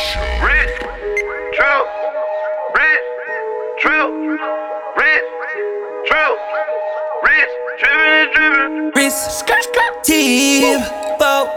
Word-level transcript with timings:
Rich, 0.00 0.80
drill, 1.52 1.84
rich, 2.74 3.04
drill, 3.82 4.10
rich, 4.96 5.28
drill, 6.08 6.36
rich, 7.22 7.52
drippin' 7.78 8.08
and 8.08 8.32
drippin'. 8.32 8.92
Wrist, 8.96 9.44
team, 10.02 10.80
boat, 11.18 11.50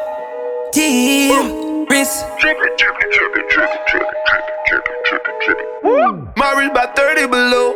team, 0.73 1.85
wrist. 1.85 2.25
Drippin', 2.41 2.75
drippin', 2.77 3.09
drippin', 3.13 3.47
drippin', 3.49 3.79
drippin', 3.87 4.13
drippin', 4.27 4.59
drippin', 4.67 4.99
drippin', 5.05 5.39
drippin'. 5.45 5.72
My 6.43 6.51
wrist 6.59 6.71
about 6.71 6.93
30 6.97 7.27
below. 7.27 7.71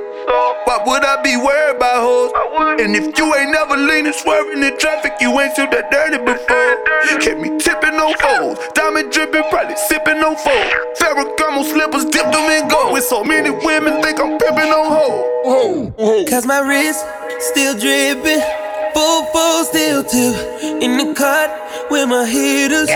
Why 0.68 0.84
would 0.84 1.00
I 1.00 1.24
be 1.24 1.40
worried 1.40 1.80
about 1.80 2.04
hoes? 2.04 2.32
I. 2.36 2.76
And 2.84 3.00
if 3.00 3.16
you 3.18 3.24
ain't 3.34 3.56
never 3.56 3.80
leaning, 3.80 4.12
swerving 4.12 4.62
in 4.62 4.78
traffic, 4.78 5.14
you 5.24 5.32
ain't 5.40 5.56
seen 5.56 5.72
that 5.72 5.88
dirty 5.88 6.20
before. 6.20 6.76
Kept 7.24 7.40
me 7.40 7.56
tipping 7.64 7.96
on 7.96 8.12
foes, 8.20 8.60
diamond 8.76 9.08
dripping, 9.16 9.48
probably 9.48 9.80
sipping 9.88 10.20
on 10.20 10.36
foes. 10.36 10.68
Ferragamo 11.00 11.64
slippers, 11.64 12.12
dipped 12.12 12.36
them 12.36 12.44
in 12.52 12.68
gold. 12.68 12.92
With 12.92 13.08
so 13.08 13.24
many 13.24 13.56
women, 13.56 14.04
think 14.04 14.20
I'm 14.20 14.36
pimping 14.36 14.68
on 14.68 14.92
hoes. 14.92 16.28
Cause 16.28 16.46
my 16.46 16.60
wrist 16.60 17.08
still 17.40 17.72
dripping. 17.72 18.44
Full, 18.92 19.24
full, 19.32 19.64
still 19.64 20.04
tip. 20.04 20.36
In 20.84 21.00
the 21.00 21.16
cut 21.16 21.67
with 21.90 22.10
my 22.10 22.26
hitters. 22.26 22.90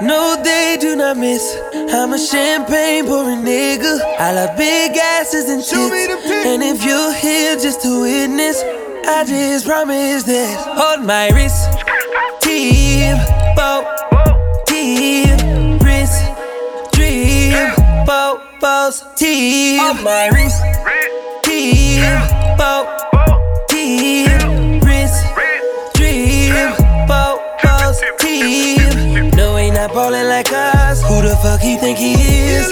No, 0.00 0.40
they 0.42 0.76
do 0.80 0.96
not 0.96 1.16
miss. 1.16 1.42
I'm 1.74 2.12
a 2.12 2.18
champagne 2.18 3.04
pouring 3.06 3.42
nigga. 3.42 4.00
I 4.18 4.32
love 4.32 4.56
big 4.56 4.96
asses 4.96 5.48
and 5.48 5.62
Show 5.62 5.88
me 5.88 6.06
tits. 6.06 6.46
And 6.46 6.62
if 6.62 6.84
you're 6.84 7.12
here 7.14 7.56
just 7.56 7.82
to 7.82 8.02
witness, 8.02 8.62
I 9.06 9.24
just 9.26 9.66
promise 9.66 10.22
this. 10.22 10.56
Hold 10.56 11.04
my 11.04 11.30
wrist. 11.30 11.68
Tip, 12.40 13.18
boat, 13.56 13.84
tip, 14.66 15.82
wrist, 15.82 16.22
drip, 16.92 17.76
boat, 18.06 18.40
boats, 18.60 19.02
tip. 19.16 19.80
On 19.80 20.04
my 20.04 20.28
wrist. 20.28 20.62
Rich, 20.84 21.18
Tip, 21.42 22.58
tip. 28.16 29.34
No, 29.34 29.56
ain't 29.56 29.74
not 29.74 29.92
ballin' 29.92 30.28
like 30.28 30.52
us. 30.52 31.02
Who 31.02 31.22
the 31.22 31.36
fuck 31.42 31.60
he 31.60 31.76
think 31.76 31.98
he 31.98 32.12
is? 32.14 32.68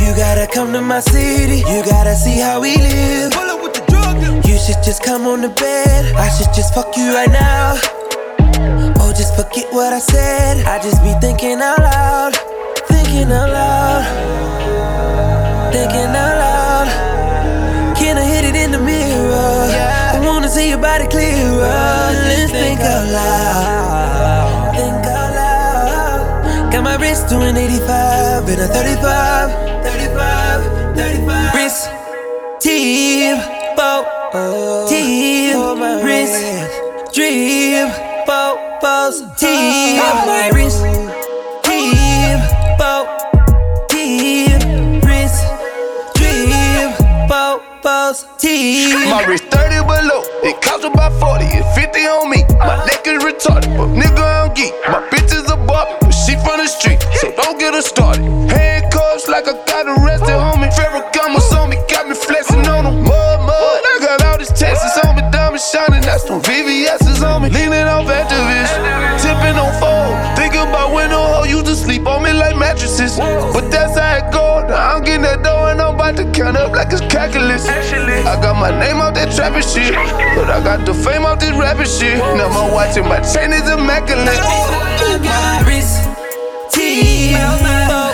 You 0.00 0.16
gotta 0.16 0.46
come 0.52 0.72
to 0.72 0.80
my 0.80 1.00
city. 1.00 1.58
You 1.58 1.82
gotta 1.84 2.14
see 2.16 2.38
how 2.38 2.60
we 2.60 2.76
live. 2.76 3.32
You 4.44 4.58
should 4.58 4.82
just 4.82 5.02
come 5.02 5.26
on 5.26 5.42
the 5.42 5.48
bed. 5.48 6.14
I 6.16 6.28
should 6.30 6.52
just 6.54 6.74
fuck 6.74 6.96
you 6.96 7.14
right 7.14 7.30
now. 7.30 7.78
Oh, 9.00 9.12
just 9.16 9.36
forget 9.36 9.72
what 9.72 9.92
I 9.92 10.00
said. 10.00 10.66
I 10.66 10.78
just 10.82 11.02
be 11.02 11.12
thinking 11.20 11.60
out 11.60 11.78
loud. 11.78 12.34
Thinking 12.88 13.30
out 13.30 13.50
loud. 13.50 14.04
Thinking 15.72 16.12
out 16.24 16.36
loud. 16.42 16.88
Can 17.96 18.16
I 18.16 18.24
hit 18.24 18.44
it 18.44 18.56
in 18.56 18.72
the 18.72 18.78
mirror? 18.78 19.68
I 20.14 20.20
wanna 20.24 20.48
see 20.48 20.68
your 20.68 20.78
body 20.78 21.06
clearer. 21.06 21.58
Let's 22.28 22.50
think 22.50 22.80
out 22.80 23.06
loud. 23.12 23.87
doing 27.28 27.56
85 27.56 28.48
in 28.48 28.58
a 28.58 28.66
35, 28.68 29.84
35, 29.84 30.96
35. 30.96 31.54
Wrist, 31.54 31.90
team, 32.58 33.36
bow, 33.76 34.30
oh, 34.32 34.88
team, 34.88 35.52
oh 35.56 36.02
wrist, 36.02 36.32
man. 36.32 37.12
dream, 37.12 37.88
bow, 38.26 38.78
bows, 38.80 39.20
team, 39.36 40.00
oh, 40.00 40.24
my 40.26 40.48
wrist. 40.54 40.80
Team, 41.68 42.38
bow, 42.78 43.04
team, 43.90 45.00
wrist, 45.02 45.44
dream, 46.16 47.28
bow, 47.28 47.60
bows, 47.82 48.24
team. 48.38 49.10
My 49.10 49.24
wrist 49.26 49.44
30 49.44 49.84
below, 49.84 50.22
it 50.48 50.62
costs 50.62 50.86
about 50.86 51.12
40 51.20 51.44
and 51.44 51.74
50 51.74 52.00
on 52.00 52.30
me. 52.30 52.44
My 52.58 52.82
neck 52.86 53.06
is 53.06 53.22
retarded, 53.22 53.76
but 53.76 53.88
nigga, 53.88 54.48
I'm 54.48 54.54
geek. 54.54 54.72
My 54.88 55.06
bitch 55.10 55.36
is 55.36 55.50
a 55.50 55.56
bop 55.56 56.07
from 56.44 56.58
the 56.58 56.66
street, 56.66 57.00
so 57.20 57.30
don't 57.36 57.58
get 57.58 57.74
us 57.74 57.86
started. 57.86 58.24
Handcuffs 58.50 59.28
like 59.28 59.48
I 59.48 59.54
got 59.66 59.86
arrested, 59.86 60.38
homie. 60.38 60.70
Ferragamo's 60.74 61.52
on 61.54 61.70
me, 61.70 61.76
got 61.88 62.08
me 62.08 62.14
flexing 62.14 62.66
on 62.66 62.84
them. 62.84 63.02
Mud, 63.02 63.38
mud, 63.46 63.80
I 63.84 63.98
got 64.00 64.24
all 64.24 64.38
these 64.38 64.52
Texas 64.52 64.98
on 65.04 65.16
me, 65.16 65.22
diamond 65.30 65.60
shining, 65.60 66.02
that's 66.02 66.26
some 66.26 66.40
VVS's 66.42 67.22
on 67.22 67.42
me. 67.42 67.50
Leaning 67.50 67.86
off 67.86 68.06
activists, 68.06 68.74
tipping 69.22 69.58
on 69.58 69.72
fold. 69.80 70.14
Thinking 70.36 70.62
about 70.62 70.92
when 70.92 71.10
no 71.10 71.20
hoe 71.22 71.44
used 71.44 71.66
to 71.66 71.74
sleep 71.74 72.06
on 72.06 72.22
me 72.22 72.32
like 72.32 72.56
mattresses. 72.56 73.16
But 73.18 73.70
that's 73.70 73.98
how 73.98 74.16
it 74.16 74.32
go. 74.32 74.66
Now 74.68 74.96
I'm 74.96 75.04
getting 75.04 75.22
that 75.22 75.42
dough 75.42 75.66
and 75.66 75.80
I'm 75.80 75.94
about 75.94 76.16
to 76.16 76.30
count 76.32 76.56
up 76.56 76.72
like 76.72 76.92
it's 76.92 77.00
calculus. 77.12 77.66
I 77.68 78.40
got 78.40 78.54
my 78.58 78.70
name 78.70 78.96
out 78.96 79.14
that 79.14 79.34
trapping 79.34 79.62
shit, 79.62 79.94
but 80.36 80.50
I 80.50 80.62
got 80.62 80.86
the 80.86 80.94
fame 80.94 81.22
out 81.22 81.40
this 81.40 81.52
rapping 81.52 81.86
shit. 81.86 82.18
Now 82.36 82.48
my 82.48 82.70
watch 82.72 82.96
and 82.96 83.08
my 83.08 83.20
chain 83.20 83.52
is 83.52 83.68
immaculate. 83.68 84.38
My 85.24 85.64
wrist, 85.66 86.06
me. 87.02 87.32
My. 87.62 88.07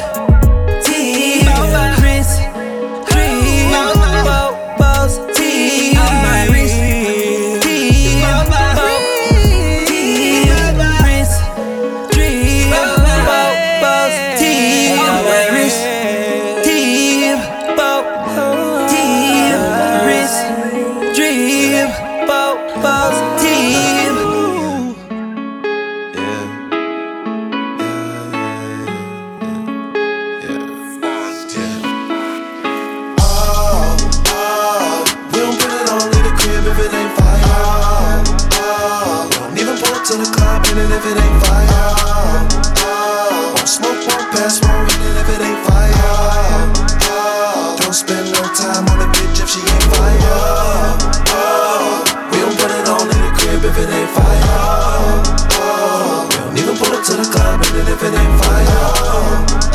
If 58.05 58.13
it 58.13 58.21
ain't 58.21 58.45
fire. 58.45 58.85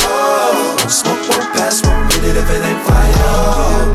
Won't 0.06 0.92
smoke, 0.92 1.22
won't 1.30 1.50
pass, 1.54 1.82
won't 1.82 2.14
hit 2.14 2.24
it 2.30 2.38
if 2.38 2.50
it 2.50 2.62
ain't 2.62 2.82
fire. 2.86 3.90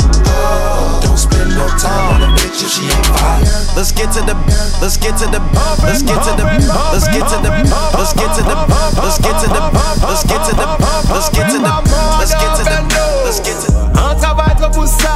Don't 1.03 1.19
spend 1.19 1.51
no 1.55 1.67
time 1.79 2.19
on 2.19 2.23
a 2.23 2.29
bitch 2.35 2.67
if 2.67 2.71
she 2.71 2.83
ain't 2.83 3.07
fire. 3.15 3.47
Let's 3.79 3.93
get 3.93 4.11
to 4.15 4.21
the, 4.27 4.35
let's 4.83 4.97
get 4.97 5.15
to 5.23 5.27
the, 5.31 5.39
let's 5.87 6.03
get 6.03 6.19
to 6.27 6.33
the, 6.35 6.45
let's 6.91 7.07
get 7.15 7.23
to 7.31 7.39
the, 7.43 7.51
let's 7.95 8.13
get 8.15 8.31
to 8.35 8.43
the, 8.43 8.55
let's 8.99 9.19
get 9.23 9.39
to 9.39 9.47
the, 9.47 9.63
let's 10.03 10.25
get 10.27 10.43
to 10.43 10.55
the, 10.55 10.67
let's 11.11 11.31
get 11.31 11.47
to 11.47 11.59
the, 11.59 11.71
let's 12.19 12.35
get 12.35 12.57
to 12.59 12.65
the, 12.65 12.81
let's 13.23 13.41
get 13.41 13.57
to 13.63 13.71
the. 13.71 13.85
An 13.95 14.19
travay 14.19 14.55
trop 14.59 14.75
pou 14.75 14.87
sa 14.87 15.15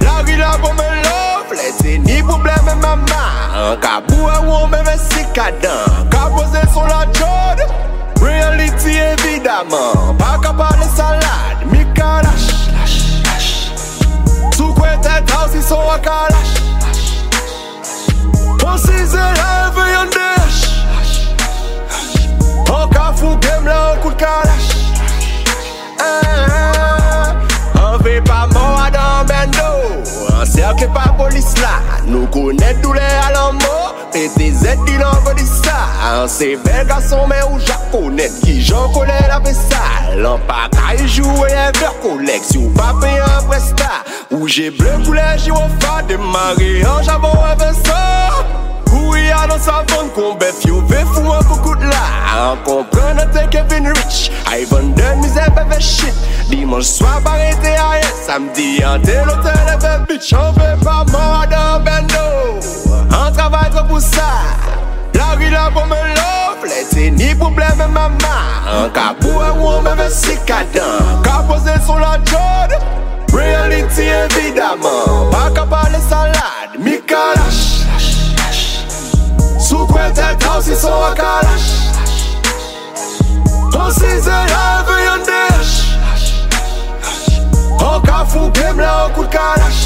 La 0.00 0.22
vi 0.24 0.36
la 0.40 0.56
pou 0.62 0.72
me 0.72 0.88
love 1.04 1.52
Lese 1.52 1.98
ni 2.00 2.22
probleme 2.24 2.74
mama 2.80 3.22
An 3.52 3.80
ka 3.82 4.00
bou 4.08 4.30
e 4.32 4.38
wou 4.48 4.66
me 4.72 4.80
ve 4.88 4.96
si 5.00 5.24
kadan 5.36 6.08
Ka 6.12 6.28
pose 6.32 6.64
son 6.72 6.88
la 6.88 7.04
jod 7.12 7.81
Reality 8.22 8.96
évidemment, 8.96 10.14
pas 10.16 10.38
capable 10.40 10.78
de 10.78 10.96
salade, 10.96 11.66
mi 11.70 11.84
kalash, 11.92 12.68
lash, 12.72 13.72
quoi 14.76 14.96
tête 15.02 15.28
house, 15.32 15.50
ils 15.54 15.62
sont 15.62 15.80
à 15.90 15.98
kalash. 15.98 16.52
On 18.64 18.76
s'y 18.78 18.90
élève 18.90 19.76
et 19.76 19.96
on 19.98 20.06
déhache. 20.10 20.68
Cafou 22.92 23.36
game 23.38 23.66
là, 23.66 23.94
on 23.96 24.00
coup 24.00 24.10
de 24.10 24.14
kalash. 24.14 24.70
Eh, 25.98 26.02
eh, 26.24 28.16
eh. 28.16 28.20
Pas 28.20 28.46
mort 28.52 28.80
bendo. 29.26 30.44
Cercle 30.44 30.88
pas 30.92 31.12
police 31.16 31.58
là, 31.58 31.80
nous 32.06 32.26
connaît 32.26 32.74
tous 32.82 32.92
les. 32.92 33.22
T'es 34.12 34.28
des 34.36 34.52
Z, 34.52 34.76
il 34.88 35.02
envoie 35.02 35.32
des 35.32 35.46
sales. 35.46 36.28
C'est 36.28 36.56
bel 36.56 36.86
garçon, 36.86 37.26
mais 37.26 37.40
au 37.50 37.58
japonais 37.58 38.30
qui 38.44 38.60
j'en 38.60 38.90
connais 38.92 39.26
la 39.26 39.38
vaisselle. 39.38 40.26
En 40.26 40.38
pagaille, 40.38 41.08
jouer 41.08 41.52
un 41.52 41.72
verre 41.78 41.98
collection, 42.02 42.68
pas 42.76 42.94
payer 43.00 43.20
un 43.20 43.42
prestat. 43.44 44.04
Où 44.30 44.46
j'ai 44.46 44.70
bleu, 44.70 44.90
poulet, 45.02 45.38
gyrophare, 45.38 46.02
démarré 46.06 46.84
en 46.84 47.02
jabot 47.02 47.28
avec 47.42 47.74
ça. 47.86 48.44
Kou 48.92 49.16
ya 49.16 49.46
nan 49.48 49.56
savon 49.56 50.10
kon 50.12 50.34
bef 50.36 50.58
yo 50.68 50.82
ve 50.90 51.00
fou 51.14 51.32
an 51.32 51.46
pou 51.48 51.56
kout 51.64 51.80
la 51.80 52.02
An 52.36 52.58
kompren 52.66 53.20
an 53.22 53.30
tel 53.32 53.48
Kevin 53.48 53.88
Rich. 53.88 54.28
Ay 54.52 54.66
shit. 55.80 56.12
Dimanche 56.50 56.92
swa 56.92 57.18
barete 57.24 57.72
a 57.72 57.96
ye 57.96 58.10
Samdi 58.26 58.84
an 58.84 59.00
te 59.00 59.16
lotel 59.24 59.70
e 59.72 59.76
ve 59.80 59.94
bitch. 60.08 60.34
An 60.34 60.52
ve 60.58 60.76
pa 60.84 61.04
mwa 61.08 61.46
dan 61.48 61.82
bendo 61.84 62.60
An 63.16 63.32
travay 63.32 63.70
tro 63.70 63.86
La 65.14 65.34
ri 65.36 65.48
la 65.48 65.70
pou 65.70 65.86
me 65.86 65.96
love. 65.96 66.68
Le 66.68 66.84
te 66.90 67.10
ni 67.10 67.34
poublem 67.34 67.78
mama 67.78 68.36
An 68.68 68.92
ka 68.92 69.14
pou 69.22 69.40
e 69.40 69.50
wou 69.56 69.80
me 69.80 69.94
ve 69.96 70.10
sikadan 70.10 71.22
Ka 71.24 71.42
pose 71.48 71.80
sou 71.86 71.96
la 71.96 72.18
jod 72.28 72.76
Reality 73.32 74.04
evidaman 74.04 75.32
Pa 75.32 75.48
ka 75.54 75.64
pale 75.64 75.98
salade. 76.10 76.76
Mi 76.78 77.00
50 79.72 80.44
house 80.44 80.68
is 80.68 80.80
so 80.80 80.88
a 80.88 81.14
calash 81.14 81.68
On 83.74 83.90
season 83.90 84.46
heavy 84.54 85.00
on 85.12 85.20
dash 85.24 85.72
On 87.80 88.02
ka 88.02 88.24
full 88.24 88.50
game 88.50 88.76
la 88.76 89.06
on 89.06 89.14
cool 89.14 89.26
calash 89.26 89.80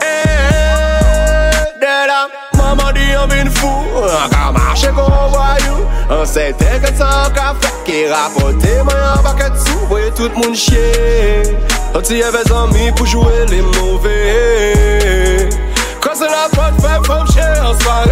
eh, 0.00 1.64
Dela, 1.80 2.28
maman 2.56 2.94
di 2.94 3.10
yon 3.10 3.26
vin 3.28 3.50
fou. 3.50 4.06
An 4.06 4.30
ka 4.30 4.52
mache 4.54 4.94
kon 4.94 5.10
voyou. 5.34 5.82
An 6.14 6.24
se 6.26 6.52
teke 6.62 6.94
san 6.94 7.34
ka 7.34 7.54
fek 7.58 7.84
Ki 7.88 8.06
rapote 8.14 8.78
man 8.86 8.98
yon 9.02 9.26
baket 9.26 9.58
sou. 9.66 9.90
Voye 9.90 10.10
tout 10.14 10.32
moun 10.38 10.54
chye 10.54 10.86
An 11.96 12.02
ti 12.02 12.20
e 12.20 12.22
yon 12.22 12.32
vezan 12.38 12.70
mi 12.76 12.92
pou 12.94 13.10
jwe 13.10 13.46
li 13.50 13.62
mouve 13.74 14.91
Quand 16.02 16.14
c'est 16.14 16.26
la 16.26 16.48
chier 17.26 17.42
en 17.60 17.78
soirée. 17.80 18.10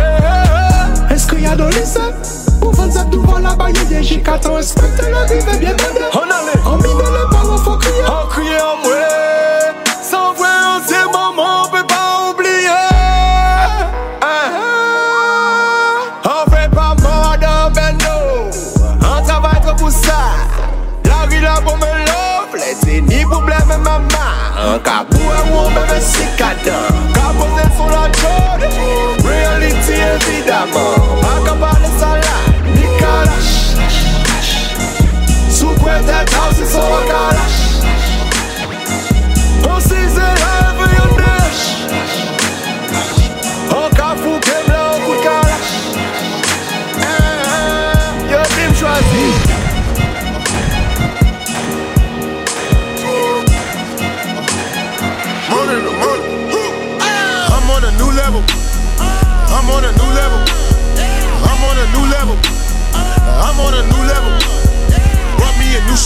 Est-ce 1.11 1.27
qu'il 1.27 1.43
y 1.43 1.47
a 1.47 1.57
dans 1.57 1.67
les 1.67 1.85
sacs 1.85 2.15
Pour 2.61 2.73
vendre 2.73 2.93
ça 2.93 3.05
devant 3.05 3.39
la 3.39 3.55
baille 3.57 3.73
des 3.73 4.01
J4 4.01 4.49
Respecte 4.49 5.03
la 5.11 5.25
vie, 5.27 5.59
bien 5.59 5.73
mener 5.73 6.07
On 6.15 6.23
allait, 6.23 6.61
En 6.65 6.77
mine 6.77 6.99
les 6.99 7.37
parents 7.37 7.59
faut 7.59 7.77
crier 7.77 8.61
en 8.61 8.90
amo. 30.63 31.00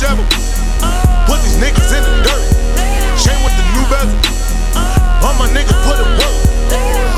Shovel. 0.05 0.29
Put 1.25 1.41
these 1.41 1.57
niggas 1.57 1.89
in 1.97 2.05
the 2.05 2.13
dirt. 2.29 2.45
Chain 3.17 3.41
with 3.41 3.57
the 3.57 3.65
new 3.73 3.85
bezel. 3.89 4.13
All 5.25 5.33
my 5.41 5.49
niggas 5.57 5.81
put 5.81 5.97
in 5.97 6.11
work. 6.21 6.37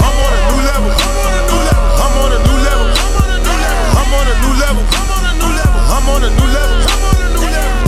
I'm 0.07 0.15
on 0.23 0.31
a 0.31 0.41
new 0.47 0.61
level. 0.71 0.93
I'm 0.95 2.15
on 2.23 2.31
a 2.31 2.39
new 2.47 2.59
level. 2.63 2.87
I'm 3.99 4.11
on 4.15 4.27
a 4.31 4.37
new 4.39 4.55
level. 4.63 4.85
I'm 4.87 6.07
on 6.15 6.23
a 6.23 6.31
new 6.31 6.47
level. 6.47 6.79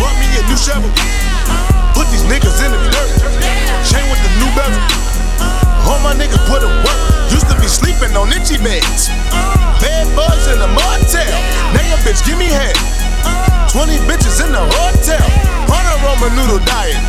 Brought 0.03 0.19
me 0.19 0.27
a 0.35 0.43
new 0.51 0.59
shovel. 0.59 0.91
Put 1.95 2.11
these 2.11 2.27
niggas 2.27 2.59
in 2.67 2.75
the 2.75 2.81
dirt. 2.91 3.11
Chain 3.87 4.03
with 4.11 4.19
the 4.27 4.33
new 4.43 4.51
bezel. 4.59 4.83
All 5.87 6.03
my 6.03 6.11
niggas 6.19 6.43
put 6.51 6.67
in 6.67 6.75
work. 6.83 7.01
Used 7.31 7.47
to 7.47 7.55
be 7.63 7.71
sleeping 7.71 8.19
on 8.19 8.35
itchy 8.35 8.59
beds. 8.59 9.15
Bed 9.79 10.11
bugs 10.19 10.51
in 10.51 10.59
the 10.59 10.67
motel. 10.67 11.39
Now 11.71 11.87
your 11.87 12.03
bitch 12.03 12.27
give 12.27 12.35
me 12.37 12.51
head. 12.51 12.75
20 13.69 13.99
bitches 14.09 14.45
in 14.45 14.51
the 14.51 14.59
hotel. 14.59 14.88
A 16.29 16.31
noodle 16.37 16.61
diet. 16.69 17.01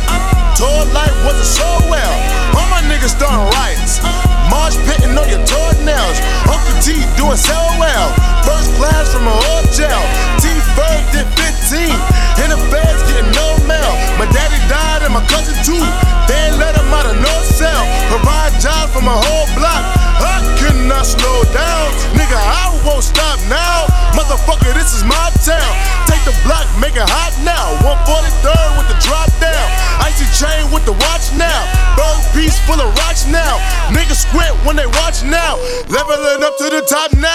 Tour 0.56 0.80
life 0.96 1.12
wasn't 1.28 1.44
so 1.44 1.68
well. 1.92 2.14
All 2.56 2.64
my 2.72 2.80
niggas 2.88 3.12
starting 3.12 3.44
riots. 3.52 4.00
Marsh 4.48 4.80
pitting 4.88 5.12
on 5.12 5.28
your 5.28 5.44
toenails. 5.44 6.16
Uncle 6.48 6.72
T 6.80 7.04
doing 7.20 7.36
so 7.36 7.58
well. 7.76 8.08
First 8.48 8.72
class 8.80 9.12
from 9.12 9.28
a 9.28 9.36
hotel. 9.52 10.00
T 10.40 10.48
Ferg 10.72 11.04
did 11.12 11.28
15. 11.36 11.92
In 12.40 12.48
the 12.48 12.56
feds 12.72 13.04
getting 13.12 13.28
no 13.36 13.60
mail. 13.68 13.92
My 14.16 14.24
daddy 14.32 14.56
died 14.72 15.04
and 15.04 15.12
my 15.12 15.20
cousin 15.28 15.52
too. 15.68 15.84
They 16.24 16.56
let 16.56 16.72
him 16.80 16.88
out 16.88 17.04
of 17.04 17.20
no 17.20 17.34
cell. 17.44 17.84
Provide 18.08 18.56
jobs 18.56 18.88
for 18.96 19.04
my 19.04 19.12
whole 19.20 19.48
block. 19.52 19.84
I 20.16 20.40
cannot 20.56 21.04
slow 21.04 21.44
down. 21.52 21.86
Nigga, 22.16 22.40
I 22.40 22.72
won't 22.88 23.04
stop 23.04 23.36
now. 23.52 23.84
Motherfucker, 24.16 24.72
this 24.72 24.96
is 24.96 25.04
my 25.04 25.29
town. 25.40 25.72
Take 26.04 26.20
the 26.28 26.36
block, 26.44 26.68
make 26.76 26.96
it 26.96 27.08
hot 27.08 27.32
now. 27.40 27.72
143rd 27.80 28.70
with 28.76 28.88
the 28.92 28.98
drop 29.00 29.28
down. 29.40 29.66
Icy 30.04 30.28
chain 30.36 30.68
with 30.68 30.84
the 30.84 30.92
watch 30.92 31.32
now. 31.36 31.60
Bird 31.96 32.20
piece 32.36 32.60
full 32.68 32.80
of 32.80 32.92
rocks 33.00 33.24
now. 33.24 33.56
Niggas 33.88 34.28
squint 34.28 34.52
when 34.68 34.76
they 34.76 34.86
watch 35.00 35.24
now. 35.24 35.56
Leveling 35.88 36.44
up 36.44 36.56
to 36.60 36.68
the 36.68 36.84
top 36.84 37.12
now. 37.16 37.32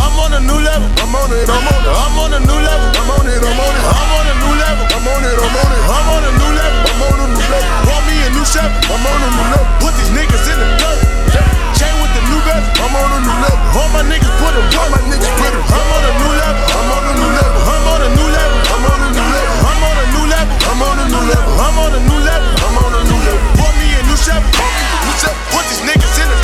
I'm 0.00 0.16
on 0.16 0.32
a 0.32 0.40
new 0.40 0.56
level. 0.56 0.88
I'm 1.04 1.12
on 1.12 1.28
it, 1.32 1.44
I'm 1.48 1.60
on 1.60 1.80
it. 1.82 1.92
I'm 1.92 2.16
on 2.18 2.32
a 2.32 2.40
new 2.40 2.56
level. 2.56 2.88
I'm 2.96 3.10
on 3.20 3.26
it, 3.28 3.42
I'm 3.42 3.60
on 3.60 3.74
it. 3.76 3.84
I'm 3.84 4.12
on 4.16 4.26
a 4.26 4.34
new 4.40 4.54
level. 4.56 4.84
I'm 4.92 5.06
on 5.12 5.22
it, 5.24 5.36
I'm 5.36 5.56
on 5.60 5.70
it. 5.72 5.82
I'm 5.92 6.08
on 6.08 6.22
a 6.24 6.32
new 6.32 6.52
level. 6.56 6.80
I'm 6.88 7.02
on 7.04 7.18
a 7.20 7.28
new 7.36 7.46
level. 7.52 7.70
Want 7.84 8.04
me 8.08 8.16
a 8.16 8.28
new 8.32 8.46
Chevy. 8.48 8.76
I'm 8.88 9.04
on 9.04 9.20
a 9.20 9.28
new 9.28 9.46
level. 9.52 9.68
Put 9.84 9.92
these 10.00 10.12
niggas 10.16 10.44
in 10.48 10.56
the 10.56 10.68
dirt. 10.80 11.61
I'm 12.82 12.90
on 12.98 13.10
a 13.14 13.18
new 13.22 13.36
level. 13.46 13.78
All 13.78 13.90
my 13.94 14.02
niggas 14.02 14.34
put 14.42 14.58
it. 14.58 14.66
All 14.74 14.90
my 14.90 14.98
niggas 15.06 15.30
put 15.38 15.54
it. 15.54 15.62
I'm 15.70 15.86
on 15.86 16.02
a 16.02 16.12
new 16.18 16.32
level. 16.34 16.62
I'm 16.66 16.90
on 16.90 17.04
a 17.06 17.12
new 17.14 17.30
level. 17.30 17.62
I'm 17.62 17.86
on 17.86 18.00
a 18.02 18.08
new 18.10 18.26
level. 18.26 18.58
I'm 18.74 18.82
on 18.90 18.98
a 18.98 19.08
new 19.14 19.22
level. 19.22 19.62
I'm 19.70 19.82
on 19.86 19.98
a 20.02 20.06
new 20.10 20.26
level. 20.26 20.54
I'm 20.66 20.82
on 20.82 20.98
a 20.98 21.06
new 21.06 21.22
level. 21.30 21.52
I'm 21.62 21.78
on 21.78 21.92
a 21.94 22.00
new 22.02 22.18
level. 22.26 22.50
I'm 22.58 22.76
on 22.82 22.92
a 22.98 23.02
new 23.06 23.20
level. 23.22 23.46
Want 23.62 23.74
me 23.78 23.86
a. 23.94 24.02
New 24.02 24.18
Chevy. 24.18 24.50
Put 25.54 25.62
these 25.70 25.82
niggas 25.86 26.16
in 26.18 26.26
the 26.26 26.41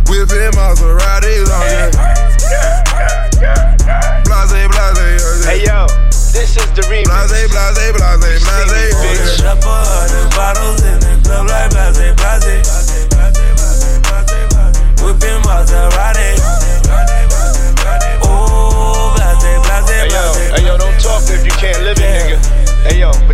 whipping 0.08 0.52
Maseratis, 0.52 1.48
I'm 1.48 1.64
just 1.72 1.96
blase, 1.96 3.48
blase, 4.24 4.68
I'm 4.68 4.94
just. 4.94 5.46
Hey 5.46 5.64
yo, 5.64 5.86
this 6.10 6.56
is 6.56 6.70
the 6.72 6.82
remix. 6.82 7.08
Blase, 7.08 7.48
blase, 7.48 7.92
blase, 7.92 8.44
blase, 8.44 8.94
bitch. 8.94 9.44
Up 9.44 9.64
a 9.64 9.66
hundred 9.66 10.28
bottles 10.36 10.82
in 10.84 11.00
the 11.00 11.20
club 11.24 11.48
like 11.48 11.70
blase, 11.70 11.96
blase, 11.98 12.44
blase, 12.44 13.08
blase, 13.08 13.38
blase, 13.40 14.48
blase, 14.52 15.02
whipping 15.02 15.40
Maserati. 15.42 16.61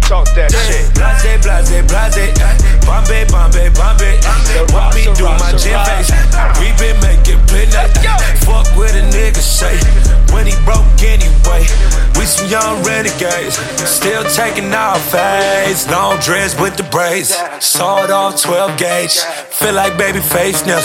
talk 0.09 0.25
that 0.33 0.49
yeah. 0.49 0.65
shit. 0.65 0.89
Blase, 0.97 1.37
blase, 1.45 1.85
blase, 1.85 2.17
eh. 2.17 2.33
Bombay, 2.89 3.29
Bombay, 3.29 3.69
Bombay. 3.77 4.17
Eh. 4.17 4.73
Rock 4.73 4.97
me 4.97 5.05
through 5.13 5.37
my 5.37 5.53
gym 5.61 5.77
face. 5.85 6.09
We 6.57 6.73
been 6.81 6.97
making 7.05 7.45
midnight. 7.53 7.93
Fuck 8.49 8.65
with 8.73 8.97
a 8.97 9.05
nigga 9.13 9.45
say. 9.45 9.77
When 10.33 10.49
he 10.49 10.57
broke 10.65 10.89
anyway. 11.05 11.69
We 12.17 12.25
some 12.25 12.49
young 12.49 12.83
renegades. 12.83 13.61
Still 13.85 14.25
taking 14.33 14.73
our 14.73 14.99
fades. 14.99 15.85
Long 15.93 16.19
dress 16.21 16.59
with 16.59 16.77
the 16.77 16.89
braids. 16.89 17.37
Sawed 17.61 18.11
off 18.11 18.41
12 18.41 18.79
gauge. 18.79 19.21
Feel 19.61 19.75
like 19.75 19.93
Babyface 20.01 20.67
now. 20.67 20.81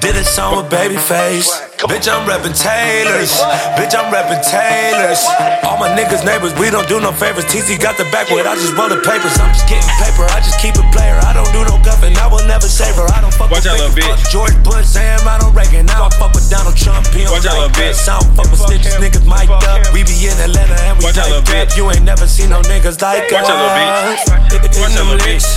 Did 0.00 0.16
a 0.16 0.24
song 0.24 0.56
with 0.56 0.72
Babyface. 0.72 1.63
Bitch, 1.84 2.08
I'm 2.08 2.24
reppin' 2.24 2.54
Taylors. 2.56 3.34
Bitch, 3.76 3.92
I'm 3.92 4.08
reppin' 4.08 4.40
Taylors. 4.46 5.20
All 5.66 5.76
my 5.76 5.90
niggas 5.92 6.24
neighbors, 6.24 6.54
we 6.56 6.70
don't 6.70 6.86
do 6.88 7.00
no 7.00 7.12
favors. 7.12 7.44
TC 7.50 7.76
got 7.76 7.98
the 7.98 8.04
backwood, 8.08 8.46
I 8.46 8.54
just 8.56 8.72
roll 8.72 8.88
the 8.88 8.96
papers. 9.04 9.36
I'm 9.36 9.52
just 9.52 9.68
getting 9.68 9.84
paper, 10.00 10.24
I 10.32 10.40
just 10.40 10.56
keep 10.62 10.78
it 10.80 10.86
player. 10.96 11.18
I 11.26 11.34
don't 11.36 11.50
do 11.52 11.60
no 11.66 11.76
guffin', 11.84 12.16
I 12.16 12.26
will 12.30 12.40
never 12.48 12.64
save 12.70 12.94
her. 12.96 13.04
I 13.12 13.20
don't 13.20 13.34
fuck 13.34 13.50
Watch 13.52 13.68
with 13.68 13.74
out, 13.74 13.78
little 13.84 13.92
fake 13.92 14.06
bitch. 14.16 14.32
George 14.32 14.56
Bush, 14.64 14.86
Sam, 14.86 15.20
I 15.28 15.36
don't 15.36 15.52
Reagan. 15.52 15.84
Now 15.84 16.06
I 16.06 16.10
fuck 16.16 16.32
with 16.32 16.48
Donald 16.48 16.76
Trump. 16.78 17.04
He 17.12 17.26
don't 17.28 17.36
Watch 17.36 17.44
out, 17.44 17.58
like 17.60 17.76
little 17.76 17.92
bitch. 17.92 18.00
I 18.08 18.16
don't 18.22 18.32
fuck 18.32 18.48
with 18.48 18.62
snitches, 18.64 18.96
niggas 18.96 19.26
mic'd 19.28 19.50
Fuck 19.52 19.64
up. 19.68 19.84
him. 19.84 19.92
We 19.92 20.06
be 20.08 20.16
in 20.24 20.36
Atlanta 20.40 20.78
and 20.88 20.96
we 20.98 21.04
Watch 21.10 21.18
out, 21.20 21.28
like 21.28 21.44
little 21.44 21.52
that. 21.52 21.68
bitch. 21.68 21.76
You 21.76 21.84
ain't 21.92 22.06
never 22.06 22.24
seen 22.24 22.48
no 22.48 22.62
niggas 22.64 22.96
like 23.04 23.28
Watch 23.28 23.44
us. 23.44 23.50
out, 23.52 23.60
little 23.60 23.76
bitch. 23.76 24.72
Watch 24.80 24.88
out, 24.88 24.96
them 24.96 25.08
little 25.12 25.26
licks. 25.26 25.48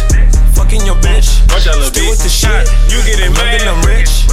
Fucking 0.57 0.83
your 0.89 0.97
bitch. 1.05 1.29
Watch 1.53 1.69
out, 1.69 1.77
little 1.77 1.93
Still 1.93 2.03
bitch. 2.03 2.17
with 2.17 2.23
the 2.25 2.31
shit. 2.33 2.65
You 2.89 2.97
getting 3.05 3.29
Young 3.29 3.37
mad. 3.37 3.61
and 3.61 3.69
I'm 3.69 3.81
rich. 3.85 4.25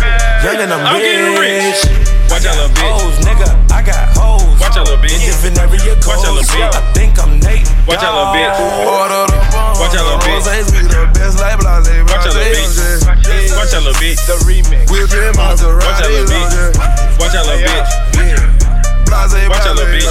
Young 0.42 0.58
and 0.58 0.72
I'm, 0.72 0.80
I'm 0.80 0.98
getting 1.00 1.36
rich. 1.36 1.84
rich. 1.84 2.08
Watch 2.32 2.48
out, 2.48 2.56
little 2.56 2.72
bitch. 2.72 2.92
Hoes, 2.96 3.16
nigga, 3.28 3.48
I 3.70 3.80
got 3.84 4.08
hoes. 4.16 4.42
Watch 4.56 4.76
out, 4.80 4.88
little 4.88 5.04
bitch. 5.04 5.20
In 5.20 5.28
different 5.28 5.60
area 5.60 5.94
codes. 6.00 6.24
Watch 6.24 6.24
out, 6.24 6.34
little 6.34 6.48
bitch. 6.48 6.72
I 6.72 6.82
think 6.96 7.12
I'm 7.20 7.38
Nate. 7.44 7.68
Watch 7.84 8.00
out, 8.00 8.16
little 8.16 8.32
bitch. 8.32 8.56
Ordered 8.88 9.30
up 9.30 9.52
on 9.52 9.72
Watch 9.78 9.94
out, 9.94 10.04
little 10.08 10.24
bitch. 10.24 10.42
Roses, 10.48 10.66
we 10.72 10.80
the 10.88 11.04
best 11.12 11.36
like 11.38 11.60
Blase. 11.60 12.02
Watch 12.08 12.24
out, 12.24 12.34
little 12.34 12.50
bitch. 12.56 13.56
Watch 13.56 13.74
out, 13.76 13.82
little 13.84 14.00
bitch. 14.00 14.20
The 14.24 14.36
remix. 14.48 14.90
We'll 14.90 15.06
dream 15.06 15.32
Maserati. 15.36 15.84
Watch 15.84 16.02
out, 16.02 16.10
little 16.10 16.28
bitch. 16.32 17.20
Watch 17.20 17.34
out, 17.36 17.46
little 17.46 17.68
bitch. 17.68 18.53
Blase, 19.06 19.48
Watch 19.48 19.66
out, 19.66 19.76
little 19.76 19.92
bitch. 19.92 20.06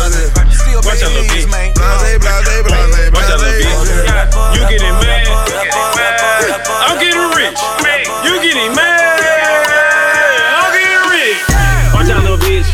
Watch 0.83 1.01
out, 1.03 1.11
little 1.11 1.25
bitch. 1.29 1.45
Blase, 1.47 1.79
blase, 2.19 2.63
blase, 2.63 3.11
Watch 3.13 3.29
out, 3.29 3.39
little 3.39 3.57
bitch. 3.59 3.71
blase. 3.71 4.33
You 4.53 4.61
getting 4.69 4.95
mad? 5.01 5.27
I'm 6.83 6.97
getting 6.99 7.29
rich. 7.35 7.57
You 8.25 8.33
getting 8.41 8.71
mad? 8.75 8.99
I'm 10.59 10.71
getting 10.73 11.03
rich. 11.11 11.39
Watch 11.93 12.09
out, 12.09 12.21
little 12.23 12.37
bitch. 12.37 12.69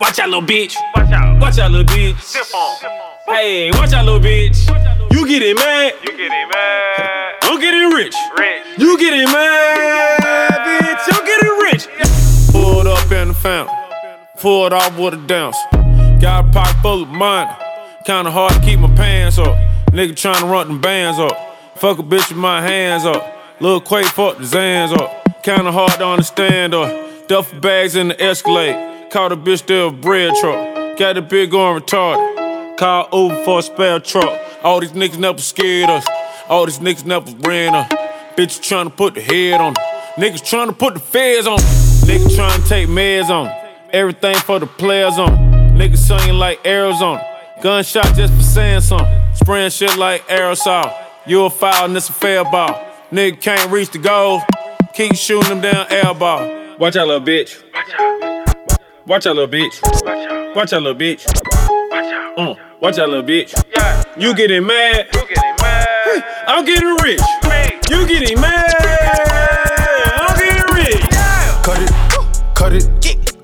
Watch 0.00 0.18
out, 0.18 0.28
little 0.30 0.42
bitch. 0.46 0.74
Watch 1.40 1.58
out, 1.58 1.70
little 1.70 1.86
bitch. 1.86 2.16
Hey, 3.28 3.70
watch 3.72 3.92
out, 3.92 4.04
little 4.04 4.20
bitch. 4.20 4.58
You 5.12 5.26
getting 5.26 5.54
mad? 5.56 5.92
You 6.04 6.10
getting 6.16 6.48
mad? 6.48 7.34
I'm 7.42 7.60
getting 7.60 7.90
rich. 7.90 8.14
Rich. 8.38 8.78
You 8.78 8.98
getting 8.98 9.24
mad, 9.24 10.50
bitch? 10.66 11.08
I'm 11.12 11.24
getting 11.24 11.58
rich. 11.64 11.88
Pulled 12.52 12.86
up 12.86 13.10
in 13.12 13.28
the 13.28 13.34
fountain, 13.34 13.74
pulled 14.40 14.72
off 14.72 14.98
with 14.98 15.14
a 15.14 15.16
dance. 15.18 15.56
Got 16.20 16.46
a 16.46 16.48
pocket 16.50 16.80
full 16.82 17.02
of 17.02 17.08
money, 17.08 17.50
kinda 18.06 18.30
hard 18.30 18.54
to 18.54 18.60
keep 18.60 18.78
my 18.78 18.88
pants 18.94 19.38
up. 19.38 19.54
Nigga 19.92 20.12
tryna 20.12 20.50
run 20.50 20.68
them 20.68 20.80
bands 20.80 21.18
up. 21.18 21.36
Fuck 21.76 21.98
a 21.98 22.02
bitch 22.02 22.28
with 22.28 22.38
my 22.38 22.62
hands 22.62 23.04
up. 23.04 23.22
Lil 23.60 23.80
Quake 23.80 24.06
fuck 24.06 24.38
the 24.38 24.44
Zans 24.44 24.92
up. 24.98 25.42
Kinda 25.42 25.70
hard 25.72 25.92
to 25.92 26.06
understand 26.06 26.74
up. 26.74 27.28
Duffel 27.28 27.60
bags 27.60 27.96
in 27.96 28.08
the 28.08 28.22
Escalade. 28.22 29.10
Caught 29.10 29.32
a 29.32 29.36
bitch 29.36 29.66
there 29.66 29.84
a 29.84 29.90
bread 29.90 30.34
truck. 30.40 30.98
Got 30.98 31.14
the 31.14 31.22
bitch 31.22 31.50
going 31.50 31.80
retarded. 31.80 32.76
Call 32.78 33.08
Uber 33.12 33.44
for 33.44 33.58
a 33.58 33.62
spare 33.62 34.00
truck. 34.00 34.40
All 34.62 34.80
these 34.80 34.92
niggas 34.92 35.18
never 35.18 35.40
scared 35.40 35.90
us. 35.90 36.06
All 36.48 36.64
these 36.64 36.78
niggas 36.78 37.04
never 37.04 37.30
ran 37.40 37.74
us. 37.74 37.92
Bitches 38.36 38.60
tryna 38.60 38.94
put 38.96 39.14
the 39.14 39.20
head 39.20 39.60
on. 39.60 39.60
on 39.60 39.76
'em. 39.76 40.22
Niggas 40.22 40.42
tryna 40.42 40.78
put 40.78 40.94
the 40.94 41.00
feds 41.00 41.46
on. 41.46 41.54
on 41.54 41.60
'em. 41.60 41.66
Niggas 42.08 42.36
tryna 42.36 42.68
take 42.68 42.88
meds 42.88 43.28
on. 43.28 43.59
Everything 43.92 44.36
for 44.36 44.58
the 44.60 44.66
players 44.66 45.18
on 45.18 45.30
'em. 45.32 45.76
Niggas 45.78 45.98
singing 45.98 46.38
like 46.38 46.64
Arizona. 46.64 47.24
Gunshot 47.62 48.14
just 48.14 48.32
for 48.34 48.42
saying 48.42 48.80
something. 48.82 49.08
Spraying 49.34 49.70
shit 49.70 49.96
like 49.96 50.26
aerosol. 50.28 50.92
You 51.26 51.44
a 51.44 51.50
foul 51.50 51.86
and 51.86 51.96
it's 51.96 52.08
a 52.08 52.12
fair 52.12 52.44
ball. 52.44 52.78
Nigga 53.12 53.40
can't 53.40 53.70
reach 53.70 53.90
the 53.90 53.98
goal. 53.98 54.42
Keep 54.94 55.14
shooting 55.16 55.48
them 55.48 55.60
down 55.60 55.86
air 55.90 56.14
ball. 56.14 56.48
Watch 56.78 56.96
out, 56.96 57.08
little 57.08 57.20
bitch. 57.26 57.56
Watch 59.06 59.26
out, 59.26 59.34
little 59.36 59.48
bitch. 59.48 60.54
Watch 60.54 60.72
out, 60.72 60.82
little 60.82 60.98
bitch. 60.98 61.26
Uh, 62.36 62.54
watch 62.80 62.98
out, 62.98 63.08
little 63.08 63.24
bitch. 63.24 63.52
You 64.16 64.34
getting 64.34 64.66
mad? 64.66 65.08
You 65.14 65.20
getting 65.34 65.56
mad? 65.60 66.24
I'm 66.46 66.64
getting 66.64 66.96
rich. 67.02 67.20
You 67.90 68.06
getting 68.06 68.40
mad? 68.40 68.72
I'm 70.16 70.36
getting 70.38 70.74
rich. 70.76 71.00
Cut 71.64 71.82
it, 71.82 72.54
cut 72.54 72.72
it, 72.72 72.99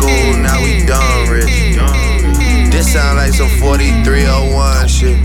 School, 0.00 0.32
now 0.38 0.62
we 0.62 0.86
done 0.86 1.28
rich. 1.28 1.76
This 2.72 2.90
sound 2.94 3.18
like 3.18 3.34
some 3.34 3.50
4301 3.60 4.88
shit. 4.88 5.18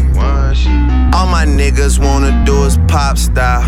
All 1.15 1.27
my 1.27 1.45
niggas 1.45 1.97
wanna 1.97 2.43
do 2.45 2.65
is 2.65 2.77
pop 2.89 3.17
style. 3.17 3.63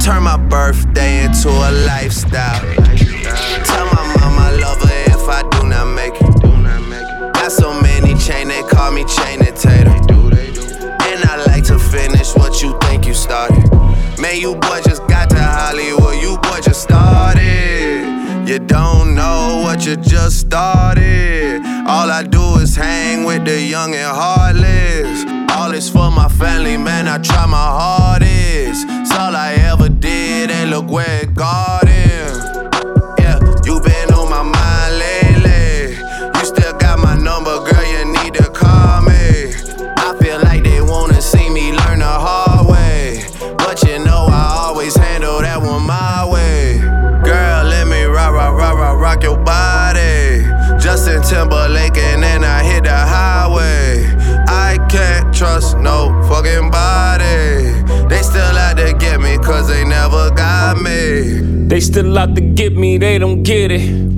Turn 0.00 0.24
my 0.24 0.36
birthday 0.36 1.24
into 1.24 1.50
a 1.50 1.70
lifestyle. 1.86 2.60
Tell 3.64 3.86
my 3.94 4.16
mama 4.18 4.42
I 4.42 4.58
love 4.60 4.82
her 4.82 5.04
if 5.06 5.28
I 5.28 5.42
do 5.50 5.68
not 5.68 5.86
make 5.86 6.14
it. 6.20 7.34
Got 7.34 7.52
so 7.52 7.72
many 7.80 8.18
chain, 8.18 8.48
they 8.48 8.62
call 8.62 8.90
me 8.90 9.04
chain 9.04 9.40
and 9.46 9.56
tater. 9.56 9.90
And 9.90 11.24
I 11.30 11.44
like 11.46 11.62
to 11.66 11.78
finish 11.78 12.34
what 12.34 12.60
you 12.60 12.76
think 12.82 13.06
you 13.06 13.14
started. 13.14 13.70
Man, 14.18 14.40
you 14.40 14.56
boy 14.56 14.80
just 14.82 15.06
got 15.06 15.30
to 15.30 15.40
Hollywood, 15.40 16.20
you 16.20 16.38
boy 16.38 16.60
just 16.60 16.82
started. 16.82 17.81
You 18.52 18.58
don't 18.58 19.14
know 19.14 19.62
what 19.64 19.86
you 19.86 19.96
just 19.96 20.40
started. 20.40 21.62
All 21.88 22.10
I 22.10 22.22
do 22.22 22.56
is 22.58 22.76
hang 22.76 23.24
with 23.24 23.46
the 23.46 23.58
young 23.58 23.94
and 23.94 24.14
heartless. 24.14 25.24
All 25.56 25.72
is 25.72 25.88
for 25.88 26.10
my 26.10 26.28
family, 26.28 26.76
man. 26.76 27.08
I 27.08 27.16
try 27.16 27.46
my 27.46 27.56
hardest. 27.56 28.84
It's 28.90 29.12
all 29.12 29.34
I 29.34 29.54
ever 29.54 29.88
did, 29.88 30.50
and 30.50 30.68
look 30.68 30.90
where 30.90 31.22
it 31.22 31.34
got 31.34 31.81
can't 55.62 55.72
trust 55.72 55.78
no 55.78 56.22
fucking 56.28 56.70
body. 56.70 58.08
They 58.08 58.22
still 58.22 58.58
out 58.58 58.76
to 58.76 58.92
get 58.98 59.20
me, 59.20 59.38
cause 59.38 59.68
they 59.68 59.84
never 59.84 60.30
got 60.30 60.80
me. 60.80 61.66
They 61.68 61.80
still 61.80 62.18
out 62.18 62.34
to 62.34 62.40
get 62.40 62.76
me, 62.76 62.98
they 62.98 63.18
don't 63.18 63.42
get 63.42 63.70
it. 63.70 64.12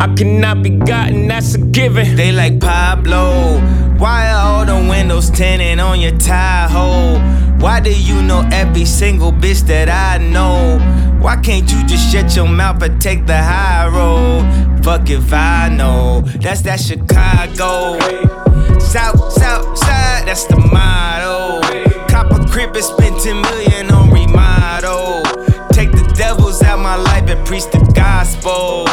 I 0.00 0.14
cannot 0.14 0.62
be 0.62 0.70
gotten, 0.70 1.28
that's 1.28 1.54
a 1.54 1.58
given. 1.58 2.16
They 2.16 2.32
like 2.32 2.60
Pablo. 2.60 3.60
Why 3.98 4.30
are 4.30 4.60
all 4.60 4.64
the 4.64 4.88
windows 4.88 5.30
tinted 5.30 5.78
on 5.78 6.00
your 6.00 6.16
tie 6.16 6.68
hole? 6.68 7.18
Why 7.60 7.80
do 7.80 7.92
you 7.92 8.22
know 8.22 8.48
every 8.50 8.86
single 8.86 9.30
bitch 9.30 9.60
that 9.66 9.90
I 9.90 10.24
know? 10.24 10.78
Why 11.20 11.36
can't 11.36 11.70
you 11.70 11.86
just 11.86 12.10
shut 12.10 12.34
your 12.34 12.48
mouth 12.48 12.82
and 12.82 12.98
take 13.00 13.26
the 13.26 13.36
high 13.36 13.88
road? 13.88 14.82
Fuck 14.82 15.10
if 15.10 15.34
I 15.34 15.68
know. 15.68 16.22
That's 16.40 16.62
that 16.62 16.80
Chicago. 16.80 18.49
South, 18.90 19.32
south 19.32 19.78
side, 19.78 20.26
that's 20.26 20.46
the 20.46 20.56
motto. 20.56 21.60
Cop 22.08 22.28
a 22.32 22.44
crib 22.50 22.74
and 22.74 22.84
spend 22.84 23.20
10 23.20 23.40
million 23.40 23.88
on 23.92 24.10
remodel. 24.10 25.22
Take 25.70 25.92
the 25.92 26.12
devils 26.16 26.60
out 26.64 26.80
my 26.80 26.96
life 26.96 27.30
and 27.30 27.46
preach 27.46 27.66
the 27.70 27.78
gospel. 27.94 28.86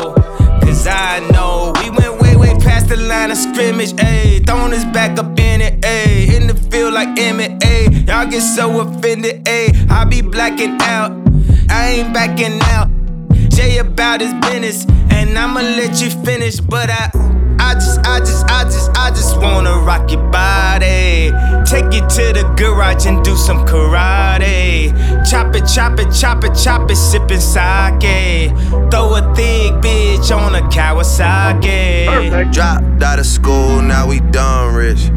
Cause 0.62 0.86
I 0.86 1.28
know 1.32 1.74
we 1.82 1.90
went 1.90 2.22
way, 2.22 2.36
way 2.36 2.54
past 2.60 2.90
the 2.90 2.98
line 2.98 3.32
of 3.32 3.38
scrimmage, 3.38 3.94
ayy. 3.94 4.46
Throwing 4.46 4.72
his 4.72 4.86
back 4.86 5.18
up 5.18 5.40
in 5.40 5.62
it, 5.62 5.82
ayy. 5.82 6.32
In 6.32 6.46
the 6.46 6.54
field 6.54 6.94
like 6.94 7.18
ayy. 7.18 8.08
Y'all 8.08 8.30
get 8.30 8.42
so 8.42 8.80
offended, 8.80 9.46
ayy. 9.46 9.90
I 9.90 10.06
be 10.06 10.22
blacking 10.22 10.78
out, 10.82 11.12
I 11.72 11.88
ain't 11.90 12.14
backing 12.14 12.60
out. 12.66 12.88
Jay 13.50 13.80
about 13.80 14.22
his 14.22 14.34
business, 14.36 14.86
and 15.10 15.36
I'ma 15.36 15.62
let 15.62 16.00
you 16.00 16.12
finish, 16.24 16.60
but 16.60 16.92
I. 16.92 17.37
I 17.68 17.72
I 17.72 17.74
just, 17.74 18.00
I 18.06 18.20
just, 18.20 18.46
I 18.46 18.64
just, 18.64 18.92
I 18.96 19.10
just 19.10 19.42
wanna 19.42 19.78
rock 19.80 20.10
your 20.10 20.24
body. 20.32 21.34
Take 21.66 21.92
you 21.94 22.00
to 22.00 22.32
the 22.32 22.54
garage 22.56 23.06
and 23.06 23.22
do 23.26 23.36
some 23.36 23.66
karate. 23.66 24.94
Chop 25.30 25.54
it, 25.54 25.66
chop 25.68 26.00
it, 26.00 26.10
chop 26.14 26.46
it, 26.46 26.56
chop 26.56 26.90
it, 26.90 26.96
sipping 26.96 27.42
sake. 27.42 28.52
Throw 28.90 29.16
a 29.16 29.36
thick 29.36 29.74
bitch 29.84 30.32
on 30.32 30.56
a 30.56 30.62
Kawasaki. 30.70 32.08
Perfect. 32.08 32.54
Dropped 32.54 33.04
out 33.04 33.20
of 33.20 33.26
school, 33.26 33.82
now 33.82 34.08
we 34.08 34.22
done 34.22 34.74
rich. 34.74 35.10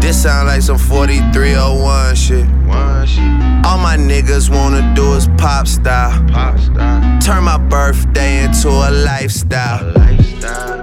This 0.00 0.22
sound 0.22 0.48
like 0.48 0.62
some 0.62 0.78
4301 0.78 2.14
shit. 2.16 2.46
One 2.66 3.06
shit. 3.06 3.22
All 3.66 3.76
my 3.76 3.98
niggas 3.98 4.48
wanna 4.48 4.94
do 4.94 5.12
is 5.12 5.28
pop 5.36 5.66
style. 5.66 6.18
Pop 6.30 6.58
style. 6.58 7.20
Turn 7.20 7.44
my 7.44 7.58
birthday 7.58 8.42
into 8.42 8.68
a 8.68 8.90
lifestyle. 8.90 9.92
We 9.94 10.81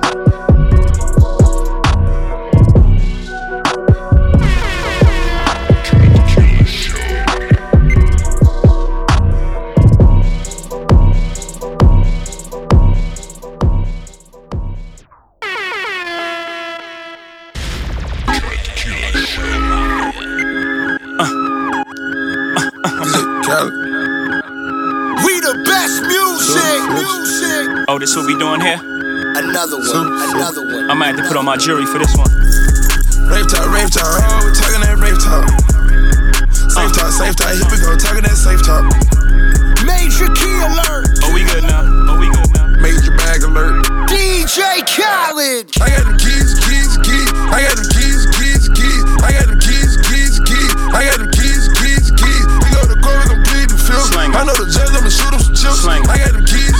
Oh, 27.99 28.07
this 28.07 28.15
what 28.15 28.31
we 28.31 28.39
doing 28.39 28.63
here? 28.63 28.79
Another 28.79 29.75
one, 29.75 30.07
another 30.31 30.63
one. 30.63 30.87
I 30.87 30.95
might 30.95 31.11
have 31.11 31.19
to 31.19 31.27
put 31.27 31.35
on 31.35 31.43
my 31.43 31.59
jury 31.59 31.83
for 31.83 31.99
this 31.99 32.15
one. 32.15 32.31
Rave 33.27 33.43
talk, 33.51 33.67
rave 33.75 33.91
talk, 33.91 34.07
oh, 34.07 34.39
we 34.47 34.55
talking 34.55 34.79
that 34.87 34.95
rave 35.03 35.19
talk. 35.19 35.43
Safe 36.47 36.95
talk, 36.95 37.11
safe 37.11 37.35
talk, 37.35 37.51
here 37.51 37.67
we 37.67 37.75
go, 37.83 37.99
talking 37.99 38.23
that 38.23 38.39
safe 38.39 38.63
talk. 38.63 38.87
Major 39.83 40.31
key 40.31 40.55
alert. 40.63 41.11
Oh, 41.27 41.35
we 41.35 41.43
good 41.43 41.67
now. 41.67 41.83
Oh, 42.07 42.15
we 42.15 42.31
good 42.31 42.47
now. 42.55 42.71
Major 42.79 43.11
bag 43.19 43.43
alert. 43.43 43.83
DJ 44.07 44.79
Khaled. 44.87 45.67
I 45.83 45.91
got 45.91 46.07
them 46.07 46.15
keys, 46.15 46.55
keys, 46.63 46.95
keys. 47.03 47.29
I 47.51 47.67
got 47.67 47.75
them 47.75 47.89
keys, 47.91 48.31
keys, 48.39 48.63
keys. 48.79 49.03
I 49.27 49.35
got 49.35 49.51
them 49.51 49.59
keys, 49.59 49.99
keys, 50.07 50.39
keys. 50.47 50.71
I 50.95 51.03
got 51.03 51.19
them 51.19 51.31
keys, 51.35 51.67
keys, 51.75 52.15
keys. 52.15 52.47
We 52.63 52.67
go 52.71 52.79
to 52.79 52.95
court, 53.03 53.27
we 53.27 53.35
gon' 53.35 53.43
plead 53.43 53.67
the 53.67 53.75
fifth. 53.75 54.15
I 54.15 54.47
know 54.47 54.55
the 54.55 54.71
judge, 54.71 54.87
I'ma 54.95 55.11
shoot 55.11 55.35
him 55.35 55.43
some 55.43 55.51
chips. 55.51 55.83
I 55.83 55.99
got 55.99 56.31
them 56.31 56.47
keys, 56.47 56.79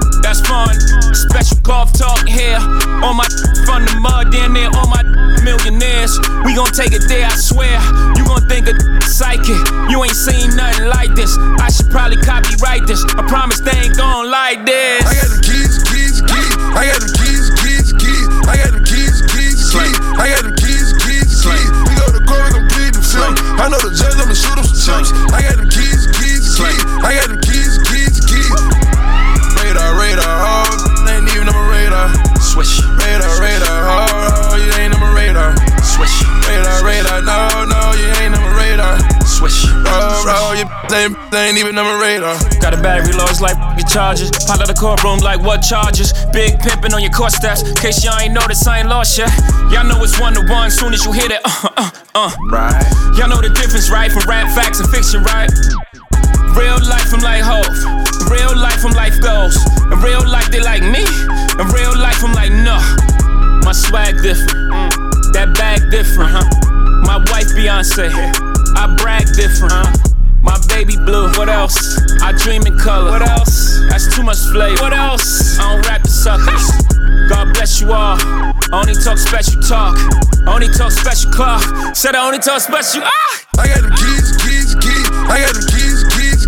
That's 0.31 0.47
fun. 0.47 0.79
Special 1.11 1.59
golf 1.59 1.91
talk 1.91 2.23
here. 2.23 2.55
On 3.03 3.19
my 3.19 3.27
from 3.67 3.83
the 3.83 3.99
mud, 3.99 4.31
down 4.31 4.55
there, 4.55 4.71
on 4.71 4.87
my 4.87 5.03
millionaires. 5.43 6.15
We 6.47 6.55
gon' 6.55 6.71
take 6.71 6.95
it 6.95 7.03
there, 7.11 7.27
I 7.27 7.35
swear. 7.35 7.75
You 8.15 8.23
gon' 8.23 8.47
think 8.47 8.71
a 8.71 8.73
psychic. 9.11 9.59
You 9.91 9.99
ain't 9.99 10.15
seen 10.15 10.55
nothing 10.55 10.87
like 10.87 11.19
this. 11.19 11.35
I 11.59 11.67
should 11.67 11.91
probably 11.91 12.15
copyright 12.23 12.87
this. 12.87 13.03
I 13.19 13.27
promise 13.27 13.59
they 13.59 13.75
ain't 13.75 13.99
gon' 13.99 14.31
like 14.31 14.63
this. 14.63 15.03
I 15.03 15.19
got 15.19 15.35
them 15.35 15.43
keys, 15.43 15.75
keys, 15.91 16.23
keys. 16.23 16.55
I 16.79 16.87
got 16.87 17.03
them 17.03 17.11
keys, 17.11 17.45
keys, 17.59 17.91
keys. 17.91 18.27
I 18.47 18.55
got 18.55 18.71
them 18.71 18.87
keys, 18.87 19.19
keys, 19.35 19.59
keys. 19.67 19.97
I 20.15 20.31
got 20.31 20.47
them 20.47 20.55
keys, 20.55 20.95
keys, 21.03 21.27
keys. 21.43 21.69
We 21.91 21.93
go 21.99 22.07
to 22.07 22.23
court, 22.23 22.39
we 22.47 22.51
gon' 22.55 22.71
plead 22.71 22.95
the 22.95 23.03
fifth. 23.03 23.35
I 23.59 23.67
know 23.67 23.83
the 23.83 23.91
judge, 23.91 24.15
I'ma 24.15 24.31
shoot 24.31 24.55
him 24.55 24.63
some 24.63 24.79
chips. 24.79 25.11
I 25.35 25.43
got 25.43 25.59
them 25.59 25.67
keys, 25.67 26.07
keys, 26.15 26.55
keys. 26.55 26.83
I 27.03 27.19
got 27.19 27.27
them 27.27 27.40
Swish. 32.61 32.85
Radar, 33.01 33.41
radar, 33.41 33.89
oh, 33.89 34.53
oh, 34.53 34.55
you 34.55 34.71
ain't 34.77 34.93
on 34.93 35.01
my 35.01 35.09
radar. 35.17 35.57
Swish. 35.81 36.13
Radar, 36.45 36.85
radar, 36.85 37.21
no, 37.25 37.65
no, 37.65 37.81
you 37.97 38.05
ain't 38.21 38.37
on 38.37 38.41
my 38.45 38.53
radar. 38.53 38.99
Swish. 39.25 39.65
Oh, 39.89 40.21
oh, 40.29 40.53
you 40.53 40.69
ain't, 40.95 41.17
ain't 41.33 41.57
even 41.57 41.75
on 41.79 41.85
my 41.85 41.97
radar. 41.97 42.37
Got 42.61 42.75
a 42.75 42.77
battery 42.77 43.17
low, 43.17 43.25
it's 43.25 43.41
like 43.41 43.57
your 43.79 43.87
charges. 43.87 44.29
Pop 44.45 44.61
out 44.61 44.67
the 44.67 44.77
courtroom 44.77 45.17
like 45.25 45.41
what 45.41 45.63
charges? 45.63 46.13
Big 46.31 46.59
pimpin' 46.59 46.93
on 46.93 47.01
your 47.01 47.11
court 47.11 47.31
steps. 47.31 47.65
Case 47.81 48.05
y'all 48.05 48.19
ain't 48.21 48.35
noticed, 48.35 48.67
I 48.67 48.81
ain't 48.81 48.89
lost 48.89 49.17
yet. 49.17 49.33
Y'all 49.73 49.83
know 49.83 49.97
it's 50.03 50.19
one 50.19 50.35
to 50.35 50.45
one 50.45 50.69
soon 50.69 50.93
as 50.93 51.03
you 51.03 51.13
hit 51.13 51.31
it. 51.31 51.41
Uh, 51.43 51.67
uh, 51.77 51.89
uh. 52.13 52.31
Right. 52.51 52.85
Y'all 53.17 53.27
know 53.27 53.41
the 53.41 53.49
difference, 53.49 53.89
right? 53.89 54.11
From 54.11 54.29
rap 54.29 54.53
facts 54.53 54.79
and 54.79 54.87
fiction, 54.89 55.23
right? 55.23 55.49
Real 56.55 56.79
life, 56.87 57.13
I'm 57.13 57.21
like 57.21 57.43
Hov. 57.43 57.67
Real 58.29 58.55
life, 58.55 58.83
I'm 58.85 58.93
life 58.93 59.19
goals. 59.21 59.55
In 59.91 59.99
real 59.99 60.23
life, 60.27 60.49
they 60.51 60.61
like 60.61 60.83
me. 60.83 61.03
In 61.59 61.67
real 61.71 61.95
life, 61.97 62.23
I'm 62.23 62.33
like, 62.33 62.51
no. 62.51 62.77
My 63.63 63.71
swag 63.71 64.21
different. 64.21 64.71
That 65.33 65.55
bag 65.55 65.89
different, 65.91 66.31
huh? 66.31 66.47
My 67.07 67.17
wife, 67.31 67.51
Beyonce. 67.55 68.11
I 68.75 68.95
brag 68.95 69.27
different, 69.35 69.71
huh? 69.71 69.91
My 70.41 70.57
baby 70.67 70.97
blue. 70.97 71.29
What 71.37 71.49
else? 71.49 71.77
I 72.21 72.33
dream 72.33 72.65
in 72.65 72.77
color. 72.77 73.11
What 73.11 73.21
else? 73.21 73.79
That's 73.89 74.13
too 74.15 74.23
much 74.23 74.39
flavor. 74.51 74.81
What 74.81 74.93
else? 74.93 75.59
I 75.59 75.73
don't 75.73 75.85
rap 75.87 76.01
the 76.03 76.09
suckers. 76.09 76.65
God 77.29 77.53
bless 77.53 77.79
you 77.79 77.93
all. 77.93 78.17
Only 78.73 78.95
talk 78.95 79.17
special 79.17 79.61
talk. 79.61 79.95
Only 80.47 80.67
talk 80.67 80.91
special 80.91 81.31
clock. 81.31 81.61
Said 81.95 82.15
I 82.15 82.25
only 82.25 82.39
talk 82.39 82.61
special. 82.61 83.03
Ah! 83.03 83.31
I 83.59 83.67
got 83.67 83.81
them 83.81 83.91
keys, 83.93 84.35
keys, 84.41 84.75
keys. 84.81 85.07
I 85.29 85.45
got 85.45 85.53
them 85.53 85.67
keys, 85.69 86.00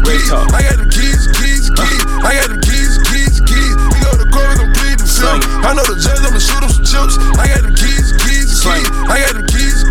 keys, 0.03 0.29
keys. 0.29 0.53
I 0.53 0.61
got 0.63 0.77
them 0.77 0.89
keys, 0.89 1.27
keys, 1.39 1.69
keys. 1.69 2.03
I 2.23 2.31
got 2.35 2.49
them 2.49 2.61
keys, 2.61 2.93
keys, 3.09 3.35
keys. 3.41 3.75
We 3.91 3.97
go 4.03 4.11
to 4.17 4.27
court, 4.31 4.49
we 4.51 4.55
gon' 4.59 4.73
plead 4.75 4.99
the 4.99 5.07
fifth. 5.07 5.43
I 5.63 5.73
know 5.73 5.85
the 5.87 5.97
judge, 5.99 6.19
I'ma 6.23 6.39
shoot 6.39 6.63
him 6.63 6.71
some 6.71 6.87
chips. 6.87 7.15
I 7.39 7.47
got 7.47 7.63
them 7.63 7.75
keys, 7.75 8.11
keys, 8.23 8.49
keys. 8.61 8.87
I 9.07 9.19
got 9.23 9.33
them 9.35 9.45
keys. 9.47 9.83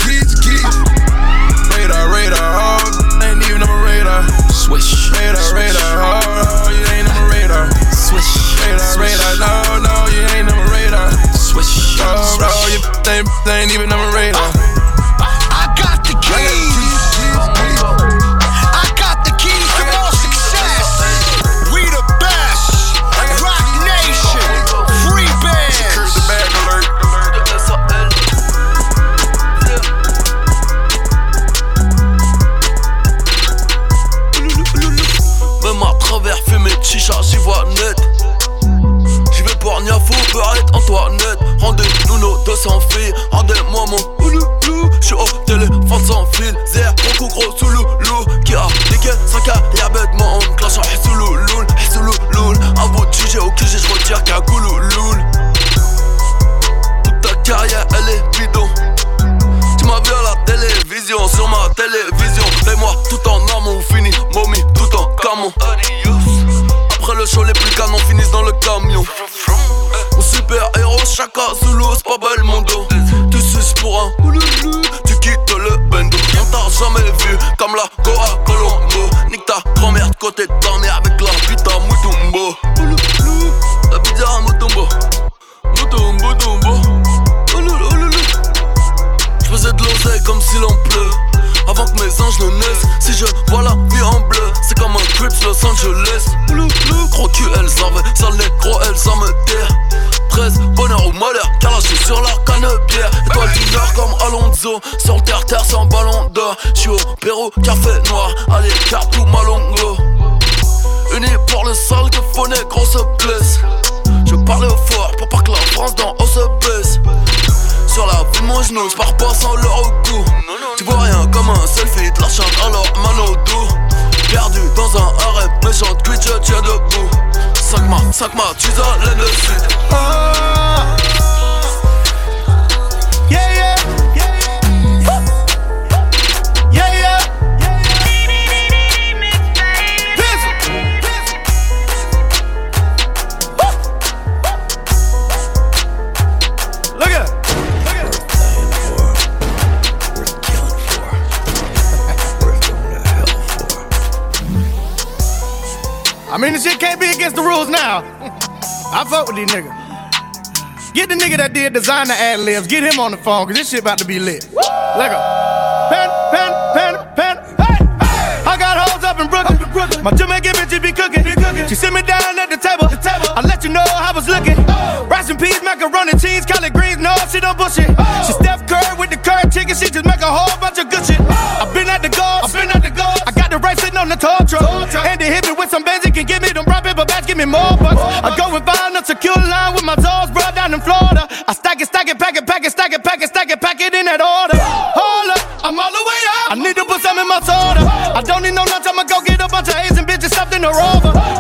That 161.53 161.61
did 161.61 161.73
design 161.73 162.09
the 162.09 162.15
ad 162.15 162.41
libs, 162.41 162.67
get 162.67 162.83
him 162.83 162.99
on 163.01 163.11
the 163.11 163.17
phone, 163.17 163.47
cause 163.47 163.57
this 163.57 163.71
shit 163.71 163.81
about 163.81 163.99
to 163.99 164.05
be 164.05 164.19
lit. 164.19 164.47
Let 164.55 165.11
go. 165.11 165.32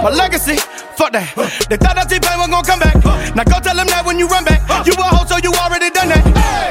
My 0.03 0.11
legacy, 0.11 0.57
fuck 0.99 1.13
that. 1.15 1.31
They 1.71 1.79
thought 1.79 1.95
that 1.95 2.11
T-Pain 2.11 2.39
was 2.39 2.51
gonna 2.51 2.67
come 2.67 2.81
back. 2.83 2.99
Now 3.35 3.45
go 3.47 3.59
tell 3.63 3.77
them 3.77 3.87
that 3.95 4.03
when 4.03 4.19
you 4.19 4.27
run 4.27 4.45
back. 4.45 4.63
You 4.87 4.95
a 4.99 5.07
hoe, 5.07 5.27
so 5.27 5.39
you 5.39 5.55
already 5.55 5.91
done 5.95 6.11
that. 6.11 6.23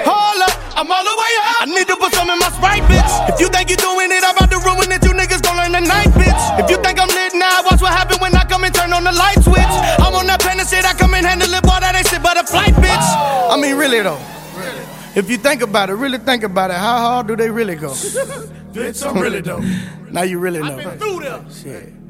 Hold 0.03 0.43
up, 0.43 0.51
I'm 0.75 0.87
all 0.91 1.03
the 1.03 1.15
way 1.15 1.31
up. 1.39 1.63
I 1.63 1.65
need 1.71 1.87
to 1.87 1.95
put 1.95 2.11
some 2.11 2.27
in 2.27 2.37
my 2.39 2.51
Sprite, 2.51 2.83
bitch. 2.91 3.11
If 3.31 3.39
you 3.39 3.47
think 3.47 3.71
you're 3.71 3.79
doing 3.79 4.11
it, 4.11 4.23
I'm 4.23 4.35
about 4.35 4.51
to 4.51 4.59
ruin 4.59 4.91
it. 4.91 4.99
You 5.03 5.15
niggas 5.15 5.39
gon' 5.43 5.55
learn 5.55 5.71
the 5.71 5.81
tonight, 5.81 6.11
bitch. 6.15 6.43
If 6.59 6.69
you 6.69 6.77
think 6.83 6.99
I'm 6.99 7.07
lit 7.07 7.33
now, 7.33 7.63
watch 7.63 7.81
what 7.81 7.91
happen 7.91 8.19
when 8.19 8.35
I 8.35 8.43
come 8.43 8.63
and 8.63 8.73
turn 8.73 8.93
on 8.93 9.03
the 9.03 9.11
light 9.11 9.39
switch. 9.43 9.73
I'm 9.99 10.13
on 10.15 10.27
that 10.27 10.41
pen 10.41 10.59
and 10.59 10.67
shit, 10.67 10.85
I 10.85 10.93
come 10.93 11.13
and 11.13 11.25
handle 11.25 11.47
it, 11.51 11.63
boy, 11.63 11.79
that 11.79 11.95
ain't 11.95 12.07
shit 12.07 12.21
but 12.23 12.37
a 12.37 12.43
flight, 12.43 12.73
bitch. 12.75 13.07
I 13.51 13.57
mean, 13.59 13.75
really 13.75 14.01
though. 14.01 14.19
If 15.13 15.29
you 15.29 15.37
think 15.37 15.61
about 15.61 15.89
it, 15.89 15.93
really 15.95 16.17
think 16.19 16.43
about 16.43 16.71
it, 16.71 16.77
how 16.77 16.99
hard 16.99 17.27
do 17.27 17.35
they 17.35 17.49
really 17.49 17.75
go? 17.75 17.89
Bitch, 18.71 19.05
I'm 19.05 19.21
really 19.21 19.41
dope. 19.41 19.61
now 20.09 20.21
you 20.21 20.39
really 20.39 20.59
know. 20.59 20.77
I've 20.77 20.83
been 20.85 20.99
through 20.99 21.19
them. 21.19 21.51
Shit. 21.51 22.00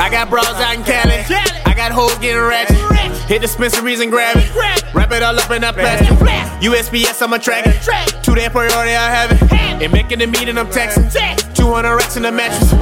I 0.00 0.08
got 0.10 0.30
bras 0.30 0.46
out 0.46 0.74
in 0.74 0.82
Cali. 0.84 1.22
Cali. 1.24 1.69
I 1.70 1.74
got 1.74 1.92
hoes 1.92 2.18
getting 2.18 2.42
ratchet. 2.42 2.76
Hit 3.28 3.42
dispensaries 3.42 4.00
and 4.00 4.10
grab 4.10 4.36
it. 4.36 4.52
Wrap 4.92 5.12
it 5.12 5.22
all 5.22 5.38
up 5.38 5.50
in 5.52 5.62
that 5.62 5.74
plastic. 5.74 6.18
USPS, 6.58 7.22
I'm 7.22 7.32
a 7.32 7.38
tracker. 7.38 7.70
Two 8.22 8.34
day 8.34 8.48
priority, 8.48 8.90
I 8.90 9.08
have 9.08 9.30
it. 9.30 9.52
And 9.80 9.92
making 9.92 10.18
the 10.18 10.26
meeting, 10.26 10.58
I'm 10.58 10.66
texting. 10.66 11.06
200 11.54 11.94
racks 11.94 12.16
in 12.16 12.24
the 12.24 12.32
mattress. 12.32 12.72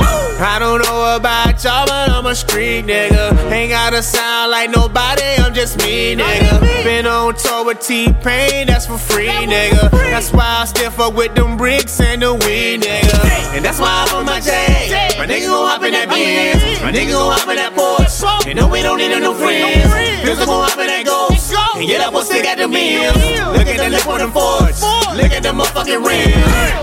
I 0.40 0.58
don't 0.58 0.82
know 0.82 1.16
about 1.16 1.62
y'all, 1.62 1.84
but 1.84 2.08
I'm 2.08 2.24
a 2.24 2.34
street 2.34 2.86
nigga. 2.86 3.36
Ain't 3.52 3.72
gotta 3.72 4.02
sound 4.02 4.52
like 4.52 4.70
nobody, 4.70 5.22
I'm 5.36 5.52
just 5.52 5.76
me, 5.78 6.16
nigga. 6.16 6.60
Been 6.82 7.06
on 7.06 7.34
tour 7.34 7.66
with 7.66 7.80
T-Pain, 7.80 8.68
that's 8.68 8.86
for 8.86 8.96
free, 8.96 9.26
nigga. 9.26 9.90
That's 9.90 10.32
why 10.32 10.60
I 10.62 10.64
still 10.64 10.90
fuck 10.90 11.14
with 11.14 11.34
them 11.34 11.58
bricks 11.58 12.00
and 12.00 12.22
the 12.22 12.32
weed, 12.32 12.82
nigga. 12.82 13.54
And 13.54 13.62
that's 13.62 13.78
why 13.80 14.06
I'm 14.08 14.16
on 14.16 14.24
my 14.24 14.40
J. 14.40 15.12
My 15.18 15.26
nigga 15.26 15.46
gon' 15.46 15.68
hop 15.68 15.82
in 15.82 15.92
that 15.92 16.08
Benz. 16.08 16.80
My 16.80 16.92
nigga 16.92 17.10
gon' 17.10 17.36
hop 17.36 17.48
in 17.48 17.56
that 17.56 17.74
Porsche. 17.74 18.46
And 18.46 18.58
no, 18.58 18.68
we 18.68 18.80
don't 18.80 18.87
need 18.96 19.10
no 19.20 19.34
friends. 19.34 19.92
Pills 20.24 20.38
gon' 20.38 20.64
hop 20.64 20.78
in 20.78 20.86
that 20.86 21.04
Ghost. 21.04 21.52
And 21.76 21.86
get 21.86 22.00
up, 22.00 22.12
we'll 22.12 22.22
stick 22.22 22.46
at 22.46 22.58
the 22.58 22.68
meals. 22.68 23.14
Look 23.52 23.66
at 23.66 23.76
the 23.76 23.90
lip 23.90 24.06
on 24.06 24.18
them 24.20 24.32
Fords. 24.32 24.82
Look 25.14 25.32
at 25.32 25.42
the 25.42 25.52
motherfucking 25.52 26.00
rims. 26.00 26.36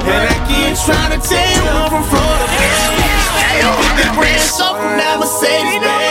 And 0.06 0.24
I 0.30 0.38
keep 0.46 0.78
trying 0.86 1.12
to 1.16 1.20
tell 1.24 1.50
you 1.56 1.64
I'm 1.66 1.90
from 1.90 2.04
Florida, 2.04 2.46
man. 2.46 3.98
Big 3.98 4.14
brand 4.14 4.42
so 4.42 4.76
from 4.76 4.98
that 5.00 5.18
Mercedes, 5.20 5.82
man. 5.82 6.05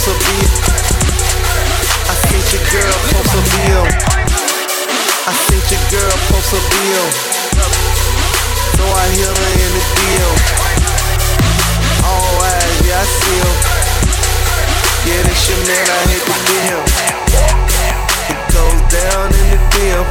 Post 0.00 0.16
a 0.16 0.32
bill. 0.32 0.48
I 2.08 2.14
seen 2.24 2.40
your 2.56 2.64
girl 2.72 2.96
post 3.12 3.36
a 3.36 3.42
bill. 3.52 3.84
I 5.28 5.32
seen 5.44 5.60
your 5.68 5.84
girl 5.92 6.16
post 6.32 6.56
a 6.56 6.60
bill. 6.72 7.06
So 8.80 8.84
I 8.96 9.04
hit 9.12 9.28
her 9.28 9.52
in 9.60 9.70
the 9.76 9.84
DM. 10.00 10.32
All 12.08 12.32
eyes, 12.48 12.80
yeah, 12.80 12.96
I 12.96 13.04
see 13.04 13.44
him. 13.44 13.56
Yeah, 15.04 15.20
this 15.28 15.52
your 15.52 15.60
man, 15.68 15.84
I 15.84 16.00
hit 16.08 16.24
the 16.24 16.36
deal. 16.48 16.80
It 18.32 18.40
goes 18.56 18.80
down 18.88 19.28
in 19.36 19.46
the 19.52 19.60
DM. 19.68 20.04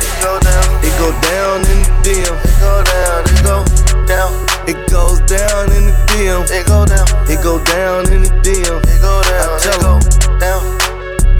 It 0.85 0.93
go 1.01 1.09
down 1.17 1.65
in 1.65 1.81
the 1.81 1.89
DM. 2.05 2.35
It 2.45 2.61
go 2.61 2.77
down. 2.85 3.25
It 3.25 3.41
go 3.41 4.05
down. 4.05 4.48
It 4.69 4.77
goes 4.87 5.17
down 5.21 5.65
in 5.73 5.89
the 5.89 5.95
DM. 6.13 6.45
It 6.53 6.67
go 6.67 6.85
down. 6.85 7.09
It 7.25 7.41
go 7.41 7.57
down 7.65 8.05
in 8.13 8.21
the 8.21 8.29
DM. 8.45 8.77
It 8.85 9.01
go 9.01 9.17
down. 9.25 9.49
I 9.49 9.57
tell 9.65 9.81
him. 9.81 9.97
Down. 10.37 10.61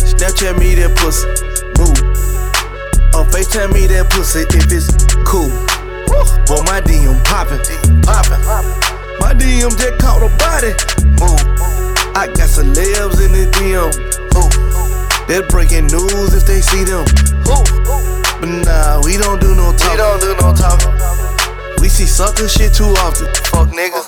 Snapchat 0.02 0.58
me 0.58 0.74
that 0.82 0.98
pussy. 0.98 1.30
Move. 1.78 1.94
Or 3.14 3.30
FaceTime 3.30 3.70
me 3.70 3.86
that 3.94 4.10
pussy 4.10 4.50
if 4.50 4.74
it's 4.74 4.90
cool. 5.30 5.46
Boy, 6.50 6.66
my 6.66 6.82
DM 6.82 7.22
poppin'. 7.22 7.62
Poppin'. 8.02 8.42
My 9.22 9.38
DM 9.38 9.78
just 9.78 10.02
caught 10.02 10.26
a 10.26 10.30
body. 10.42 10.74
Move. 11.22 11.38
I 12.18 12.34
got 12.34 12.50
celebs 12.50 13.22
in 13.22 13.30
the 13.30 13.46
DM. 13.62 13.94
Ooh. 14.42 14.50
They're 15.30 15.46
breaking 15.46 15.94
news 15.94 16.34
if 16.34 16.50
they 16.50 16.62
see 16.62 16.82
them. 16.82 17.06
Ooh. 17.46 17.62
But 18.42 18.50
nah, 18.66 19.06
we 19.06 19.22
don't 19.22 19.40
do 19.40 19.54
no 19.54 19.70
talking. 19.78 19.92
We 19.92 19.98
don't 20.02 20.20
do 20.20 20.34
no 20.42 20.50
talking. 20.58 21.39
We 21.90 22.06
see 22.06 22.06
sucker 22.06 22.48
shit 22.48 22.72
too 22.76 22.94
often. 23.02 23.26
Fuck 23.50 23.70
niggas. 23.74 24.06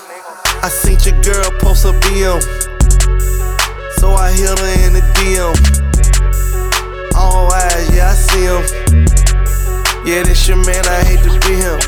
I 0.62 0.68
seen 0.68 1.02
your 1.02 1.20
girl 1.20 1.50
post 1.58 1.84
a 1.84 1.90
BM. 2.06 2.38
So 3.98 4.14
I 4.14 4.30
hit 4.30 4.56
her 4.56 4.86
in 4.86 4.92
the 4.94 5.02
DM. 5.18 5.50
All 7.16 7.52
eyes, 7.52 7.90
yeah, 7.90 8.10
I 8.10 8.14
see 8.14 8.46
him. 8.46 8.62
Yeah, 10.06 10.22
this 10.22 10.46
your 10.46 10.58
man, 10.62 10.86
I 10.86 11.02
hate 11.02 11.26
to 11.26 11.34
be 11.42 11.58
him. 11.58 11.82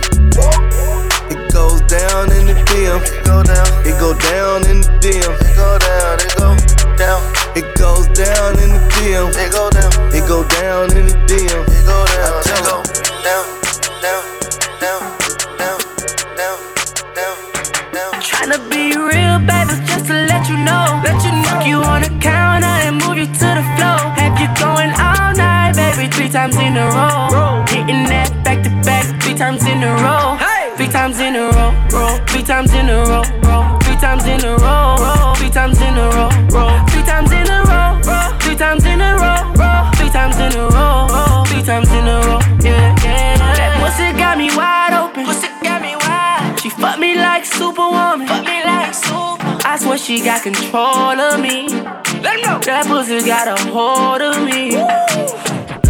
It 1.30 1.52
goes 1.54 1.80
down 1.82 2.26
in 2.32 2.50
the 2.50 2.58
DM. 2.74 2.98
It 2.98 3.24
go 3.24 3.44
down. 3.44 3.86
It 3.86 3.94
go 4.02 4.18
down 4.18 4.66
in 4.66 4.80
the 4.82 4.90
DM. 4.98 5.30
It 5.30 5.54
go 5.54 5.78
down. 5.78 6.18
It 6.18 6.34
go 6.34 6.58
down. 6.98 7.22
It 7.54 7.78
goes 7.78 8.08
down 8.18 8.58
in 8.58 8.70
the 8.74 8.82
DM. 8.98 9.30
It 9.30 9.52
go 9.52 9.70
down. 9.70 9.92
It 10.10 10.26
go 10.26 10.42
down 10.58 10.90
in 10.98 11.06
the 11.06 11.14
DM. 11.30 11.62
It 11.70 11.86
go 11.86 12.02
down. 12.02 12.34
I 12.34 12.42
tell 12.42 12.62
go 12.66 12.82
down, 13.22 13.46
down, 14.02 14.24
down. 14.80 15.23
Tryna 18.20 18.58
be 18.70 18.96
real, 18.96 19.38
baby, 19.38 19.74
just 19.86 20.06
to 20.06 20.14
let 20.26 20.48
you 20.48 20.56
know. 20.56 21.00
Let 21.04 21.22
you 21.24 21.30
know. 21.30 21.60
You 21.64 21.76
on 21.82 22.02
the 22.02 22.10
counter 22.20 22.66
and 22.66 22.96
move 22.98 23.16
you 23.16 23.26
to 23.26 23.48
the 23.58 23.64
floor. 23.76 24.00
Have 24.18 24.38
you 24.40 24.48
going 24.58 24.90
all 24.98 25.32
night, 25.34 25.76
baby, 25.76 26.10
three 26.10 26.28
times 26.28 26.56
in 26.56 26.76
a 26.76 26.86
row. 26.86 27.64
Hitting 27.68 28.04
that 28.10 28.32
back 28.42 28.62
to 28.64 28.70
back, 28.84 29.06
three 29.22 29.34
times 29.34 29.64
in 29.66 29.82
a 29.82 29.94
row. 30.02 30.36
Three 30.76 30.88
times 30.88 31.20
in 31.20 31.36
a 31.36 31.48
row, 31.54 31.72
roll. 31.92 32.18
Three 32.26 32.42
times 32.42 32.72
in 32.74 32.88
a 32.88 33.04
row, 33.04 33.22
roll. 33.46 33.78
Three 33.80 33.96
times 33.96 34.26
in 34.26 34.44
a 34.44 34.56
row, 34.58 34.96
roll. 34.98 35.34
Three 35.36 35.50
times 35.50 35.80
in 35.80 35.96
a 35.96 36.10
row, 36.10 36.34
roll. 36.50 36.84
Three 36.88 37.04
times 37.04 37.32
in 37.32 37.46
a 37.46 37.62
row, 37.62 38.00
roll. 38.02 38.26
Three 38.42 38.56
times 38.56 38.84
in 38.84 39.00
a 39.00 39.14
row, 39.14 39.54
roll. 39.54 39.92
Three 39.94 40.10
times 40.10 40.36
in 40.36 40.52
a 40.58 40.66
row, 40.68 41.06
roll. 41.06 41.44
Three 41.46 41.62
times 41.62 41.88
in 41.94 42.08
a 42.08 42.18
row, 42.26 42.40
yeah, 42.60 42.94
yeah. 43.04 43.38
That 43.54 43.78
pussy 43.78 44.12
got 44.18 44.36
me 44.36 44.50
wide 44.56 44.92
open. 44.98 45.24
Pussy 45.24 45.53
I 49.74 49.76
swear 49.76 49.98
she 49.98 50.22
got 50.22 50.44
control 50.44 51.18
of 51.18 51.40
me. 51.40 51.66
Let 52.22 52.38
know. 52.46 52.62
That 52.62 52.86
pussy 52.86 53.26
got 53.26 53.50
a 53.50 53.58
hold 53.74 54.22
of 54.22 54.38
me. 54.46 54.70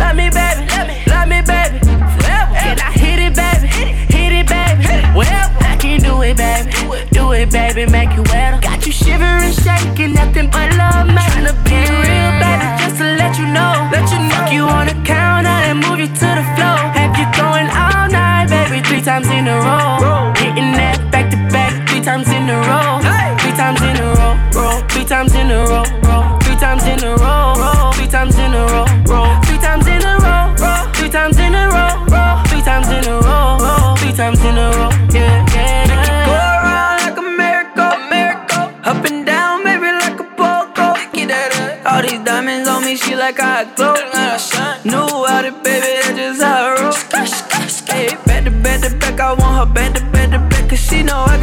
Let 0.01 0.17
me, 0.17 0.33
baby. 0.33 0.65
Let 0.73 0.89
me, 0.89 0.97
let 1.05 1.29
me, 1.29 1.45
baby. 1.45 1.85
Forever. 2.17 2.57
And 2.65 2.81
I 2.81 2.89
hit 2.97 3.21
it, 3.21 3.37
baby. 3.37 3.69
Hit 4.09 4.33
it, 4.41 4.49
baby. 4.49 4.89
Wherever. 5.13 5.53
I 5.69 5.77
can 5.77 6.01
do 6.01 6.17
it, 6.25 6.33
baby. 6.33 6.73
Do 7.13 7.37
it, 7.37 7.53
baby. 7.53 7.85
Make 7.85 8.17
you 8.17 8.25
wetter. 8.33 8.57
Got 8.65 8.89
you 8.89 8.93
shivering, 8.93 9.53
shaking, 9.53 10.17
nothing 10.17 10.49
but 10.49 10.73
love, 10.81 11.05
man. 11.13 11.21
Tryna 11.37 11.53
be 11.69 11.77
real, 11.77 12.33
baby, 12.41 12.65
just 12.81 12.97
to 13.05 13.21
let 13.21 13.37
you 13.37 13.45
know. 13.53 13.85
Let 13.93 14.09
you 14.09 14.17
know. 14.17 14.33
Fuck 14.33 14.49
you 14.49 14.65
on 14.65 14.89
the 14.89 14.97
counter 15.05 15.53
and 15.69 15.85
move 15.85 16.01
you 16.01 16.09
to 16.09 16.29
the 16.41 16.47
floor. 16.57 16.81
Have 16.97 17.13
you 17.21 17.29
going 17.37 17.69
all 17.69 18.09
night, 18.09 18.49
baby? 18.49 18.81
Three 18.81 19.05
times 19.05 19.29
in 19.29 19.45
a 19.45 19.61
row. 19.61 20.33
Hitting 20.41 20.73
that 20.73 21.05
back 21.13 21.29
to 21.29 21.37
back, 21.53 21.85
three 21.85 22.01
times 22.01 22.33
times 25.15 25.35
in 25.37 25.49
a 25.49 25.65
row. 25.71 25.85
Three 26.43 26.57
times 26.57 26.85
in 26.87 27.05
a 27.05 27.15
row. 27.15 27.93
Three 27.95 28.09
times 28.09 28.37
in 28.37 28.53
a 28.53 28.67
row. 28.67 28.85
Three 29.47 29.59
times 29.59 29.87
in 29.87 30.03
a 30.03 30.19
row. 30.19 30.91
Three 30.95 31.09
times 31.09 31.39
in 31.39 31.55
a 31.55 31.69
row. 31.71 32.43
Three 32.49 32.63
times 32.63 32.89
in 32.89 33.05
a 33.07 33.21
row. 33.21 33.95
Three 34.01 34.13
times 34.13 34.41
in 34.41 34.59
a 34.59 34.71
row, 34.77 34.91
yeah, 35.15 35.47
yeah. 35.55 35.87
Make 35.91 36.09
it 36.11 36.19
go 36.27 36.35
around 36.35 36.99
like 37.07 37.19
a 37.25 37.27
miracle, 37.43 37.95
miracle. 38.11 38.67
Up 38.91 39.05
and 39.09 39.25
down, 39.25 39.63
maybe 39.63 39.87
like 40.03 40.19
a 40.19 40.27
pogo. 40.39 40.89
All 41.87 42.03
these 42.03 42.23
diamonds 42.25 42.69
on 42.69 42.85
me, 42.85 42.97
she 42.97 43.15
like 43.15 43.39
I 43.39 43.65
glow. 43.77 43.95
New 44.85 45.27
out 45.27 45.45
it, 45.45 45.63
baby, 45.63 46.14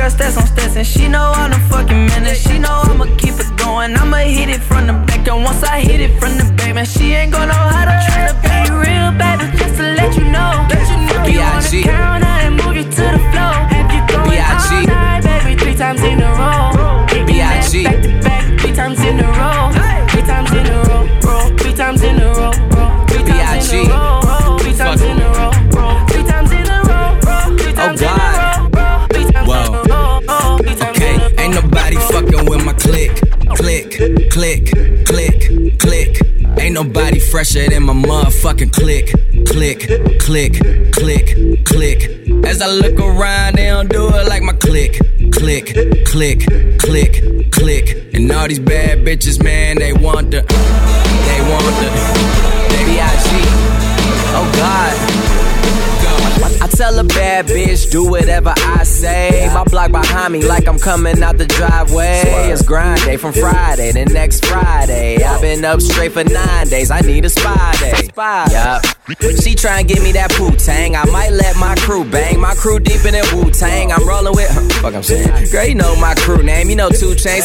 got 0.02 0.12
stats 0.12 0.38
on 0.38 0.48
stats, 0.48 0.76
and 0.76 0.88
she 0.88 1.08
know 1.08 1.32
I'm 1.36 1.52
the 1.52 1.60
fucking 1.70 2.08
man. 2.08 2.26
And 2.26 2.38
she 2.38 2.58
know 2.58 2.82
I'ma 2.90 3.06
keep 3.22 3.36
it 3.38 3.52
going. 3.58 3.96
I'ma 3.96 4.18
hit 4.18 4.50
it 4.50 4.62
from 4.62 4.88
the 4.88 4.94
back, 4.94 5.28
and 5.28 5.44
once 5.44 5.64
I 5.64 5.80
hit 5.80 6.00
it 6.02 6.20
from 6.20 6.38
the 6.38 6.46
back, 6.58 6.74
man, 6.74 6.86
she 6.86 7.14
ain't 7.14 7.32
gonna 7.32 7.54
know 7.54 7.66
how 7.76 7.86
to 7.86 7.96
try 8.08 8.22
to 8.30 8.36
be 8.42 8.58
real, 8.84 9.12
baby, 9.22 9.46
just 9.58 9.76
to 9.78 9.86
let 10.00 10.12
you 10.18 10.26
know. 10.36 10.52
Let 10.74 10.86
you 10.90 10.98
know 11.08 11.22
you 11.26 11.40
the 11.62 11.84
counter 11.84 12.36
and 12.46 12.58
move 12.58 12.76
you 12.76 12.84
to 12.84 13.06
the 13.16 13.22
floor. 13.30 13.56
Have 13.74 13.90
you 13.94 14.02
going 14.10 14.42
all 14.42 14.86
night, 14.88 15.22
baby, 15.24 15.56
three 15.62 15.76
times 15.76 16.02
in 16.02 16.22
a 16.22 16.30
row. 16.34 17.06
Hitting 17.10 18.11
click. 33.62 33.92
Click, 34.32 34.72
click, 35.06 35.80
click. 35.80 36.22
Ain't 36.58 36.74
nobody 36.74 37.20
fresher 37.20 37.70
than 37.70 37.84
my 37.84 37.94
motherfucking 37.94 38.74
click. 38.74 39.08
Click, 39.46 39.80
click, 40.20 40.54
click, 40.94 41.66
click. 41.66 42.00
As 42.46 42.62
I 42.62 42.68
look 42.68 43.00
around, 43.00 43.56
they 43.56 43.68
don't 43.68 43.90
do 43.90 44.08
it 44.08 44.28
like 44.28 44.42
my 44.42 44.54
click. 44.54 44.94
Click, 45.32 45.66
click, 46.06 46.40
click, 46.80 47.52
click. 47.52 48.14
And 48.14 48.32
all 48.32 48.48
these 48.48 48.60
bad 48.60 49.00
bitches, 49.06 49.44
man, 49.44 49.78
they 49.78 49.94
want 49.94 50.32
the. 50.32 50.42
They 50.42 51.42
want 51.50 51.76
the. 51.82 51.90
They 52.70 52.86
B.I.G. 52.86 53.30
Oh 54.34 54.52
God. 54.56 55.11
I 56.44 56.68
tell 56.68 56.98
a 56.98 57.04
bad 57.04 57.46
bitch, 57.46 57.92
do 57.92 58.10
whatever 58.10 58.54
I 58.58 58.84
say. 58.84 59.50
My 59.54 59.64
block 59.64 59.92
behind 59.92 60.34
me, 60.34 60.44
like 60.44 60.68
I'm 60.68 60.80
coming 60.80 61.22
out 61.22 61.38
the 61.38 61.46
driveway. 61.46 62.22
It's 62.52 62.64
grind 62.64 63.02
day 63.02 63.18
from 63.18 63.34
Friday 63.34 63.92
to 63.92 64.06
next 64.06 64.46
Friday. 64.46 65.24
I've 65.24 65.42
been 65.42 65.64
up 65.66 65.82
straight 65.82 66.14
for 66.14 66.24
nine 66.24 66.68
days. 66.68 66.90
I 66.92 67.02
need 67.02 67.26
a 67.26 67.30
spy 67.30 67.76
day. 67.80 68.10
Yup. 68.16 68.84
She 69.44 69.56
try 69.56 69.80
and 69.80 69.88
give 69.88 70.02
me 70.02 70.14
that 70.14 70.32
poo 70.32 70.52
tang. 70.56 70.96
I 70.96 71.06
might 71.12 71.32
let 71.32 71.58
my 71.58 71.76
crew 71.76 72.06
bang. 72.06 72.40
My 72.40 72.56
crew 72.56 72.80
deep 72.80 73.04
in 73.06 73.14
that 73.14 73.28
Wu 73.34 73.52
Tang. 73.52 73.92
I'm 73.92 74.08
rolling 74.08 74.34
with. 74.38 74.48
Huh, 74.48 74.64
fuck, 74.80 74.94
I'm 74.94 75.04
saying. 75.04 75.28
Girl, 75.52 75.66
you 75.66 75.76
know 75.76 75.96
my 75.98 76.16
crew 76.16 76.42
name. 76.42 76.70
You 76.70 76.78
know 76.78 76.90
two 76.90 77.14
chains. 77.18 77.44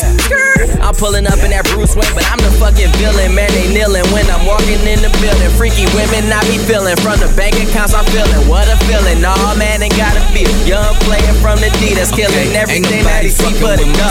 I'm 0.78 0.94
pulling 0.94 1.26
up 1.26 1.40
in 1.42 1.50
that 1.50 1.66
Bruce 1.72 1.96
Wayne, 1.96 2.12
but 2.14 2.22
I'm 2.30 2.38
the 2.38 2.52
fucking 2.60 2.92
villain. 3.00 3.34
Man, 3.34 3.50
they 3.50 3.66
kneeling 3.72 4.06
when 4.14 4.28
I'm 4.30 4.44
walking 4.46 4.78
in 4.86 5.00
the 5.02 5.10
building. 5.18 5.50
Freaky 5.58 5.88
women, 5.96 6.30
I 6.30 6.44
be 6.46 6.60
feeling. 6.60 6.94
From 7.02 7.18
the 7.18 7.26
bank 7.34 7.58
accounts, 7.58 7.96
I'm 7.96 8.06
feeling. 8.14 8.46
What 8.46 8.68
a 8.70 8.76
feeling. 8.86 9.20
Nah, 9.20 9.54
man, 9.58 9.82
ain't 9.82 9.96
gotta 9.98 10.22
feel. 10.32 10.48
Young 10.64 10.94
player 11.06 11.34
from 11.42 11.58
the 11.58 11.70
D 11.82 11.94
that's 11.94 12.10
killing 12.14 12.54
everything 12.54 13.04
that 13.04 13.22
he 13.22 13.30
see 13.30 13.52
but 13.60 13.82
it 13.82 13.90
go. 13.98 14.10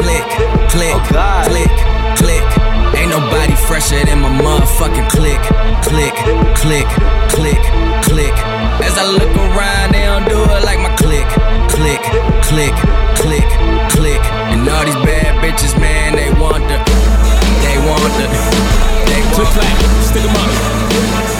Click, 0.00 0.24
click, 0.72 0.96
oh, 1.12 1.44
click, 1.46 1.70
click. 2.16 2.44
Ain't 2.96 3.12
nobody 3.12 3.54
fresher 3.68 4.00
than 4.04 4.20
my 4.20 4.32
motherfucking 4.32 5.08
click, 5.12 5.40
click, 5.84 6.16
click, 6.56 6.88
click, 7.30 7.60
click. 8.08 8.34
As 8.80 8.96
I 8.96 9.04
look 9.06 9.30
around, 9.36 9.92
they 9.92 10.04
don't 10.08 10.26
do 10.26 10.40
it 10.40 10.62
like 10.64 10.80
my 10.80 10.92
click, 10.96 11.28
click, 11.68 12.02
click, 12.48 12.74
click, 13.20 13.46
click. 13.92 14.22
And 14.50 14.68
all 14.68 14.84
these 14.84 15.00
bad 15.06 15.38
bitches, 15.44 15.78
man, 15.78 16.16
they 16.16 16.32
want 16.40 16.64
the, 16.66 16.76
they 17.62 17.76
want 17.84 18.12
the, 18.16 18.26
they 18.26 19.20
want 19.28 19.28
the. 19.28 19.36
Click 19.36 19.48
clap, 19.54 19.76
stick 20.02 20.24
'em 20.24 20.36
up. 20.36 21.39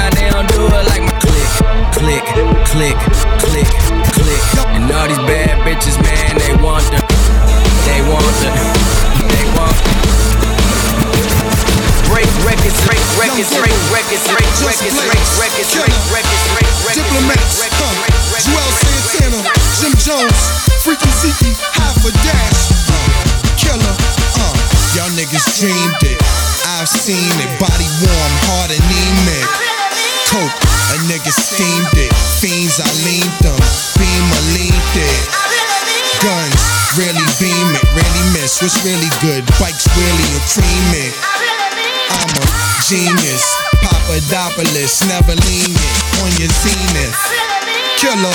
do 0.61 0.75
it 0.77 0.85
like 0.93 1.01
my 1.01 1.15
click, 1.17 1.49
click, 1.97 2.25
click, 2.69 2.97
click, 3.41 3.69
click. 4.13 4.43
And 4.77 4.85
all 4.93 5.07
these 5.09 5.23
bad 5.25 5.57
bitches, 5.65 5.97
man, 5.97 6.37
they 6.37 6.53
want 6.61 6.85
the, 6.93 7.01
they 7.89 7.99
want 8.05 8.29
the, 8.45 8.51
they 9.25 9.45
want 9.57 9.73
Break 12.05 12.29
records, 12.45 12.77
break 12.85 13.01
records, 13.17 13.49
break 13.57 13.73
records, 13.89 14.21
break 14.29 14.49
records, 14.61 14.93
break 15.01 15.25
records, 15.41 15.73
break 15.73 15.95
records, 16.13 16.45
break 16.53 16.69
records. 16.85 16.97
Diplomats, 16.99 17.57
huh? 17.81 17.95
Juelz 18.45 18.77
Santana, 19.09 19.41
Jim 19.79 19.93
Jones, 19.97 20.41
Freaky 20.83 21.09
Zeke, 21.23 21.57
half 21.73 21.97
a 22.05 22.11
dash. 22.21 22.61
Uh, 22.91 23.09
killer, 23.57 23.95
uh, 24.37 24.53
y'all 24.93 25.09
niggas 25.17 25.47
dreamed 25.57 26.03
it. 26.03 26.21
I've 26.77 26.89
seen 26.89 27.31
it, 27.39 27.51
body 27.57 27.87
warm, 28.03 28.33
heart 28.45 28.69
anemic. 28.69 29.70
Coke, 30.31 30.63
a 30.95 30.97
nigga 31.11 31.27
steamed 31.27 31.91
it. 31.99 32.07
Fiends, 32.39 32.79
I 32.79 32.87
leaned 33.03 33.35
them. 33.43 33.59
Beam, 33.99 34.25
I 34.31 34.39
leaned 34.55 34.95
it. 34.95 35.23
Guns, 36.23 36.63
really 36.95 37.27
beam 37.35 37.67
it, 37.75 37.83
really 37.91 38.25
miss. 38.31 38.61
What's 38.61 38.79
really 38.85 39.11
good? 39.19 39.43
Bikes, 39.59 39.91
really 39.99 40.29
a 40.31 40.41
cream 40.47 40.87
it. 41.03 41.13
I'm 42.15 42.31
a 42.31 42.45
genius. 42.87 43.43
Papadopoulos, 43.83 45.03
never 45.11 45.35
lenient 45.35 45.99
on 46.23 46.31
your 46.39 46.47
zenith. 46.63 47.19
Killer. 47.99 48.31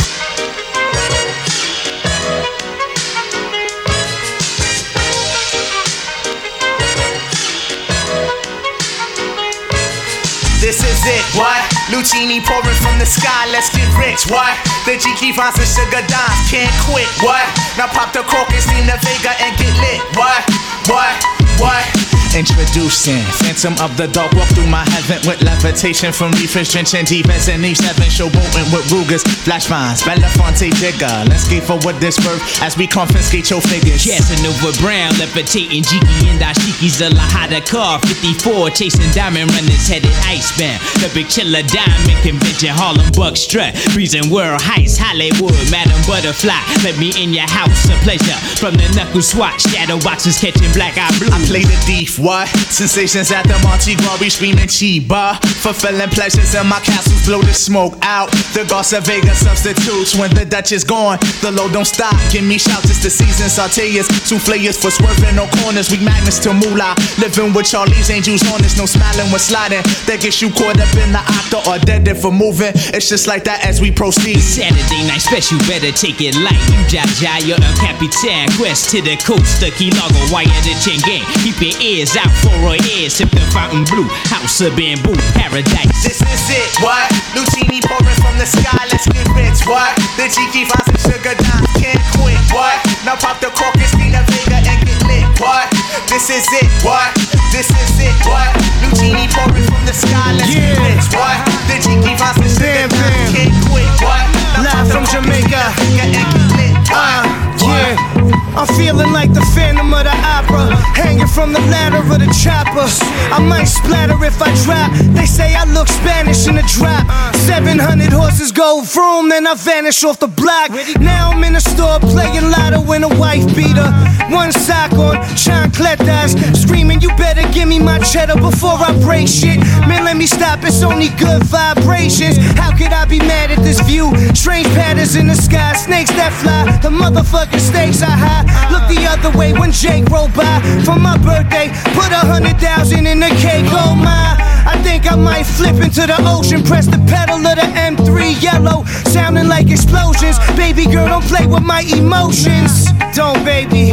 This 10.60 10.82
is 10.84 11.00
it, 11.06 11.24
what? 11.38 11.65
Lucini 11.86 12.42
pouring 12.42 12.74
from 12.82 12.98
the 12.98 13.06
sky, 13.06 13.46
let's 13.52 13.70
get 13.70 13.86
rich, 13.94 14.26
what? 14.26 14.50
The 14.86 14.98
G 14.98 15.32
finds 15.32 15.58
and 15.58 15.68
sugar 15.68 16.02
dimes, 16.10 16.50
can't 16.50 16.72
quit, 16.82 17.06
what? 17.22 17.46
Now 17.78 17.86
pop 17.86 18.12
the 18.12 18.26
cork 18.26 18.50
and 18.50 18.62
steam 18.62 18.86
the 18.86 18.98
Vega 19.06 19.30
and 19.38 19.54
get 19.56 19.70
lit, 19.78 20.02
what? 20.18 20.42
What? 20.90 21.14
What? 21.62 22.15
Introducing 22.34 23.22
Phantom 23.44 23.74
of 23.84 23.96
the 23.96 24.08
Dark 24.08 24.32
Walk 24.32 24.48
through 24.56 24.66
my 24.66 24.84
heaven 24.90 25.22
with 25.28 25.40
levitation 25.42 26.12
from 26.12 26.32
reefers 26.40 26.72
drenching 26.72 27.04
defense 27.04 27.48
and 27.48 27.64
each 27.64 27.78
seven 27.78 28.08
showboating 28.10 28.66
with 28.72 28.90
Rugers, 28.90 29.22
flash 29.44 29.66
vines, 29.66 30.02
Belafonte 30.02 30.72
jigger. 30.74 31.12
Let's 31.28 31.48
get 31.48 31.64
for 31.64 31.78
what 31.84 32.00
this 32.00 32.18
worth 32.24 32.42
as 32.62 32.76
we 32.76 32.86
confiscate 32.86 33.50
your 33.50 33.60
figures. 33.60 34.04
Casanova 34.04 34.72
Brown, 34.80 35.12
levitating 35.20 35.82
Jiki 35.84 36.28
and 36.28 36.40
Dashiki's 36.40 37.00
a 37.00 37.08
Lahada 37.10 37.64
car. 37.64 38.00
54, 38.00 38.70
chasing 38.70 39.10
diamond 39.12 39.50
runners 39.52 39.88
headed 39.88 40.12
icebound. 40.24 40.80
The 41.00 41.10
big 41.14 41.28
chiller 41.28 41.62
diamond 41.68 42.20
convention, 42.24 42.72
Harlem 42.72 43.06
Buck 43.12 43.36
strut. 43.36 43.76
Breezing 43.92 44.28
world 44.30 44.60
heights, 44.60 44.96
Hollywood, 44.96 45.56
Madam 45.70 46.00
Butterfly. 46.08 46.56
Let 46.84 46.98
me 46.98 47.12
in 47.16 47.32
your 47.32 47.48
house, 47.48 47.88
a 47.88 47.96
pleasure. 48.04 48.36
From 48.56 48.74
the 48.74 48.88
knuckle 48.96 49.22
swatch, 49.22 49.62
shadow 49.68 49.98
boxes 50.00 50.38
catching 50.38 50.72
black 50.72 50.96
eye 50.96 51.12
blue. 51.18 51.28
I 51.32 51.40
play 51.44 51.62
the 51.62 51.76
thief, 51.88 52.18
what? 52.26 52.48
Sensations 52.74 53.30
at 53.30 53.46
the 53.46 53.54
Monte 53.62 53.94
Glory 54.02 54.28
screaming 54.28 54.66
Chiba. 54.66 55.38
Uh. 55.38 55.38
Fulfilling 55.62 56.10
pleasures 56.10 56.54
in 56.58 56.66
my 56.66 56.82
castles, 56.82 57.22
blow 57.24 57.40
the 57.40 57.54
smoke 57.54 57.94
out. 58.02 58.30
The 58.50 58.66
Garza 58.66 59.00
Vega 59.00 59.34
substitutes 59.34 60.18
when 60.18 60.34
the 60.34 60.44
Dutch 60.44 60.72
is 60.72 60.82
gone. 60.82 61.18
The 61.40 61.54
load 61.54 61.72
don't 61.72 61.86
stop, 61.86 62.14
give 62.34 62.42
me 62.42 62.58
shouts, 62.58 62.90
it's 62.90 63.02
the 63.02 63.10
season. 63.10 63.46
Sauteas, 63.46 64.10
souffleurs 64.26 64.74
for 64.74 64.90
swerving 64.90 65.38
no 65.38 65.46
corners. 65.62 65.86
We 65.90 66.02
magnets 66.02 66.42
to 66.42 66.50
moolah. 66.52 66.98
Living 67.22 67.54
with 67.54 67.70
Charlie's 67.70 68.10
angels 68.10 68.42
honest, 68.50 68.74
no 68.76 68.86
smiling 68.86 69.30
when 69.30 69.38
sliding. 69.38 69.86
That 70.10 70.18
gets 70.18 70.42
you 70.42 70.50
caught 70.50 70.82
up 70.82 70.90
in 70.98 71.14
the 71.14 71.22
octa 71.22 71.62
or 71.70 71.78
dead 71.78 72.08
if 72.10 72.22
for 72.22 72.34
moving. 72.34 72.74
It's 72.90 73.08
just 73.08 73.30
like 73.30 73.44
that 73.46 73.62
as 73.62 73.80
we 73.80 73.94
proceed. 73.94 74.42
Saturday 74.42 75.06
night 75.06 75.22
special, 75.22 75.58
better 75.70 75.94
take 75.94 76.18
it 76.18 76.34
light. 76.42 76.58
You 76.74 76.82
Jaja, 76.90 77.46
you're 77.46 77.62
a 77.62 77.72
Capitan. 77.78 78.50
Quest 78.58 78.90
to 78.90 78.98
the 78.98 79.14
coast, 79.22 79.62
the 79.62 79.70
Key 79.78 79.94
Largo, 79.94 80.18
wire 80.34 80.50
the 80.66 80.74
chain 80.82 80.98
gang. 81.06 81.22
Keep 81.46 81.62
your 81.62 81.76
ears 81.78 82.05
out 82.14 82.30
for 82.44 82.54
a 82.70 82.78
ear. 82.94 83.10
Sip 83.10 83.30
the 83.34 83.42
fountain 83.50 83.82
blue, 83.90 84.06
house 84.30 84.60
of 84.62 84.76
bamboo, 84.78 85.16
paradise. 85.34 85.90
This 86.06 86.22
is 86.22 86.46
it, 86.52 86.70
what? 86.78 87.10
Lucini 87.34 87.82
pouring 87.82 88.18
from 88.22 88.38
the 88.38 88.46
sky, 88.46 88.86
let's 88.92 89.08
get 89.10 89.26
rich, 89.34 89.66
what? 89.66 89.90
The 90.14 90.30
G 90.30 90.62
finds 90.68 90.86
and 90.86 91.02
sugar 91.02 91.34
dimes, 91.34 91.72
can't 91.80 91.98
quit, 92.14 92.38
what? 92.54 92.78
Now 93.02 93.18
pop 93.18 93.42
the 93.42 93.50
cork 93.50 93.74
and 93.74 93.90
steam 93.90 94.14
the 94.14 94.22
Vega 94.30 94.62
and 94.62 94.78
get 94.86 95.00
lit, 95.08 95.26
what? 95.42 95.66
This 96.06 96.30
is 96.30 96.46
it, 96.54 96.70
what? 96.86 97.10
This 97.50 97.66
is 97.72 97.92
it, 97.98 98.14
what? 98.28 98.54
Lucini 98.84 99.26
pouring 99.34 99.66
from 99.66 99.82
the 99.88 99.96
sky, 99.96 100.36
let's 100.38 100.52
get 100.52 100.78
rich, 100.78 101.10
what? 101.16 101.42
The 101.66 101.82
G 101.82 101.90
finds 102.14 102.38
and 102.38 102.52
sugar 102.54 102.86
dimes, 102.92 103.34
can't 103.34 103.56
quit, 103.66 103.90
what? 104.04 104.22
Live 104.62 104.86
from 104.92 105.04
Jamaica. 105.10 105.74
Get 105.96 106.12
lit. 106.54 106.76
Uh, 106.92 107.24
yeah. 107.66 108.15
I'm 108.56 108.66
feeling 108.78 109.12
like 109.12 109.32
the 109.32 109.44
Phantom 109.54 109.92
of 109.92 110.04
the 110.04 110.16
Opera, 110.16 110.74
hanging 110.96 111.26
from 111.26 111.52
the 111.52 111.60
ladder 111.72 111.98
of 111.98 112.18
the 112.18 112.30
chopper. 112.42 112.88
I 113.34 113.38
might 113.38 113.64
splatter 113.64 114.16
if 114.24 114.40
I 114.40 114.48
drop. 114.64 114.92
They 115.14 115.26
say 115.26 115.54
I 115.54 115.64
look 115.64 115.88
Spanish 115.88 116.46
in 116.48 116.56
the 116.56 116.64
drop. 116.74 117.04
700 117.46 118.12
horses 118.12 118.52
go 118.52 118.82
vroom, 118.82 119.28
then 119.28 119.46
I 119.46 119.54
vanish 119.54 120.02
off 120.04 120.18
the 120.18 120.28
block. 120.28 120.70
Now 121.00 121.32
I'm 121.32 121.44
in 121.44 121.52
the 121.52 121.60
store 121.60 122.00
playing 122.00 122.50
lotto 122.50 122.80
in 122.92 123.04
a 123.04 123.12
wife 123.20 123.46
beater. 123.54 123.92
One 124.30 124.52
sock 124.52 124.92
on, 124.94 125.16
chancletas, 125.36 126.34
screaming, 126.56 127.00
You 127.00 127.10
better 127.16 127.46
give 127.52 127.68
me 127.68 127.78
my 127.78 127.98
cheddar 128.00 128.40
before 128.40 128.74
I 128.74 128.96
break 129.02 129.28
shit. 129.28 129.58
Man, 129.86 130.04
let 130.04 130.16
me 130.16 130.26
stop, 130.26 130.60
it's 130.64 130.82
only 130.82 131.08
good 131.20 131.42
vibrations. 131.44 132.36
How 132.58 132.76
could 132.76 132.92
I 132.92 133.04
be 133.04 133.18
mad 133.18 133.50
at 133.50 133.62
this 133.62 133.80
view? 133.80 134.10
Strange 134.34 134.66
patterns 134.68 135.14
in 135.14 135.28
the 135.28 135.34
sky, 135.36 135.74
snakes 135.74 136.10
that 136.12 136.32
fly. 136.32 136.64
The 136.82 136.88
motherfucking 136.88 137.60
snakes 137.60 138.02
are 138.02 138.15
high. 138.16 138.44
Look 138.72 138.88
the 138.88 139.06
other 139.06 139.36
way 139.38 139.52
when 139.52 139.70
Jake 139.72 140.08
rolled 140.08 140.34
by 140.34 140.60
for 140.84 140.98
my 140.98 141.16
birthday. 141.18 141.68
Put 141.94 142.10
a 142.10 142.22
hundred 142.32 142.58
thousand 142.58 143.06
in 143.06 143.20
the 143.20 143.30
cake, 143.44 143.68
oh 143.70 143.94
my. 143.94 144.34
I 144.66 144.74
think 144.82 145.10
I 145.10 145.14
might 145.14 145.46
flip 145.46 145.76
into 145.76 146.06
the 146.06 146.18
ocean, 146.26 146.62
press 146.64 146.86
the 146.86 146.98
pedal 147.06 147.38
of 147.38 147.56
the 147.56 147.68
M3 147.76 148.25
yellow, 148.42 148.84
sounding 149.12 149.48
like 149.48 149.70
explosions. 149.70 150.38
Baby 150.56 150.86
girl, 150.86 151.08
don't 151.08 151.24
play 151.24 151.46
with 151.46 151.62
my 151.62 151.80
emotions. 151.80 152.86
Don't, 153.14 153.44
baby. 153.44 153.92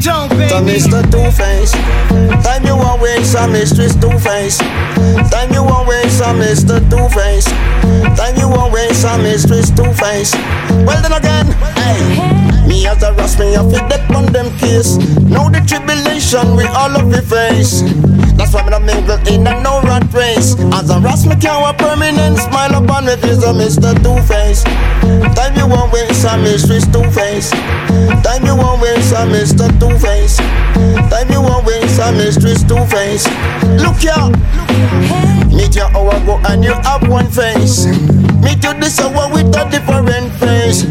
Don't, 0.00 0.28
baby. 0.30 0.50
Time 0.50 0.66
Mr. 0.66 1.00
Two 1.10 1.30
Face. 1.32 1.72
Time 2.44 2.64
you 2.64 2.76
waste, 3.00 3.32
some 3.32 3.52
mistress 3.52 3.94
Two 3.96 4.18
Face. 4.18 4.58
Time 5.30 5.52
you 5.52 5.62
waste, 5.86 6.18
some 6.18 6.38
Mr. 6.40 6.78
Two 6.90 7.08
Face. 7.14 7.46
Time 8.16 8.36
you 8.36 8.48
waste, 8.72 9.02
some 9.02 9.22
mistress 9.22 9.70
Two 9.70 9.92
Face. 9.94 10.34
Well 10.86 11.00
then 11.02 11.12
again, 11.12 11.46
hey. 11.76 12.48
Me 12.68 12.86
as 12.86 13.02
a 13.02 13.12
rust, 13.14 13.38
me 13.38 13.52
have 13.54 13.70
to 13.72 13.80
dip 13.88 14.10
on 14.10 14.26
them 14.26 14.50
case. 14.58 14.96
Know 15.24 15.48
the 15.48 15.64
tribulation 15.66 16.54
we 16.54 16.64
all 16.64 16.94
of 16.94 17.10
the 17.10 17.22
face. 17.22 17.80
That's 18.36 18.52
why 18.52 18.62
me 18.62 18.70
not 18.70 18.82
mingle 18.82 19.18
in 19.26 19.46
a 19.46 19.60
no 19.62 19.80
rat 19.82 20.04
race. 20.12 20.54
As 20.74 20.90
a 20.90 21.00
rust, 21.00 21.26
me 21.26 21.34
can't 21.36 21.64
a 21.64 21.72
permanent 21.72 22.38
smile 22.38 22.82
upon 22.82 23.06
me 23.06 23.16
face, 23.16 23.42
a 23.42 23.56
Mr. 23.56 23.77
Two 23.78 24.20
Face. 24.26 24.64
Time 25.34 25.54
you 25.56 25.66
want 25.66 25.92
waste, 25.92 26.22
some 26.22 26.42
mistress 26.42 26.86
Two 26.86 27.04
Face. 27.10 27.50
Time 28.22 28.44
you 28.44 28.56
want 28.56 28.82
waste, 28.82 29.10
some 29.10 29.30
Mr. 29.30 29.68
Two 29.78 29.96
Face. 29.98 30.36
Time 31.10 31.30
you 31.30 31.40
want 31.40 31.64
waste, 31.64 31.96
some 31.96 32.16
mistress 32.16 32.62
Two 32.64 32.84
Face. 32.86 33.26
Look 33.78 34.02
ya, 34.02 34.30
meet 35.54 35.76
your 35.76 35.90
oh, 35.94 36.10
hour 36.10 36.26
go 36.26 36.40
and 36.48 36.64
you 36.64 36.72
have 36.72 37.08
one 37.08 37.30
face. 37.30 37.86
Meet 38.42 38.64
you 38.64 38.74
this 38.80 38.98
hour 39.00 39.32
with 39.32 39.54
a 39.56 39.68
different 39.70 40.32
face. 40.34 40.82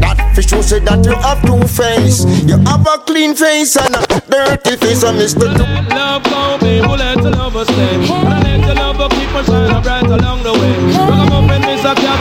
That 0.00 0.32
fish 0.34 0.52
will 0.52 0.62
say 0.62 0.80
that 0.80 1.04
you 1.04 1.14
have 1.14 1.42
two 1.42 1.66
face. 1.66 2.24
You 2.46 2.58
have 2.58 2.86
a 2.86 2.98
clean 2.98 3.34
face 3.34 3.76
and 3.76 3.94
a 3.94 4.06
dirty 4.30 4.76
face, 4.76 5.02
a 5.02 5.10
Mr. 5.10 5.50
Two. 5.56 5.94
Love 5.94 6.22
go, 6.24 6.58
people, 6.58 6.96
let 6.96 7.18
the 7.22 7.30
love 7.30 7.58
stay. 7.66 7.94
And 7.94 8.44
let 8.44 8.66
the 8.66 8.74
love 8.74 9.10
keep 9.10 9.34
on 9.34 9.44
shining 9.44 9.82
bright 9.82 10.04
along 10.04 10.42
the 10.42 10.52
way. 10.52 11.25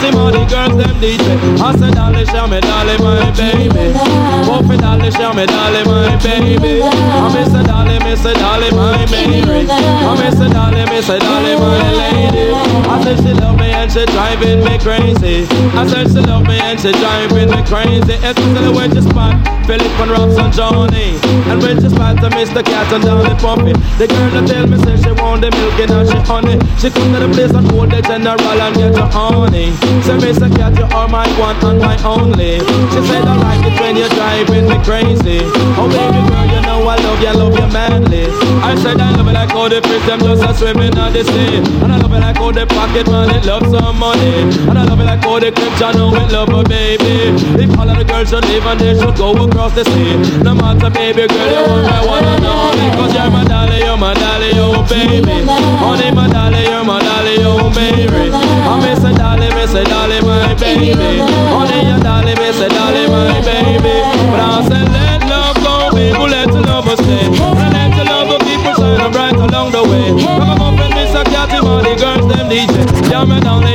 Him 0.05 0.15
all 0.17 0.31
girls, 0.31 0.77
them 0.77 0.95
DJ. 1.01 1.25
I 1.59 1.75
said, 1.75 1.93
darling, 1.93 2.27
show 2.27 2.47
me, 2.47 2.59
darling, 2.61 3.01
my 3.01 3.31
baby. 3.33 3.93
It, 3.95 4.81
darling, 4.81 5.11
show 5.11 5.33
me, 5.33 5.45
darling, 5.45 5.87
my 5.87 6.15
baby. 6.21 6.81
I 6.81 7.27
miss 7.33 7.53
a 7.53 7.63
darling, 7.63 8.03
miss 8.03 8.25
a 8.25 8.33
darling, 8.33 8.75
my 8.75 9.05
baby. 9.05 9.69
I 9.69 10.11
miss 10.21 10.39
a 10.39 10.47
darling, 10.49 10.87
miss 10.89 11.09
a 11.09 11.19
darling, 11.19 11.59
my 11.59 11.91
lady. 11.97 12.53
I 12.53 13.03
said 13.03 13.17
she 13.17 13.33
love 13.33 13.57
me 13.57 13.71
and 13.71 13.91
she 13.91 14.05
driving 14.05 14.63
me 14.63 14.77
crazy. 14.79 15.47
I 15.73 15.87
said 15.87 16.07
she 16.11 16.21
love 16.21 16.47
me 16.47 16.57
and 16.59 16.79
she 16.79 16.91
driving 16.91 17.49
me 17.49 17.61
crazy. 17.65 18.15
Especially 18.21 18.71
when 18.73 18.93
she 18.93 19.01
spot 19.01 19.35
Philip 19.65 19.99
and 19.99 20.11
Robson 20.11 20.51
Johnny. 20.51 21.17
And 21.49 21.61
when 21.61 21.81
she 21.81 21.89
spot 21.89 22.17
to 22.21 22.29
Mr. 22.29 22.63
Cat 22.63 22.91
and 22.93 23.03
Dolly 23.03 23.35
Pumpy. 23.41 23.73
The 23.97 24.07
girl 24.07 24.29
that 24.37 24.47
tell 24.47 24.67
me 24.67 24.77
say 24.85 24.95
she 25.01 25.11
want 25.17 25.41
the 25.41 25.49
milk 25.51 25.79
and 25.81 26.07
she 26.09 26.19
honey. 26.29 26.57
She 26.77 26.89
come 26.89 27.13
to 27.13 27.19
the 27.25 27.29
place 27.33 27.51
and 27.51 27.65
hold 27.71 27.91
the 27.91 28.01
general 28.01 28.61
and 28.61 28.75
get 28.75 28.93
your 28.95 29.09
honey. 29.09 29.73
Say 30.03 30.17
Mr. 30.19 30.49
Cat 30.55 30.77
you 30.77 30.85
are 30.95 31.07
my 31.07 31.27
one 31.39 31.55
and 31.63 31.79
my 31.79 31.95
only. 32.03 32.59
She 32.91 32.99
said 33.07 33.23
I 33.23 33.35
like 33.37 33.63
it 33.65 33.79
when 33.79 33.95
you're 33.95 34.09
driving 34.09 34.67
me 34.67 34.77
crazy. 34.83 35.39
Oh 35.79 35.87
baby 35.87 36.21
girl 36.29 36.45
you 36.45 36.61
know 36.65 36.83
I 36.87 36.95
love 36.99 37.21
you, 37.21 37.33
love 37.33 37.55
you 37.55 37.67
manly. 37.73 38.25
I 38.61 38.75
said 38.81 38.99
I 38.99 39.11
love 39.15 39.27
it 39.27 39.33
like 39.33 39.53
all 39.55 39.69
the 39.69 39.81
fish, 39.81 40.05
them 40.05 40.19
just 40.19 40.43
a 40.43 40.53
swimming 40.53 40.97
on 40.97 41.13
the 41.13 41.23
sea. 41.23 41.57
And 41.81 41.91
I 41.91 41.97
love 41.97 42.13
it 42.13 42.19
like 42.19 42.39
all 42.39 42.51
the 42.51 42.65
pocket 42.67 43.07
money, 43.07 43.39
love 43.47 43.65
some 43.71 43.97
money. 43.97 44.45
And 44.69 44.77
I 44.77 44.83
love 44.83 44.99
it 44.99 45.05
like 45.05 45.23
all 45.25 45.39
the 45.39 45.51
clips, 45.51 45.81
I 45.81 45.91
know 45.93 46.13
it 46.13 46.31
love 46.31 46.49
a 46.49 46.63
baby. 46.63 47.33
If 47.63 47.77
all 47.79 47.89
of 47.89 47.97
the 47.97 48.03
girls 48.03 48.29
should 48.29 48.45
live 48.45 48.65
and 48.65 48.79
they 48.79 48.93
should 48.99 49.15
go 49.15 49.33
across 49.33 49.73
the 49.73 49.85
sea. 49.85 50.43
No 50.43 50.53
matter, 50.53 50.89
baby 50.89 51.25
girl, 51.25 51.49
you 51.49 51.63
want 51.65 51.85
me, 51.87 51.97
wanna 52.05 52.35
know 52.43 52.71
me. 52.77 52.85
Cause 52.93 53.13
you're 53.15 53.31
my 53.31 53.43
darling, 53.45 53.81
you're 53.81 53.97
my 53.97 54.13
darling, 54.13 54.59
oh 54.61 54.85
baby. 54.85 55.45
Honey, 55.81 56.11
my 56.11 56.27
darling, 56.27 56.65
you're 56.69 56.83
my 56.83 56.99
darling, 57.01 57.41
oh 57.41 57.69
baby. 57.73 58.44
A 59.75 59.83
darling, 59.83 60.23
my 60.23 60.53
baby. 60.55 60.93
Honey, 60.95 61.89
your 61.89 61.99
darling, 61.99 62.37
miss 62.39 62.59
a 62.61 62.69
darling, 62.69 63.11
my 63.11 63.41
baby. 63.43 63.95
But 64.31 64.39
I 64.39 64.63
said, 64.69 64.87
let 64.87 65.21
love 65.27 65.57
go, 65.59 65.89
people, 65.91 66.27
let 66.31 66.47
love 66.47 66.87
stay. 66.95 67.27
And 67.27 67.73
let 67.75 68.07
love 68.07 68.29
of 68.31 68.39
people 68.47 68.73
shine 68.73 69.11
bright 69.11 69.35
along 69.35 69.71
the 69.71 69.83
way. 69.83 70.15
Come 70.23 70.61
on, 70.61 70.77
friend, 70.77 70.93
Mr. 70.93 71.25
Cathy, 71.25 71.57
all 71.57 71.83
the 71.83 71.93
girls, 71.99 72.25
them 72.31 72.47
DJ. 72.47 73.11
You're 73.11 73.25
my 73.25 73.39
darling, 73.41 73.74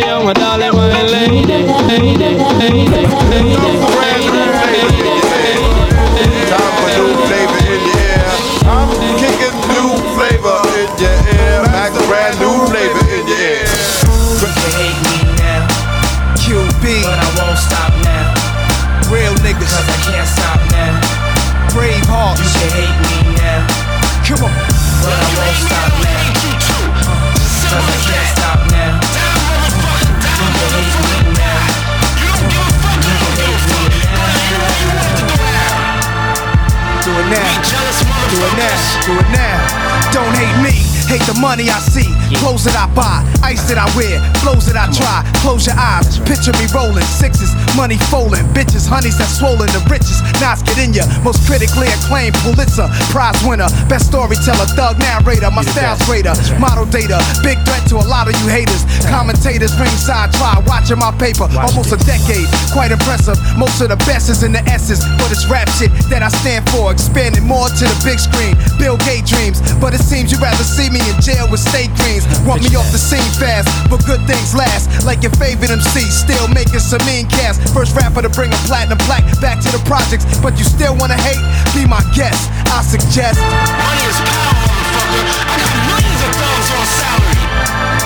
Don't 40.12 40.34
hate 40.34 40.62
me. 40.62 40.90
Hate 41.10 41.26
the 41.26 41.34
money 41.42 41.66
I 41.66 41.82
see, 41.82 42.06
clothes 42.38 42.62
that 42.70 42.78
I 42.78 42.86
buy, 42.94 43.26
ice 43.42 43.66
that 43.66 43.74
I 43.74 43.90
wear, 43.98 44.22
flows 44.38 44.62
that 44.70 44.78
I 44.78 44.86
try. 44.94 45.26
Close 45.42 45.66
your 45.66 45.74
eyes, 45.74 46.22
picture 46.22 46.54
me 46.54 46.70
rolling. 46.70 47.02
Sixes, 47.02 47.50
money 47.76 47.98
folding, 48.12 48.44
bitches, 48.52 48.86
honeys 48.86 49.16
that 49.18 49.28
swollen 49.30 49.68
the 49.72 49.82
richest. 49.90 50.22
Knots 50.40 50.62
get 50.62 50.78
in 50.78 50.92
ya, 50.92 51.04
most 51.22 51.42
critically 51.46 51.88
acclaimed 51.88 52.34
Pulitzer 52.42 52.88
Prize 53.10 53.38
winner, 53.42 53.68
best 53.88 54.12
storyteller, 54.12 54.66
thug 54.76 54.98
narrator, 54.98 55.50
my 55.50 55.62
style's 55.62 56.02
greater, 56.06 56.34
model 56.58 56.86
data, 56.86 57.18
big 57.42 57.58
threat 57.66 57.82
to 57.88 57.96
a 57.96 58.06
lot 58.06 58.28
of 58.28 58.34
you 58.40 58.46
haters. 58.48 58.84
Commentators 59.08 59.74
ringside 59.78 60.32
try 60.34 60.58
watching 60.66 60.98
my 60.98 61.10
paper, 61.16 61.48
almost 61.58 61.92
a 61.92 61.98
decade, 62.06 62.46
quite 62.72 62.92
impressive. 62.92 63.38
Most 63.56 63.80
of 63.80 63.88
the 63.88 63.98
best 64.08 64.28
is 64.30 64.42
in 64.42 64.52
the 64.52 64.62
S's, 64.68 65.02
but 65.18 65.30
it's 65.30 65.46
rap 65.50 65.68
shit 65.76 65.90
that 66.10 66.22
I 66.22 66.28
stand 66.28 66.68
for, 66.70 66.92
expanding 66.92 67.44
more 67.44 67.68
to 67.68 67.84
the 67.84 67.98
big 68.04 68.18
screen. 68.18 68.54
Bill 68.78 68.96
Gates 69.06 69.30
dreams, 69.30 69.60
but 69.78 69.94
it 69.94 70.02
seems 70.02 70.32
you'd 70.32 70.42
rather 70.42 70.64
see 70.64 70.90
me 70.90 71.00
in 71.06 71.16
jail 71.20 71.46
with 71.50 71.60
state 71.60 71.92
greens. 72.00 72.26
Want 72.42 72.66
me 72.66 72.74
off 72.74 72.88
the 72.90 72.98
scene 72.98 73.30
fast, 73.38 73.68
but 73.88 74.02
good 74.06 74.22
things 74.26 74.54
last. 74.54 74.90
Like 75.06 75.22
your 75.22 75.34
favorite 75.38 75.70
MC, 75.70 76.02
still 76.10 76.48
making 76.48 76.82
some 76.82 77.02
mean 77.06 77.26
cash. 77.30 77.59
First 77.70 77.94
rapper 77.96 78.22
to 78.22 78.32
bring 78.32 78.52
a 78.52 78.60
platinum 78.66 78.98
plaque 79.04 79.28
back 79.40 79.60
to 79.60 79.70
the 79.70 79.82
projects, 79.84 80.26
but 80.40 80.58
you 80.58 80.64
still 80.64 80.96
wanna 80.96 81.20
hate? 81.20 81.40
Be 81.76 81.86
my 81.86 82.02
guest, 82.16 82.50
I 82.72 82.82
suggest. 82.82 83.38
Money 83.38 84.04
is 84.08 84.18
power, 84.26 84.54
motherfucker. 84.56 85.24
I 85.48 85.54
got 85.60 85.72
millions 85.88 86.20
of 86.24 86.32
dollars 86.40 86.70
on 86.74 86.86
salary. 86.86 87.40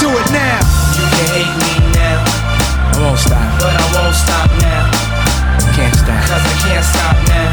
Do 0.03 0.09
it 0.11 0.29
now. 0.35 0.59
You 0.99 1.05
can 1.09 1.27
hate 1.33 1.55
me 1.63 1.73
now. 1.97 2.21
I 2.23 2.93
won't 3.01 3.19
stop. 3.19 3.41
But 3.59 3.73
I 3.73 3.87
won't 3.95 4.15
stop 4.15 4.51
now. 4.61 4.85
Can't 5.73 5.95
stop. 5.97 6.21
Cause 6.29 6.45
I 6.45 6.55
can't 6.61 6.85
stop 6.85 7.17
now. 7.27 7.51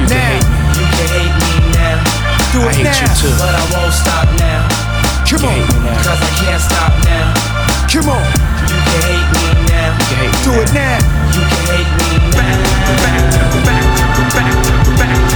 You 0.00 0.06
can 0.10 0.18
hate 0.18 0.44
me. 0.44 0.58
You 0.76 0.86
can 0.92 1.06
hate 1.14 1.34
me 1.40 1.52
now. 1.72 1.96
Do 2.52 2.58
I 2.66 2.72
hate 2.74 2.84
now. 2.84 3.00
you 3.00 3.08
too. 3.16 3.32
But 3.38 3.54
I 3.54 3.64
won't 3.72 3.94
stop 3.94 4.26
now. 4.36 4.60
Come 5.24 5.46
on. 5.46 5.62
Cause 6.02 6.20
I 6.20 6.30
can't 6.42 6.60
stop 6.60 6.92
now. 7.06 7.32
Come 7.86 8.08
on. 8.12 8.24
You 8.66 8.78
can 8.82 9.00
hate 9.08 9.28
me 9.36 9.45
now. 9.86 9.98
You 9.98 10.06
can 10.06 10.18
hate 10.18 10.34
me 10.34 10.46
Do 10.46 10.52
it 10.62 10.72
now. 10.74 10.98
You 11.30 11.42
can 11.46 11.62
hate 11.70 11.90
me 11.94 12.18
now. 12.26 13.12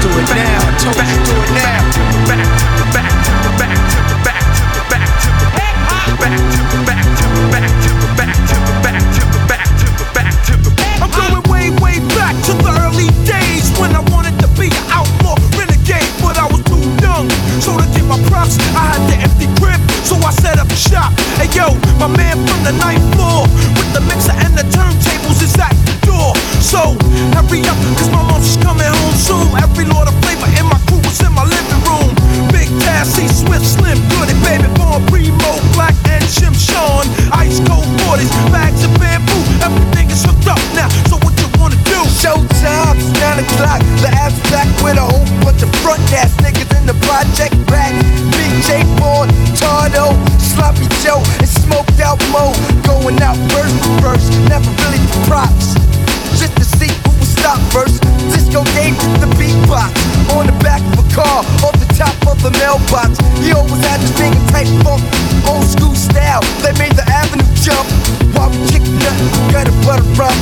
Do 0.01 0.09
it 0.19 0.29
now. 0.35 0.59
Told 0.81 0.97
you, 1.07 1.19
do 1.25 1.35
it 1.39 1.51
now. 1.55 1.81
I'm 11.01 11.11
going 11.11 11.43
way, 11.51 11.71
way 11.81 11.99
back 12.17 12.35
to 12.47 12.53
the 12.55 12.71
early 12.83 13.09
days 13.25 13.71
when 13.79 13.95
I 13.95 14.01
wanted 14.11 14.39
to 14.41 14.49
be 14.59 14.67
an 14.67 14.85
outlaw 14.91 15.37
renegade, 15.57 16.11
but 16.23 16.39
I 16.39 16.47
was 16.51 16.63
too 16.65 16.83
young. 17.01 17.31
So 17.61 17.77
to 17.79 17.85
get 17.95 18.05
my 18.05 18.19
props, 18.29 18.59
I 18.75 18.83
had 18.93 19.10
shop. 20.91 21.15
Hey 21.39 21.47
yo, 21.55 21.71
my 22.03 22.11
man 22.11 22.35
from 22.51 22.61
the 22.67 22.75
ninth 22.75 23.07
floor 23.15 23.47
with 23.79 23.91
the 23.95 24.03
mixer 24.11 24.35
and 24.35 24.53
the 24.59 24.67
turntables 24.75 25.39
is 25.39 25.55
at 25.55 25.75
the 25.87 25.95
door. 26.03 26.35
So 26.59 26.99
hurry 27.31 27.63
up, 27.71 27.79
cause 27.95 28.11
my 28.11 28.23
mom's 28.27 28.59
coming 28.59 28.91
home 28.91 29.15
soon. 29.15 29.47
Every 29.63 29.87
lord 29.87 30.11
of 30.11 30.15
flavor 30.27 30.51
in 30.59 30.67
my 30.67 30.79
crew 30.91 30.99
was 31.07 31.23
in 31.23 31.33
my 31.33 31.47
living 31.47 31.83
room. 31.87 32.11
Big 32.51 32.69
Tassie, 32.83 33.31
Swift, 33.31 33.65
Slim, 33.65 34.03
Goody, 34.11 34.35
Baby 34.43 34.67
Born, 34.75 34.99
Primo, 35.07 35.53
Black, 35.79 35.95
and 36.11 36.27
Jim 36.27 36.53
Sean. 36.53 37.07
Ice 37.39 37.63
cold 37.71 37.87
40s, 38.11 38.35
bags 38.51 38.83
of 38.83 38.93
bamboo, 38.99 39.41
everything 39.63 40.11
is 40.11 40.27
hooked 40.27 40.51
up 40.51 40.61
now. 40.75 40.91
So 41.07 41.17
what 41.23 41.39
you 41.39 41.47
wanna 41.55 41.79
do? 41.87 42.01
Showtime, 42.19 42.99
it's 42.99 43.15
9 43.15 43.47
o'clock. 43.47 43.81
The 44.03 44.11
ass 44.11 44.35
back 44.51 44.69
with 44.83 44.99
a 44.99 45.07
whole 45.07 45.25
bunch 45.47 45.63
of 45.63 45.71
front 45.81 46.03
ass 46.13 46.35
niggas 46.43 46.75
in 46.77 46.85
the 46.91 46.99
project 47.07 47.55
back. 47.71 47.95
Big 48.35 48.53
J 48.67 48.83
Tardo, 49.61 50.15
Sloppy 50.51 50.91
Joe, 50.99 51.23
and 51.39 51.49
smoked 51.49 52.01
out 52.03 52.19
Mo. 52.35 52.51
Going 52.83 53.23
out 53.23 53.39
to 53.39 53.91
verse, 54.03 54.27
never 54.51 54.67
really 54.83 54.99
for 55.07 55.23
props. 55.31 55.79
Just 56.35 56.57
to 56.59 56.65
see 56.65 56.91
who 56.91 57.11
would 57.15 57.31
stop 57.39 57.59
first. 57.71 58.03
Disco 58.35 58.67
gave 58.75 58.99
us 58.99 59.11
the 59.23 59.31
beatbox 59.39 59.95
on 60.35 60.51
the 60.51 60.57
back 60.59 60.83
of 60.91 60.99
a 60.99 61.07
car, 61.15 61.47
off 61.63 61.77
the 61.79 61.87
top 61.95 62.15
of 62.27 62.43
the 62.43 62.51
mailbox. 62.59 63.23
He 63.39 63.53
always 63.55 63.79
had 63.87 64.03
this 64.03 64.11
thing 64.19 64.35
type 64.51 64.67
funk, 64.83 65.03
old 65.47 65.67
school 65.71 65.95
style. 65.95 66.43
They 66.67 66.75
made 66.83 66.99
the 66.99 67.07
avenue 67.07 67.47
jump 67.63 67.87
while 68.35 68.51
we 68.51 68.59
kick 68.75 68.83
nothing. 68.83 69.31
Got 69.55 69.71
a 69.71 69.75
butter 69.87 70.07
around 70.19 70.39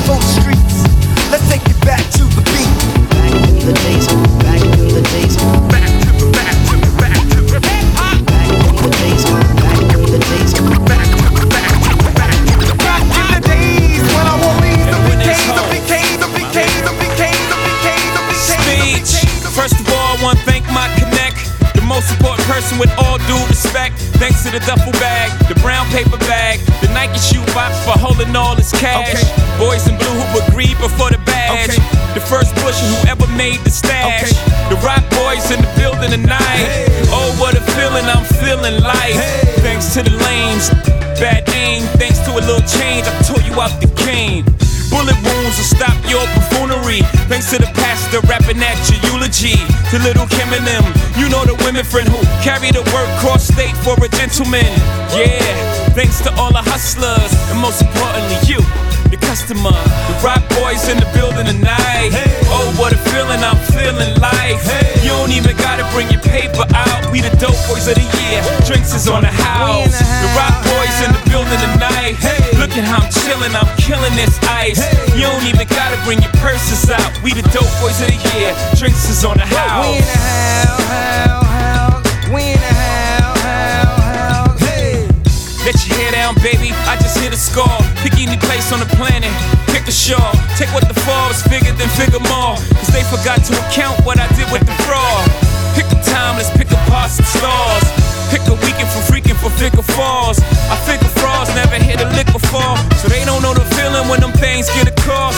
the 24.59 24.67
duffel 24.67 24.93
bag, 24.99 25.31
the 25.47 25.55
brown 25.61 25.87
paper 25.91 26.19
bag, 26.27 26.59
the 26.83 26.89
Nike 26.91 27.19
shoe 27.19 27.45
box 27.55 27.79
for 27.87 27.95
holding 27.95 28.35
all 28.35 28.57
his 28.57 28.73
cash. 28.73 29.23
Boys 29.59 29.87
in 29.87 29.97
blue 29.99 30.19
who 30.19 30.43
agreed 30.51 30.79
before 30.79 31.11
the 31.11 31.19
badge. 31.27 31.77
The 32.15 32.21
first 32.21 32.55
bush 32.57 32.79
who 32.81 33.09
ever 33.09 33.27
made 33.39 33.61
the 33.63 33.71
stash. 33.71 34.35
The 34.69 34.77
rock 34.83 35.05
boys 35.15 35.51
in 35.51 35.63
the 35.63 35.71
building 35.79 36.11
tonight. 36.11 36.67
Oh, 37.15 37.31
what 37.39 37.55
a 37.55 37.63
feeling 37.79 38.05
I'm 38.07 38.25
feeling 38.43 38.83
like. 38.83 39.15
Thanks 39.63 39.95
to 39.95 40.03
the 40.03 40.11
lanes, 40.11 40.71
bad 41.23 41.49
aim. 41.55 41.83
Thanks 41.95 42.19
to 42.27 42.33
a 42.33 42.43
little 42.43 42.67
change, 42.67 43.07
I 43.07 43.15
tore 43.23 43.43
you 43.43 43.55
out 43.61 43.79
the 43.81 43.91
game. 44.03 44.45
Bullet 44.91 45.19
wounds 45.23 45.55
will 45.59 45.71
stop. 45.71 45.98
Thanks 47.39 47.55
to 47.55 47.63
the 47.63 47.71
pastor 47.71 48.19
rapping 48.27 48.59
at 48.59 48.75
your 48.91 49.15
eulogy. 49.15 49.55
To 49.95 49.97
little 50.03 50.27
Kim 50.27 50.51
and 50.51 50.67
them, 50.67 50.83
you 51.15 51.31
know 51.31 51.47
the 51.47 51.55
women 51.63 51.87
friend 51.87 52.11
who 52.11 52.19
carry 52.43 52.75
the 52.75 52.83
word 52.91 53.07
cross 53.23 53.47
state 53.47 53.79
for 53.87 53.95
a 53.95 54.09
gentleman. 54.11 54.67
Yeah, 55.15 55.39
thanks 55.95 56.19
to 56.27 56.35
all 56.35 56.51
the 56.51 56.67
hustlers, 56.67 57.31
and 57.55 57.63
most 57.63 57.79
importantly, 57.79 58.43
you, 58.43 58.59
customer. 59.29 59.77
The 60.09 60.17
rock 60.25 60.41
boys 60.57 60.89
in 60.89 60.97
the 60.97 61.09
building 61.13 61.45
tonight. 61.45 62.17
Oh, 62.49 62.73
what 62.81 62.97
a 62.97 63.01
feeling 63.13 63.45
I'm 63.45 63.61
feeling 63.77 64.17
life. 64.25 64.65
You 65.05 65.13
don't 65.13 65.33
even 65.37 65.53
gotta 65.61 65.85
bring 65.93 66.09
your 66.09 66.25
paper 66.25 66.65
out. 66.73 67.13
We 67.13 67.21
the 67.21 67.29
dope 67.37 67.61
boys 67.69 67.85
of 67.93 68.01
the 68.01 68.09
year. 68.25 68.41
Drinks 68.65 68.97
is 68.97 69.05
on 69.05 69.21
the 69.29 69.29
house. 69.29 69.93
The 70.01 70.29
rock 70.33 70.57
boys 70.65 70.97
in 71.05 71.13
the 71.13 71.23
building 71.29 71.61
tonight. 71.61 72.17
Look 72.57 72.73
at 72.81 72.89
how 72.89 73.05
I'm 73.05 73.13
chillin', 73.13 73.53
I'm 73.53 73.69
killing 73.77 74.17
this 74.17 74.33
ice. 74.49 74.81
You 75.13 75.29
don't 75.29 75.45
even 75.45 75.69
gotta 75.69 76.01
bring 76.09 76.25
your 76.25 76.33
purses 76.41 76.89
out. 76.89 77.13
We 77.21 77.37
the 77.37 77.45
dope 77.53 77.69
boys 77.85 78.01
of 78.01 78.09
the 78.09 78.19
year. 78.33 78.57
Drinks 78.81 79.13
is 79.13 79.29
on 79.29 79.37
the 79.37 79.45
house. 79.45 79.85
We 79.85 80.01
in 80.01 80.09
the 80.09 80.17
house, 80.25 80.81
house, 80.89 81.45
house. 81.45 82.33
We 82.33 82.43
in 82.57 82.61
the 82.65 82.73
house. 82.81 82.97
Hey. 82.97 83.08
Let 85.69 85.85
your 85.85 86.01
hair 86.01 86.13
down, 86.17 86.33
baby. 86.41 86.73
I 86.89 86.97
just 86.97 87.21
hit 87.21 87.29
a 87.29 87.37
score. 87.37 87.69
Pick 88.01 88.17
any 88.17 88.41
place 88.41 88.73
on 88.73 88.81
the 88.81 88.89
planet. 88.97 89.29
Pick 89.69 89.85
a 89.85 89.93
shore. 89.93 90.33
Take 90.57 90.73
what 90.73 90.89
the 90.89 90.97
falls 91.05 91.45
figure, 91.45 91.77
then 91.77 91.93
figure 91.93 92.25
more. 92.25 92.57
Cause 92.81 92.89
they 92.89 93.05
forgot 93.05 93.45
to 93.45 93.53
account 93.69 94.01
what 94.01 94.17
I 94.17 94.25
did 94.33 94.49
with 94.49 94.65
the 94.65 94.73
fraud. 94.89 95.29
Pick 95.77 95.85
a 95.93 96.01
timeless, 96.01 96.49
pick 96.57 96.73
a 96.73 96.81
parts 96.89 97.21
and 97.21 97.29
stars. 97.29 97.85
Pick 98.33 98.49
a 98.49 98.57
weekend 98.65 98.89
for 98.97 99.05
freaking 99.13 99.37
for 99.37 99.53
figure 99.61 99.85
falls. 99.85 100.41
I 100.73 100.77
figure 100.89 101.13
frauds 101.21 101.53
never 101.53 101.77
hit 101.77 102.01
a 102.01 102.09
lick 102.17 102.33
before. 102.33 102.73
So 103.05 103.13
they 103.13 103.29
don't 103.29 103.45
know 103.45 103.53
the 103.53 103.69
feeling 103.77 104.09
when 104.09 104.25
them 104.25 104.33
things 104.41 104.73
get 104.73 104.89
across. 104.89 105.37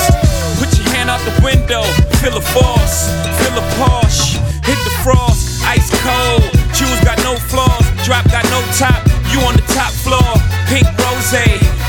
Put 0.63 0.71
your 0.79 0.87
hand 0.95 1.11
out 1.11 1.19
the 1.27 1.35
window, 1.43 1.83
feel 2.23 2.39
a 2.39 2.45
force, 2.55 3.11
feel 3.43 3.59
a 3.59 3.67
Porsche, 3.83 4.39
hit 4.63 4.79
the 4.87 4.95
frost, 5.03 5.67
ice 5.67 5.91
cold. 6.07 6.47
Shoes 6.71 7.03
got 7.03 7.19
no 7.27 7.35
flaws, 7.51 7.83
drop 8.07 8.23
got 8.31 8.47
no 8.47 8.63
top. 8.79 9.10
You 9.31 9.41
on 9.47 9.55
the 9.55 9.63
top 9.71 9.93
floor, 9.95 10.35
pink 10.67 10.87
rose, 10.99 11.31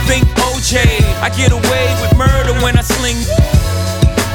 think 0.05 0.25
OJ. 0.45 0.77
I 1.25 1.29
get 1.35 1.51
away 1.51 1.85
with 2.01 2.13
murder 2.17 2.53
when 2.61 2.77
I 2.77 2.81
sling. 2.81 3.17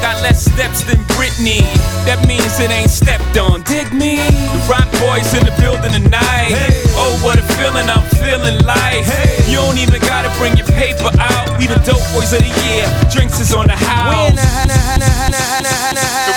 Got 0.01 0.21
less 0.21 0.45
steps 0.45 0.83
than 0.83 0.99
Britney. 1.15 1.63
That 2.05 2.21
means 2.27 2.59
it 2.59 2.69
ain't 2.69 2.91
stepped 2.91 3.37
on. 3.37 3.63
Dig 3.63 3.91
me? 3.93 4.19
The 4.19 4.59
rock 4.69 4.85
boys 5.01 5.33
in 5.33 5.41
the 5.47 5.55
building 5.57 5.89
tonight. 5.89 6.53
Oh, 6.99 7.17
what 7.25 7.39
a 7.39 7.45
feeling 7.57 7.89
I'm 7.89 8.05
feeling 8.21 8.61
like. 8.67 9.07
You 9.49 9.57
don't 9.57 9.79
even 9.79 10.01
gotta 10.05 10.29
bring 10.37 10.53
your 10.59 10.67
paper 10.67 11.09
out. 11.17 11.49
We 11.57 11.65
the 11.65 11.81
dope 11.81 12.03
boys 12.13 12.29
of 12.35 12.45
the 12.45 12.53
year. 12.67 12.85
Drinks 13.09 13.39
is 13.39 13.55
on 13.55 13.67
the 13.67 13.79
house. 13.79 14.35
The 14.35 14.43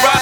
house, 0.07 0.20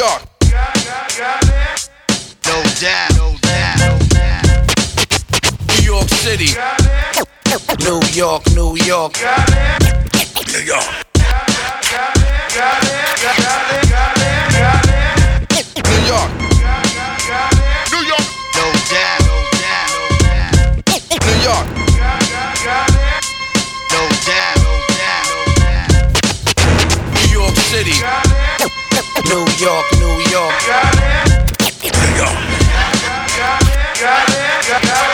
York. 0.00 0.22
No 2.46 2.62
doubt, 2.80 3.12
no 3.18 3.36
doubt, 3.42 3.78
no 3.80 3.98
doubt. 4.08 4.48
New 5.68 5.84
York 5.84 6.08
City. 6.08 6.56
New 7.84 8.00
York, 8.10 8.42
New 8.54 8.76
York. 8.76 9.12
New 10.46 10.60
York. 10.64 10.84
New 13.76 13.89
York, 29.60 29.84
New 29.98 30.18
York. 30.32 30.54
Got 30.66 30.94
it. 30.94 31.50
Got 31.82 31.92
it. 31.92 32.70
Got 33.36 33.60
it. 33.60 34.00
Got 34.00 34.28
it. 34.30 34.68
Got 34.70 35.04
it. 35.04 35.09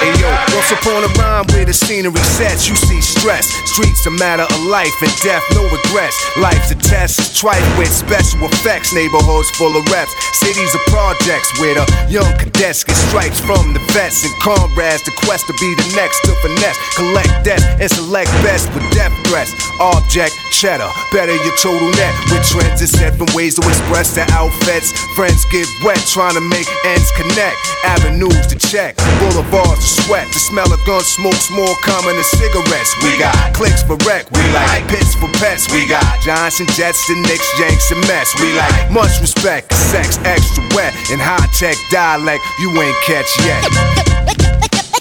Once 0.54 0.70
upon 0.70 1.02
a 1.02 1.10
rhyme 1.18 1.46
where 1.54 1.64
the 1.64 1.74
scenery 1.74 2.22
sets, 2.38 2.68
you 2.68 2.74
see 2.74 3.00
stress. 3.00 3.50
Streets 3.70 4.06
a 4.06 4.10
matter 4.10 4.42
of 4.42 4.60
life 4.66 4.94
and 5.02 5.10
death, 5.22 5.42
no 5.54 5.62
regrets. 5.66 6.16
Life's 6.38 6.70
a 6.70 6.78
test, 6.78 7.18
strife 7.34 7.66
with 7.78 7.90
special 7.90 8.46
effects. 8.46 8.94
Neighborhoods 8.94 9.50
full 9.58 9.74
of 9.76 9.82
reps, 9.90 10.14
cities 10.38 10.74
of 10.74 10.82
projects 10.86 11.50
where 11.58 11.74
the 11.74 11.86
young 12.08 12.30
cadets 12.38 12.84
get 12.84 12.94
stripes 12.94 13.40
from 13.40 13.74
the 13.74 13.82
vets 13.94 14.22
and 14.22 14.34
comrades. 14.42 15.02
The 15.02 15.14
quest 15.26 15.46
to 15.46 15.54
be 15.58 15.74
the 15.74 15.86
next 15.98 16.22
to 16.26 16.34
finesse, 16.38 16.78
collect 16.94 17.32
debts 17.44 17.66
and 17.82 17.90
select 17.90 18.30
best 18.46 18.70
with 18.74 18.86
death 18.94 19.14
threats. 19.26 19.50
Object 19.80 20.34
cheddar, 20.52 20.88
better 21.12 21.34
your 21.34 21.56
total 21.58 21.90
net 21.98 22.14
with 22.30 22.46
trends 22.46 22.80
and 22.80 22.90
seven 22.90 23.26
ways 23.34 23.54
to 23.58 23.62
express 23.66 24.14
their 24.14 24.26
outfits. 24.30 24.94
Friends 25.14 25.44
get 25.50 25.66
wet 25.82 25.98
trying 26.10 26.34
to 26.34 26.42
make 26.42 26.66
ends 26.86 27.10
connect. 27.18 27.58
Avenues 27.84 28.46
to 28.46 28.56
check, 28.56 28.96
boulevards 29.18 29.95
sweat. 30.04 30.28
The 30.32 30.40
smell 30.40 30.68
of 30.72 30.80
gun 30.84 31.00
smoke's 31.00 31.50
more 31.50 31.74
common 31.82 32.14
than 32.16 32.24
cigarettes. 32.24 32.92
We 33.02 33.16
got 33.18 33.34
clicks 33.54 33.82
for 33.82 33.96
wreck, 34.04 34.28
we 34.30 34.42
like 34.52 34.84
pits 34.88 35.14
for 35.16 35.30
pets. 35.40 35.70
We 35.72 35.88
got 35.88 36.04
Giants 36.20 36.60
and 36.60 36.68
Jets, 36.72 37.06
the 37.08 37.16
Knicks, 37.24 37.48
Yanks, 37.58 37.90
and 37.90 38.00
Mets. 38.06 38.34
We 38.40 38.52
like 38.56 38.90
much 38.90 39.20
respect, 39.20 39.72
sex 39.72 40.18
extra 40.24 40.62
wet, 40.74 40.92
and 41.10 41.20
high 41.20 41.46
tech 41.56 41.76
dialect 41.90 42.42
you 42.58 42.70
ain't 42.80 42.96
catch 43.06 43.30
yet. 43.44 43.62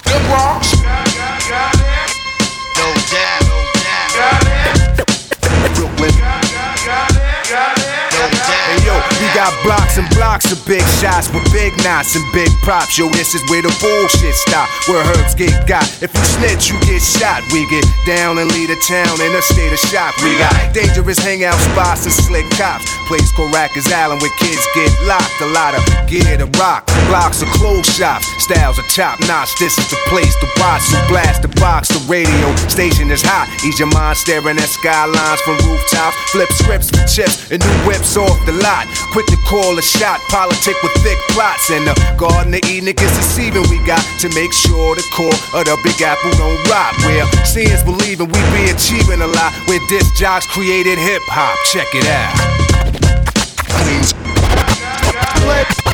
The 0.06 0.22
Bronx. 0.30 1.15
Got 9.46 9.64
blocks 9.64 9.98
and 9.98 10.10
blocks 10.18 10.50
of 10.52 10.58
big 10.66 10.82
shots 10.98 11.30
with 11.30 11.46
big 11.54 11.70
knots 11.86 12.16
and 12.16 12.26
big 12.34 12.50
props. 12.66 12.98
Yo, 12.98 13.10
this 13.10 13.36
is 13.36 13.42
where 13.50 13.62
the 13.62 13.70
bullshit 13.78 14.34
stop, 14.34 14.68
where 14.90 15.06
herbs 15.14 15.36
get 15.36 15.54
got. 15.68 15.86
If 16.02 16.10
you 16.10 16.26
snitch, 16.26 16.70
you 16.70 16.78
get 16.82 17.02
shot. 17.02 17.46
We 17.54 17.70
get 17.70 17.86
down 18.06 18.42
and 18.42 18.50
lead 18.50 18.70
a 18.74 18.80
town 18.90 19.22
in 19.22 19.30
a 19.38 19.42
state 19.42 19.70
of 19.70 19.78
shock. 19.78 20.18
We 20.26 20.34
got 20.42 20.74
dangerous 20.74 21.20
hangout 21.20 21.60
spots 21.62 22.06
and 22.06 22.14
slick 22.14 22.50
cops. 22.58 22.90
Place 23.06 23.30
called 23.38 23.54
Rikers 23.54 23.86
Island 23.94 24.22
where 24.22 24.34
kids 24.42 24.66
get 24.74 24.90
locked. 25.06 25.38
A 25.42 25.50
lot 25.54 25.78
of 25.78 25.84
gear 26.10 26.38
to 26.42 26.50
rock. 26.58 26.90
Blocks 27.06 27.42
of 27.46 27.50
clothes 27.54 27.86
shops. 27.86 28.26
Styles 28.42 28.80
are 28.80 28.90
top 28.90 29.20
notch. 29.30 29.54
This 29.60 29.78
is 29.78 29.88
the 29.94 30.00
place 30.10 30.34
to 30.42 30.48
watch. 30.58 30.82
So 30.90 30.98
blast 31.08 31.46
the 31.46 31.54
box. 31.62 31.90
The 31.90 32.02
radio 32.10 32.50
station 32.66 33.12
is 33.12 33.22
hot. 33.22 33.46
Ease 33.62 33.78
your 33.78 33.94
mind 33.94 34.18
staring 34.18 34.58
at 34.58 34.70
skylines 34.70 35.42
from 35.42 35.58
rooftops. 35.70 36.18
Flip 36.34 36.50
scripts 36.50 36.90
for 36.90 37.06
chips 37.06 37.52
and 37.52 37.62
new 37.62 37.78
whips 37.86 38.18
off 38.18 38.34
the 38.50 38.54
lot. 38.66 38.90
Quick 39.14 39.35
to 39.36 39.42
call 39.44 39.78
a 39.78 39.82
shot. 39.82 40.20
Politic 40.30 40.76
with 40.84 40.94
thick 41.04 41.20
plots. 41.30 41.70
And 41.70 41.88
the 41.88 41.96
Garden 42.18 42.54
of 42.54 42.64
Eden 42.66 42.90
is 42.90 42.96
deceiving. 42.96 43.64
We 43.70 43.84
got 43.86 44.04
to 44.22 44.30
make 44.30 44.54
sure 44.54 44.96
the 44.96 45.04
core 45.12 45.36
of 45.54 45.66
the 45.66 45.78
Big 45.84 46.02
Apple 46.02 46.32
don't 46.40 46.60
rot. 46.70 46.96
Where 47.04 47.26
seeing's 47.46 47.84
believing 47.84 48.28
we 48.28 48.40
be 48.56 48.72
achieving 48.72 49.22
a 49.22 49.28
lot. 49.28 49.54
Where 49.68 49.80
disc 49.90 50.16
jocks 50.16 50.48
created 50.48 50.98
hip 50.98 51.22
hop. 51.28 51.58
Check 51.72 51.88
it 51.94 52.08
out. 52.08 52.36
Play, 55.46 55.85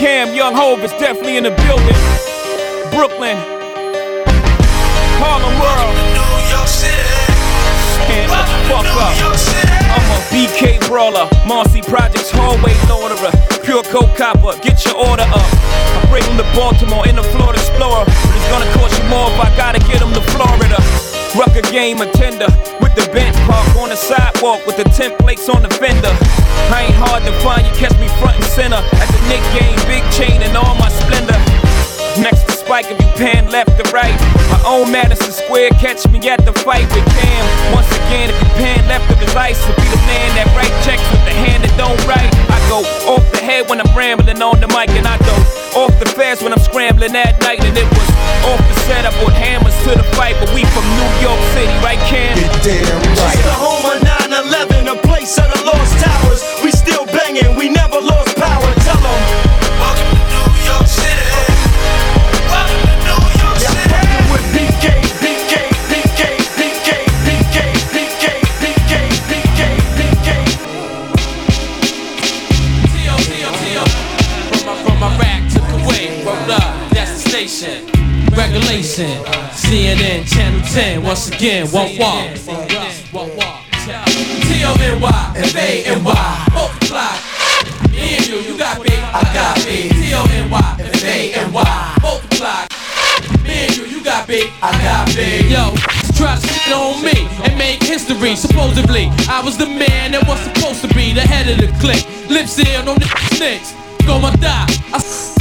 Cam, 0.00 0.32
Young 0.32 0.56
Hove 0.56 0.80
is 0.80 0.92
definitely 0.96 1.36
in 1.36 1.44
the 1.44 1.52
building. 1.68 2.00
Brooklyn, 2.88 3.36
Harlem 5.20 5.52
World. 5.60 5.92
Stand 6.64 8.32
the 8.32 8.40
fuck 8.64 8.88
up. 8.96 9.12
I'm 9.92 10.08
a 10.08 10.18
BK 10.32 10.80
brawler, 10.88 11.28
Marcy 11.44 11.84
Projects 11.84 12.32
hallway 12.32 12.72
orderer, 12.88 13.28
pure 13.60 13.84
coke 13.92 14.16
copper. 14.16 14.56
Get 14.64 14.80
your 14.88 14.96
order 14.96 15.28
up. 15.36 15.44
I 15.44 16.00
bring 16.08 16.24
him 16.24 16.40
to 16.40 16.48
Baltimore 16.56 17.04
in 17.04 17.20
the 17.20 17.26
Florida 17.36 17.60
Explorer, 17.60 18.08
but 18.08 18.32
it's 18.40 18.48
gonna 18.48 18.72
cost 18.72 18.96
you 18.96 19.04
more 19.12 19.28
if 19.28 19.36
I 19.36 19.52
gotta 19.52 19.80
get 19.84 20.00
him 20.00 20.16
to 20.16 20.24
Florida. 20.32 20.79
Rucker 21.38 21.62
game 21.70 22.00
attender 22.00 22.50
with 22.80 22.94
the 22.98 23.08
bench 23.14 23.36
park 23.46 23.76
on 23.76 23.90
the 23.90 23.96
sidewalk 23.96 24.66
with 24.66 24.76
the 24.76 24.84
templates 24.90 25.52
on 25.52 25.62
the 25.62 25.70
fender. 25.70 26.10
I 26.74 26.90
ain't 26.90 26.98
hard 26.98 27.22
to 27.22 27.32
find, 27.40 27.66
you 27.66 27.72
catch 27.78 27.94
me 28.00 28.08
front 28.18 28.36
and 28.36 28.44
center 28.44 28.76
at 28.76 29.08
the 29.14 29.20
Knick 29.30 29.44
game, 29.54 29.78
big 29.86 30.02
chain 30.10 30.42
and 30.42 30.56
all 30.56 30.74
my 30.74 30.88
splendor. 30.90 31.38
Next 32.20 32.49
to 32.70 32.76
Spike 32.76 32.86
like 32.86 32.86
if 32.86 32.98
you 33.02 33.12
pan 33.18 33.50
left 33.50 33.76
to 33.78 33.84
right. 33.90 34.14
My 34.50 34.62
own 34.66 34.92
Madison 34.92 35.32
Square, 35.32 35.70
catch 35.82 36.06
me 36.08 36.18
at 36.28 36.44
the 36.44 36.52
fight 36.52 36.86
with 36.94 37.06
Cam. 37.18 37.74
Once 37.74 37.90
again, 38.06 38.30
if 38.30 38.38
you 38.42 38.48
pan 38.62 38.86
left 38.86 39.10
of 39.10 39.18
his 39.18 39.34
ice, 39.34 39.58
to 39.66 39.72
be 39.74 39.86
the 39.90 40.02
man 40.06 40.28
that 40.38 40.46
write 40.54 40.74
checks 40.86 41.02
with 41.10 41.24
the 41.26 41.34
hand 41.34 41.64
that 41.64 41.74
don't 41.74 41.98
write. 42.06 42.30
I 42.50 42.58
go 42.70 42.82
off 43.10 43.24
the 43.32 43.42
head 43.42 43.68
when 43.68 43.80
I'm 43.80 43.90
rambling 43.96 44.42
on 44.42 44.60
the 44.60 44.68
mic, 44.68 44.90
and 44.90 45.06
I 45.06 45.18
go 45.18 45.34
off 45.82 45.98
the 45.98 46.06
fast 46.14 46.42
when 46.42 46.52
I'm 46.52 46.62
scrambling 46.62 47.14
at 47.14 47.40
night. 47.42 47.58
And 47.62 47.74
it 47.76 47.90
was 47.90 48.08
off 48.46 48.62
the 48.62 48.76
set, 48.86 49.02
I 49.06 49.10
put 49.18 49.34
hammers 49.34 49.74
to 49.86 49.98
the 49.98 50.06
fight, 50.14 50.38
but 50.38 50.50
we 50.54 50.62
from 50.70 50.86
New 50.94 51.10
York 51.26 51.42
City, 51.54 51.74
right, 51.82 52.00
Cam? 52.06 52.38
Damn 52.62 52.86
right. 53.18 53.34
It's 53.34 53.46
the 53.46 53.56
home 53.58 53.82
of 53.82 53.98
9-11, 53.98 54.86
a 54.86 54.96
place 55.06 55.34
of 55.38 55.46
the 55.50 55.60
lost 55.66 55.94
towers. 55.98 56.42
We 56.62 56.70
still 56.70 57.06
banging, 57.06 57.58
we 57.58 57.68
never 57.68 57.89
10. 79.00 79.24
CNN, 79.56 80.28
Channel 80.28 80.60
10, 80.60 81.02
once 81.02 81.28
again, 81.30 81.64
walk, 81.72 81.88
walk. 81.98 82.28
T-O-N-Y, 84.44 85.32
and 85.36 85.50
they 85.56 85.84
and 85.86 86.04
Y, 86.04 86.48
multiply. 86.52 87.16
Me 87.90 88.16
and 88.16 88.28
you, 88.28 88.36
you 88.40 88.58
got 88.58 88.78
me, 88.78 88.92
I 88.92 89.22
got 89.32 89.56
me. 89.64 89.88
T-O-N-Y, 89.88 90.76
and 90.80 90.94
they 90.96 91.32
and 91.32 91.50
Y, 91.50 91.96
multiply. 92.02 92.66
Me 93.42 93.68
and 93.68 93.76
you, 93.78 93.86
you 93.86 94.04
got 94.04 94.28
me, 94.28 94.52
I 94.60 94.70
got 94.84 95.08
me. 95.16 95.48
Yo, 95.48 95.72
try 96.12 96.36
shit 96.36 96.74
on 96.74 97.02
me 97.02 97.26
and 97.48 97.56
make 97.56 97.82
history. 97.82 98.36
Supposedly, 98.36 99.08
I 99.30 99.40
was 99.42 99.56
the 99.56 99.64
man 99.64 100.12
that 100.12 100.28
was 100.28 100.40
supposed 100.40 100.82
to 100.82 100.88
be 100.94 101.14
the 101.14 101.22
head 101.22 101.48
of 101.48 101.56
the 101.56 101.72
clique. 101.80 102.04
Lips 102.28 102.52
sealed 102.52 102.86
on 102.86 102.98
the 102.98 103.08
snicks. 103.32 103.72
Go 104.04 104.20
my 104.20 104.36
die. 104.36 104.66
I 104.92 105.39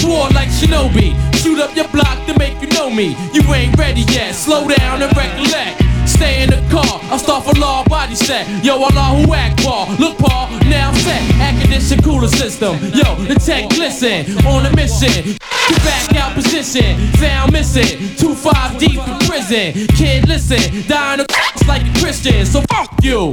swore 0.00 0.28
like 0.30 0.48
Shinobi. 0.48 1.14
Shoot 1.36 1.60
up 1.60 1.74
your 1.76 1.88
block 1.88 2.26
to 2.26 2.38
make 2.38 2.60
you 2.60 2.68
know 2.68 2.90
me. 2.90 3.16
You 3.32 3.42
ain't 3.52 3.76
ready 3.78 4.02
yet. 4.02 4.34
Slow 4.34 4.66
down 4.68 5.02
and 5.02 5.14
recollect. 5.16 5.89
Stay 6.20 6.42
in 6.42 6.50
the 6.50 6.60
car, 6.68 7.00
I'll 7.08 7.18
start 7.18 7.44
for 7.46 7.58
law 7.58 7.82
body 7.84 8.14
set. 8.14 8.44
Yo, 8.62 8.74
Allah 8.76 9.16
who 9.16 9.32
act 9.32 9.64
Paul. 9.64 9.88
Look, 9.96 10.18
Paul, 10.18 10.50
now 10.68 10.90
I'm 10.90 10.94
set. 10.96 11.22
Air 11.40 11.58
condition 11.62 12.02
cooler 12.02 12.28
system. 12.28 12.76
Yo, 12.92 13.16
the 13.24 13.40
tech 13.40 13.70
glisten 13.70 14.28
on 14.44 14.66
a 14.66 14.76
mission. 14.76 15.38
Back 15.80 16.14
out 16.16 16.34
position, 16.34 17.08
found 17.16 17.54
missing. 17.54 18.14
Two 18.16 18.34
five 18.34 18.76
deep 18.76 19.00
in 19.00 19.18
prison. 19.24 19.72
Kid, 19.96 20.28
listen, 20.28 20.60
dying 20.86 21.20
of 21.20 21.26
like 21.66 21.88
a 21.88 22.00
Christian. 22.00 22.44
So 22.44 22.60
fuck 22.68 22.92
you. 23.02 23.30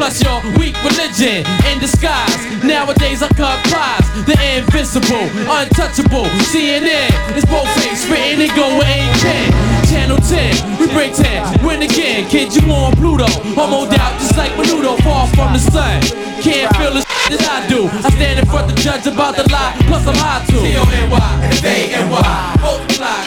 Plus 0.00 0.24
your 0.24 0.40
weak 0.56 0.72
religion 0.82 1.44
in 1.68 1.78
disguise. 1.78 2.40
Nowadays 2.64 3.22
I 3.22 3.28
cut 3.36 3.60
prize. 3.68 4.06
The 4.24 4.36
invincible, 4.56 5.28
untouchable. 5.44 6.24
CNN 6.48 7.36
is 7.36 7.44
both 7.44 7.68
face 7.76 8.08
written 8.08 8.40
and 8.40 8.52
go 8.56 8.80
ain't 8.80 9.12
10. 9.20 9.70
Channel 9.90 10.18
10, 10.18 10.78
we 10.78 10.86
break 10.94 11.12
10. 11.14 11.66
Win 11.66 11.82
again, 11.82 12.29
kid, 12.30 12.54
you 12.54 12.62
on 12.70 12.94
Pluto. 12.94 13.26
Homo 13.58 13.90
out 13.90 14.14
just 14.22 14.36
like 14.38 14.52
Menudo, 14.52 14.96
far 15.02 15.26
from 15.34 15.52
the 15.52 15.58
sun. 15.58 16.00
Can't 16.40 16.70
feel 16.76 16.94
the 16.94 17.02
that 17.30 17.42
I 17.46 17.66
do. 17.66 17.86
I 17.90 18.10
stand 18.14 18.38
in 18.38 18.46
front 18.46 18.70
the 18.70 18.74
judge 18.80 19.06
about 19.06 19.36
the 19.36 19.46
lie, 19.50 19.74
plus 19.86 20.06
I'm 20.06 20.14
high 20.14 20.42
too. 20.46 20.62
T-O-N-Y, 20.62 21.30
F-A-N-Y, 21.58 22.56
multiply. 22.62 23.22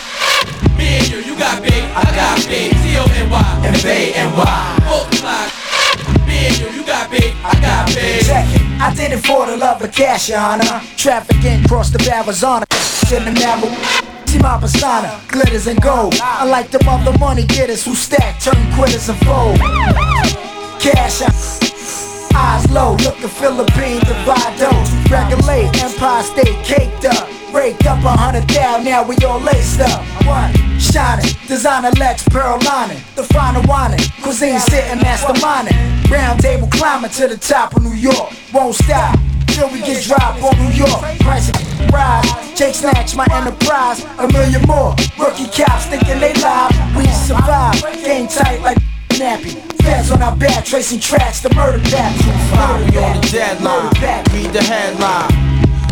Me 0.76 1.00
and 1.00 1.08
you, 1.12 1.20
you 1.20 1.36
got 1.38 1.62
big, 1.62 1.84
I 1.96 2.04
got 2.16 2.40
big. 2.48 2.72
T-O-N-Y, 2.72 3.48
F-A-N-Y, 3.80 4.80
multiply. 4.88 5.46
Me 6.28 6.48
and 6.48 6.58
you, 6.60 6.68
you 6.72 6.84
got 6.88 7.12
big, 7.12 7.36
I 7.44 7.54
got 7.60 7.88
big. 7.96 8.24
Check 8.26 8.48
it. 8.56 8.64
I 8.82 8.94
did 8.96 9.12
it 9.12 9.24
for 9.24 9.46
the 9.46 9.56
love 9.56 9.82
of 9.82 9.92
cash, 9.92 10.30
your 10.30 10.40
honor. 10.40 10.82
Trafficking 10.98 11.64
across 11.64 11.92
the 11.92 12.00
Arizona. 12.12 12.66
In 13.12 13.26
the 13.26 13.32
narrow. 13.32 14.13
See 14.34 14.40
my 14.40 14.58
persona, 14.60 15.22
glitters 15.28 15.68
and 15.68 15.80
gold. 15.80 16.16
I 16.20 16.46
like 16.46 16.72
them 16.72 16.82
other 16.90 17.16
money 17.20 17.46
getters 17.46 17.86
who 17.86 17.94
stack, 17.94 18.42
turn 18.42 18.58
quitters 18.74 19.08
and 19.08 19.20
fold. 19.20 19.60
Cash 20.82 21.22
out. 21.22 21.38
Eyes 22.34 22.68
low, 22.72 22.96
look 23.06 23.16
the 23.20 23.30
Philippine 23.30 24.00
divide 24.00 24.58
those. 24.58 24.90
Regulate, 25.12 25.70
Empire 25.84 26.24
State 26.24 26.58
caked 26.66 27.06
up. 27.06 27.30
Raked 27.54 27.86
up 27.86 28.04
a 28.04 28.10
hundred 28.10 28.50
thou, 28.50 28.82
now 28.82 29.08
we 29.08 29.16
all 29.18 29.40
laced 29.40 29.82
up. 29.82 30.02
What? 30.26 30.50
Shining, 30.82 31.30
designer 31.48 31.92
Lex, 32.00 32.28
pearl 32.28 32.58
lining. 32.66 33.04
The 33.14 33.26
finer 33.26 33.62
whining, 33.68 34.02
cuisine 34.24 34.60
sitting 34.62 34.98
masterminding. 34.98 36.10
Round 36.10 36.40
table 36.40 36.68
climbing 36.72 37.12
to 37.22 37.28
the 37.28 37.38
top 37.38 37.76
of 37.76 37.84
New 37.84 37.94
York. 37.94 38.34
Won't 38.52 38.74
stop. 38.74 39.14
Till 39.54 39.70
we 39.70 39.82
get 39.82 40.04
dropped 40.04 40.42
on 40.42 40.58
New 40.58 40.74
York. 40.74 41.00
Price 41.20 41.52
rise. 41.94 42.58
Jake 42.58 42.74
snatch 42.74 43.16
my 43.16 43.28
enterprise. 43.32 44.04
A 44.18 44.28
million 44.34 44.62
more. 44.66 44.96
Rookie 45.20 45.46
cops 45.46 45.86
thinking 45.86 46.20
they 46.20 46.34
live. 46.34 46.74
We 46.98 47.06
survive. 47.06 47.80
Game 48.04 48.28
tight 48.28 48.62
like 48.62 48.80
nappy. 49.10 49.54
Fans 49.84 50.10
on 50.10 50.24
our 50.24 50.36
back, 50.36 50.66
tracing 50.66 51.00
tracks. 51.00 51.42
The 51.42 51.54
murder 51.54 51.78
back. 51.92 52.16
Five, 52.50 52.90
we 52.90 52.98
on 52.98 53.22
the 53.22 53.28
deadline. 53.30 53.94
Read 54.34 54.54
the 54.54 54.64
headline. 54.64 55.30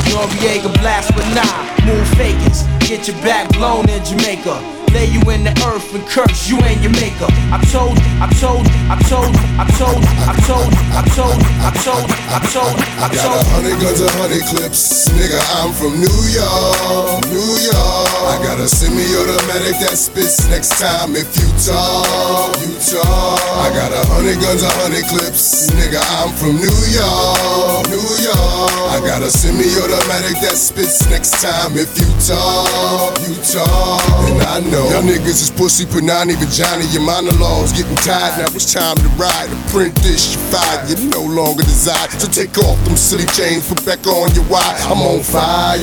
Noreaga 0.09 0.73
blast 0.81 1.15
with 1.15 1.29
nine. 1.35 1.85
Move 1.85 2.07
fakers. 2.17 2.63
Get 2.89 3.07
your 3.07 3.17
back 3.21 3.47
blown 3.53 3.87
in 3.89 4.03
Jamaica. 4.03 4.80
Lay 4.93 5.05
you 5.07 5.21
in 5.31 5.43
the 5.47 5.55
earth 5.71 5.95
and 5.95 6.03
curse 6.07 6.49
you 6.49 6.59
and 6.59 6.81
your 6.83 6.91
maker. 6.99 7.27
I 7.47 7.63
told 7.71 7.95
you, 7.95 8.03
I 8.19 8.27
told 8.43 8.67
you, 8.67 8.75
I 8.91 8.99
told 9.07 9.31
I 9.55 9.65
told 9.79 10.03
I 10.19 10.35
told 10.43 10.67
I 10.91 11.01
told 11.07 11.39
I 11.63 11.71
told 11.79 12.07
I 12.27 12.39
told 12.51 12.75
I 12.75 13.07
I 13.07 13.07
got 13.07 13.23
told 13.23 13.39
a 13.39 13.43
hundred 13.55 13.77
guns, 13.79 14.01
a 14.03 14.09
hundred 14.19 14.43
clips. 14.51 15.07
Nigga, 15.15 15.39
I'm 15.63 15.71
from 15.71 15.95
New 15.95 16.19
York, 16.35 17.23
New 17.31 17.51
York. 17.63 18.11
I 18.31 18.35
got 18.43 18.59
a 18.59 18.67
semi-automatic 18.67 19.79
that 19.79 19.95
spits 19.95 20.43
next 20.51 20.75
time 20.75 21.15
if 21.15 21.31
you 21.39 21.47
talk, 21.63 22.51
you 22.59 22.75
talk. 22.91 23.39
I 23.63 23.71
got 23.71 23.95
a 23.95 24.03
hundred 24.11 24.43
guns, 24.43 24.63
a 24.63 24.71
hundred 24.75 25.07
clips. 25.07 25.71
Nigga, 25.71 26.03
I'm 26.19 26.35
from 26.35 26.59
New 26.59 26.79
York, 26.91 27.87
New 27.87 28.07
York. 28.27 28.75
I 28.91 28.99
got 29.07 29.23
a 29.23 29.31
semi-automatic 29.31 30.35
that 30.43 30.59
spits 30.59 31.07
next 31.09 31.39
time 31.39 31.79
if 31.79 31.95
you 31.95 32.09
talk, 32.27 33.15
you 33.23 33.35
talk. 33.39 34.03
And 34.27 34.41
I 34.43 34.59
know 34.67 34.80
y'all 34.89 35.03
niggas 35.03 35.43
is 35.43 35.51
pussy, 35.51 35.85
put 35.85 36.03
nine 36.03 36.31
vagina. 36.33 36.83
Your 36.89 37.03
monologues 37.03 37.71
getting 37.73 37.95
tired. 38.01 38.39
Now 38.39 38.49
it's 38.55 38.73
time 38.73 38.97
to 38.97 39.09
ride. 39.19 39.49
To 39.51 39.57
print 39.69 39.95
this, 40.01 40.33
you 40.33 40.39
fired. 40.49 40.89
You 40.89 41.09
no 41.11 41.21
longer 41.21 41.63
desire 41.63 42.07
to 42.07 42.27
take 42.31 42.57
off 42.57 42.77
them 42.85 42.95
silly 42.95 43.27
chains, 43.37 43.67
put 43.67 43.85
back 43.85 44.05
on 44.07 44.33
your 44.33 44.47
wire. 44.47 44.75
I'm 44.87 45.01
on 45.01 45.21
fire, 45.21 45.81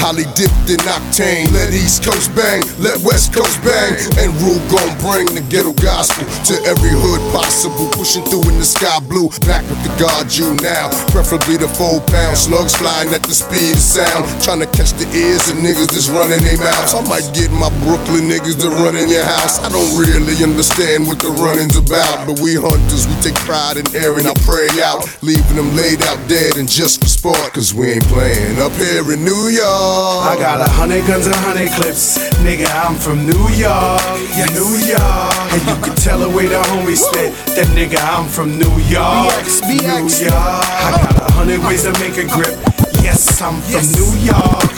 highly 0.00 0.24
dipped 0.34 0.70
in 0.70 0.80
octane. 0.88 1.52
Let 1.52 1.72
East 1.72 2.04
Coast 2.04 2.34
bang, 2.34 2.62
let 2.80 2.98
West 3.04 3.34
Coast 3.34 3.60
bang, 3.62 3.94
and 4.18 4.32
Rule 4.40 4.60
gon' 4.72 4.92
bring 5.04 5.28
the 5.34 5.44
ghetto 5.52 5.72
gospel 5.78 6.24
to 6.48 6.54
every 6.64 6.92
hood 6.92 7.20
possible. 7.32 7.88
Pushing 7.92 8.24
through 8.24 8.48
in 8.48 8.58
the 8.58 8.66
sky 8.66 8.98
blue, 9.04 9.28
back 9.44 9.62
with 9.68 9.80
the 9.84 9.92
guard 10.00 10.32
you 10.32 10.54
now. 10.64 10.88
Preferably 11.12 11.56
the 11.56 11.68
four 11.68 12.00
pound 12.08 12.36
slugs 12.36 12.74
flying 12.76 13.12
at 13.12 13.22
the 13.22 13.34
speed 13.34 13.76
of 13.76 13.84
sound, 13.84 14.24
trying 14.42 14.60
to 14.60 14.70
catch 14.72 14.92
the 14.96 15.06
ears 15.12 15.46
of 15.50 15.60
niggas 15.60 15.92
that's 15.92 16.08
running 16.08 16.40
their 16.42 16.58
mouths. 16.58 16.94
I 16.94 17.02
might 17.04 17.26
get 17.36 17.50
my 17.52 17.68
Brooklyn 17.84 18.23
niggas 18.24 18.56
that 18.60 18.72
run 18.80 18.96
in 18.96 19.08
your 19.08 19.24
house. 19.24 19.60
I 19.60 19.68
don't 19.68 19.92
really 20.00 20.36
understand 20.42 21.06
what 21.06 21.20
the 21.20 21.30
running's 21.30 21.76
about, 21.76 22.26
but 22.26 22.40
we 22.40 22.56
hunters, 22.56 23.06
we 23.06 23.14
take 23.20 23.36
pride 23.44 23.76
in 23.76 23.86
airing 23.94 24.26
our 24.26 24.38
prey 24.42 24.68
out, 24.80 25.04
leaving 25.22 25.56
them 25.56 25.76
laid 25.76 26.00
out 26.08 26.18
dead 26.28 26.56
and 26.56 26.68
just 26.68 27.00
for 27.00 27.08
sport, 27.08 27.52
cause 27.52 27.72
we 27.72 27.92
ain't 27.92 28.06
playing 28.08 28.58
up 28.60 28.72
here 28.80 29.04
in 29.12 29.24
New 29.24 29.52
York. 29.52 30.24
I 30.24 30.36
got 30.40 30.60
a 30.60 30.68
hundred 30.68 31.06
guns 31.06 31.26
and 31.26 31.36
hundred 31.36 31.70
clips. 31.76 32.18
Nigga, 32.40 32.68
I'm 32.72 32.96
from 32.96 33.24
New 33.28 33.46
York, 33.54 34.02
yeah, 34.36 34.48
New 34.56 34.72
York. 34.80 35.36
And 35.52 35.62
you 35.68 35.76
can 35.84 35.94
tell 35.96 36.18
the 36.18 36.30
way 36.30 36.46
the 36.46 36.60
homies 36.72 37.04
spit. 37.04 37.32
That 37.56 37.68
nigga, 37.76 38.00
I'm 38.00 38.28
from 38.28 38.56
New 38.58 38.74
York, 38.88 39.32
New 39.68 39.80
York. 39.80 40.32
I 40.32 40.88
got 40.98 41.14
a 41.20 41.32
hundred 41.32 41.60
ways 41.64 41.84
to 41.84 41.92
make 42.00 42.16
a 42.16 42.26
grip. 42.26 42.56
Yes, 43.04 43.40
I'm 43.40 43.60
from 43.60 43.84
New 43.96 44.10
York, 44.24 44.68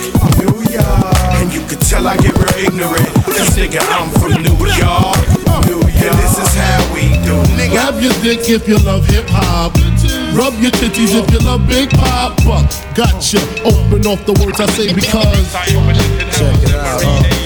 New 0.43 0.57
York. 0.75 1.16
And 1.57 1.63
you 1.63 1.77
can 1.77 1.79
tell 1.87 2.07
I 2.07 2.17
get 2.17 2.35
real 2.37 2.69
ignorant. 2.69 3.09
Cause 3.25 3.57
nigga, 3.57 3.81
I'm 3.81 4.11
from 4.21 4.43
New 4.43 4.57
York, 4.67 5.17
New 5.67 5.81
York. 5.81 6.05
And 6.05 6.19
this 6.21 6.39
is 6.39 6.55
how 6.55 6.95
we 6.95 7.17
do. 7.25 7.37
Grab 7.71 8.01
your 8.01 8.13
dick 8.23 8.49
if 8.49 8.69
you 8.69 8.79
love 8.79 9.07
hip 9.07 9.25
hop. 9.29 9.75
Rub 10.37 10.55
your 10.61 10.71
titties 10.73 11.15
if 11.15 11.31
you 11.31 11.39
love 11.39 11.67
Big 11.67 11.89
Poppa. 11.91 12.69
Gotcha. 12.95 13.41
Open 13.65 14.07
off 14.07 14.25
the 14.27 14.35
words 14.45 14.61
I 14.61 14.67
say 14.67 14.93
because. 14.93 15.53
Check 16.37 16.63
it 16.63 16.75
out. 16.75 17.46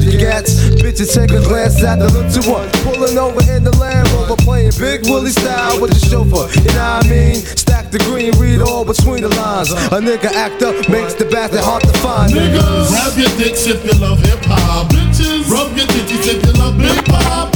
your 0.03 0.19
gats. 0.19 0.69
Bitches 0.81 1.13
take 1.13 1.31
a 1.31 1.41
glance 1.41 1.83
at 1.83 1.99
the 1.99 2.09
little 2.09 2.43
one. 2.51 2.69
Pulling 2.83 3.17
over 3.17 3.41
in 3.51 3.63
the 3.63 3.75
Land 3.77 4.09
Rover. 4.11 4.35
Playing 4.41 4.73
Big 4.79 5.05
Willie 5.05 5.31
style 5.31 5.81
with 5.81 5.91
the 5.91 5.99
chauffeur. 5.99 6.49
You 6.61 6.73
know 6.73 6.97
what 6.97 7.05
I 7.05 7.09
mean? 7.09 7.35
Stack 7.35 7.91
the 7.91 7.99
green, 8.09 8.31
read 8.39 8.61
all 8.61 8.85
between 8.85 9.21
the 9.21 9.29
lines. 9.29 9.71
A 9.71 9.99
nigga 9.99 10.31
act 10.33 10.61
up 10.63 10.75
makes 10.89 11.13
the 11.13 11.25
bastard 11.25 11.61
hard 11.61 11.83
to 11.83 11.93
find. 11.99 12.33
Niggas, 12.33 12.89
grab 12.89 13.17
your 13.17 13.31
dicks 13.37 13.67
if 13.67 13.83
you 13.85 13.93
love 13.99 14.19
hip 14.19 14.39
hop. 14.45 14.89
Bitches, 14.91 15.49
rub 15.49 15.75
your 15.77 15.87
titties 15.87 16.27
if 16.27 16.45
you 16.45 16.53
love 16.57 16.77
hip 16.77 17.05
hop. 17.07 17.51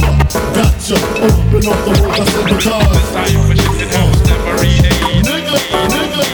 Gotcha, 0.53 0.95
open 1.23 1.65
up 1.67 1.79
the 1.85 1.91
world, 2.01 2.13
I 2.13 2.25
said 2.25 2.45
because. 2.51 3.05
Nigga, 3.25 3.57
nigga, 5.23 5.57
nigga, 5.93 6.25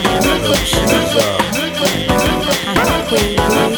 Yo, 3.12 3.18
I 3.18 3.70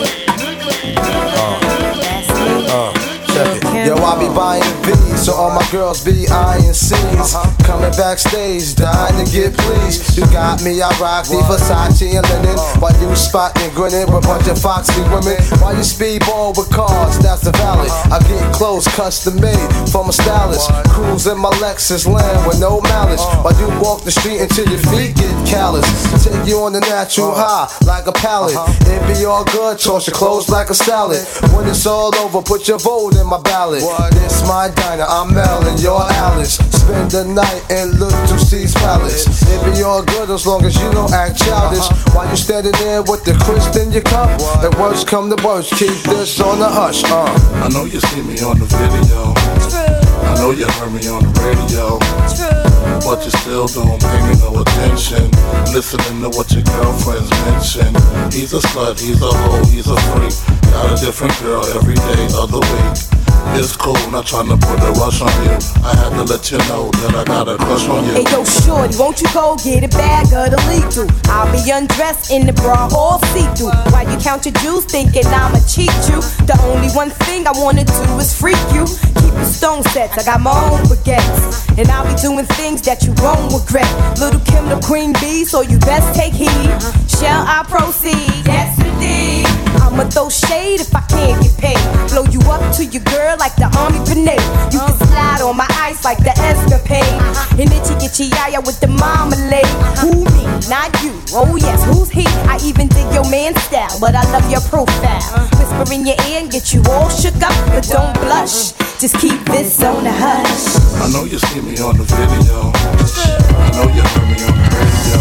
be 4.28 4.34
buying 4.34 4.64
V's, 4.84 5.13
so 5.24 5.34
all 5.34 5.56
my 5.56 5.66
girls 5.72 6.04
be 6.04 6.28
eyeing 6.28 6.74
C's. 6.74 7.36
Coming 7.64 7.96
backstage, 7.96 8.76
dying 8.76 9.16
to 9.24 9.32
get 9.32 9.56
pleased. 9.56 10.18
You 10.18 10.26
got 10.36 10.62
me, 10.64 10.82
I 10.82 10.92
rock 11.00 11.26
the 11.32 11.40
Versace 11.48 12.12
and 12.12 12.28
linen. 12.28 12.58
While 12.84 12.92
you 13.00 13.16
spotting, 13.16 13.72
grinning 13.72 14.12
with 14.12 14.26
a 14.26 14.28
bunch 14.28 14.48
of 14.52 14.60
foxy 14.60 15.00
women. 15.08 15.40
While 15.64 15.76
you 15.80 15.86
speedball 15.88 16.58
with 16.58 16.70
cars, 16.72 17.18
that's 17.20 17.42
the 17.42 17.52
valley. 17.56 17.88
I 18.12 18.20
get 18.28 18.54
clothes 18.54 18.88
custom 19.00 19.40
made 19.40 19.72
from 19.88 20.10
a 20.10 20.14
stylist. 20.14 20.70
Cruise 20.92 21.26
in 21.28 21.40
my 21.40 21.52
Lexus 21.64 22.06
land 22.06 22.46
with 22.46 22.60
no 22.60 22.82
malice. 22.82 23.24
While 23.44 23.56
you 23.56 23.68
walk 23.80 24.04
the 24.04 24.12
street 24.12 24.42
until 24.42 24.68
your 24.68 24.84
feet 24.92 25.16
get 25.16 25.48
callous. 25.48 25.88
Take 26.24 26.46
you 26.46 26.60
on 26.60 26.74
the 26.74 26.82
natural 26.82 27.32
high 27.32 27.72
like 27.86 28.08
a 28.08 28.12
pallet. 28.12 28.56
It 28.92 29.00
be 29.08 29.24
all 29.24 29.46
good, 29.46 29.80
toss 29.80 30.08
your 30.08 30.16
clothes 30.16 30.50
like 30.50 30.70
a 30.70 30.76
salad. 30.76 31.24
When 31.56 31.68
it's 31.68 31.86
all 31.86 32.14
over, 32.20 32.42
put 32.42 32.68
your 32.68 32.80
vote 32.80 33.16
in 33.16 33.26
my 33.26 33.40
ballot. 33.40 33.84
This 34.12 34.44
my 34.48 34.68
diner, 34.76 35.06
I'm 35.14 35.32
Mel 35.32 35.64
and 35.68 35.80
you're 35.80 36.02
Alice. 36.26 36.56
Spend 36.56 37.12
the 37.12 37.24
night 37.24 37.62
in 37.70 38.00
Little 38.00 38.40
C's 38.40 38.74
Palace. 38.74 39.28
It 39.44 39.62
be 39.64 39.84
all 39.84 40.04
good 40.04 40.32
as 40.32 40.48
long 40.48 40.66
as 40.66 40.76
you 40.82 40.92
don't 40.92 41.14
act 41.14 41.38
childish. 41.38 41.86
While 42.16 42.28
you 42.32 42.36
standing 42.36 42.72
there 42.82 43.04
with 43.04 43.24
the 43.24 43.34
crisp 43.46 43.76
in 43.80 43.92
your 43.92 44.02
cup. 44.02 44.40
The 44.64 44.76
worst 44.82 45.06
come 45.06 45.30
to 45.30 45.38
worst, 45.46 45.70
keep 45.76 45.94
this 46.10 46.40
on 46.40 46.58
the 46.58 46.68
hush. 46.68 47.04
Uh. 47.04 47.30
I 47.64 47.70
know 47.70 47.86
you 47.86 48.00
see 48.00 48.24
me 48.24 48.42
on 48.42 48.58
the 48.58 48.66
video. 48.66 49.38
I 49.38 50.34
know 50.42 50.50
you 50.50 50.66
heard 50.66 50.92
me 50.92 51.08
on 51.08 51.22
the 51.22 51.42
radio. 51.46 52.73
But 53.06 53.24
you 53.26 53.32
still 53.32 53.68
don't 53.68 54.02
pay 54.02 54.20
me 54.28 54.36
no 54.40 54.62
attention. 54.62 55.30
Listening 55.74 56.22
to 56.24 56.30
what 56.36 56.52
your 56.52 56.64
girlfriends 56.64 57.30
mention. 57.48 57.94
He's 58.32 58.54
a 58.54 58.60
slut, 58.60 59.00
he's 59.00 59.22
a 59.22 59.32
hoe, 59.32 59.66
he's 59.66 59.88
a 59.88 59.98
freak. 60.12 60.34
Got 60.72 60.98
a 60.98 61.06
different 61.06 61.38
girl 61.42 61.66
every 61.76 61.96
day 61.96 62.24
of 62.38 62.52
the 62.52 62.60
week. 62.60 63.24
It's 63.56 63.76
cool, 63.76 64.00
not 64.10 64.26
trying 64.26 64.48
to 64.48 64.58
put 64.58 64.80
a 64.82 64.92
rush 64.98 65.22
on 65.22 65.30
you. 65.44 65.54
I 65.84 65.94
had 65.94 66.10
to 66.16 66.24
let 66.24 66.50
you 66.50 66.58
know 66.70 66.90
that 67.04 67.14
I 67.14 67.24
got 67.26 67.48
a 67.48 67.58
crush 67.58 67.86
on 67.88 68.06
you. 68.08 68.14
Hey 68.14 68.26
yo, 68.32 68.44
shorty, 68.44 68.98
won't 68.98 69.22
you 69.22 69.28
go 69.34 69.58
get 69.62 69.84
a 69.84 69.90
bag 69.90 70.32
of 70.34 70.50
the 70.50 70.60
lethal? 70.72 71.06
I'll 71.30 71.52
be 71.52 71.62
undressed 71.70 72.32
in 72.32 72.48
the 72.48 72.54
bra 72.54 72.90
all 72.96 73.20
see-through. 73.36 73.76
While 73.92 74.10
you 74.10 74.18
count 74.18 74.46
your 74.46 74.56
juice, 74.64 74.86
thinking 74.86 75.28
I'ma 75.28 75.60
cheat 75.68 75.94
you. 76.10 76.24
The 76.48 76.58
only 76.72 76.90
one 76.96 77.12
thing 77.28 77.46
I 77.46 77.52
wanna 77.54 77.84
do 77.84 78.18
is 78.18 78.34
freak 78.34 78.58
you. 78.74 78.88
Keep 79.22 79.36
your 79.36 79.46
stone 79.46 79.84
sets, 79.92 80.18
I 80.18 80.24
got 80.24 80.40
my 80.42 80.56
own 80.72 80.82
baguettes. 80.90 81.78
And 81.78 81.90
I'll 81.92 82.08
be 82.08 82.16
doing 82.22 82.46
things 82.58 82.73
that 82.82 83.04
you 83.04 83.14
won't 83.22 83.54
regret. 83.54 83.88
Little 84.20 84.40
Kim 84.42 84.68
the 84.68 84.80
queen 84.86 85.14
bee, 85.22 85.46
so 85.46 85.62
you 85.62 85.78
best 85.80 86.16
take 86.16 86.34
heed. 86.34 86.70
Shall 87.08 87.46
I 87.46 87.64
proceed? 87.70 88.46
Yes, 88.46 88.74
indeed. 88.82 89.46
I'ma 89.82 90.10
throw 90.10 90.30
shade 90.30 90.82
if 90.82 90.94
I 90.96 91.02
can't 91.02 91.42
get 91.42 91.58
paid. 91.58 91.84
Blow 92.10 92.26
you 92.26 92.42
up 92.50 92.62
to 92.78 92.86
your 92.86 93.04
girl 93.04 93.38
like 93.38 93.56
the 93.56 93.70
army 93.78 94.04
grenade. 94.06 94.42
You 94.74 94.80
can 94.80 94.98
slide 95.08 95.42
on 95.42 95.58
my 95.58 95.68
ice 95.80 96.04
like 96.04 96.20
the 96.20 96.34
escapade. 96.40 97.04
Uh-huh. 97.04 97.62
And 97.62 97.72
itchy 97.72 97.96
get 98.02 98.20
yaya 98.20 98.62
with 98.62 98.80
the 98.80 98.88
marmalade. 98.88 99.66
Uh-huh. 99.66 100.08
Who 100.08 100.26
me? 100.34 100.44
Not 100.68 100.92
you. 101.04 101.23
Oh 101.36 101.58
yes, 101.58 101.82
who's 101.90 102.12
he? 102.14 102.22
I 102.46 102.62
even 102.62 102.88
dig 102.94 103.10
your 103.10 103.26
man 103.26 103.56
style, 103.66 103.90
but 104.00 104.14
I 104.14 104.22
love 104.30 104.46
your 104.54 104.62
profile. 104.70 105.18
Whisper 105.58 105.90
in 105.90 106.06
your 106.06 106.14
ear 106.30 106.46
and 106.46 106.52
get 106.52 106.74
you 106.74 106.86
all 106.94 107.10
shook 107.10 107.34
up, 107.42 107.58
but 107.74 107.90
don't 107.90 108.14
blush. 108.22 108.78
Just 109.02 109.18
keep 109.18 109.42
this 109.50 109.82
on 109.82 110.04
the 110.06 110.14
hush. 110.14 110.78
I 111.02 111.10
know 111.10 111.26
you 111.26 111.42
see 111.42 111.62
me 111.66 111.74
on 111.82 111.98
the 111.98 112.06
video. 112.06 112.70
I 112.70 113.74
know 113.74 113.90
you 113.90 114.06
heard 114.14 114.30
me 114.30 114.38
on 114.46 114.54
the 114.62 114.66
radio. 114.78 115.20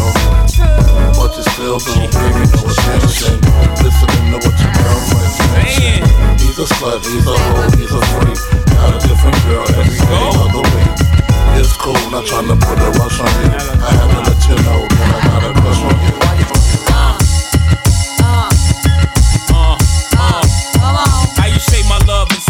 But 1.16 1.32
you 1.32 1.44
still 1.48 1.80
don't 1.80 2.12
pay 2.12 2.28
me 2.36 2.44
no 2.44 2.60
attention. 2.60 3.40
Listening 3.80 4.36
to 4.36 4.38
what 4.44 4.56
your 4.60 4.72
girlfriends 4.84 5.40
mention. 5.56 6.04
He's 6.44 6.60
a 6.60 6.68
slut, 6.76 7.00
he's 7.08 7.24
a 7.24 7.32
hoe, 7.32 7.72
he's 7.72 7.88
a 7.88 8.02
freak. 8.12 8.36
Got 8.68 8.92
a 8.92 9.08
different 9.08 9.38
girl 9.48 9.64
every 9.80 9.96
day 9.96 10.28
of 10.28 10.60
the 10.60 10.64
week. 10.76 10.92
It's 11.56 11.72
cool, 11.76 11.96
not 12.12 12.26
trying 12.28 12.48
to 12.52 12.56
put 12.60 12.76
a 12.76 12.90
rush 13.00 13.16
on 13.16 13.32
you. 13.40 13.56
I 13.80 13.96
had 13.96 14.08
to 14.12 14.20
let 14.28 14.40
you 14.44 14.56
know 14.60 14.80
that 14.92 15.08
I 15.08 15.18
got 15.24 15.42
a 15.48 15.60
crush 15.60 15.82
on 15.84 15.96
you. 16.00 16.01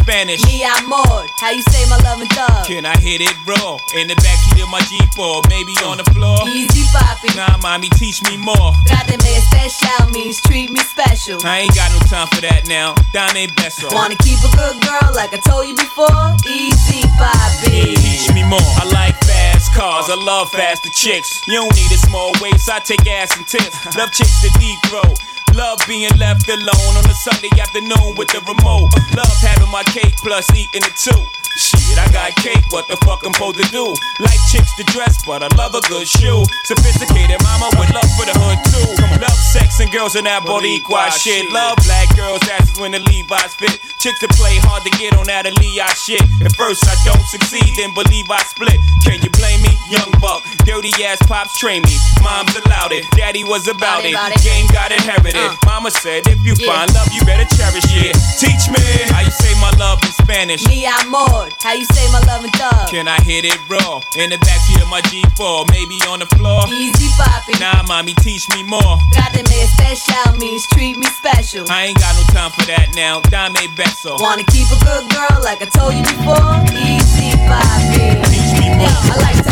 Spanish? 0.02 0.42
Mi 0.50 0.66
amor, 0.66 1.30
how 1.38 1.54
you 1.54 1.62
say 1.70 1.86
my 1.86 1.96
love 2.02 2.20
in 2.20 2.26
thug? 2.34 2.66
Can 2.66 2.84
I 2.84 2.98
hit 2.98 3.22
it 3.22 3.34
raw? 3.46 3.78
In 3.94 4.10
the 4.10 4.18
backseat 4.18 4.58
of 4.58 4.68
my 4.68 4.82
Jeep 4.90 5.06
or 5.14 5.38
maybe 5.48 5.70
on 5.86 6.02
the 6.02 6.06
floor? 6.10 6.42
Easy 6.50 6.82
poppy. 6.90 7.30
Nah, 7.38 7.54
mommy, 7.62 7.88
teach 7.94 8.18
me 8.26 8.36
more. 8.36 8.74
Tráteme 8.90 9.30
especial 9.38 10.10
means 10.10 10.42
treat 10.42 10.70
me 10.70 10.80
special. 10.82 11.38
I 11.46 11.62
ain't 11.62 11.74
got 11.78 11.86
no 11.94 12.02
time 12.10 12.26
for 12.34 12.42
that 12.42 12.66
now. 12.66 12.98
Dame 13.14 13.46
beso. 13.54 13.94
Wanna 13.94 14.18
keep 14.18 14.42
a 14.42 14.50
good 14.58 14.76
girl 14.82 15.14
like 15.14 15.30
I 15.30 15.38
told 15.46 15.70
you 15.70 15.78
before? 15.78 16.34
Easy 16.50 17.06
poppy. 17.14 17.94
Teach 17.94 18.26
me 18.34 18.42
more. 18.42 18.58
I 18.82 18.90
like 18.90 19.14
fast 19.22 19.61
cars. 19.74 20.06
I 20.08 20.14
love 20.14 20.50
faster 20.50 20.90
chicks. 20.90 21.40
You 21.48 21.60
don't 21.60 21.74
need 21.74 21.90
a 21.90 22.00
small 22.08 22.32
waist. 22.40 22.68
I 22.70 22.78
take 22.80 23.06
ass 23.06 23.36
and 23.36 23.46
tits. 23.46 23.74
Love 23.96 24.12
chicks 24.12 24.40
to 24.42 24.50
deep 24.58 24.78
throat. 24.86 25.18
Love 25.54 25.80
being 25.86 26.12
left 26.16 26.48
alone 26.48 26.92
on 26.96 27.04
a 27.04 27.14
Sunday 27.14 27.52
afternoon 27.60 28.16
with 28.16 28.28
the 28.32 28.40
remote. 28.48 28.88
Love 29.16 29.36
having 29.40 29.70
my 29.70 29.82
cake 29.92 30.16
plus 30.24 30.48
eating 30.56 30.80
it 30.80 30.96
too. 30.96 31.20
Shit, 31.60 32.00
I 32.00 32.08
got 32.08 32.32
cake, 32.40 32.64
what 32.72 32.88
the 32.88 32.96
fuck 33.04 33.20
I'm 33.26 33.34
supposed 33.36 33.60
to 33.60 33.68
do? 33.68 33.92
Like 34.24 34.40
chicks 34.48 34.72
to 34.80 34.84
dress, 34.88 35.20
but 35.28 35.44
I 35.44 35.52
love 35.60 35.76
a 35.76 35.84
good 35.84 36.08
shoe. 36.08 36.40
Sophisticated 36.64 37.36
mama 37.44 37.68
with 37.76 37.92
love 37.92 38.08
for 38.16 38.24
the 38.24 38.32
hood 38.32 38.56
too. 38.72 38.88
Love 39.20 39.36
sex 39.52 39.78
and 39.78 39.92
girls 39.92 40.16
in 40.16 40.24
that 40.24 40.48
Boricua 40.48 41.12
shit. 41.12 41.52
Love 41.52 41.76
black 41.84 42.08
girls' 42.16 42.42
asses 42.48 42.80
when 42.80 42.96
the 42.96 43.00
Levi's 43.04 43.52
fit. 43.54 43.76
Chicks 44.00 44.18
to 44.24 44.28
play 44.32 44.56
hard 44.64 44.82
to 44.88 44.90
get 44.96 45.12
on 45.20 45.28
that 45.28 45.44
Aaliyah 45.44 45.92
shit. 45.92 46.24
At 46.40 46.56
first 46.56 46.88
I 46.88 46.96
don't 47.04 47.26
succeed, 47.28 47.68
then 47.76 47.92
believe 47.92 48.26
I 48.32 48.40
split. 48.48 48.80
Can 49.04 49.20
you 49.20 49.30
blame 49.36 49.61
me? 49.62 49.72
Young 49.90 50.10
buck, 50.20 50.42
dirty 50.64 50.92
ass 51.04 51.18
pops 51.26 51.58
train 51.58 51.82
me. 51.82 51.96
Mom's 52.22 52.54
allowed 52.64 52.92
it, 52.92 53.04
daddy 53.16 53.44
was 53.44 53.68
about 53.68 54.04
it. 54.04 54.14
Game 54.42 54.66
got 54.72 54.90
inherited. 54.92 55.36
Uh. 55.36 55.56
Mama 55.66 55.90
said 55.90 56.26
if 56.28 56.38
you 56.44 56.54
Yeah. 56.58 56.66
find 56.72 56.92
love, 56.94 57.08
you 57.12 57.24
better 57.24 57.46
cherish 57.56 57.84
it. 57.94 58.14
Teach 58.38 58.68
me 58.70 58.82
how 59.12 59.20
you 59.20 59.30
say 59.30 59.52
my 59.60 59.70
love 59.78 60.02
in 60.04 60.12
Spanish. 60.12 60.66
Mi 60.66 60.86
amor, 60.86 61.48
how 61.62 61.72
you 61.72 61.84
say 61.92 62.06
my 62.12 62.20
love 62.26 62.44
in 62.44 62.50
thug? 62.52 62.88
Can 62.90 63.08
I 63.08 63.20
hit 63.22 63.44
it 63.44 63.58
raw? 63.68 64.00
In 64.16 64.30
the 64.30 64.38
backseat 64.38 64.80
of 64.82 64.88
my 64.88 65.00
G4, 65.10 65.66
maybe 65.70 65.96
on 66.08 66.18
the 66.20 66.26
floor. 66.36 66.66
Easy 66.68 67.08
poppy. 67.16 67.58
Nah, 67.60 67.82
mommy, 67.86 68.14
teach 68.14 68.48
me 68.50 68.62
more. 68.62 68.98
Tráteme 69.12 69.56
especial 69.62 70.36
means 70.38 70.66
treat 70.72 70.96
me 70.96 71.06
special. 71.06 71.64
I 71.70 71.86
ain't 71.92 71.98
got 71.98 72.14
no 72.16 72.22
time 72.34 72.50
for 72.52 72.64
that 72.66 72.88
now. 72.96 73.20
Dame 73.30 73.68
beso. 73.76 74.18
Wanna 74.20 74.44
keep 74.44 74.66
a 74.72 74.78
good 74.84 75.04
girl 75.10 75.40
like 75.42 75.60
I 75.62 75.66
told 75.66 75.94
you 75.94 76.02
before? 76.02 76.54
Easy 76.72 77.30
poppy. 77.48 78.16
Teach 78.30 78.52
me 78.60 78.68
more. 78.76 78.88
I 78.88 79.16
like 79.20 79.51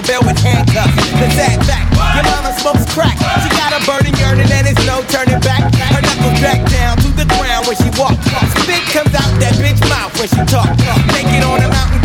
on 0.00 0.06
bail 0.06 0.22
with 0.24 0.38
handcuffs. 0.40 0.96
The 0.96 1.28
that 1.36 1.60
back. 1.68 1.84
Your 2.16 2.24
mama 2.24 2.56
smokes 2.56 2.88
crack. 2.92 3.16
She 3.44 3.48
got 3.56 3.76
a 3.76 3.80
burden 3.84 4.16
yearning 4.16 4.50
and 4.50 4.66
it's 4.66 4.80
no 4.86 5.02
turning 5.12 5.40
back. 5.40 5.60
Her 5.92 6.00
knuckles 6.00 6.40
back 6.40 6.60
down 6.70 6.96
to 7.04 7.08
the 7.12 7.26
ground 7.28 7.66
when 7.66 7.76
she 7.76 7.90
walk. 8.00 8.16
Spit 8.64 8.82
comes 8.92 9.14
out 9.14 9.30
that 9.40 9.54
bitch 9.60 9.80
mouth 9.88 10.12
when 10.18 10.28
she 10.28 10.40
talk. 10.48 10.68
Naked 11.12 11.44
on 11.44 11.60
the 11.60 11.68
mountain 11.68 11.99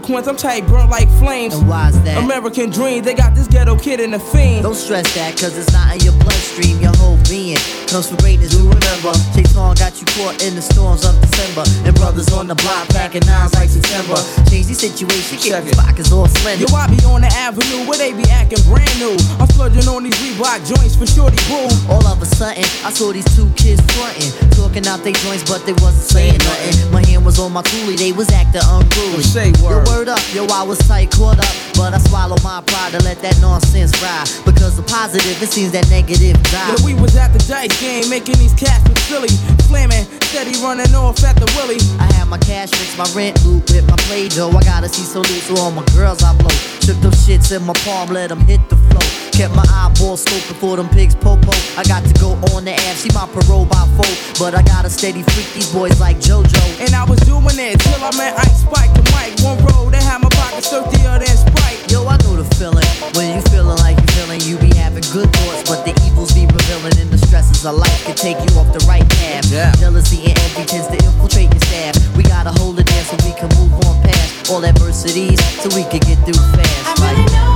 Consequence, 0.00 0.28
I'm 0.28 0.36
tight, 0.36 0.66
burnt 0.66 0.88
like 0.88 1.10
flames. 1.18 1.52
And 1.54 1.68
why's 1.68 2.00
that? 2.04 2.24
American 2.24 2.70
dream, 2.70 3.04
they 3.04 3.12
got 3.12 3.34
this 3.34 3.46
ghetto 3.46 3.76
kid 3.76 4.00
in 4.00 4.12
the 4.12 4.18
fiend. 4.18 4.62
Don't 4.62 4.74
stress 4.74 5.14
that, 5.14 5.36
cause 5.36 5.58
it's 5.58 5.70
not 5.74 5.94
in 5.94 6.00
your 6.00 6.14
bloodstream. 6.24 6.80
Your 6.80 6.96
whole 6.96 7.18
being 7.28 7.58
comes 7.86 8.08
from 8.08 8.16
greatness, 8.16 8.54
we 8.54 8.62
remember. 8.62 9.12
Chase 9.36 9.54
on 9.56 9.76
got 9.76 9.89
caught 10.20 10.36
in 10.44 10.54
the 10.54 10.60
storms 10.60 11.04
of 11.08 11.16
December. 11.20 11.64
And 11.88 11.96
brothers 11.96 12.28
on 12.32 12.46
the 12.46 12.54
block 12.54 12.88
packing 12.92 13.24
nines 13.24 13.54
like 13.56 13.72
September. 13.72 14.20
Change 14.52 14.68
the 14.68 14.76
situation, 14.76 15.40
get 15.40 15.64
the 15.64 15.72
pockets 15.72 16.12
all 16.12 16.28
slender. 16.28 16.68
Yo, 16.68 16.68
I 16.76 16.86
be 16.92 17.00
on 17.08 17.24
the 17.24 17.32
avenue 17.32 17.88
where 17.88 17.96
they 17.96 18.12
be 18.12 18.28
acting 18.28 18.60
brand 18.68 18.92
new. 19.00 19.16
I'm 19.40 19.48
splurging 19.48 19.88
on 19.88 20.04
these 20.04 20.16
Reebok 20.20 20.60
joints 20.68 20.94
for 20.96 21.08
shorty 21.08 21.40
boo. 21.48 21.68
All 21.88 22.04
of 22.04 22.20
a 22.20 22.28
sudden, 22.28 22.64
I 22.84 22.92
saw 22.92 23.12
these 23.12 23.28
two 23.32 23.48
kids 23.56 23.80
frontin', 23.96 24.30
talking 24.52 24.84
out 24.86 25.00
their 25.00 25.16
joints, 25.24 25.48
but 25.48 25.64
they 25.64 25.72
wasn't 25.80 26.04
saying 26.04 26.38
nothing. 26.44 26.92
My 26.92 27.00
hand 27.06 27.24
was 27.24 27.38
on 27.40 27.52
my 27.52 27.62
toolie, 27.62 27.96
they 27.96 28.12
was 28.12 28.28
acting 28.30 28.64
unruly. 28.68 29.24
Say 29.24 29.52
word. 29.64 29.88
Yo, 29.88 29.92
word 29.92 30.08
up, 30.08 30.20
yo, 30.34 30.44
I 30.52 30.62
was 30.62 30.78
tight, 30.84 31.10
caught 31.10 31.40
up, 31.40 31.54
but 31.74 31.94
I 31.94 31.98
swallowed 31.98 32.42
my 32.44 32.60
pride 32.66 32.92
to 32.92 33.00
let 33.04 33.18
that 33.24 33.40
nonsense 33.40 33.96
ride. 34.02 34.28
Because 34.44 34.76
the 34.76 34.84
positive, 34.84 35.40
it 35.40 35.48
seems 35.48 35.72
that 35.72 35.88
negative 35.88 36.36
die. 36.52 36.76
Yeah, 36.76 36.84
we 36.84 36.92
was 36.94 37.16
at 37.16 37.32
the 37.32 37.40
dice 37.48 37.72
game, 37.80 38.08
making 38.10 38.36
these 38.36 38.54
cats 38.54 38.84
look 38.84 38.98
silly. 39.08 39.32
Flamin', 39.70 40.02
steady 40.26 40.58
running 40.58 40.92
off 40.98 41.22
at 41.22 41.38
the 41.38 41.46
willy. 41.54 41.78
I 42.02 42.10
have 42.18 42.26
my 42.26 42.38
cash 42.38 42.74
mix, 42.74 42.98
my 42.98 43.06
rent 43.14 43.38
loop 43.46 43.70
with 43.70 43.86
my 43.86 43.96
play 44.10 44.26
dough. 44.26 44.50
I 44.50 44.62
gotta 44.66 44.88
see 44.88 45.06
so 45.06 45.20
loose, 45.20 45.46
so 45.46 45.54
all 45.62 45.70
my 45.70 45.86
girls 45.94 46.24
I 46.26 46.34
blow. 46.34 46.50
Took 46.82 46.98
them 46.98 47.14
shits 47.14 47.54
in 47.54 47.62
my 47.62 47.74
palm, 47.86 48.10
let 48.10 48.30
them 48.30 48.40
hit 48.50 48.58
the 48.68 48.74
flow. 48.90 49.06
Kept 49.30 49.54
my 49.54 49.62
eyeballs 49.70 50.26
scoping 50.26 50.58
for 50.58 50.76
them 50.76 50.88
pigs 50.90 51.14
popo. 51.14 51.54
I 51.78 51.86
got 51.86 52.02
to 52.02 52.12
go 52.18 52.34
on 52.50 52.66
the 52.66 52.74
app, 52.74 52.96
see 52.98 53.14
my 53.14 53.30
parole 53.30 53.64
by 53.64 53.86
four. 53.94 54.10
But 54.42 54.58
I 54.58 54.62
got 54.66 54.82
to 54.82 54.90
steady 54.90 55.22
freak 55.22 55.46
these 55.54 55.70
boys 55.72 56.00
like 56.00 56.18
JoJo. 56.18 56.82
And 56.82 56.90
I 56.92 57.04
was 57.06 57.20
doing 57.22 57.46
it 57.54 57.78
till 57.78 58.02
I 58.02 58.10
met 58.18 58.34
Ice 58.42 58.66
Spike 58.66 58.90
and 58.90 59.06
Mike. 59.14 59.38
One 59.46 59.62
road, 59.70 59.94
they 59.94 60.02
had 60.02 60.18
my 60.18 60.34
pockets 60.34 60.66
dirtier 60.66 61.22
than 61.22 61.36
Sprite. 61.38 61.78
Yo, 61.86 62.02
I 62.10 62.18
know 62.26 62.34
the 62.34 62.44
feeling. 62.58 62.90
When 63.14 63.38
you 63.38 63.42
feeling 63.54 63.78
like 63.78 63.94
you 64.02 64.08
feeling, 64.18 64.40
you 64.42 64.58
be 64.58 64.74
having 64.74 65.06
good 65.14 65.30
thoughts, 65.30 65.62
but 65.70 65.86
the 65.86 65.94
evils 66.02 66.34
be 66.34 66.50
revealing, 66.50 66.98
in 66.98 67.08
the 67.14 67.19
stresses 67.30 67.64
of 67.64 67.76
life 67.76 68.04
can 68.04 68.16
take 68.16 68.36
you 68.38 68.58
off 68.58 68.66
the 68.74 68.84
right 68.88 69.08
path. 69.08 69.46
Yeah. 69.46 69.70
Jealousy 69.78 70.18
and 70.26 70.36
envy 70.50 70.64
tends 70.66 70.88
to 70.88 70.98
infiltrate 70.98 71.48
your 71.54 71.62
staff. 71.70 71.94
We 72.16 72.24
gotta 72.24 72.50
hold 72.50 72.80
it 72.80 72.86
down 72.86 73.04
so 73.04 73.14
we 73.24 73.32
can 73.38 73.48
move 73.54 73.72
on 73.86 74.02
past 74.02 74.50
all 74.50 74.64
adversities, 74.64 75.38
so 75.62 75.68
we 75.76 75.84
can 75.84 76.00
get 76.00 76.18
through 76.26 76.42
fast. 76.58 77.00
I 77.00 77.12
really 77.12 77.30
know 77.30 77.49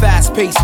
fast 0.00 0.34
paced 0.34 0.63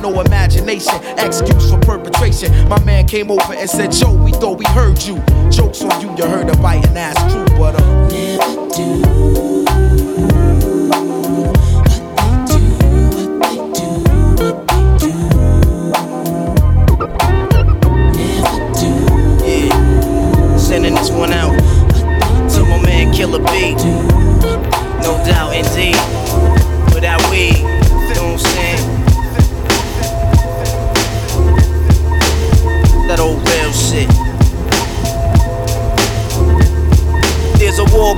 no 0.00 0.20
imagination, 0.20 0.94
excuse 1.18 1.70
for 1.70 1.78
perpetration. 1.78 2.68
My 2.68 2.82
man 2.84 3.06
came 3.06 3.30
over 3.30 3.52
and 3.52 3.68
said, 3.68 3.92
Joe, 3.92 4.12
we 4.12 4.32
thought 4.32 4.58
we 4.58 4.64
heard 4.66 5.02
you. 5.02 5.16
Jokes 5.50 5.82
on 5.82 6.00
you, 6.00 6.10
you 6.16 6.24
heard 6.24 6.48
a 6.48 6.56
biting 6.56 6.96
ass 6.96 7.16
true, 7.32 7.44
but 7.58 7.74
uh, 7.80 8.08
never 8.08 8.68
do. 8.74 9.02
I 12.18 12.44
do, 12.46 12.60
what 13.38 13.50
they 13.50 13.56
do, 13.78 13.90
never 14.38 14.52
do 18.78 18.90
Yeah, 19.46 20.56
sending 20.56 20.94
this 20.94 21.10
one 21.10 21.32
out 21.32 21.58
to 22.54 22.60
my 22.64 22.82
man 22.82 23.12
Killer 23.12 23.38
B. 23.38 23.74
No 25.02 25.12
doubt, 25.24 25.54
indeed. 25.54 25.99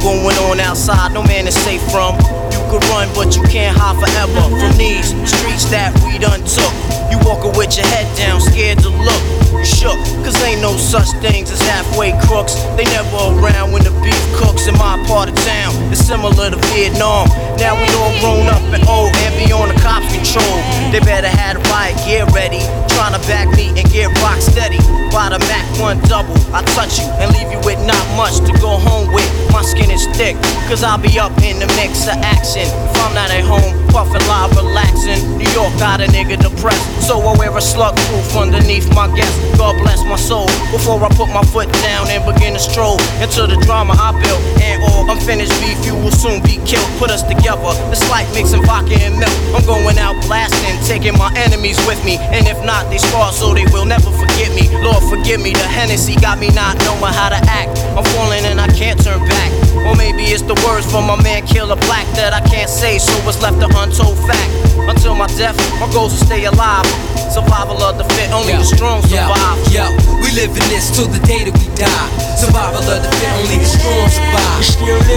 Going 0.02 0.36
on 0.50 0.58
outside, 0.58 1.14
no 1.14 1.22
man 1.22 1.46
is 1.46 1.54
safe 1.54 1.80
from. 1.90 2.18
You 2.50 2.60
could 2.68 2.84
run, 2.90 3.08
but 3.14 3.36
you 3.36 3.42
can't 3.46 3.76
hide 3.78 3.94
forever 3.94 4.42
from 4.50 4.74
these 4.76 5.14
streets 5.30 5.70
that 5.70 5.94
we 6.02 6.18
done 6.18 6.42
took. 6.42 6.74
You 7.08 7.22
walking 7.22 7.54
with 7.56 7.78
your 7.78 7.86
head 7.86 8.10
down, 8.18 8.40
scared 8.40 8.82
to 8.82 8.90
look. 8.90 9.22
You 9.54 9.64
shook, 9.64 9.98
cause 10.26 10.34
ain't 10.42 10.60
no 10.60 10.74
such 10.76 11.08
things 11.22 11.50
as 11.54 11.62
halfway 11.62 12.10
crooks. 12.26 12.58
They 12.74 12.84
never 12.90 13.38
around 13.38 13.70
when 13.70 13.84
the 13.86 13.94
beef 14.02 14.18
cooks 14.34 14.66
in 14.66 14.74
my 14.74 14.98
part 15.06 15.30
of 15.30 15.36
town. 15.46 15.70
It's 15.94 16.02
similar 16.02 16.50
to 16.50 16.58
Vietnam. 16.74 17.30
Now 17.58 17.76
we 17.76 17.88
all 17.98 18.14
grown 18.20 18.46
up 18.48 18.62
and 18.72 18.82
old 18.88 19.12
and 19.16 19.32
on 19.52 19.68
the 19.68 19.78
cops' 19.80 20.08
control. 20.12 20.58
They 20.90 21.00
better 21.00 21.28
have 21.28 21.60
the 21.60 21.62
riot 21.68 21.96
gear 22.04 22.24
ready. 22.32 22.60
Trying 22.96 23.14
to 23.14 23.22
back 23.28 23.48
me 23.56 23.68
and 23.76 23.84
get 23.92 24.08
rock 24.24 24.40
steady. 24.40 24.80
By 25.12 25.28
the 25.28 25.38
Mac 25.50 25.66
1 25.78 26.00
double, 26.08 26.36
I 26.56 26.64
touch 26.72 26.98
you 26.98 27.06
and 27.20 27.30
leave 27.36 27.52
you 27.52 27.60
with 27.68 27.78
not 27.84 28.02
much 28.16 28.40
to 28.48 28.52
go 28.60 28.80
home 28.80 29.12
with. 29.12 29.28
My 29.52 29.62
skin 29.62 29.90
is 29.90 30.06
thick, 30.16 30.36
cause 30.68 30.82
I'll 30.82 30.96
be 31.00 31.18
up 31.18 31.36
in 31.44 31.60
the 31.60 31.68
mix 31.76 32.08
of 32.08 32.16
action. 32.24 32.64
If 32.64 32.96
I'm 33.04 33.14
not 33.14 33.30
at 33.30 33.44
home, 33.44 33.81
puffin' 33.92 34.24
live, 34.26 34.50
relaxing. 34.56 35.20
New 35.36 35.50
York 35.52 35.70
got 35.78 36.00
a 36.00 36.08
nigga 36.08 36.40
depressed, 36.40 36.82
so 37.06 37.20
I 37.20 37.36
wear 37.36 37.52
a 37.56 37.60
slug 37.60 37.94
proof 38.08 38.34
underneath 38.34 38.88
my 38.96 39.06
guest. 39.14 39.36
God 39.60 39.76
bless 39.84 40.02
my 40.08 40.16
soul 40.16 40.48
before 40.72 40.98
I 41.04 41.08
put 41.14 41.28
my 41.28 41.44
foot 41.52 41.70
down 41.84 42.08
and 42.08 42.24
begin 42.24 42.54
to 42.54 42.58
stroll 42.58 42.96
into 43.20 43.46
the 43.46 43.60
drama 43.62 43.92
I 43.92 44.16
built. 44.16 44.40
And 44.64 44.82
oh, 44.82 45.04
all 45.04 45.10
unfinished 45.12 45.52
beef, 45.60 45.78
you 45.84 45.94
will 45.94 46.10
soon 46.10 46.42
be 46.42 46.56
killed. 46.64 46.88
Put 46.98 47.12
us 47.12 47.22
together, 47.22 47.60
it's 47.92 48.02
like 48.08 48.26
mixing 48.32 48.64
vodka 48.64 48.96
and 48.96 49.20
milk. 49.20 49.36
I'm 49.52 49.64
going 49.68 49.98
out 49.98 50.16
blasting, 50.24 50.74
taking 50.88 51.16
my 51.16 51.30
enemies 51.36 51.78
with 51.86 52.02
me. 52.04 52.16
And 52.32 52.48
if 52.48 52.58
not, 52.64 52.88
they 52.88 52.98
scar 52.98 53.30
so 53.32 53.52
they 53.52 53.68
will 53.70 53.84
never 53.84 54.10
forget 54.32 54.52
me. 54.56 54.72
Lord, 54.80 55.04
forgive 55.04 55.40
me, 55.40 55.52
the 55.52 55.68
Hennessy 55.68 56.16
got 56.16 56.38
me 56.40 56.48
not 56.56 56.80
knowing 56.84 57.12
how 57.12 57.28
to 57.28 57.40
act. 57.52 57.76
I'm 57.96 58.04
falling 58.16 58.44
and 58.48 58.60
I 58.60 58.68
can't 58.72 58.96
turn 58.96 59.20
back. 59.28 59.50
Or 59.84 59.94
maybe 59.96 60.24
it's 60.32 60.42
the 60.42 60.56
words 60.64 60.88
from 60.88 61.06
my 61.06 61.20
man 61.22 61.44
Killer 61.46 61.76
Black 61.76 62.06
that 62.16 62.32
I 62.32 62.40
can't 62.48 62.70
say, 62.70 62.98
so 62.98 63.12
it's 63.28 63.40
left 63.42 63.60
an 63.60 63.72
untold 63.76 64.16
fact. 64.24 64.50
Until 64.88 65.14
my 65.14 65.26
death, 65.36 65.56
my 65.80 65.90
goals 65.92 66.18
to 66.18 66.24
stay 66.24 66.44
alive. 66.44 66.86
Survival 67.28 67.80
of 67.82 67.96
the 67.96 68.04
fit, 68.16 68.32
only 68.32 68.52
the 68.52 68.64
strong 68.64 69.02
survive. 69.02 69.56
Yo, 69.72 69.84
we 70.20 70.32
live 70.32 70.52
in 70.52 70.64
this 70.72 70.92
till 70.92 71.08
the 71.08 71.20
day 71.28 71.44
that 71.44 71.54
we 71.56 71.68
die. 71.76 72.08
Survival 72.36 72.80
of 72.80 72.98
the 73.04 73.10
fit, 73.20 73.32
only 73.36 73.56
the 73.60 73.68
strong 73.68 74.08
survive. 74.08 74.64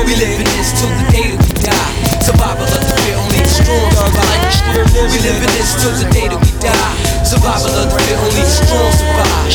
We 0.05 0.15
live 0.19 0.39
in 0.39 0.47
this 0.55 0.69
till 0.79 0.91
the 0.91 1.05
day 1.11 1.27
that 1.35 1.39
we 1.39 1.51
die. 1.63 1.91
Survival 2.23 2.67
of 2.67 2.81
the 2.83 2.95
fit, 3.03 3.15
only 3.15 3.39
the 3.39 3.51
strong 3.51 3.87
survive. 3.95 4.43
We 5.11 5.17
live 5.23 5.39
in 5.39 5.51
this 5.55 5.71
till 5.79 5.95
the 5.95 6.07
day 6.11 6.27
that 6.27 6.39
we 6.39 6.51
die. 6.59 7.14
Survival 7.25 7.73
of 7.73 7.89
the 7.89 7.97
fit, 7.97 8.21
only 8.21 8.37
the 8.37 8.45
strong 8.45 8.91
survive. 8.93 9.49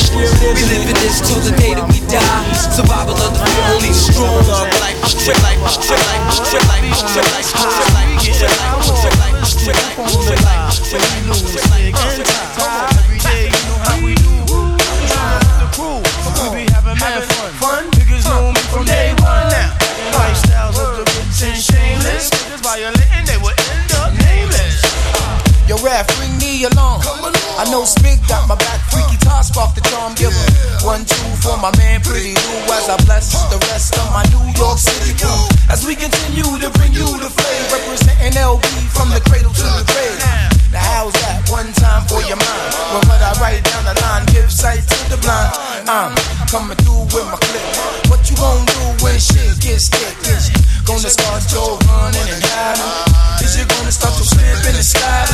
We 0.59 0.63
live 0.67 0.91
in 0.91 0.99
this 1.07 1.23
till 1.23 1.39
the 1.39 1.55
day 1.55 1.79
that 1.79 1.87
we 1.87 2.03
die. 2.11 2.51
Survival 2.67 3.15
of 3.15 3.31
the 3.31 3.39
fit, 3.47 3.65
only 3.71 3.95
the 3.95 4.03
strong. 4.11 4.43
Love 4.51 4.67
life, 4.83 4.99
strip 5.07 5.39
life, 5.47 5.63
strip 5.71 6.03
we 6.03 6.27
strip 6.35 6.67
life, 6.67 6.91
strip 6.91 7.87
we. 14.03 14.19
The 14.19 15.71
crew, 15.71 16.03
we 16.43 16.47
be 16.51 16.67
having 16.75 16.99
mad 16.99 17.23
fun. 17.63 17.87
the 17.87 18.83
day 18.83 19.15
one. 19.23 19.47
we 19.47 20.11
lifestyles 20.19 20.75
the 22.51 22.59
violating, 22.67 23.31
they 23.31 23.39
would 23.39 23.55
end 23.79 23.95
up 23.95 24.11
nameless. 24.27 24.83
Yo, 25.71 25.79
ref, 25.87 26.11
ring 26.19 26.35
me 26.43 26.65
along. 26.67 27.03
Come 27.03 27.21
along. 27.21 27.40
I 27.61 27.69
know 27.69 27.85
Spigg 27.85 28.25
got 28.25 28.49
my 28.49 28.57
back, 28.57 28.81
freaky 28.89 29.21
Toss, 29.21 29.53
off 29.53 29.77
the 29.77 29.85
charm 29.93 30.17
giver. 30.17 30.33
One, 30.81 31.05
two 31.05 31.29
for 31.45 31.61
my 31.61 31.69
man, 31.77 32.01
pretty 32.01 32.33
new, 32.33 32.57
as 32.73 32.89
I 32.89 32.97
bless 33.05 33.37
the 33.53 33.61
rest 33.69 33.93
of 34.01 34.09
my 34.17 34.25
New 34.33 34.49
York 34.57 34.81
City 34.81 35.13
crew. 35.21 35.45
As 35.69 35.85
we 35.85 35.93
continue 35.93 36.49
to 36.57 36.69
bring 36.81 36.97
you 36.97 37.05
the 37.21 37.29
flame, 37.29 37.65
representing 37.69 38.33
LB 38.33 38.65
from 38.97 39.13
the 39.13 39.21
cradle 39.29 39.53
to 39.53 39.69
the 39.77 39.85
grave. 39.93 40.17
Now, 40.73 40.81
how's 41.05 41.13
that? 41.21 41.53
One 41.53 41.69
time 41.77 42.09
for 42.09 42.25
your 42.25 42.41
mind. 42.41 42.73
When 42.97 43.05
what 43.05 43.21
I 43.21 43.37
write 43.45 43.61
down 43.69 43.85
the 43.85 43.93
line, 44.09 44.25
give 44.33 44.49
sight 44.49 44.81
to 44.81 44.99
the 45.13 45.21
blind. 45.21 45.53
I'm 45.85 46.17
coming 46.49 46.81
through 46.81 47.13
with 47.13 47.29
my 47.29 47.37
clip. 47.45 48.09
What 48.09 48.25
you 48.25 48.41
gonna 48.41 48.65
do 48.73 49.00
when 49.11 49.19
shit 49.19 49.59
gets 49.59 49.91
thick? 49.91 50.15
Is 50.31 50.55
you 50.55 50.59
gonna 50.87 51.11
start 51.11 51.43
your 51.51 51.75
running 51.91 52.29
and 52.31 52.43
hiding? 52.47 53.43
Is 53.43 53.59
you 53.59 53.67
gonna 53.67 53.91
start 53.91 54.15
to 54.15 54.25
slip 54.25 54.63
in 54.71 54.75
the 54.79 54.87
sky? 54.87 55.27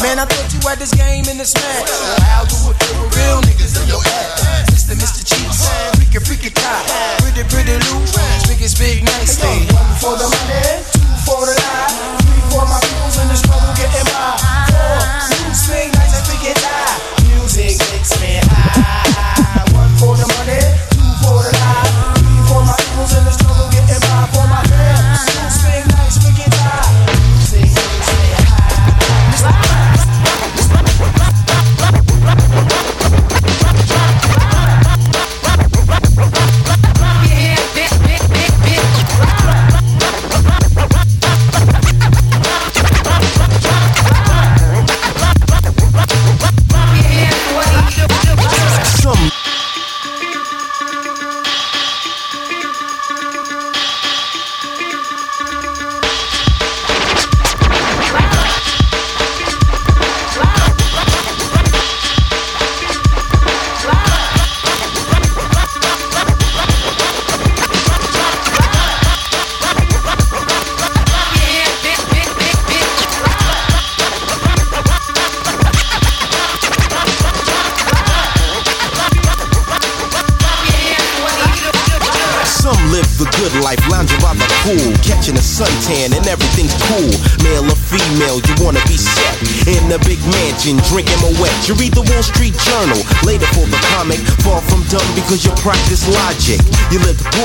Man, 0.00 0.16
I 0.16 0.24
thought 0.24 0.48
you 0.48 0.60
had 0.64 0.80
this 0.80 0.96
game 0.96 1.28
in 1.28 1.36
the 1.36 1.44
smack. 1.44 1.84
Well, 1.84 2.20
how 2.24 2.48
do 2.48 2.56
it 2.72 2.76
feel 2.80 2.96
with 3.04 3.16
real 3.20 3.38
niggas 3.44 3.76
in 3.76 3.86
your 3.92 4.00
ass? 4.00 4.72
Mr. 4.72 4.96
Mr. 4.96 5.20
Cheeks, 5.20 5.68
freaky, 6.00 6.20
freaky 6.24 6.50
cop, 6.56 6.80
pretty, 7.20 7.44
pretty 7.52 7.76
Lou, 7.76 8.00
biggest 8.48 8.80
big 8.80 9.04
nice 9.04 9.36
thing. 9.36 9.68
One 9.76 9.92
for 10.00 10.16
the 10.16 10.24
money, 10.24 10.80
two 10.88 11.04
for 11.28 11.44
the 11.44 11.52
lie, 11.52 11.92
three 12.24 12.42
for 12.48 12.64
my 12.64 12.80
bills 12.80 13.16
in 13.20 13.28
the 13.28 13.36
struggle 13.36 13.74
getting 13.76 14.08
by. 14.08 14.40
Four, 14.72 15.04
you 15.28 15.52
swing 15.52 15.92
nice 15.92 16.16
and 16.16 16.24
freaky 16.24 16.56
die. 16.56 16.96
Music 17.28 17.76
makes 17.92 18.16
me 18.24 18.40
high. 18.48 19.68
One 19.76 19.92
for 20.00 20.16
the 20.16 20.24
money, 20.24 20.39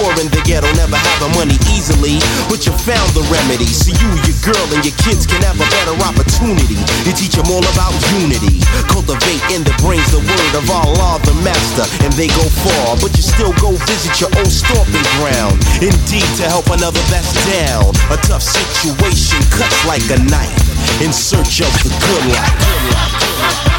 poor 0.06 0.22
in 0.22 0.30
the 0.30 0.42
ghetto, 0.46 0.70
never 0.78 0.98
having 0.98 1.34
money 1.34 1.58
easily, 1.74 2.22
but 2.46 2.62
you 2.66 2.74
found 2.86 3.10
the 3.18 3.26
remedy. 3.34 3.66
So 3.66 3.90
you, 3.90 4.10
your 4.22 4.38
girl, 4.46 4.66
and 4.70 4.86
your 4.86 4.94
kids 5.02 5.26
can 5.26 5.42
have 5.42 5.58
a 5.58 5.66
better 5.74 5.98
opportunity. 6.06 6.78
You 7.10 7.14
teach 7.18 7.34
them 7.34 7.50
all 7.50 7.66
about 7.74 7.94
unity, 8.22 8.62
cultivate 8.86 9.42
in 9.50 9.66
the 9.66 9.74
brains 9.82 10.06
the 10.14 10.22
word 10.22 10.54
of 10.54 10.70
Allah, 10.70 11.18
the 11.26 11.34
master, 11.42 11.90
and 12.06 12.14
they 12.14 12.30
go 12.30 12.46
far. 12.62 13.02
But 13.02 13.18
you 13.18 13.26
still 13.26 13.54
go 13.58 13.74
visit 13.90 14.22
your 14.22 14.30
old 14.38 14.54
stomping 14.54 15.08
ground. 15.18 15.58
Indeed, 15.82 16.30
to 16.38 16.46
help 16.46 16.70
another 16.70 17.02
that's 17.10 17.34
down. 17.50 17.90
A 18.14 18.18
tough 18.22 18.46
situation 18.46 19.42
cuts 19.50 19.82
like 19.90 20.06
a 20.14 20.22
knife 20.30 20.54
in 21.02 21.10
search 21.10 21.66
of 21.66 21.72
the 21.82 21.90
good 21.90 22.24
life. 22.30 23.75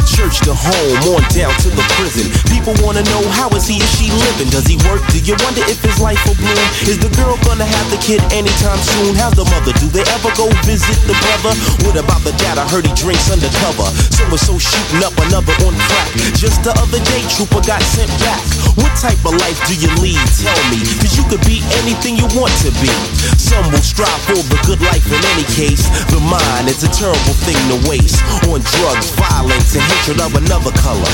The 0.00 0.06
church 0.08 0.40
to 0.48 0.56
home, 0.56 0.96
on 1.12 1.22
down 1.36 1.52
to 1.60 1.68
the 1.68 1.84
prison. 2.00 2.32
People 2.48 2.72
wanna 2.80 3.04
know 3.12 3.20
how 3.36 3.52
is 3.52 3.68
he 3.68 3.76
or 3.76 3.90
she 4.00 4.08
living? 4.08 4.48
Does 4.48 4.64
he 4.64 4.80
work? 4.88 5.04
Do 5.12 5.20
you 5.20 5.36
wonder 5.44 5.60
if 5.68 5.82
his 5.84 6.00
life 6.00 6.20
will 6.24 6.36
bloom? 6.40 6.66
Is 6.88 6.96
the 6.96 7.12
girl 7.20 7.36
gonna 7.44 7.68
have 7.68 7.86
the 7.92 8.00
kid 8.00 8.24
anytime 8.32 8.80
soon? 8.80 9.14
How's 9.14 9.36
the 9.36 9.44
mother? 9.52 9.72
Do 9.76 9.86
they 9.92 10.04
ever 10.16 10.32
go 10.40 10.48
visit 10.64 10.96
the 11.04 11.16
brother? 11.20 11.52
What 11.84 11.96
about 12.00 12.24
the 12.24 12.32
dad? 12.40 12.56
I 12.56 12.64
heard 12.68 12.86
he 12.86 12.94
drinks 12.96 13.28
undercover. 13.28 13.88
So 14.16 14.24
and 14.24 14.40
so 14.40 14.56
shooting 14.56 15.04
up 15.04 15.16
another 15.28 15.52
on 15.68 15.76
crack. 15.76 16.08
Just 16.32 16.64
the 16.64 16.72
other 16.80 17.00
day, 17.04 17.20
Trooper 17.28 17.60
got 17.66 17.82
sent 17.84 18.10
back. 18.24 18.40
What 18.78 18.94
type 18.94 19.18
of 19.26 19.34
life 19.40 19.58
do 19.66 19.74
you 19.74 19.90
lead? 19.98 20.20
Tell 20.38 20.62
me, 20.70 20.78
cause 21.02 21.16
you 21.18 21.24
could 21.26 21.42
be 21.42 21.64
anything 21.82 22.14
you 22.14 22.28
want 22.38 22.54
to 22.62 22.70
be. 22.78 22.92
Some 23.40 23.66
will 23.72 23.82
strive 23.82 24.20
for 24.28 24.38
the 24.38 24.58
good 24.66 24.80
life 24.84 25.06
in 25.10 25.22
any 25.34 25.46
case. 25.50 25.88
The 26.12 26.20
mind 26.20 26.68
is 26.70 26.84
a 26.86 26.90
terrible 26.90 27.34
thing 27.42 27.58
to 27.72 27.78
waste 27.90 28.22
on 28.46 28.62
drugs, 28.62 29.10
violence, 29.18 29.74
and 29.74 29.82
hatred 29.82 30.20
of 30.20 30.34
another 30.38 30.70
color. 30.78 31.10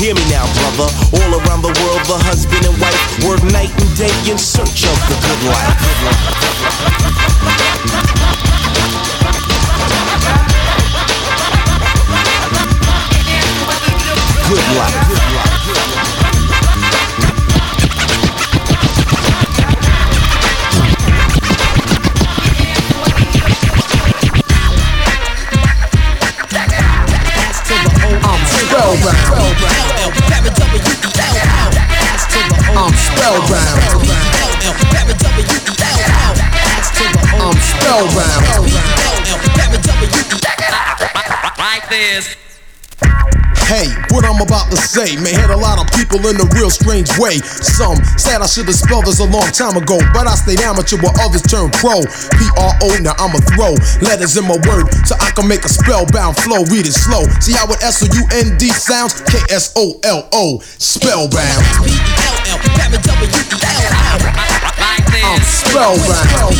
Hear 0.00 0.14
me 0.14 0.24
now, 0.28 0.46
brother. 0.58 0.88
All 1.22 1.32
around 1.38 1.62
the 1.62 1.74
world, 1.84 2.02
the 2.10 2.18
husband 2.26 2.66
and 2.66 2.76
wife 2.80 3.00
work 3.22 3.42
night 3.54 3.70
and 3.70 3.92
day 3.96 4.12
in 4.30 4.38
search 4.38 4.84
of 4.84 4.96
the 5.06 5.16
good 5.22 5.42
life. 5.50 5.76
Good 14.48 14.66
life. 14.78 15.25
Spellbound. 28.96 29.76
I'm 32.76 32.92
spellbound. 32.96 33.80
I'm 37.38 37.56
spellbound. 37.60 38.46
Like 41.58 41.88
this. 41.90 42.45
Hey, 43.66 43.90
what 44.14 44.22
I'm 44.22 44.38
about 44.38 44.70
to 44.70 44.78
say 44.78 45.18
may 45.18 45.34
hit 45.34 45.50
a 45.50 45.58
lot 45.58 45.82
of 45.82 45.90
people 45.90 46.22
in 46.30 46.38
a 46.38 46.46
real 46.54 46.70
strange 46.70 47.10
way. 47.18 47.42
Some 47.42 47.98
said 48.14 48.38
I 48.38 48.46
should 48.46 48.70
have 48.70 48.78
spelled 48.78 49.10
this 49.10 49.18
a 49.18 49.26
long 49.26 49.50
time 49.50 49.74
ago, 49.74 49.98
but 50.14 50.30
I 50.30 50.38
stayed 50.38 50.62
amateur 50.62 51.02
while 51.02 51.18
others 51.18 51.42
turned 51.42 51.74
pro. 51.74 51.98
P 52.38 52.46
R 52.54 52.72
O, 52.86 52.94
now 53.02 53.18
I'ma 53.18 53.42
throw 53.58 53.74
letters 54.06 54.38
in 54.38 54.46
my 54.46 54.54
word 54.70 54.86
so 55.02 55.18
I 55.18 55.34
can 55.34 55.50
make 55.50 55.66
a 55.66 55.68
spellbound 55.68 56.38
flow. 56.38 56.62
Read 56.70 56.86
it 56.86 56.94
slow. 56.94 57.26
See 57.42 57.58
how 57.58 57.66
it 57.66 57.82
S 57.82 58.06
O 58.06 58.06
U 58.06 58.22
N 58.38 58.54
D 58.54 58.70
sounds? 58.70 59.18
K 59.26 59.42
S 59.50 59.74
O 59.74 59.98
L 60.06 60.28
O, 60.30 60.62
spellbound. 60.78 61.66
I'm 65.26 65.42
spellbound. 65.42 66.54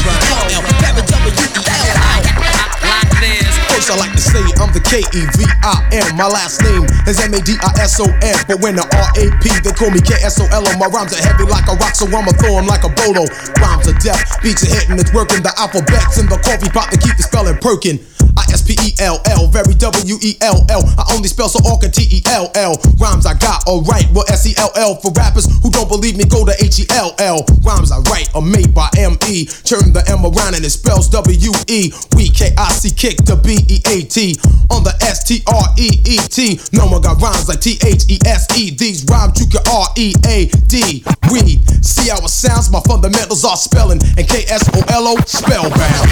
First, 3.76 3.92
I 3.92 3.96
like 4.00 4.16
to 4.16 4.24
say 4.24 4.40
I'm 4.56 4.72
the 4.72 4.80
K 4.80 5.04
E 5.04 5.20
V 5.36 5.44
I 5.60 5.84
M. 5.92 6.16
My 6.16 6.24
last 6.24 6.64
name 6.64 6.88
is 7.04 7.20
M 7.20 7.36
A 7.36 7.44
D 7.44 7.60
I 7.60 7.84
S 7.84 8.00
O 8.00 8.08
N. 8.24 8.32
But 8.48 8.64
when 8.64 8.72
the 8.72 8.88
R 8.88 9.08
A 9.20 9.28
P, 9.44 9.52
they 9.60 9.68
call 9.76 9.92
me 9.92 10.00
K 10.00 10.16
S 10.24 10.40
O 10.40 10.48
L 10.48 10.64
O. 10.64 10.72
My 10.80 10.88
rhymes 10.88 11.12
are 11.12 11.20
heavy 11.20 11.44
like 11.44 11.68
a 11.68 11.76
rock, 11.76 11.92
so 11.92 12.08
I'ma 12.08 12.32
throw 12.40 12.56
'em 12.56 12.64
like 12.64 12.88
a 12.88 12.92
bolo. 13.04 13.28
Rhymes 13.60 13.84
are 13.84 13.98
deaf, 14.00 14.40
beats 14.40 14.64
are 14.64 14.72
hitting, 14.72 14.96
it's 14.96 15.12
working. 15.12 15.44
The 15.44 15.52
alphabets 15.60 16.16
in 16.16 16.24
the 16.24 16.40
coffee 16.40 16.72
pot 16.72 16.88
to 16.88 16.96
keep 16.96 17.20
the 17.20 17.22
spelling 17.28 17.60
perking. 17.60 18.00
I 18.36 18.44
S 18.52 18.62
P 18.62 18.76
E 18.84 18.92
L 19.00 19.20
L, 19.26 19.48
very 19.48 19.74
W 19.74 20.16
E 20.22 20.36
L 20.40 20.64
L. 20.68 20.82
I 20.98 21.04
only 21.14 21.28
spell 21.28 21.48
so 21.48 21.58
all 21.64 21.78
can 21.78 21.90
T 21.90 22.06
E 22.10 22.22
L 22.30 22.50
L. 22.54 22.76
Rhymes 22.98 23.26
I 23.26 23.34
got, 23.34 23.66
alright, 23.66 24.06
well 24.12 24.24
S 24.28 24.46
E 24.46 24.54
L 24.56 24.70
L. 24.76 24.96
For 24.96 25.10
rappers 25.12 25.46
who 25.62 25.70
don't 25.70 25.88
believe 25.88 26.16
me, 26.16 26.24
go 26.24 26.44
to 26.44 26.54
H 26.60 26.80
E 26.80 26.86
L 26.90 27.14
L. 27.18 27.44
Rhymes 27.64 27.90
I 27.90 27.98
write 28.10 28.28
are 28.34 28.42
made 28.42 28.74
by 28.74 28.88
M 28.98 29.16
E. 29.28 29.46
Turn 29.64 29.92
the 29.92 30.04
M 30.08 30.24
around 30.24 30.54
and 30.54 30.64
it 30.64 30.70
spells 30.70 31.08
W 31.10 31.52
E. 31.68 31.92
We 32.14 32.28
K 32.28 32.52
I 32.56 32.68
C 32.72 32.90
kick 32.90 33.24
the 33.24 33.36
B 33.36 33.58
E 33.68 33.80
A 33.88 34.04
T 34.04 34.36
on 34.70 34.84
the 34.84 34.94
S 35.00 35.24
T 35.24 35.42
R 35.46 35.66
E 35.78 35.88
E 36.04 36.16
T. 36.28 36.60
No 36.72 36.86
one 36.86 37.02
got 37.02 37.20
rhymes 37.20 37.48
like 37.48 37.60
T 37.60 37.78
H 37.84 38.04
E 38.08 38.18
S 38.26 38.46
E. 38.56 38.70
These 38.70 39.04
rhymes 39.06 39.40
you 39.40 39.46
can 39.48 39.64
R 39.68 39.88
E 39.96 40.12
A 40.28 40.46
D. 40.68 41.04
We 41.32 41.58
see 41.80 42.10
how 42.10 42.20
it 42.20 42.28
sounds. 42.28 42.70
My 42.70 42.80
fundamentals 42.80 43.44
are 43.44 43.56
spelling 43.56 44.00
and 44.16 44.28
K 44.28 44.44
S 44.48 44.68
O 44.74 44.80
L 44.92 45.08
O 45.08 45.16
spellbound. 45.24 46.06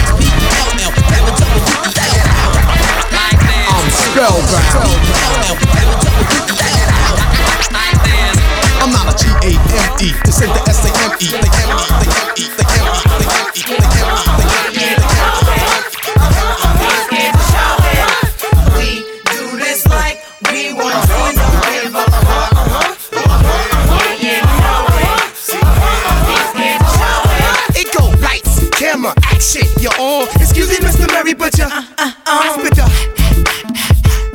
I'm 3.67 3.89
spellbound. 3.91 4.95
I'm 8.81 8.91
not 8.91 9.09
a 9.09 9.15
G 9.17 9.25
A 9.43 9.51
M 9.55 9.91
E. 10.01 10.13
This 10.25 10.41
ain't 10.41 10.53
the 10.53 10.61
S 10.69 10.85
A 10.85 10.89
M 11.03 11.17
E. 11.19 11.27
The 11.31 11.37
M 11.37 11.75
E. 12.37 12.47
The 12.55 12.65
M 12.71 12.87
E. 13.55 13.61
The 13.63 13.75
M 13.75 14.51
E. 14.51 14.54
me, 31.25 31.33
Mr. 31.33 31.33
Murray, 31.33 31.33
but 31.33 31.57
you 31.57 31.65
uh, 31.65 31.81
uh, 31.97 32.11
I 32.25 32.53
spit 32.53 32.75
the 32.75 32.85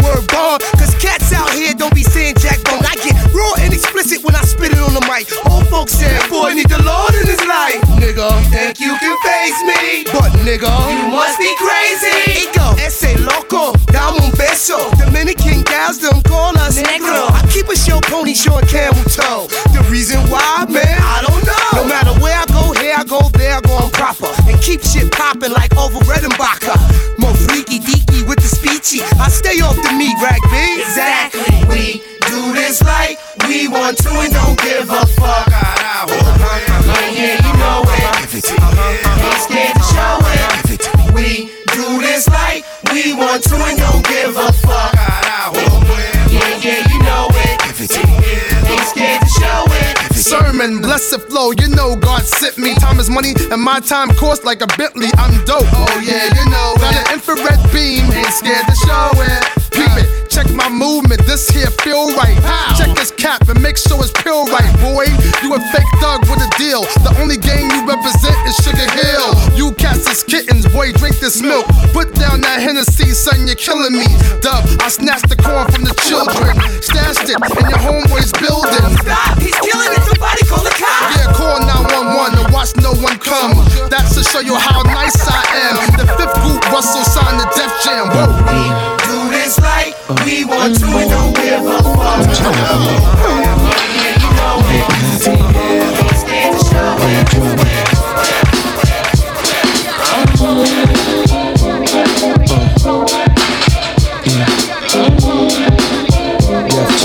word 0.02 0.26
bomb. 0.28 0.58
Cause 0.78 0.94
cats 0.98 1.32
out 1.32 1.50
here 1.52 1.74
don't 1.74 1.94
be 1.94 2.02
saying 2.02 2.34
jack 2.40 2.58
bone. 2.64 2.82
I 2.82 2.96
get 2.98 3.14
raw 3.30 3.54
and 3.62 3.72
explicit 3.72 4.24
when 4.24 4.34
I 4.34 4.42
spit 4.42 4.72
it 4.72 4.82
on 4.82 4.94
the 4.94 5.04
mic. 5.06 5.30
Old 5.46 5.68
folks 5.68 5.92
say, 5.92 6.10
boy, 6.28 6.54
need 6.54 6.68
the 6.68 6.82
Lord 6.82 7.14
in 7.14 7.26
his 7.26 7.42
life. 7.46 7.80
Nigga, 8.00 8.28
think 8.50 8.80
you 8.80 8.96
can 8.98 9.16
face 9.22 9.58
me. 9.62 10.04
But 10.10 10.32
nigga, 10.42 10.70
you 10.90 11.14
must 11.14 11.38
be 11.38 11.50
crazy. 11.62 12.48
It 12.48 12.50
go, 12.54 12.74
ese 12.80 13.14
loco, 13.22 13.72
dame 13.92 14.18
un 14.18 14.30
beso. 14.34 14.78
Dominican 14.98 15.62
gals 15.62 15.98
them 15.98 16.22
call 16.22 16.56
us 16.58 16.80
negro. 16.80 17.30
I 17.30 17.46
keep 17.52 17.68
a 17.68 17.76
show 17.76 18.00
pony 18.02 18.34
showing 18.34 18.66
camel 18.66 19.04
toe. 19.04 19.46
The 19.72 19.86
reason 19.90 20.18
why, 20.30 20.66
man, 20.68 20.98
I 20.98 21.22
don't 21.22 21.44
know. 21.46 21.82
No 21.82 21.84
matter 21.86 22.14
where 22.20 22.36
I 22.36 22.46
go, 22.50 22.72
here 22.80 22.94
I 22.96 23.04
go, 23.04 23.20
there 23.36 23.56
I 23.56 23.60
go, 23.60 23.76
I'm 23.76 23.90
proper. 23.90 24.32
And 24.48 24.60
keep 24.60 24.82
shit 24.82 25.10
popping 25.12 25.52
like 25.52 25.76
Orville 25.76 26.00
Redenbacher. 26.02 26.79
More 27.30 27.38
freaky 27.46 27.78
deaky 27.78 28.26
with 28.26 28.42
the 28.42 28.50
speechy. 28.50 29.06
I 29.20 29.28
stay 29.28 29.60
off 29.60 29.76
the 29.76 29.92
meat 29.94 30.18
rack, 30.20 30.42
B. 30.50 30.82
Exactly. 30.82 31.62
We 31.70 32.02
do 32.26 32.52
this 32.52 32.82
like 32.82 33.20
we 33.46 33.68
want 33.68 33.98
to 33.98 34.10
and 34.10 34.32
don't 34.32 34.58
give 34.58 34.90
a 34.90 35.06
fuck. 35.06 35.46
Yeah, 35.46 36.10
yeah, 37.14 37.46
you 37.46 37.54
know 37.54 37.86
it. 37.86 38.34
Ain't 38.34 38.34
scared 38.34 38.50
to 38.50 38.58
uh-huh, 38.58 39.06
uh-huh. 39.14 39.94
show 39.94 40.18
it. 40.74 41.14
We 41.14 41.54
do 41.70 42.00
this 42.00 42.26
like 42.26 42.64
we 42.92 43.14
want 43.14 43.44
to 43.44 43.54
and 43.62 43.78
don't 43.78 44.04
give 44.04 44.36
a 44.36 44.52
fuck. 44.52 44.99
It. 50.20 50.30
Sermon, 50.30 50.80
blessed 50.80 51.20
flow, 51.28 51.52
you 51.52 51.68
know 51.68 51.96
God 51.96 52.22
sent 52.22 52.58
me. 52.58 52.74
Time 52.74 53.00
is 53.00 53.08
money, 53.10 53.34
and 53.50 53.60
my 53.60 53.80
time 53.80 54.08
costs 54.16 54.44
like 54.44 54.60
a 54.60 54.68
Bentley. 54.76 55.08
I'm 55.16 55.44
dope. 55.44 55.66
Oh 55.72 56.00
yeah, 56.04 56.28
you 56.28 56.44
know. 56.50 56.74
Got 56.78 56.94
an 56.94 57.14
infrared 57.14 57.60
beam, 57.72 58.10
ain't 58.12 58.32
scared 58.32 58.66
to 58.66 58.76
show 58.86 59.10
it. 59.16 59.42
Peep 59.70 59.92
it, 59.96 60.28
check 60.28 60.50
my 60.52 60.68
movement, 60.68 61.22
this 61.24 61.48
here 61.48 61.70
feel 61.86 62.10
right. 62.16 62.36
Check 62.76 62.90
this 62.96 63.10
cap 63.12 63.48
and 63.48 63.62
make 63.62 63.78
sure 63.78 64.02
it's 64.02 64.12
pure 64.22 64.44
right, 64.50 64.70
boy. 64.82 65.06
You 65.42 65.54
a 65.54 65.60
fake 65.72 65.92
thug 66.02 66.26
with 66.28 66.42
a 66.42 66.50
deal. 66.58 66.82
The 67.06 67.14
only 67.22 67.38
gang 67.38 67.70
you 67.70 67.86
represent 67.86 68.36
is 68.44 68.56
Sugar 68.60 68.90
Hill. 68.98 69.30
You 69.56 69.72
cats 69.78 70.10
is 70.10 70.22
kittens, 70.24 70.66
boy, 70.68 70.92
drink 70.92 71.18
this 71.18 71.40
milk. 71.40 71.66
Put 71.94 72.14
down 72.14 72.42
that 72.42 72.60
Hennessy, 72.60 73.14
son, 73.14 73.46
you're 73.46 73.56
killing 73.56 73.94
me. 73.94 74.10
Dub, 74.42 74.66
I 74.82 74.88
snatched 74.90 75.28
the 75.30 75.36
corn 75.36 75.70
from 75.70 75.84
the 75.84 75.94
children. 76.04 76.58
Stashed 76.82 77.30
it 77.30 77.38
in 77.38 77.66
your 77.70 77.80
homeboy's 77.80 78.34
building. 78.36 78.84
Stop, 79.00 79.38
he's 79.38 79.56
killing 79.64 79.94
it. 79.96 80.19
Somebody 80.20 80.44
call 80.44 80.62
the 80.62 80.68
cops. 80.76 81.16
Yeah, 81.16 81.32
call 81.32 81.64
911 81.64 82.44
and 82.44 82.52
watch 82.52 82.76
no 82.76 82.92
one 83.00 83.16
come. 83.16 83.56
That's 83.88 84.14
to 84.16 84.22
show 84.22 84.40
you 84.40 84.54
how 84.54 84.82
nice 84.82 85.16
I 85.26 85.40
am. 85.64 85.96
The 85.96 86.04
fifth 86.12 86.36
group 86.44 86.60
Russell 86.68 87.00
signed 87.08 87.40
the 87.40 87.48
Def 87.56 87.72
Jam. 87.80 88.12
Whoa. 88.12 88.28
Do 89.08 89.30
this 89.32 89.58
like 89.60 89.96
we 90.26 90.44
want 90.44 90.78
to 90.78 90.86
and 90.92 91.08
don't 91.08 91.34
give 91.34 91.64
a 91.64 91.80
fuck. 91.96 92.20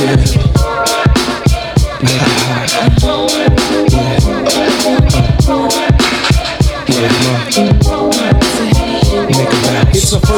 Yeah, 0.06 0.35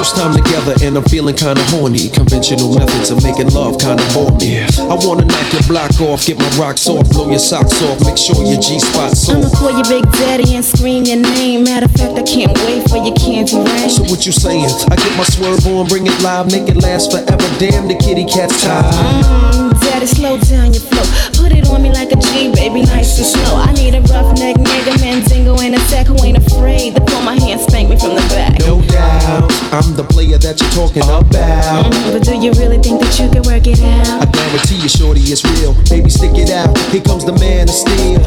first 0.07 0.21
time 0.21 0.33
together 0.35 0.73
and 0.83 0.97
I'm 0.97 1.03
feeling 1.03 1.35
kinda 1.35 1.61
horny. 1.65 2.09
Conventional 2.09 2.73
methods 2.73 3.09
of 3.09 3.23
making 3.23 3.49
love 3.53 3.77
kinda 3.79 4.03
bore 4.13 4.31
me. 4.37 4.63
I 4.63 4.95
wanna 5.03 5.25
knock 5.25 5.53
your 5.53 5.63
block 5.63 5.99
off, 6.01 6.25
get 6.25 6.37
my 6.37 6.49
rocks 6.57 6.87
off, 6.87 7.09
blow 7.09 7.29
your 7.29 7.39
socks 7.39 7.81
off, 7.81 7.99
make 8.05 8.17
sure 8.17 8.43
your 8.43 8.59
G 8.59 8.79
spot's 8.79 9.29
I'ma 9.29 9.49
call 9.49 9.71
your 9.71 9.83
big 9.83 10.09
daddy 10.13 10.55
and 10.55 10.63
scream 10.63 11.03
your 11.03 11.17
name. 11.17 11.63
Matter 11.63 11.85
of 11.85 11.91
fact, 11.91 12.17
I 12.17 12.23
can't 12.23 12.57
wait 12.65 12.89
for 12.89 12.97
your 12.97 13.15
candy 13.15 13.57
rain. 13.57 13.89
So 13.89 14.03
what 14.03 14.25
you 14.25 14.31
saying? 14.31 14.69
I 14.91 14.95
get 14.95 15.17
my 15.17 15.23
swerve 15.23 15.65
on, 15.67 15.87
bring 15.87 16.07
it 16.07 16.21
live, 16.21 16.51
make 16.51 16.69
it 16.69 16.77
last 16.77 17.11
forever. 17.11 17.47
Damn, 17.59 17.87
the 17.87 17.95
kitty 17.95 18.25
cat's 18.25 18.61
tired. 18.61 18.93
Mm, 18.93 19.81
daddy, 19.81 20.05
slow 20.05 20.37
down 20.37 20.73
your 20.73 20.83
flow. 20.83 21.16
Put 21.47 21.55
it 21.55 21.69
on 21.69 21.81
me 21.81 21.89
like 21.93 22.11
a 22.11 22.17
G, 22.17 22.51
baby, 22.51 22.81
nice 22.81 23.17
and 23.17 23.25
slow. 23.25 23.55
I 23.55 23.71
need 23.71 23.95
a 23.95 24.01
rough 24.11 24.37
neck 24.37 24.57
nigga, 24.57 24.99
Mandingo 24.99 25.55
in 25.59 25.75
a 25.75 25.79
sack 25.87 26.07
who 26.07 26.21
ain't 26.21 26.35
afraid 26.35 26.95
to 26.95 26.99
pull 26.99 27.21
my 27.21 27.39
hand, 27.39 27.61
spank 27.61 27.87
me 27.87 27.97
from 27.97 28.15
the 28.15 28.25
back. 28.35 28.59
No 28.59 28.81
doubt, 28.81 29.47
I'm 29.71 29.95
the 29.95 30.03
player 30.03 30.37
that 30.37 30.59
you're 30.59 30.75
talking 30.75 31.03
about. 31.03 31.23
Mm, 31.31 32.11
but 32.11 32.23
do 32.23 32.35
you 32.35 32.51
really 32.59 32.79
think 32.79 32.99
that 32.99 33.17
you 33.17 33.31
can 33.31 33.43
work 33.43 33.65
it 33.65 33.79
out? 33.79 34.27
I 34.27 34.29
guarantee 34.29 34.75
you, 34.75 34.89
shorty, 34.89 35.21
it's 35.21 35.45
real. 35.55 35.71
Baby, 35.87 36.09
stick 36.09 36.35
it 36.35 36.51
out. 36.51 36.77
Here 36.91 36.99
comes 36.99 37.23
the 37.23 37.31
man 37.39 37.69
of 37.69 37.75
steel. 37.75 38.19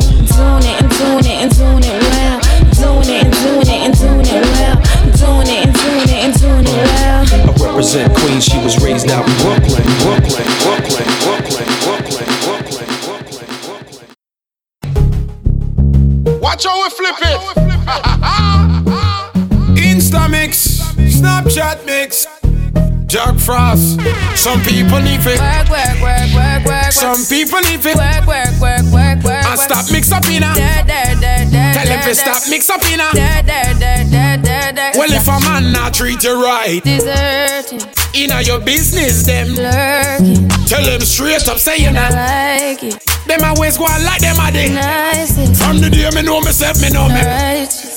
Some 24.41 24.63
people 24.63 25.01
need 25.01 25.21
it. 25.21 25.37
Work, 25.37 25.69
work, 25.69 26.01
work, 26.01 26.33
work, 26.33 26.65
work. 26.65 26.93
Some 26.93 27.21
people 27.29 27.61
need 27.61 27.85
it. 27.85 27.93
Work, 27.93 28.25
work, 28.25 28.57
work, 28.57 28.85
work, 28.89 29.21
work. 29.21 29.45
And 29.45 29.61
stop 29.61 29.85
mix 29.93 30.11
up 30.13 30.25
in 30.33 30.41
Tell 30.41 30.57
them 31.85 32.01
to 32.09 32.15
stop 32.15 32.49
mix 32.49 32.71
up 32.71 32.81
in. 32.89 33.01
Well, 34.97 35.13
if 35.13 35.29
a 35.29 35.41
man 35.45 35.73
not 35.73 35.93
treat 35.93 36.25
you 36.25 36.43
right, 36.43 36.83
Deserting, 36.83 37.83
inna 38.15 38.41
your 38.41 38.61
business, 38.61 39.27
them 39.27 39.49
lurking. 39.49 40.49
tell 40.65 40.85
them 40.87 41.03
straight 41.03 41.47
up, 41.47 41.59
say 41.59 41.77
you 41.77 41.91
not. 41.91 42.11
Like 42.13 42.83
it. 42.83 42.99
Them 43.27 43.45
always 43.45 43.77
go 43.77 43.85
on 43.85 44.03
like 44.05 44.23
them 44.23 44.41
a 44.41 44.51
day. 44.51 44.73
Nice. 44.73 45.37
From 45.61 45.83
the 45.83 45.91
day 45.91 46.09
me 46.15 46.23
know 46.23 46.41
myself, 46.41 46.81
me 46.81 46.89
know 46.89 47.09
me. 47.09 47.21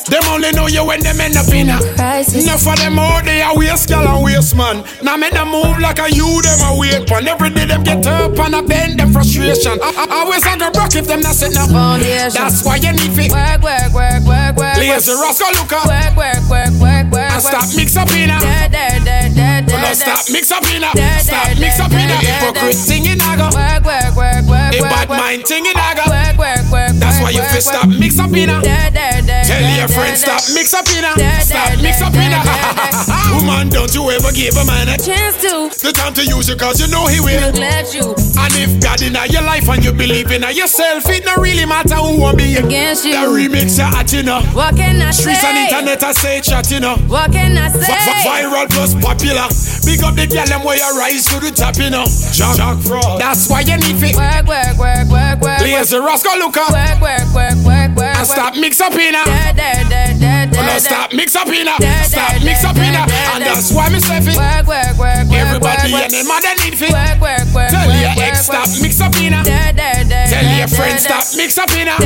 Them 0.09 0.23
only 0.27 0.51
know 0.51 0.67
you 0.67 0.85
when 0.85 0.99
them 0.99 1.19
end 1.21 1.37
up 1.37 1.47
in 1.53 1.69
a 1.69 1.79
Crisis. 1.95 2.43
Enough 2.43 2.67
of 2.67 2.77
them 2.79 2.99
out 2.99 3.23
there 3.23 3.47
waste 3.55 3.87
gal 3.87 4.07
and 4.07 4.23
waste 4.23 4.55
man. 4.55 4.83
Now 5.01 5.15
make 5.15 5.31
them 5.31 5.49
move 5.49 5.79
like 5.79 5.99
a 5.99 6.11
you 6.11 6.41
them 6.41 6.59
a 6.59 6.77
wait 6.77 7.07
pon. 7.07 7.27
Every 7.27 7.49
day 7.49 7.65
them 7.65 7.83
get 7.83 8.05
up 8.05 8.37
and 8.37 8.55
a 8.55 8.61
bend 8.61 8.99
them 8.99 9.13
frustration. 9.13 9.79
I, 9.81 10.05
I, 10.09 10.19
always 10.23 10.45
a 10.45 10.57
go 10.57 10.69
rock 10.75 10.95
if 10.95 11.07
them 11.07 11.21
not 11.21 11.35
set 11.35 11.55
up. 11.55 11.69
Foundation. 11.69 12.35
That's 12.35 12.63
why 12.65 12.77
you 12.77 12.91
need 12.91 13.15
fit. 13.15 13.31
Work, 13.31 13.63
work, 13.63 13.93
work, 13.93 14.23
work, 14.27 14.55
work. 14.57 14.77
Lazy 14.77 15.11
Roscoe 15.13 15.51
look 15.55 15.71
up. 15.71 15.87
Work, 15.87 16.15
work, 16.19 16.43
work, 16.51 16.73
work, 16.81 17.07
work. 17.11 17.22
And 17.33 17.41
stop 17.41 17.65
mix 17.75 17.97
up 17.97 18.11
in 18.13 18.29
da, 18.29 18.37
da, 18.37 19.93
stop 19.93 20.29
mix 20.29 20.51
up 20.51 20.63
in 20.69 20.81
da, 20.81 20.91
Stop 21.17 21.57
mix 21.57 21.79
up 21.79 21.91
in 21.91 22.09
a. 22.09 22.17
Hypocrite 22.21 22.77
thing 22.77 23.05
in 23.05 23.17
a 23.21 23.33
go. 23.33 23.49
Work, 23.49 23.81
work, 23.89 24.13
work, 24.13 24.45
work, 24.45 24.73
A 24.73 24.81
work, 24.81 24.91
bad 24.93 25.09
mind 25.09 25.45
thing 25.45 25.65
in 25.65 25.73
go. 25.73 26.05
Work, 26.13 26.37
work, 26.37 26.65
work, 26.69 26.93
That's 27.01 27.17
why 27.21 27.31
you 27.31 27.41
work. 27.41 27.57
stop 27.57 27.89
mix 27.89 28.19
up 28.19 28.29
in 28.33 28.49
a. 28.49 28.61
Da, 28.61 28.89
da, 28.93 29.21
da, 29.21 29.43
Tell 29.49 29.65
your 29.77 29.89
friends 29.89 30.21
stop 30.21 30.41
mix 30.53 30.73
up 30.73 30.85
in 30.93 31.01
da, 31.01 31.13
Stop 31.41 31.81
mix 31.81 32.01
up 32.01 32.13
in. 32.13 32.29
Who 32.29 33.41
Woman, 33.43 33.69
don't 33.69 33.93
you 33.93 34.09
ever 34.11 34.31
give 34.31 34.55
a 34.57 34.65
man 34.65 34.89
a 34.89 34.97
chance 34.97 35.41
to. 35.41 35.73
The 35.73 35.91
time 35.91 36.13
to 36.13 36.25
use 36.25 36.49
it 36.49 36.59
cause 36.59 36.79
you 36.79 36.87
know 36.87 37.07
he 37.07 37.19
will. 37.19 37.41
Neglect 37.41 37.93
you. 37.93 38.13
And 38.37 38.53
if 38.61 38.81
God 38.81 39.01
in 39.01 39.17
your 39.31 39.41
life 39.43 39.67
and 39.69 39.83
you 39.83 39.91
believe 39.91 40.31
in 40.31 40.43
yourself, 40.55 41.09
it 41.09 41.23
don't 41.23 41.41
really 41.41 41.65
matter 41.65 41.95
who 41.95 42.19
won't 42.19 42.37
be 42.37 42.55
against 42.57 43.05
you. 43.05 43.13
The 43.13 43.25
remix 43.27 43.79
are 43.79 43.93
at 43.95 44.11
you 44.13 44.23
know. 44.23 44.41
What 44.53 44.75
can 44.75 45.01
I 45.01 45.11
Streets 45.11 45.41
say? 45.41 45.47
and 45.47 45.57
internet 45.57 46.03
I 46.03 46.11
say 46.11 46.41
chat 46.41 46.69
you 46.71 46.79
know. 46.79 46.97
What 47.07 47.22
can 47.31 47.57
I 47.57 47.69
say? 47.69 47.83
Viral 48.25 48.67
plus 48.69 48.93
popular. 48.95 49.47
Big 49.83 49.99
up 50.03 50.15
the 50.15 50.27
girl 50.27 50.47
them 50.47 50.63
where 50.63 50.77
you 50.79 50.91
rise 50.97 51.25
to 51.27 51.39
the 51.43 51.51
top 51.51 51.75
you 51.77 51.89
know. 51.89 52.07
Jack, 52.31 52.55
Jack 52.55 52.79
Frost. 52.83 53.19
That's 53.19 53.49
why 53.49 53.61
you 53.61 53.75
need 53.77 53.99
fit. 53.99 54.15
Work, 54.15 54.47
work, 54.47 54.77
work, 54.79 55.07
work, 55.11 55.37
work. 55.43 55.59
Lazy 55.59 55.97
Roscoe 55.99 56.39
look 56.39 56.55
up. 56.55 56.71
Work, 56.71 56.99
work, 57.03 57.27
work, 57.35 57.57
work, 57.67 57.91
work. 57.99 58.15
And 58.15 58.27
stop 58.27 58.55
mix 58.55 58.79
up 58.79 58.95
in 58.95 59.13
her. 59.13 59.23
Oh, 59.23 60.65
no, 60.65 60.77
stop 60.79 61.11
mix 61.13 61.35
up 61.35 61.47
in 61.51 61.67
her. 61.67 61.77
Stop 62.07 62.39
mix 62.43 62.63
up 62.63 62.77
in 62.77 62.93
her. 62.95 63.05
And 63.35 63.43
that's 63.43 63.73
why 63.73 63.89
me 63.89 63.99
say 63.99 64.21
fit. 64.23 64.37
Work, 64.39 64.67
work, 64.67 64.95
work, 64.95 65.27
work, 65.27 65.35
Everybody 65.35 65.91
work, 65.91 66.03
and 66.07 66.13
them 66.13 66.25
work. 66.25 66.43
mother 66.43 66.55
need 66.63 66.75
fit. 66.79 66.91
Work, 66.95 67.19
work, 67.19 67.47
work, 67.51 67.69
Tell 67.71 67.87
work, 67.87 67.99
your 67.99 68.15
ex 68.23 68.47
stop 68.47 68.69
mix 68.79 69.01
up 69.01 69.15
in 69.19 69.33
her. 69.33 69.43
Tell 69.43 70.47
your 70.57 70.67
friend 70.71 70.99
stop 70.99 71.25
mix 71.35 71.57
up 71.57 71.71
in 71.75 71.87
her. 71.87 71.99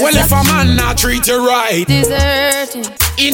Well, 0.00 0.16
if 0.16 0.32
a 0.32 0.40
man 0.48 0.76
not 0.76 0.96
treat 0.96 1.26
you 1.26 1.46
right, 1.46 1.84
Deserting, 1.86 2.84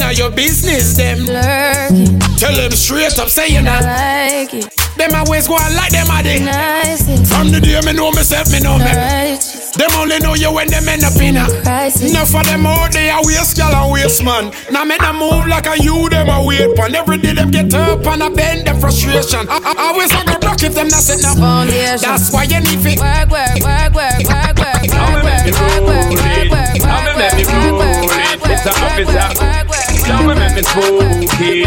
inna 0.05 0.13
your 0.13 0.31
business, 0.31 0.95
them 0.97 1.19
lurking, 1.25 2.19
tell 2.37 2.55
them 2.55 2.71
straight 2.71 3.17
up, 3.19 3.29
say 3.29 3.47
you 3.49 3.61
not. 3.61 3.81
like 3.83 4.53
it, 4.53 4.69
Them 4.97 5.11
always 5.15 5.47
go 5.47 5.55
on 5.55 5.75
like 5.75 5.91
them 5.91 6.07
a 6.09 6.23
day. 6.23 6.39
nice 6.43 7.03
From 7.29 7.51
the 7.51 7.59
day 7.59 7.79
me 7.81 7.93
know 7.93 8.11
myself, 8.11 8.51
me 8.51 8.59
know 8.59 8.77
me. 8.77 8.85
righteous, 8.85 9.71
Them 9.71 9.91
only 9.97 10.19
know 10.19 10.35
you 10.35 10.51
when 10.53 10.67
them 10.69 10.87
end 10.87 11.03
up 11.03 11.15
in 11.17 11.37
a. 11.37 11.45
crisis. 11.63 12.11
Enough 12.11 12.35
of 12.35 12.45
them 12.45 12.65
out 12.65 12.91
there, 12.91 13.15
waste 13.23 13.57
gal 13.57 13.73
and 13.73 13.91
waste 13.91 14.23
man. 14.23 14.51
Now 14.71 14.83
make 14.85 15.01
them 15.01 15.17
move 15.17 15.47
like 15.47 15.65
a 15.67 15.75
you, 15.81 16.07
them 16.09 16.29
a 16.29 16.43
wait 16.45 16.75
pan. 16.75 16.95
Every 16.95 17.17
day 17.17 17.33
them 17.33 17.51
get 17.51 17.73
up 17.73 18.05
and 18.05 18.23
a 18.23 18.29
bend 18.29 18.67
them 18.67 18.79
frustration. 18.79 19.47
I, 19.49 19.59
I, 19.59 19.73
always 19.89 20.11
a 20.13 20.23
go 20.25 20.37
rock 20.47 20.61
if 20.63 20.73
them 20.75 20.87
not 20.87 21.01
set 21.03 21.23
up. 21.25 21.37
Foundation. 21.37 21.99
That's 22.01 22.31
why 22.31 22.43
you 22.43 22.59
need 22.61 22.79
fit. 22.79 22.99
Work, 22.99 23.29
work, 23.31 23.59
work, 23.63 23.93
work, 23.93 24.23
work, 24.23 24.55
work, 24.55 24.55
work, 24.55 24.85
work, 24.85 25.25
work, 25.27 25.81
work, 25.83 26.09
work, 26.13 26.37
it. 26.39 26.51
work, 26.51 26.64
Work, 26.81 27.17
make 27.17 27.35
me 27.35 27.45
work, 27.45 27.55
roll 27.55 27.79
work, 27.79 27.87
it. 27.87 28.41
work, 28.41 28.51
Mr. 28.51 28.67
work, 28.67 28.83
Officer. 28.83 29.15
work, 29.15 29.39
work, 29.39 29.69
work, 29.71 30.07
Now 30.07 30.19
me 30.27 30.33
make 30.35 30.55
me 30.55 30.63
spooky. 30.63 31.63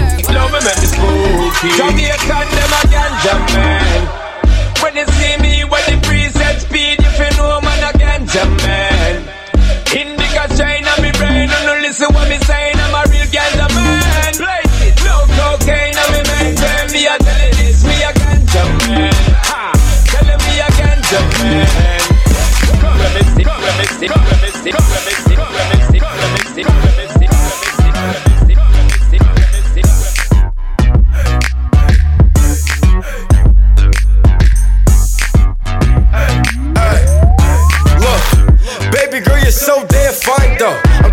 Spooky. 0.86 2.04
A 2.08 2.20
man. 3.54 4.02
When 4.82 4.96
you 4.96 5.06
see 5.06 5.36
me, 5.38 5.64
when 5.64 5.82
the 5.88 5.96
preset 6.06 6.60
speed, 6.60 7.00
if 7.00 7.18
you 7.18 7.30
know 7.38 7.60
man 7.60 7.82
a 7.84 7.98
ganja 7.98 8.44
man. 8.62 8.77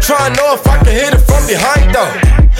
Trying 0.05 0.37
to 0.37 0.37
know 0.37 0.53
if 0.53 0.61
I 0.69 0.77
can 0.85 0.93
hit 0.93 1.17
it 1.17 1.23
from 1.25 1.41
behind 1.49 1.89
though. 1.89 2.13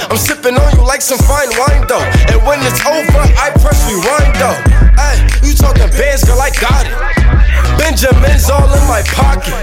I'm 0.10 0.18
sipping 0.18 0.58
on 0.58 0.66
you 0.74 0.82
like 0.82 1.06
some 1.06 1.22
fine 1.30 1.54
wine 1.62 1.86
though. 1.86 2.02
And 2.34 2.42
when 2.42 2.58
it's 2.66 2.82
over, 2.82 3.22
I 3.38 3.54
press 3.62 3.86
rewind 3.86 4.34
though. 4.42 4.58
Hey, 4.98 5.22
you 5.46 5.54
talking 5.54 5.86
bands, 5.94 6.26
girl, 6.26 6.42
I 6.42 6.50
got 6.58 6.90
it. 6.90 6.98
Benjamin's 7.78 8.50
all 8.50 8.66
in 8.66 8.82
my 8.90 9.06
pocket. 9.14 9.54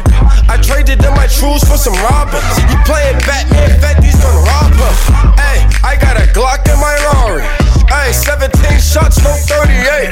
I 0.47 0.63
traded 0.63 1.03
in 1.03 1.11
my 1.19 1.27
trues 1.27 1.67
for 1.67 1.75
some 1.75 1.99
robbers. 2.07 2.47
You 2.71 2.79
playing 2.87 3.19
Batman, 3.27 3.75
Fetty's 3.83 4.15
gonna 4.23 4.47
rob 4.47 4.71
him. 4.79 4.95
Hey, 5.35 5.67
I 5.83 5.99
got 5.99 6.15
a 6.23 6.31
Glock 6.31 6.63
in 6.71 6.79
my 6.79 6.95
Rari. 7.11 7.43
Hey, 7.91 8.15
17 8.15 8.79
shots, 8.79 9.19
no 9.27 9.35
38. 9.51 10.12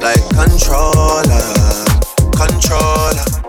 Like 0.00 0.22
controller, 0.30 1.24
controller. 2.36 3.47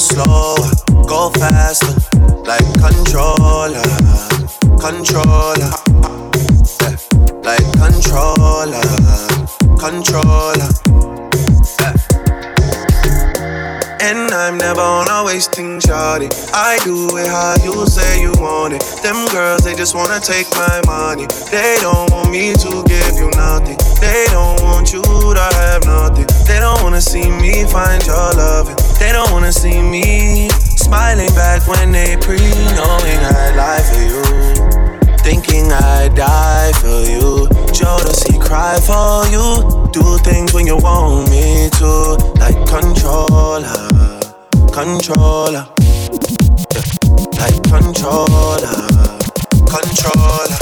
Slower, 0.00 0.56
go 1.06 1.28
faster, 1.30 1.92
like 2.48 2.64
controller, 2.80 3.82
controller, 4.80 5.70
yeah. 6.80 6.96
like 7.44 7.66
controller, 7.76 8.80
controller. 9.78 11.09
And 14.10 14.28
I'm 14.32 14.58
never 14.58 14.80
on 14.80 15.06
a 15.08 15.24
wasting 15.24 15.78
shawty. 15.78 16.26
I 16.52 16.80
do 16.82 17.16
it 17.16 17.28
how 17.28 17.54
you 17.62 17.86
say 17.86 18.20
you 18.20 18.32
want 18.42 18.74
it. 18.74 18.82
Them 19.04 19.24
girls, 19.28 19.62
they 19.62 19.76
just 19.76 19.94
wanna 19.94 20.18
take 20.18 20.50
my 20.50 20.82
money. 20.84 21.28
They 21.48 21.78
don't 21.80 22.10
want 22.10 22.28
me 22.28 22.52
to 22.54 22.82
give 22.90 23.14
you 23.14 23.30
nothing. 23.38 23.78
They 24.00 24.26
don't 24.34 24.60
want 24.64 24.92
you 24.92 25.02
to 25.02 25.46
have 25.62 25.84
nothing. 25.86 26.26
They 26.44 26.58
don't 26.58 26.82
wanna 26.82 27.00
see 27.00 27.30
me 27.30 27.62
find 27.70 28.04
your 28.04 28.34
loving. 28.34 28.74
They 28.98 29.12
don't 29.12 29.30
wanna 29.30 29.52
see 29.52 29.80
me 29.80 30.48
smiling 30.74 31.32
back 31.36 31.68
when 31.68 31.92
they 31.92 32.16
pre 32.16 32.38
knowing 32.74 33.20
I 33.22 33.54
lie 33.54 33.82
for 33.86 34.58
you. 34.58 34.59
Thinking 35.22 35.70
I 35.72 36.08
die 36.14 36.72
for 36.80 37.02
you. 37.08 37.46
Jodeci 37.72 38.40
cry 38.40 38.78
for 38.80 39.26
you. 39.30 39.90
Do 39.92 40.18
things 40.24 40.52
when 40.52 40.66
you 40.66 40.76
want 40.76 41.30
me 41.30 41.70
to. 41.78 42.16
Like 42.40 42.58
controller, 42.66 44.20
controller. 44.72 45.66
Yeah. 46.74 46.82
Like 47.38 47.62
controller, 47.68 48.88
controller. 49.66 50.56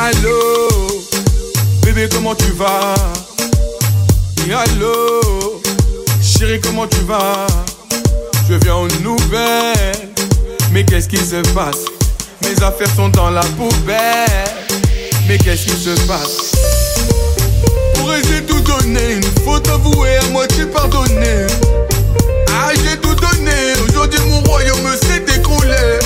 Allô, 0.00 0.68
bébé, 1.82 2.08
comment 2.08 2.34
tu 2.36 2.52
vas? 2.52 3.27
Allô, 4.50 5.60
chérie, 6.22 6.60
comment 6.60 6.86
tu 6.86 7.00
vas? 7.00 7.46
je 8.48 8.54
viens 8.54 8.76
aux 8.76 8.88
nouvelles. 9.02 10.08
Mais 10.72 10.84
qu'est-ce 10.84 11.08
qui 11.08 11.18
se 11.18 11.36
passe? 11.54 11.84
Mes 12.42 12.62
affaires 12.62 12.88
sont 12.96 13.10
dans 13.10 13.30
la 13.30 13.42
poubelle. 13.42 14.48
Mais 15.28 15.36
qu'est-ce 15.36 15.66
qui 15.66 15.76
se 15.76 15.90
passe? 16.06 16.52
Pourrais-je 17.94 18.42
tout 18.44 18.60
donner 18.60 19.14
Une 19.14 19.44
faute 19.44 19.68
avouée, 19.68 20.16
à 20.16 20.24
moitié 20.30 20.64
pardonnée. 20.64 21.46
Ah, 22.48 22.70
j'ai 22.74 22.96
tout 22.98 23.14
donné. 23.14 23.52
Aujourd'hui, 23.86 24.20
mon 24.30 24.40
royaume 24.50 24.96
s'est 25.02 25.24
écroulé. 25.36 25.98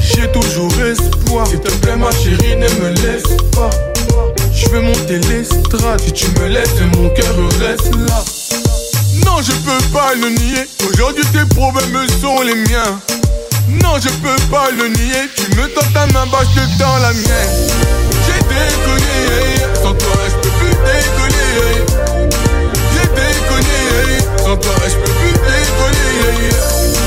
J'ai 0.00 0.30
toujours 0.30 0.72
espoir. 0.80 1.46
S'il 1.48 1.60
te 1.60 1.72
plaît, 1.78 1.96
ma 1.96 2.12
chérie, 2.12 2.56
ne 2.56 2.68
me 2.82 2.90
laisse 3.02 3.36
pas. 3.52 3.70
Veux 4.70 4.82
monter 4.82 5.18
l'estrade. 5.18 6.00
Si 6.00 6.12
tu 6.12 6.30
me 6.38 6.46
laisses, 6.46 6.80
mon 6.96 7.08
cœur 7.10 7.34
reste 7.58 7.92
là. 7.96 8.22
Non, 9.24 9.42
je 9.42 9.50
peux 9.64 9.84
pas 9.92 10.14
le 10.14 10.30
nier. 10.30 10.64
Aujourd'hui, 10.88 11.24
tes 11.32 11.44
problèmes 11.56 12.06
sont 12.20 12.40
les 12.42 12.54
miens. 12.54 13.00
Non, 13.82 13.98
je 14.00 14.08
peux 14.22 14.40
pas 14.48 14.70
le 14.70 14.88
nier. 14.88 15.28
Tu 15.34 15.50
me 15.56 15.66
tends 15.74 15.90
ta 15.92 16.06
main, 16.12 16.24
bah 16.30 16.38
je 16.54 16.60
te 16.60 16.78
tends 16.78 16.98
la 16.98 17.12
mienne. 17.12 17.52
J'ai 18.26 18.40
déconné. 18.46 19.58
Sans 19.74 19.94
toi, 19.94 20.16
je 20.28 20.36
peux 20.36 20.54
plus 20.60 20.74
déconner. 20.86 22.30
J'ai 22.94 23.08
déconné. 23.08 24.18
Sans 24.38 24.56
toi, 24.56 24.74
je 24.86 24.94
peux 24.94 25.14
plus 25.18 25.32
déconner. 25.32 26.50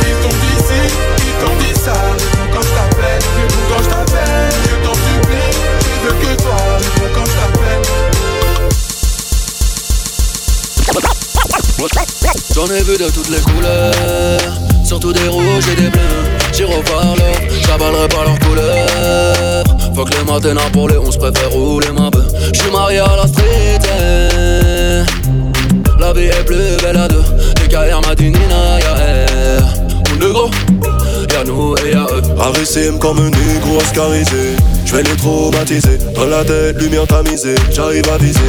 Ils 0.02 0.18
t'ont 0.22 0.36
dit 0.44 0.60
ci, 0.68 0.80
ils 1.18 1.46
t'ont 1.46 1.56
dit 1.60 1.80
ça. 1.80 1.94
Quand 2.54 2.62
je 2.62 2.68
t'appelle, 2.68 3.24
quand 3.70 3.84
je 3.84 3.90
t'appelle. 3.90 4.03
J'en 12.56 12.66
ai 12.68 12.84
vu 12.84 12.98
de 12.98 13.10
toutes 13.10 13.30
les 13.30 13.40
couleurs, 13.42 14.40
surtout 14.86 15.12
des 15.12 15.28
rouges 15.28 15.68
et 15.72 15.76
des 15.82 15.90
bleus. 15.90 16.00
J'y 16.54 16.64
reparle, 16.64 17.20
j'avalerai 17.66 18.08
pas 18.08 18.24
leur 18.26 18.40
couleur. 18.40 19.64
Faut 19.96 20.06
que 20.06 20.14
les 20.16 20.24
matins 20.24 20.70
pour 20.72 20.88
les 20.88 20.98
11 20.98 21.18
préfère 21.18 21.50
rouler 21.52 21.92
ma 21.92 22.10
bœuf. 22.10 22.26
J'suis 22.54 22.72
marié 22.72 23.00
à 23.00 23.16
la 23.16 23.28
street. 23.28 23.80
eh. 24.00 25.04
La 26.00 26.14
vie 26.14 26.26
est 26.26 26.46
plus 26.46 26.78
belle 26.82 26.98
à 26.98 27.08
deux. 27.08 27.24
Carrières 27.70 28.02
m'a 28.02 28.14
dit 28.14 28.26
Nina, 28.30 28.80
y'a 28.80 29.73
air. 30.24 30.30
Ou 30.30 30.30
le 30.30 30.34
gros, 30.34 30.50
y'a 31.32 31.44
nous 31.44 31.76
et 31.86 31.92
y'a 31.92 32.06
eux. 32.06 32.24
Comme 33.00 33.20
un 33.20 33.30
négro 33.30 33.78
oscarisé 33.78 34.56
Je 34.86 34.96
vais 34.96 35.04
les 35.04 35.16
traumatiser 35.18 35.98
Dans 36.16 36.26
la 36.26 36.44
tête, 36.44 36.82
lumière 36.82 37.06
tamisée 37.06 37.56
J'arrive 37.72 38.10
à 38.10 38.18
viser 38.18 38.40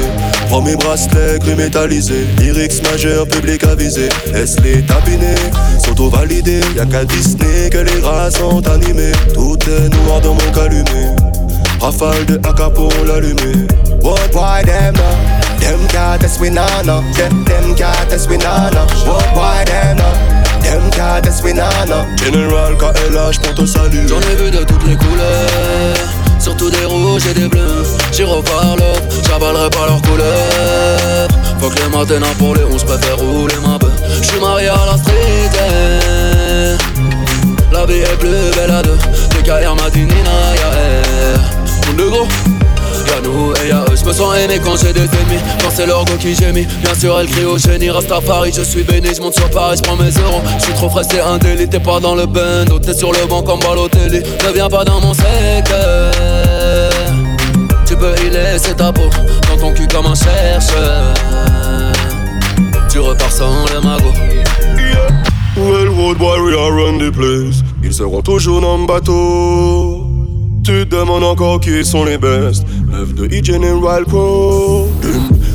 Prends 0.48 0.62
mes 0.62 0.76
bracelets 0.76 1.38
gris 1.40 1.56
métallisés 1.56 2.26
Lyrics 2.38 2.82
majeur, 2.82 3.26
public 3.26 3.64
avisé 3.64 4.08
Laisse-les 4.32 4.82
tapiner 4.82 5.34
S'auto-valider? 5.84 6.60
Y'a 6.76 6.86
qu'à 6.86 7.04
Disney 7.04 7.70
que 7.70 7.78
les 7.78 8.00
rats 8.02 8.30
sont 8.30 8.66
animés 8.68 9.12
Tout 9.34 9.58
est 9.68 9.88
noir 10.06 10.20
dans 10.20 10.34
mon 10.34 10.52
calumet 10.52 11.16
Rafale 11.80 12.24
de 12.26 12.36
AK 12.36 12.72
pour 12.74 12.92
l'allumer 13.06 13.66
What 14.02 14.32
boy 14.32 14.62
them 14.64 14.94
now? 14.94 15.34
Them 15.60 15.88
can't 15.88 16.20
test 16.20 16.40
we 16.40 16.50
nah. 16.50 16.82
Them 16.82 17.44
them 17.44 17.74
we 18.30 18.36
nah. 18.38 18.70
What 19.06 19.34
boy 19.34 19.64
them 19.66 19.96
now? 19.96 20.33
Nah 21.54 21.84
nah. 21.86 22.06
General 22.16 22.76
KLH 22.76 23.38
pour 23.42 23.54
te 23.54 23.66
saluer 23.66 24.08
J'en 24.08 24.20
ai 24.20 24.34
vu 24.34 24.50
de 24.50 24.64
toutes 24.64 24.86
les 24.86 24.96
couleurs, 24.96 25.96
surtout 26.40 26.70
des 26.70 26.84
rouges 26.84 27.26
et 27.26 27.34
des 27.34 27.48
bleus. 27.48 27.84
J'y 28.12 28.24
reparle, 28.24 28.80
j'avalerai 29.28 29.70
pas 29.70 29.86
leur 29.86 30.02
couleur. 30.02 31.28
Faut 31.60 31.68
que 31.68 31.76
les 31.76 31.88
matins 31.96 32.34
pour 32.38 32.54
les 32.56 32.64
11 32.64 32.82
préfère 32.84 33.16
rouler 33.18 33.54
ma 33.64 33.78
bœuf. 33.78 33.92
J'suis 34.22 34.40
marié 34.40 34.68
à 34.68 34.86
la 34.90 34.96
street. 34.96 35.50
eh. 35.54 36.76
La 37.72 37.86
vie 37.86 38.00
est 38.00 38.18
plus 38.18 38.50
belle 38.56 38.70
à 38.70 38.82
deux. 38.82 38.98
Carrières 39.44 39.76
m'a 39.76 39.90
dit 39.90 40.00
Nina, 40.00 40.54
y'a 40.56 40.70
air. 40.78 41.40
Monde 41.86 41.96
de 41.98 42.08
gros. 42.08 42.28
Y'a 43.06 43.20
nous. 43.22 43.52
Et 43.62 43.68
y'a 43.68 43.84
eux, 43.90 43.96
je 43.96 44.04
me 44.04 44.12
sens 44.12 44.36
aimé 44.36 44.60
quand 44.62 44.76
j'ai 44.76 44.92
des 44.92 45.00
ennemis. 45.00 45.42
Quand 45.62 45.70
c'est 45.70 45.86
leur 45.86 46.04
go 46.04 46.12
qui 46.18 46.34
gémit, 46.34 46.66
bien 46.82 46.94
sûr 46.94 47.18
elle 47.18 47.26
crie 47.28 47.44
au 47.44 47.58
génie. 47.58 47.90
Rastafari, 47.90 48.52
je 48.52 48.62
suis 48.62 48.82
béni, 48.82 49.08
je 49.14 49.20
monte 49.20 49.34
sur 49.34 49.50
Paris, 49.50 49.76
je 49.78 49.82
prends 49.82 49.96
mes 49.96 50.10
euros. 50.10 50.40
Je 50.58 50.64
suis 50.64 50.74
trop 50.74 50.88
frais, 50.88 51.02
c'est 51.10 51.20
un 51.20 51.38
délit, 51.38 51.68
t'es 51.68 51.80
pas 51.80 52.00
dans 52.00 52.14
le 52.14 52.26
bando 52.26 52.78
T'es 52.78 52.94
sur 52.94 53.12
le 53.12 53.26
banc 53.26 53.42
comme 53.42 53.60
Balotelli, 53.60 54.20
ne 54.46 54.52
viens 54.52 54.68
pas 54.68 54.84
dans 54.84 55.00
mon 55.00 55.14
secteur 55.14 56.12
Tu 57.86 57.96
peux 57.96 58.14
y 58.26 58.30
laisser 58.30 58.74
ta 58.74 58.92
peau, 58.92 59.08
dans 59.48 59.56
ton 59.56 59.72
cul 59.72 59.86
comme 59.88 60.06
un 60.06 60.14
chercheur. 60.14 61.14
Tu 62.90 62.98
repars 63.00 63.32
sans 63.32 63.64
le 63.74 63.80
magot. 63.80 64.12
Railroad 65.56 66.20
warrior 66.20 66.72
run 66.72 66.98
the 66.98 67.10
place. 67.12 67.62
Ils 67.82 67.92
seront 67.92 68.22
toujours 68.22 68.60
dans 68.60 68.78
le 68.78 68.86
bateau. 68.86 70.06
Tu 70.64 70.86
te 70.88 70.96
demandes 70.96 71.24
encore 71.24 71.60
qui 71.60 71.84
sont 71.84 72.04
les 72.04 72.18
best 72.18 72.64
De 73.02 73.26
E-General 73.26 74.04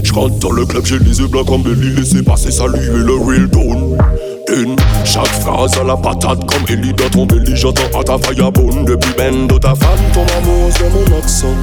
Je 0.03 0.13
rentre 0.13 0.39
dans 0.39 0.51
le 0.51 0.65
club, 0.65 0.85
j'ai 0.85 0.99
les 0.99 1.19
yeux 1.19 1.27
blancs 1.27 1.47
comme 1.47 1.63
Belly 1.63 1.95
Laissez 1.95 2.21
passer 2.21 2.51
saluer 2.51 2.89
le 2.91 3.15
real 3.15 3.49
Dune. 3.49 4.75
Chaque 5.05 5.27
phrase 5.27 5.77
à 5.79 5.83
la 5.83 5.95
patate 5.95 6.45
comme 6.45 6.63
Ellie 6.67 6.91
dans 6.93 7.09
ton 7.09 7.25
belly 7.25 7.55
J'entends 7.55 7.99
à 7.99 8.03
ta 8.03 8.17
vagabonde 8.17 8.85
Depuis 8.85 9.13
Bendo 9.15 9.59
ta 9.59 9.75
femme 9.75 9.99
ton 10.13 10.25
amour 10.37 10.69
c'est 10.71 10.89
mon 10.89 11.17
accent 11.17 11.53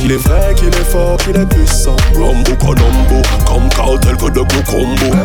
Qu'il 0.00 0.12
est 0.12 0.16
vrai, 0.16 0.52
qu'il 0.56 0.68
est 0.68 0.84
fort, 0.84 1.16
qu'il 1.18 1.36
est 1.36 1.46
puissant. 1.46 1.96
Rambo 2.14 2.52
Colombo 2.60 3.22
Comme 3.46 3.68
cartel 3.68 4.16
que 4.16 4.30
de 4.30 4.40
gros 4.40 4.62
combo 4.66 5.16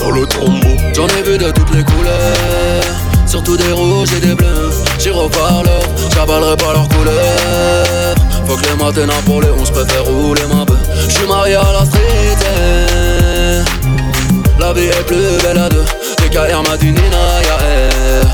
Dans 0.00 0.10
le 0.10 0.26
tombeau. 0.26 0.76
J'en 0.92 1.06
ai 1.06 1.22
vu 1.22 1.38
de 1.38 1.50
toutes 1.52 1.74
les 1.74 1.84
couleurs, 1.84 3.09
surtout 3.30 3.56
des 3.56 3.70
rouges 3.72 4.12
et 4.16 4.20
des 4.20 4.34
bleus. 4.34 4.70
J'y 4.98 5.10
reparle, 5.10 5.66
j'avalerai 6.14 6.56
pas 6.56 6.72
leur 6.72 6.88
couleur. 6.88 8.14
Faut 8.46 8.56
que 8.56 8.64
les 8.66 8.74
matins 8.84 9.06
pour 9.24 9.40
les 9.40 9.50
11 9.50 9.70
préfère 9.70 10.04
rouler 10.04 10.42
ma 10.52 10.64
bœuf. 10.64 10.78
J'suis 11.08 11.26
marié 11.28 11.54
à 11.54 11.72
la 11.72 11.84
street. 11.84 12.36
eh. 12.42 14.60
La 14.60 14.72
vie 14.72 14.86
est 14.86 15.06
plus 15.06 15.38
belle 15.42 15.58
à 15.58 15.68
deux. 15.68 15.84
Carrières 16.32 16.62
m'a 16.62 16.76
dit 16.76 16.92
Nina, 16.92 17.42
y'a 17.42 17.58
air. 17.66 18.24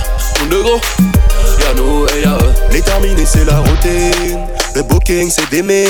Monde 0.41 0.51
de 0.51 0.61
gros, 0.63 0.81
y'a 1.61 1.73
nous 1.75 2.07
et 2.15 2.21
y'a 2.23 2.33
eux. 2.35 2.53
Les 2.73 2.83
terminés 2.83 3.25
c'est 3.25 3.45
la 3.47 3.59
routine 3.59 4.47
Le 4.77 4.83
booking 4.83 5.31
c'est 5.31 5.49
d'aimer 5.51 5.87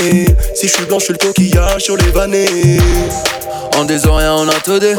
Si 0.55 0.69
je 0.69 0.73
suis 0.75 0.85
blanc 0.85 1.01
je 1.01 1.07
suis 1.07 1.13
le 1.13 1.19
coquillage 1.19 1.83
sur 1.83 1.97
les 1.97 2.09
vannées 2.13 2.79
En 3.77 3.85
disant 3.85 4.15
rien, 4.15 4.33
on 4.35 4.49
a 4.49 4.55
te 4.55 4.79
dit. 4.79 4.95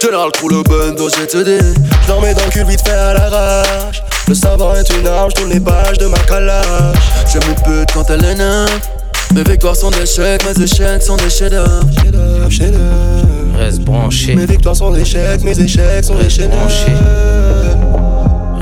Général 0.00 0.30
crew 0.32 0.48
le 0.50 0.62
bando, 0.62 1.06
j'ai 1.10 1.26
te 1.26 1.36
dit. 1.44 1.62
Je 2.08 2.12
mets 2.22 2.32
dans 2.32 2.44
le 2.46 2.50
cul 2.50 2.64
vite 2.64 2.80
fait 2.88 2.94
à 2.94 3.12
l'arrache 3.12 4.02
Le 4.26 4.34
savoir 4.34 4.76
est 4.78 4.88
une 4.98 5.06
arme, 5.06 5.28
je 5.28 5.34
tourne 5.42 5.50
les 5.52 5.60
pages 5.60 5.98
de 5.98 6.06
ma 6.06 6.16
calage 6.20 6.96
J'aime 7.30 7.42
une 7.50 7.54
pute 7.56 7.92
quand 7.92 8.08
elle 8.08 8.24
est 8.24 8.34
neuve. 8.34 8.70
Mes 9.34 9.42
victoires 9.42 9.76
sont 9.76 9.90
des 9.90 10.00
échecs, 10.02 10.42
mes 10.46 10.62
échecs 10.64 11.02
sont 11.02 11.16
des 11.16 11.28
chefs-d'œuvre. 11.28 11.84
Reste 13.58 13.80
branché, 13.80 14.34
Mes 14.34 14.46
victoires 14.46 14.76
sont 14.76 14.90
des 14.92 15.02
échecs, 15.02 15.42
mes 15.44 15.60
échecs 15.60 16.02
sont 16.04 16.14
des 16.14 16.22
Reste 16.24 16.48
branché. 16.48 16.86
chefs-d'œuvre 16.86 17.96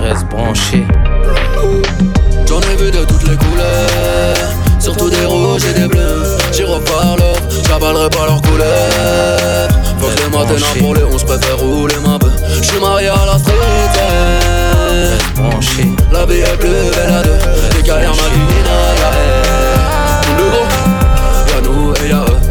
reste 0.04 0.26
branché. 0.26 0.84
Vu 2.84 2.90
de 2.90 3.02
toutes 3.02 3.26
les 3.26 3.36
couleurs, 3.36 4.36
surtout 4.78 5.08
des 5.08 5.24
rouges 5.24 5.64
et 5.64 5.72
des 5.72 5.88
bleus. 5.88 6.36
J'y 6.52 6.64
reparle, 6.64 7.22
j'avalerai 7.66 8.10
pas 8.10 8.26
leur 8.26 8.42
couleur. 8.42 9.70
Faut 9.98 10.08
que 10.08 10.20
les 10.20 10.28
matins 10.28 10.78
pour 10.78 10.94
les 10.94 11.02
11 11.02 11.24
préfère 11.24 11.56
rouler 11.60 11.94
ma 12.04 12.18
bœuf. 12.18 12.34
J'suis 12.60 12.78
marié 12.78 13.08
à 13.08 13.24
la 13.24 13.38
street. 13.38 13.54
La 16.12 16.26
vie 16.26 16.40
est 16.40 16.56
plus 16.58 16.68
belle 16.68 17.14
à 17.14 17.22
deux. 17.22 17.38
Les 17.74 17.82
carrières 17.82 18.10
m'a 18.10 18.28
dit 18.28 18.40
Nina, 18.52 18.76
y'a 19.00 19.10
air. 19.16 20.20
Tout 20.20 20.36
le 20.36 20.50
gros, 20.50 20.68
y'a 21.48 21.60
nous 21.62 21.94
et 22.04 22.08
y'a 22.10 22.20
eux. 22.20 22.44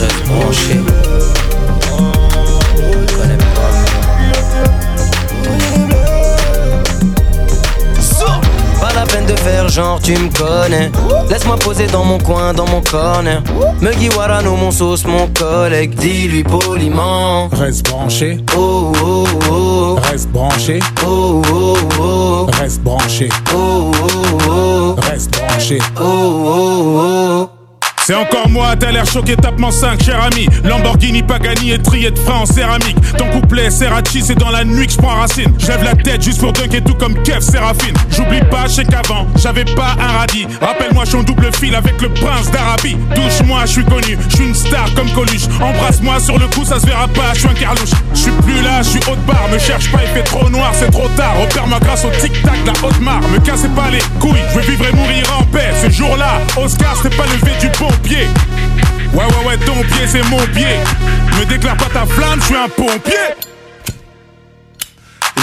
reste 0.00 0.26
branché. 0.26 0.97
De 9.28 9.36
faire 9.36 9.68
genre 9.68 10.00
tu 10.00 10.12
me 10.12 10.30
connais. 10.36 10.90
Laisse-moi 11.30 11.56
poser 11.56 11.86
dans 11.86 12.04
mon 12.04 12.18
coin, 12.18 12.52
dans 12.54 12.66
mon 12.66 12.80
corner. 12.80 13.42
Me 13.80 14.16
Warano, 14.16 14.56
mon 14.56 14.70
sauce, 14.70 15.04
mon 15.04 15.28
collègue. 15.28 15.94
Dis-lui 15.94 16.42
poliment. 16.42 17.48
Reste 17.52 17.88
branché, 17.88 18.38
Oh 18.56 18.92
oh 19.02 19.24
oh. 19.50 19.98
Reste 20.10 20.30
branché, 20.30 20.78
Oh 21.06 21.42
oh 21.52 21.76
oh. 22.00 22.46
Reste 22.60 22.82
branché, 22.82 23.28
Oh 23.54 23.90
oh 24.02 24.48
oh. 24.48 24.96
Reste 25.10 25.30
branché. 25.30 25.78
Oh 26.00 26.02
oh 26.02 27.00
oh 27.00 27.17
C'est 28.08 28.14
encore 28.14 28.48
moi, 28.48 28.74
t'as 28.74 28.90
l'air 28.90 29.04
choqué, 29.04 29.36
tapement 29.36 29.70
5, 29.70 30.02
cher 30.02 30.18
ami. 30.22 30.48
Lamborghini 30.64 31.22
Pagani 31.22 31.72
et 31.72 31.78
trié 31.78 32.10
de 32.10 32.18
frein 32.18 32.38
en 32.38 32.46
céramique. 32.46 32.96
Ton 33.18 33.26
couplet, 33.26 33.70
Serrachi, 33.70 34.22
c'est 34.22 34.34
dans 34.34 34.48
la 34.48 34.64
nuit 34.64 34.86
que 34.86 34.94
je 34.94 34.96
prends 34.96 35.14
racine. 35.14 35.52
J'lève 35.58 35.84
la 35.84 35.94
tête 35.94 36.22
juste 36.22 36.40
pour 36.40 36.54
dunker 36.54 36.82
tout 36.82 36.94
comme 36.94 37.22
Kev 37.22 37.42
Séraphine. 37.42 37.94
J'oublie 38.10 38.40
pas, 38.50 38.66
je 38.66 38.76
sais 38.76 38.86
qu'avant, 38.86 39.26
j'avais 39.36 39.66
pas 39.66 39.94
un 40.00 40.20
radis. 40.20 40.46
Rappelle-moi, 40.58 41.04
je 41.04 41.10
suis 41.10 41.18
en 41.18 41.22
double 41.22 41.52
fil 41.52 41.74
avec 41.74 42.00
le 42.00 42.08
prince 42.08 42.50
d'Arabie. 42.50 42.96
Touche-moi, 43.14 43.66
je 43.66 43.72
suis 43.72 43.84
connu, 43.84 44.16
je 44.30 44.36
suis 44.36 44.46
une 44.46 44.54
star 44.54 44.86
comme 44.94 45.10
Coluche. 45.10 45.44
Embrasse-moi 45.60 46.18
sur 46.18 46.38
le 46.38 46.46
coup, 46.46 46.64
ça 46.64 46.80
se 46.80 46.86
verra 46.86 47.08
pas, 47.08 47.34
je 47.34 47.40
suis 47.40 47.48
un 47.50 47.52
carlouche. 47.60 47.90
Je 48.14 48.20
suis 48.20 48.32
plus 48.42 48.62
là, 48.62 48.80
je 48.80 48.88
suis 48.88 49.00
haute 49.00 49.22
barre, 49.26 49.50
me 49.52 49.58
cherche 49.58 49.92
pas, 49.92 49.98
il 50.02 50.08
fait 50.14 50.24
trop 50.24 50.48
noir, 50.48 50.72
c'est 50.72 50.90
trop 50.90 51.08
tard. 51.08 51.34
Repère-moi 51.42 51.78
grâce 51.80 52.06
au 52.06 52.10
tic-tac 52.22 52.62
de 52.62 52.68
la 52.68 52.88
haute 52.88 53.00
mare. 53.02 53.20
Me 53.30 53.38
cassez 53.38 53.68
pas 53.68 53.90
les 53.92 54.00
couilles, 54.18 54.40
je 54.54 54.60
vais 54.60 54.66
vivre 54.66 54.86
et 54.86 54.96
mourir 54.96 55.24
en 55.38 55.44
paix. 55.44 55.74
Ce 55.82 55.90
jour-là, 55.90 56.40
Oscar, 56.56 56.96
c'est 57.02 57.14
pas 57.14 57.24
levé 57.24 57.52
du 57.60 57.68
bon 57.78 57.90
Ouais, 58.06 59.24
ouais, 59.24 59.46
ouais, 59.46 59.56
ton 59.64 59.74
pied, 59.82 60.06
c'est 60.06 60.22
mon 60.30 60.38
pied. 60.54 60.78
Me 61.38 61.44
déclare 61.46 61.76
pas 61.76 61.86
ta 61.86 62.06
flamme, 62.06 62.40
je 62.40 62.46
suis 62.46 62.56
un 62.56 62.68
pompier. 62.68 63.34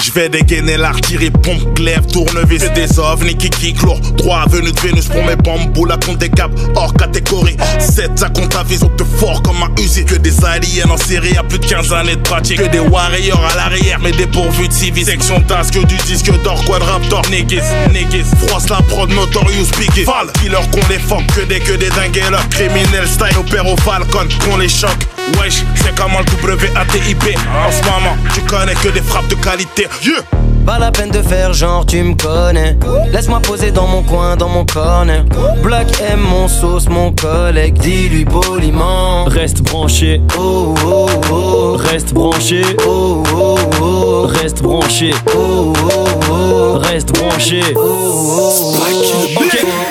Je 0.04 0.12
vais 0.12 0.30
dégainer 0.30 0.78
l'artillerie, 0.78 1.32
pompe, 1.32 1.74
glaive, 1.76 2.06
tournevis 2.12 2.60
C'est 2.60 2.74
des 2.74 3.00
ovnis 3.00 3.36
qui 3.36 3.50
kick 3.50 3.82
lourd 3.82 4.00
Droit 4.18 4.46
venu 4.50 4.72
de 4.72 4.80
Vénus 4.80 5.06
pour 5.06 5.24
mes 5.26 5.36
bambous 5.36 5.86
La 5.86 5.98
compte 5.98 6.18
des 6.18 6.30
caps 6.30 6.54
hors 6.76 6.94
catégorie. 6.94 7.56
7 7.80 8.12
ça 8.16 8.30
compte 8.30 8.56
à 8.56 8.64
vision 8.64 8.92
de 8.98 9.04
fort 9.04 9.42
comme 9.42 9.62
un 9.64 9.82
usine 9.82 10.06
Que 10.06 10.16
des 10.16 10.44
aliens 10.44 10.90
en 10.90 10.98
série 10.98 11.38
à 11.38 11.44
plus 11.44 11.60
de 11.60 11.66
15 11.66 11.94
années 11.94 12.16
de 12.16 12.22
pratique. 12.22 12.62
Que 12.62 12.68
des 12.68 12.80
warriors 12.80 13.44
à 13.52 13.56
l'arrière 13.56 14.00
mais 14.02 14.12
dépourvus 14.12 14.68
de 14.68 14.74
civils 14.74 15.06
Section 15.06 15.42
tasse 15.42 15.72
que 15.72 15.80
du 15.80 15.96
disque 15.98 16.32
d'or 16.44 16.64
Quadraptor 16.66 17.22
Niggas, 17.30 17.66
niggas 17.94 18.26
Froisse 18.48 18.70
la 18.70 18.82
prod 18.82 19.10
Notorious 19.12 19.70
Biggie. 19.78 20.04
Val 20.04 20.28
Killer 20.42 20.58
qu'on 20.72 20.88
les 20.90 21.26
Que 21.34 21.42
des 21.46 21.60
que 21.60 21.74
des 21.74 21.90
dingues. 21.90 22.22
Criminel 22.50 23.08
style 23.08 23.38
opère 23.38 23.68
au 23.68 23.78
Falcon 23.78 24.28
Qu'on 24.44 24.58
les 24.58 24.70
choque. 24.70 25.08
Wesh 25.40 25.64
c'est 25.76 25.96
comment 25.96 26.20
le 26.20 26.54
WATIP 26.56 27.38
En 27.66 27.72
ce 27.72 27.84
moment 27.90 28.16
tu 28.34 28.42
connais 28.42 28.76
que 28.76 28.90
des 28.90 29.02
frappes 29.02 29.28
de 29.28 29.36
qualité 29.36 29.85
Yeah 30.04 30.22
Pas 30.66 30.80
la 30.80 30.92
peine 30.92 31.12
de 31.12 31.22
faire 31.22 31.54
genre 31.54 31.86
tu 31.86 32.02
me 32.02 32.16
connais. 32.16 32.76
Laisse-moi 33.12 33.40
poser 33.40 33.70
dans 33.72 33.86
mon 33.88 34.02
coin, 34.02 34.36
dans 34.36 34.50
mon 34.50 34.66
corner. 34.66 35.24
Black 35.62 35.88
M, 36.02 36.20
mon 36.20 36.48
sauce, 36.48 36.90
mon 36.90 37.12
collègue 37.12 37.78
Dis-lui 37.78 38.26
poliment. 38.26 39.26
Reste 39.26 39.62
branché. 39.62 40.22
Oh 40.38 40.74
oh 40.84 41.08
oh. 41.32 41.78
Reste 41.78 42.14
branché. 42.14 42.64
Oh 42.88 43.22
oh 43.32 43.58
oh. 43.80 44.28
Reste 44.28 44.64
branché. 44.64 45.14
Oh 45.28 45.74
oh 45.78 46.08
oh. 46.32 46.80
Reste 46.80 47.12
branché. 47.14 47.62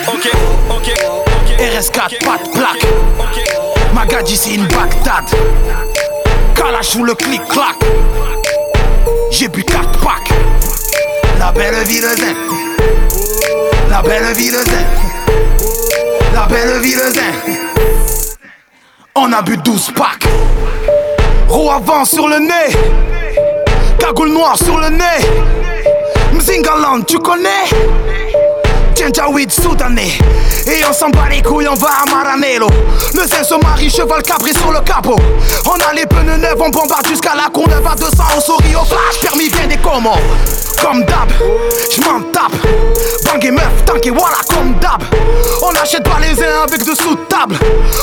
Ok, 0.09 0.31
ok, 0.71 0.93
ok, 1.31 1.49
RS4, 1.61 2.25
pas 2.25 2.39
de 2.43 2.51
plaque. 2.53 2.87
Magadji, 3.95 4.37
c'est 4.37 4.55
une 4.55 4.67
Bagdad. 4.67 5.25
Kalash 6.57 6.97
ou 6.97 7.05
le 7.05 7.15
clic-clac. 7.15 7.77
J'ai 9.37 9.49
bu 9.49 9.65
4 9.65 9.99
packs. 9.99 10.31
La 11.41 11.51
belle 11.51 11.83
vie 11.87 12.01
de 12.01 12.07
zen. 12.07 12.37
La 13.91 14.01
belle 14.01 14.33
vie 14.37 14.53
de 14.53 14.59
zen. 14.59 14.87
La 16.33 16.47
belle 16.47 16.81
vie 16.81 16.95
de 16.95 17.13
zen. 17.13 17.35
On 19.17 19.33
a 19.33 19.43
bu 19.43 19.57
12 19.57 19.91
packs. 19.97 20.29
Roue 21.49 21.69
avant 21.69 22.05
sur 22.05 22.29
le 22.29 22.39
nez. 22.39 22.77
Cagoule 23.99 24.31
noire 24.31 24.57
sur 24.57 24.79
le 24.79 24.91
nez. 24.91 25.27
Mzingaland, 26.33 27.03
tu 27.05 27.19
connais? 27.19 27.67
Janjaweed 28.97 29.53
soudanais 29.53 30.19
Et 30.67 30.85
on 30.89 30.93
s'en 30.93 31.11
bat 31.11 31.29
les 31.31 31.43
couilles, 31.43 31.69
on 31.69 31.75
va 31.75 31.89
à 32.03 32.11
Maranello. 32.11 32.69
Le 33.13 33.27
zin 33.27 33.43
se 33.43 33.55
marie, 33.63 33.91
cheval 33.91 34.23
cabré 34.23 34.53
sur 34.53 34.71
le 34.73 34.81
capot. 34.81 35.19
On 35.67 35.91
a 35.91 35.93
les 35.95 36.07
pneus 36.07 36.37
neufs, 36.37 36.57
on 36.59 36.71
bombarde 36.71 37.07
jusqu'à 37.07 37.35
la 37.35 37.51
Courneuve 37.51 37.87
à 37.87 37.95
200 37.95 38.11
On 38.37 38.41
sourit 38.41 38.77
au 38.77 38.85
flash, 38.85 39.21
permis 39.21 39.49
vient 39.49 39.67
des 39.67 39.77
commandes. 39.79 40.19
Comme 40.81 41.05
d'hab, 41.05 41.31
j'm'en 41.91 42.21
tape. 42.33 42.53
Bang 43.25 43.45
et 43.45 43.51
meuf, 43.51 43.85
tank 43.87 44.07
et 44.07 44.11
voilà 44.11 44.37
comme 44.49 44.75
d'hab. 44.75 45.03
On 45.63 45.71
achète 45.71 46.03
pas 46.03 46.19
les 46.21 46.43
uns 46.43 46.63
avec 46.65 46.85
de 46.85 46.93
table. 47.29 47.57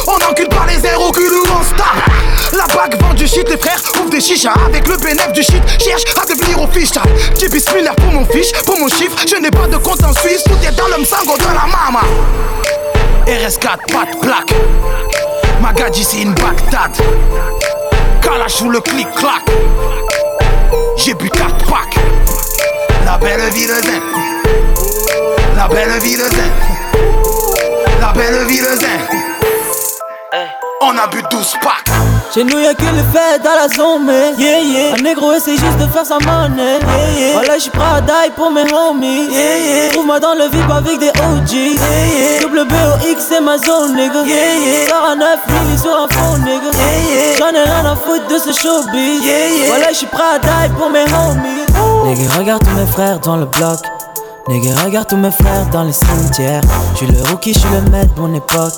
On 0.07 0.15
encule 0.15 0.49
pas 0.49 0.65
les 0.67 0.85
airs 0.87 1.01
au 1.01 1.11
cul 1.11 1.29
où 1.29 1.43
on 1.47 1.63
se 1.63 2.57
La 2.57 2.65
bague 2.73 2.99
vend 2.99 3.13
du 3.13 3.27
shit, 3.27 3.47
les 3.49 3.57
frères 3.57 3.81
ouvrent 3.99 4.09
des 4.09 4.21
chichas. 4.21 4.53
Avec 4.65 4.87
le 4.87 4.97
bénéfice 4.97 5.33
du 5.33 5.43
shit, 5.43 5.61
cherche 5.79 6.03
à 6.21 6.25
devenir 6.25 6.61
official. 6.61 7.03
J'ai 7.39 7.49
bismillah 7.49 7.93
pour 7.93 8.11
mon 8.11 8.25
fiche, 8.25 8.51
pour 8.65 8.79
mon 8.79 8.87
chiffre. 8.87 9.15
Je 9.27 9.35
n'ai 9.35 9.51
pas 9.51 9.67
de 9.67 9.77
compte 9.77 10.03
en 10.03 10.13
Suisse, 10.13 10.43
tout 10.43 10.57
est 10.67 10.75
le 10.89 10.97
msango 11.01 11.37
de 11.37 11.43
la 11.43 11.67
mama. 11.67 12.01
RS4, 13.27 13.91
pas 13.91 14.05
de 14.11 14.17
plaque 14.19 14.53
Magadji 15.61 16.03
c'est 16.03 16.21
une 16.21 16.33
Bagdad 16.33 16.91
Kalash 18.21 18.61
ou 18.61 18.69
le 18.71 18.81
clic-clac 18.81 19.43
J'ai 20.97 21.13
bu 21.13 21.29
4 21.29 21.65
packs. 21.65 21.95
La 23.05 23.17
belle 23.17 23.49
vie 23.51 23.67
de 23.67 23.73
zen. 23.73 24.01
La 25.55 25.67
belle 25.67 25.99
vie 26.01 26.15
de 26.17 26.23
zen. 26.23 26.51
La 27.99 28.11
belle 28.13 28.45
vie 28.47 28.59
de 28.59 28.75
zen. 28.75 28.99
On 30.81 30.97
a 30.97 31.07
bu 31.07 31.21
12 31.29 31.53
packs 31.61 32.20
Chez 32.33 32.45
nous 32.45 32.59
y'a 32.59 32.73
que 32.73 32.83
les 32.83 33.03
fêtes 33.11 33.45
à 33.45 33.61
la 33.61 33.67
zone, 33.67 34.09
yeah, 34.37 34.59
yeah. 34.59 34.93
Un 34.97 35.03
négro 35.03 35.33
essaie 35.33 35.57
juste 35.57 35.77
de 35.79 35.85
faire 35.91 36.05
sa 36.05 36.17
monnaie. 36.19 36.79
Yeah, 36.79 37.19
yeah. 37.19 37.33
Voilà, 37.33 37.57
j'suis 37.57 37.69
prêt 37.71 37.83
à 37.97 37.99
die 37.99 38.31
pour 38.37 38.49
mes 38.51 38.63
homies. 38.71 39.27
Yeah, 39.29 39.57
yeah. 39.57 39.89
Trouve-moi 39.91 40.21
dans 40.21 40.35
le 40.35 40.45
VIP 40.45 40.71
avec 40.71 40.97
des 40.97 41.09
OG. 41.09 41.51
Yeah. 41.51 42.39
Double 42.41 42.63
BOX, 42.63 43.25
c'est 43.27 43.41
ma 43.41 43.57
zone, 43.57 43.95
nigga. 43.97 44.23
Yeah, 44.25 44.55
yeah. 44.65 44.87
Sors 44.87 45.09
à 45.11 45.15
9 45.15 45.27
milli 45.49 45.77
sur 45.77 45.91
un 45.91 46.07
fond, 46.07 46.37
nigga. 46.37 46.71
J'en 47.37 47.49
ai 47.49 47.63
rien 47.63 47.91
à 47.91 47.95
foutre 47.97 48.27
de 48.29 48.37
ce 48.37 48.57
showbiz. 48.57 49.25
Yeah, 49.25 49.49
yeah. 49.49 49.67
Voilà, 49.67 49.91
j'suis 49.91 50.05
prêt 50.05 50.23
à 50.35 50.39
die 50.39 50.73
pour 50.77 50.89
mes 50.89 51.03
homies. 51.03 52.15
Nigga, 52.15 52.37
regarde 52.37 52.63
tous 52.63 52.75
mes 52.77 52.85
frères 52.85 53.19
dans 53.19 53.35
le 53.35 53.45
bloc. 53.45 53.79
Nigga, 54.47 54.73
regarde 54.83 55.07
tous 55.07 55.17
mes 55.17 55.31
frères 55.31 55.69
dans 55.71 55.83
les 55.83 55.93
cimetières. 55.93 56.61
J'suis 56.95 57.05
le 57.07 57.21
rookie, 57.29 57.53
j'suis 57.53 57.69
le 57.69 57.89
maître 57.91 58.13
de 58.15 58.21
mon 58.21 58.33
époque. 58.33 58.73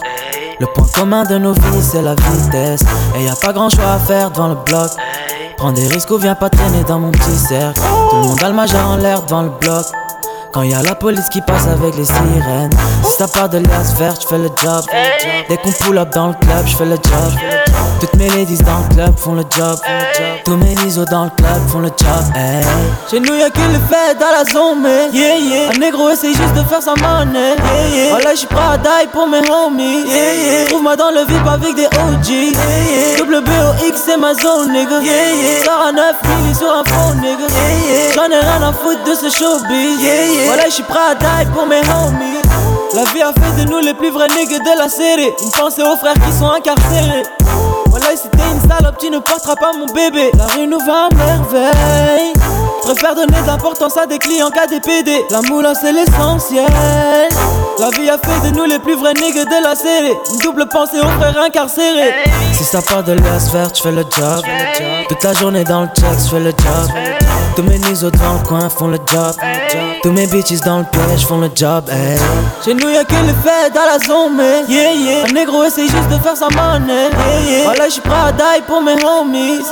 Le 0.60 0.66
point 0.68 0.86
commun 0.94 1.24
de 1.24 1.38
nos 1.38 1.54
vies, 1.54 1.82
c'est 1.82 2.02
la 2.02 2.16
vitesse. 2.16 2.82
Et 3.16 3.24
y 3.24 3.30
a 3.30 3.36
pas 3.36 3.54
grand 3.54 3.70
choix 3.70 3.94
à 3.94 4.00
faire 4.00 4.32
devant 4.32 4.50
le 4.50 4.56
bloc. 4.56 4.92
Prends 5.58 5.72
des 5.72 5.88
risques 5.88 6.12
ou 6.12 6.18
viens 6.18 6.36
pas 6.36 6.50
traîner 6.50 6.84
dans 6.84 7.00
mon 7.00 7.12
petit 7.12 7.38
cercle. 7.38 7.80
Tout 8.10 8.16
le 8.18 8.24
monde 8.24 8.44
a 8.44 8.50
le 8.50 8.56
majeur 8.56 8.88
en 8.88 8.98
l'air 8.98 9.24
devant 9.24 9.44
le 9.44 9.52
bloc. 9.62 9.86
Quand 10.54 10.62
y 10.62 10.74
a 10.76 10.84
la 10.84 10.94
police 10.94 11.30
qui 11.30 11.42
passe 11.42 11.66
avec 11.66 11.98
les 11.98 12.06
sirènes. 12.06 12.70
Si 13.04 13.18
ça 13.18 13.28
part 13.28 13.50
de 13.50 13.58
l'as 13.58 13.94
vert, 13.98 14.14
j'fais 14.22 14.38
le 14.38 14.50
job. 14.62 14.86
Dès 15.50 15.58
qu'on 15.58 15.72
pull 15.72 15.98
up 15.98 16.10
dans 16.14 16.28
le 16.28 16.34
club, 16.36 16.68
j'fais 16.68 16.86
le 16.86 16.96
job. 16.96 17.34
Toutes 18.00 18.14
mes 18.18 18.30
ladies 18.30 18.60
dans 18.60 18.78
le 18.88 18.94
club 18.94 19.18
font 19.18 19.34
le 19.34 19.44
job. 19.50 19.80
Tous 20.46 20.56
mes 20.58 20.76
nisos 20.76 21.06
dans 21.06 21.24
le 21.24 21.30
club 21.32 21.68
font 21.70 21.80
le 21.80 21.88
job. 21.88 22.24
Chez 23.10 23.20
nous 23.20 23.34
y'a 23.34 23.50
que 23.50 23.62
les 23.62 23.80
fêtes 23.90 24.20
dans 24.20 24.30
la 24.30 24.44
zone, 24.46 24.82
mais 24.84 25.10
yeah, 25.18 25.38
yeah. 25.38 25.72
Un 25.74 25.80
négro 25.80 26.10
essaie 26.10 26.34
juste 26.34 26.54
de 26.54 26.62
faire 26.64 26.82
sa 26.84 26.94
monnaie. 26.96 27.56
Yeah, 27.56 27.96
yeah. 27.96 28.10
Voilà, 28.10 28.36
j'suis 28.36 28.46
prêt 28.46 28.74
à 28.74 28.78
die 28.78 29.08
pour 29.12 29.28
mes 29.28 29.40
homies. 29.40 30.06
Trouve-moi 30.70 30.96
dans 30.96 31.10
le 31.10 31.26
VIP 31.26 31.48
avec 31.48 31.76
des 31.76 31.86
OG. 31.86 32.30
Yeah, 32.30 32.52
yeah. 32.52 33.42
BOX, 33.42 34.02
c'est 34.06 34.18
ma 34.18 34.36
zone, 34.36 34.72
nigga. 34.72 35.00
Yeah, 35.02 35.34
yeah. 35.34 35.64
Sors 35.66 35.82
à 35.88 35.92
9 35.92 36.16
milli 36.38 36.54
sur 36.54 36.72
un 36.72 36.84
phone, 36.84 37.18
nigga. 37.22 37.48
J'en 38.14 38.26
ai 38.26 38.40
rien 38.40 38.62
à 38.62 38.72
foutre 38.72 39.04
de 39.06 39.16
ce 39.16 39.30
showbiz. 39.36 40.02
Yeah, 40.02 40.26
yeah. 40.26 40.43
Voilà, 40.46 40.70
j'suis 40.70 40.84
prêt 40.84 41.00
à 41.12 41.16
die 41.16 41.50
pour 41.54 41.66
mes 41.66 41.80
homies. 41.80 42.42
La 42.94 43.04
vie 43.06 43.22
a 43.22 43.32
fait 43.34 43.64
de 43.64 43.70
nous 43.70 43.80
les 43.80 43.94
plus 43.94 44.12
vrais 44.12 44.28
niggas 44.28 44.60
de 44.60 44.78
la 44.78 44.90
série. 44.90 45.32
Une 45.42 45.52
pensée 45.52 45.82
aux 45.82 45.96
frères 45.98 46.14
qui 46.14 46.32
sont 46.32 46.50
incarcérés. 46.50 47.24
Voilà, 47.88 48.08
si 48.16 48.28
t'es 48.30 48.44
une 48.52 48.70
salope, 48.70 48.98
tu 49.00 49.10
ne 49.10 49.20
porteras 49.20 49.56
pas 49.56 49.72
mon 49.78 49.86
bébé. 49.94 50.32
La 50.38 50.46
rue 50.48 50.68
nous 50.68 50.80
va 50.80 51.08
à 51.08 51.16
merveille. 51.16 52.34
Préfère 52.82 53.16
donner 53.16 53.42
de 53.42 53.48
l'importance 53.48 53.98
à 53.98 54.06
des 54.06 54.20
clients 54.20 54.50
qu'à 54.50 54.68
des 54.68 54.80
PD. 54.80 55.24
La 55.30 55.42
moula, 55.42 55.74
c'est 55.74 55.94
l'essentiel. 55.94 56.66
La 57.80 57.90
vie 57.92 58.10
a 58.10 58.18
fait 58.18 58.50
de 58.50 58.56
nous 58.56 58.66
les 58.66 58.80
plus 58.80 58.96
vrais 58.96 59.14
niggas 59.14 59.46
de 59.46 59.64
la 59.64 59.76
série. 59.76 60.14
Une 60.32 60.40
double 60.40 60.68
pensée 60.68 61.00
aux 61.00 61.20
frères 61.20 61.40
incarcérés. 61.46 62.14
Si 62.52 62.64
ça 62.64 62.82
part 62.82 63.04
de 63.04 63.14
l'as 63.14 63.52
vert, 63.52 63.70
j'fais 63.74 63.92
le 63.92 64.02
job. 64.02 64.44
Toute 65.08 65.24
la 65.24 65.34
journée 65.34 65.64
dans 65.64 65.82
le 65.82 65.88
check, 65.88 66.20
j'fais 66.28 66.40
le 66.40 66.52
job. 66.52 66.92
Tous 67.56 67.62
mes 67.62 67.78
nisos 67.78 68.10
devant 68.10 68.34
le 68.34 68.48
coin 68.48 68.68
font 68.70 68.88
le 68.88 68.98
job. 69.06 69.36
Tous 70.02 70.12
mes 70.12 70.26
bitches 70.26 70.62
dans 70.62 70.80
le 70.80 70.86
piège 70.86 71.26
font 71.26 71.38
le 71.38 71.50
job. 71.54 71.86
Hey. 71.90 72.20
Chez 72.66 72.74
nous 72.74 72.90
y'a 72.90 73.04
que 73.04 73.14
les 73.14 73.36
fêtes 73.44 73.78
à 73.78 73.94
la 73.94 74.00
zone, 74.00 74.36
mais 74.38 74.64
yeah, 74.68 74.92
yeah. 74.94 75.26
Un 75.30 75.34
négro 75.34 75.64
essaie 75.64 75.88
juste 75.88 76.10
de 76.10 76.18
faire 76.18 76.36
sa 76.36 76.48
monnaie. 76.50 77.10
Yeah, 77.12 77.52
yeah. 77.52 77.64
Voilà, 77.66 77.90
j'suis 77.90 78.02
prêt 78.02 78.14
à 78.30 78.32
die 78.32 78.64
pour 78.68 78.82
mes 78.82 78.94
homies. 78.94 79.64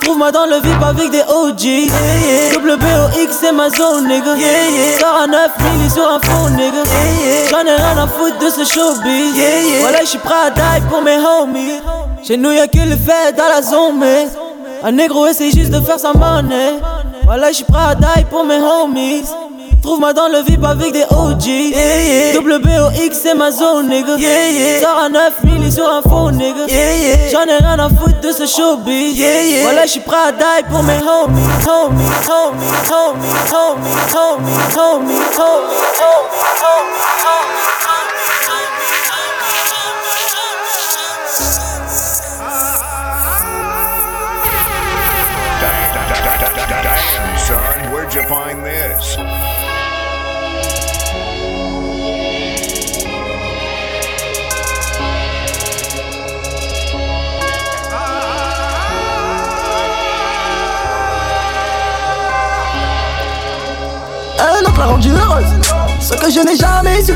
Trouve-moi 0.00 0.30
dans 0.30 0.46
le 0.46 0.56
VIP 0.60 0.82
avec 0.82 1.10
des 1.10 1.22
OG. 1.22 1.62
Yeah, 1.62 1.88
yeah. 1.88 2.52
Double 2.54 2.76
BOX, 2.76 3.36
c'est 3.40 3.52
ma 3.52 3.68
zone, 3.68 4.06
nigga. 4.06 4.36
Yeah, 4.36 4.70
yeah. 4.70 4.98
Sors 5.00 5.22
à 5.24 5.26
9 5.26 5.50
milli 5.72 5.90
sur 5.90 6.06
un 6.08 6.20
fond, 6.20 6.50
nigga. 6.50 6.84
Yeah, 6.84 7.26
yeah. 7.26 7.48
J'en 7.50 7.66
ai 7.66 7.74
rien 7.74 7.98
à 7.98 8.06
foutre 8.06 8.38
de 8.38 8.48
ce 8.48 8.64
showbiz. 8.64 9.36
Yeah, 9.36 9.60
yeah. 9.60 9.80
Voilà, 9.80 10.04
j'suis 10.04 10.18
prêt 10.18 10.34
à 10.46 10.50
die 10.50 10.84
pour 10.88 11.02
mes 11.02 11.16
homies. 11.16 11.80
Chez 12.22 12.36
nous 12.36 12.52
y'a 12.52 12.68
que 12.68 12.78
les 12.78 12.96
fêtes 12.96 13.40
à 13.40 13.56
la 13.56 13.62
zone, 13.62 13.98
mais 13.98 14.28
un 14.84 14.92
négro 14.92 15.26
essaie 15.26 15.50
juste 15.50 15.70
de 15.70 15.80
faire 15.80 15.98
sa 15.98 16.12
monnaie. 16.12 16.74
Voilà, 17.24 17.52
j'suis 17.52 17.64
prêt 17.64 17.82
à 17.90 17.94
die 17.94 18.24
pour 18.30 18.44
mes 18.44 18.58
homies. 18.58 19.24
Trouve-moi 19.82 20.12
dans 20.14 20.28
le 20.28 20.40
VIP 20.40 20.64
avec 20.64 20.92
des 20.92 21.04
OG. 21.10 21.44
Yeah, 21.44 22.32
yeah. 22.32 22.40
WBOX 22.40 23.12
c'est 23.12 23.34
ma 23.34 23.50
zone, 23.50 23.88
nigga. 23.88 24.16
Yeah, 24.16 24.50
yeah. 24.50 24.80
Sors 24.80 24.98
à 24.98 25.08
9 25.10 25.44
milli 25.44 25.70
sur 25.70 25.86
un 25.86 26.00
faux, 26.00 26.30
nigga. 26.30 26.64
Yeah, 26.68 26.96
yeah. 26.96 27.28
J'en 27.30 27.44
ai 27.44 27.58
rien 27.58 27.78
à 27.78 27.88
foutre 27.90 28.18
de 28.22 28.32
ce 28.32 28.46
showbiz. 28.46 29.18
Yeah, 29.18 29.42
yeah. 29.42 29.62
Voilà, 29.64 29.84
j'suis 29.84 30.00
prêt 30.00 30.16
à 30.28 30.32
die 30.32 30.64
pour 30.70 30.82
mes 30.82 30.94
homies. 30.94 31.42
Homies, 31.68 32.02
homies, 32.26 32.72
homies, 32.90 33.34
homies, 33.52 33.94
homies, 34.16 34.56
homies, 34.74 35.20
homies, 35.36 35.38
homies, 35.38 35.74
Damn, 37.84 38.03
you 48.14 48.22
find 48.28 48.64
this? 48.64 49.16
Heureuse. 65.06 65.44
Ce 66.00 66.14
que 66.14 66.30
je 66.30 66.40
n'ai 66.40 66.56
jamais 66.56 67.02
su. 67.02 67.14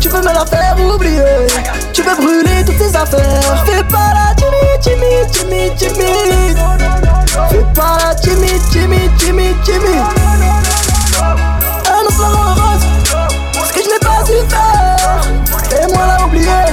Tu 0.00 0.08
veux 0.08 0.20
me 0.20 0.32
la 0.32 0.46
faire 0.46 0.76
oublier. 0.94 1.22
Tu 1.92 2.02
veux 2.02 2.14
brûler 2.14 2.64
toutes 2.64 2.78
tes 2.78 2.96
affaires. 2.96 3.64
Fais 3.66 3.82
pas 3.84 4.12
la 4.14 4.34
timide, 4.34 4.80
timide, 4.80 5.30
timide, 5.30 5.74
timide. 5.76 7.13
Fais 7.34 7.64
pas 7.74 7.98
la 7.98 8.14
timide, 8.14 8.62
timide, 8.70 9.10
timide, 9.18 9.56
timide. 9.64 10.06
Un 11.20 12.04
autre 12.06 12.22
heureuse. 12.22 12.86
Ce 13.66 13.72
que 13.72 13.80
je 13.82 13.88
n'ai 13.88 13.98
pas 14.00 14.24
su 14.24 14.38
faire. 14.48 15.20
Fais-moi 15.68 16.06
la 16.06 16.24
oublier. 16.24 16.64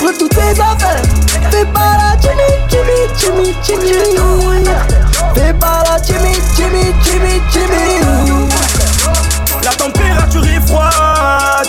Brûle 0.00 0.18
toutes 0.18 0.30
tes 0.30 0.60
affaires. 0.60 1.02
Fais 1.50 1.64
pas 1.66 1.96
la 1.96 2.16
timide, 2.16 2.66
timide, 2.68 3.12
timide, 3.16 3.60
timide. 3.62 4.70
Fais 5.34 5.54
pas 5.54 5.82
la 5.88 6.00
timide, 6.00 6.42
timide, 6.56 6.94
timide, 7.04 7.42
timide. 7.52 8.52
La 9.62 9.70
température 9.74 10.44
est 10.44 10.66
froide, 10.66 11.68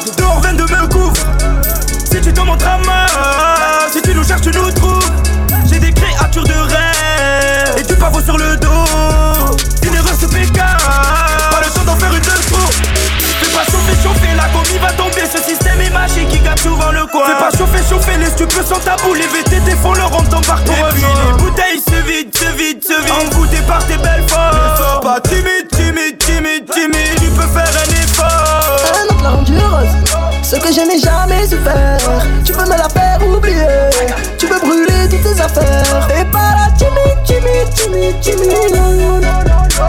souvent 16.61 16.91
le 16.91 17.05
coin. 17.05 17.25
Fais 17.25 17.39
pas 17.39 17.57
chauffer, 17.57 17.83
chauffer, 17.89 18.17
laisse 18.17 18.35
tu 18.35 18.45
peux 18.45 18.63
sans 18.63 18.79
tabou. 18.79 19.13
Les 19.13 19.27
VTT 19.27 19.75
font 19.81 19.93
leur 19.93 20.09
rentre 20.11 20.29
dans 20.29 20.41
partout. 20.41 20.71
Et 20.71 20.93
puis 20.93 21.03
les 21.03 21.33
bouteilles 21.37 21.79
se 21.79 21.95
vident, 22.07 22.31
se 22.33 22.45
vident, 22.57 22.81
se 22.81 23.01
vident. 23.01 23.15
Envoûté 23.27 23.57
par 23.67 23.85
tes 23.85 23.97
belles 23.97 24.27
formes. 24.27 24.57
Ne 24.57 24.77
sois 24.77 25.01
pas 25.01 25.19
timide, 25.21 25.67
timide, 25.71 26.17
timide, 26.17 26.65
timide. 26.71 27.15
Tu 27.17 27.29
peux 27.31 27.47
faire 27.47 27.73
un 27.83 27.89
effort. 28.03 28.77
Un 28.99 29.05
autre 29.05 29.23
l'a 29.23 29.29
rendu 29.29 29.53
heureuse. 29.55 29.95
Ce 30.43 30.55
que 30.55 30.73
je 30.73 30.81
n'ai 30.81 30.99
jamais 30.99 31.47
su 31.47 31.57
faire. 31.57 31.97
Tu 32.43 32.53
veux 32.53 32.65
me 32.65 32.77
la 32.77 32.89
faire 32.89 33.19
oublier. 33.27 33.89
Tu 34.37 34.47
veux 34.47 34.59
brûler 34.59 35.07
toutes 35.09 35.23
tes 35.23 35.41
affaires. 35.41 36.07
Fais 36.07 36.25
pas 36.25 36.55
la 36.57 36.71
timide, 36.77 37.23
timide, 37.25 37.69
timide, 37.75 38.19
timide. 38.19 39.25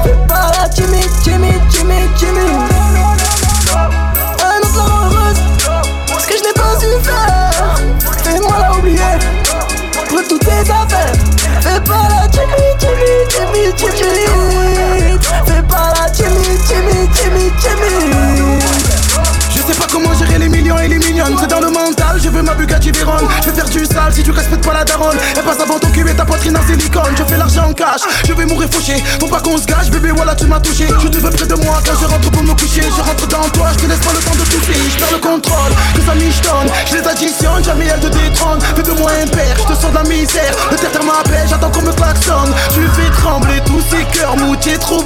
Fais 0.05 0.17
pas 0.29 0.53
la 0.61 0.69
timide, 0.69 1.11
timide, 1.23 1.69
timide, 1.71 2.15
timide. 2.17 2.70
Oublier. 8.81 8.99
Brûle 10.09 10.27
toutes 10.29 10.41
tes 10.41 10.71
affaires. 10.71 11.13
Fais 11.61 11.81
pas 11.81 12.09
la 12.09 12.29
timide, 12.29 12.79
timide, 12.79 13.29
timide, 13.29 13.77
timide. 13.77 15.21
Fais 15.47 15.63
pas 15.63 15.93
la 15.99 16.11
timide, 16.11 16.63
timide, 16.67 17.11
timide, 17.13 17.57
timide. 17.61 18.20
Pas 19.81 19.87
comment 19.91 20.13
gérer 20.13 20.39
les 20.39 20.51
millions 20.51 20.79
et 20.79 20.89
les 20.89 20.99
mignonnes. 20.99 21.37
C'est 21.41 21.49
dans 21.49 21.61
le 21.61 21.71
mental, 21.71 22.21
je 22.23 22.29
veux 22.29 22.43
ma 22.43 22.53
Bugatti 22.53 22.91
Veyron. 22.91 23.17
Je 23.43 23.49
vais 23.49 23.57
faire 23.57 23.71
du 23.71 23.87
sale 23.87 24.13
si 24.13 24.23
tu 24.23 24.31
respectes 24.31 24.65
pas 24.65 24.75
la 24.75 24.85
daronne. 24.85 25.17
Elle 25.35 25.43
passe 25.43 25.61
avant 25.61 25.79
ton 25.79 25.89
cul 25.91 26.07
et 26.07 26.15
ta 26.15 26.27
poitrine 26.27 26.55
en 26.55 26.67
silicone. 26.67 27.15
Je 27.17 27.25
fais 27.25 27.39
l'argent 27.39 27.65
en 27.71 27.73
cash, 27.73 28.03
je 28.27 28.33
vais 28.35 28.45
mourir 28.45 28.69
fauché. 28.71 29.03
Faut 29.19 29.27
pas 29.27 29.41
qu'on 29.41 29.57
se 29.57 29.65
gâche, 29.65 29.91
bébé 29.91 30.11
voilà 30.15 30.35
tu 30.35 30.45
m'as 30.45 30.61
touché. 30.61 30.87
Je 31.03 31.09
te 31.09 31.17
veux 31.17 31.31
près 31.31 31.47
de 31.47 31.55
moi 31.55 31.81
quand 31.87 31.99
je 31.99 32.05
rentre 32.05 32.31
pour 32.31 32.43
me 32.43 32.53
coucher. 32.53 32.83
Je 32.83 33.03
rentre 33.03 33.27
dans 33.29 33.49
toi, 33.49 33.69
je 33.73 33.79
te 33.79 33.87
laisse 33.87 34.01
pas 34.01 34.13
le 34.13 34.21
temps 34.21 34.37
de 34.37 34.45
tousser 34.45 34.75
Je 34.93 34.99
perds 34.99 35.13
le 35.13 35.19
contrôle, 35.19 35.73
que 35.95 36.03
ça 36.03 36.15
michetonne 36.15 36.69
Je 36.91 36.97
les 36.97 37.09
additionne, 37.09 37.65
jamais 37.65 37.87
elle 37.87 38.01
te 38.01 38.09
détrône. 38.09 38.61
Fais 38.61 38.83
de 38.83 38.93
moi 38.93 39.11
un 39.23 39.27
père, 39.29 39.57
je 39.57 39.75
te 39.75 39.81
sors 39.81 39.91
de 39.91 39.97
la 39.97 40.03
misère. 40.05 40.53
Le 40.71 40.77
terre 40.77 41.05
m'appelle, 41.05 41.49
j'attends 41.49 41.71
qu'on 41.71 41.83
me 41.83 41.93
klaxonne. 41.93 42.53
Tu 42.75 42.83
fais 43.01 43.11
trembler 43.13 43.63
tous 43.65 43.83
ces 43.91 44.05
cœurs 44.19 44.37
mou, 44.37 44.55
t'es 44.57 44.77
trop 44.77 45.03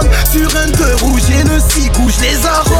bonne 0.00 0.10
Sur 0.30 0.56
un 0.56 0.66
deux 0.66 0.94
rouge 1.04 1.22
et 1.30 1.42
le 1.44 1.60
cigou, 1.60 2.08
je 2.08 2.20
les 2.22 2.46
arrose 2.46 2.74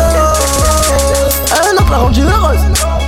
Un 1.52 1.74
l'a 1.74 1.97
rendu 1.97 2.22
heureuse. 2.22 2.60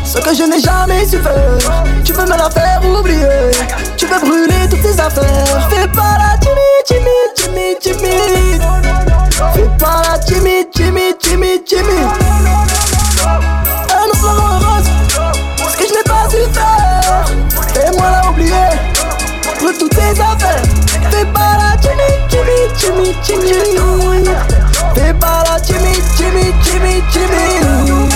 Ce 0.04 0.18
que 0.18 0.34
je 0.34 0.42
n'ai 0.42 0.60
jamais 0.60 1.06
su 1.06 1.18
faire. 1.18 1.72
Tu 2.04 2.12
veux 2.12 2.24
me 2.24 2.36
la 2.36 2.50
faire 2.50 2.80
oublier. 2.84 3.50
Tu 3.96 4.06
veux 4.06 4.18
brûler 4.20 4.68
toutes 4.68 4.82
tes 4.82 5.00
affaires. 5.00 5.68
Fais 5.70 5.88
pas 5.88 6.18
la 6.18 6.36
timide, 6.38 6.84
timide, 6.86 7.32
timide, 7.34 7.78
timide. 7.80 8.62
Fais 9.54 9.70
pas 9.78 10.02
la 10.10 10.18
timide, 10.18 10.70
timide, 10.70 11.18
timide, 11.18 11.64
timide. 11.64 12.12
Un 13.24 14.26
rend 14.26 14.36
heureuse. 14.36 14.90
Ce 15.72 15.76
que 15.78 15.84
je 15.88 15.94
n'ai 15.94 16.04
pas 16.04 16.28
su 16.28 16.36
faire. 16.52 17.24
Fais-moi 17.72 18.10
la 18.10 18.30
oublier. 18.30 18.70
Brûle 19.60 19.78
toutes 19.78 19.90
tes 19.90 20.20
affaires. 20.20 20.62
Fais 21.10 21.24
pas 21.26 21.56
la 21.58 21.61
timide, 22.82 23.14
timide. 23.22 24.30
Fais 24.94 25.14
pas 25.14 25.44
la 25.48 25.60
timide, 25.60 26.02
timide, 26.16 26.54
timide. 26.64 28.12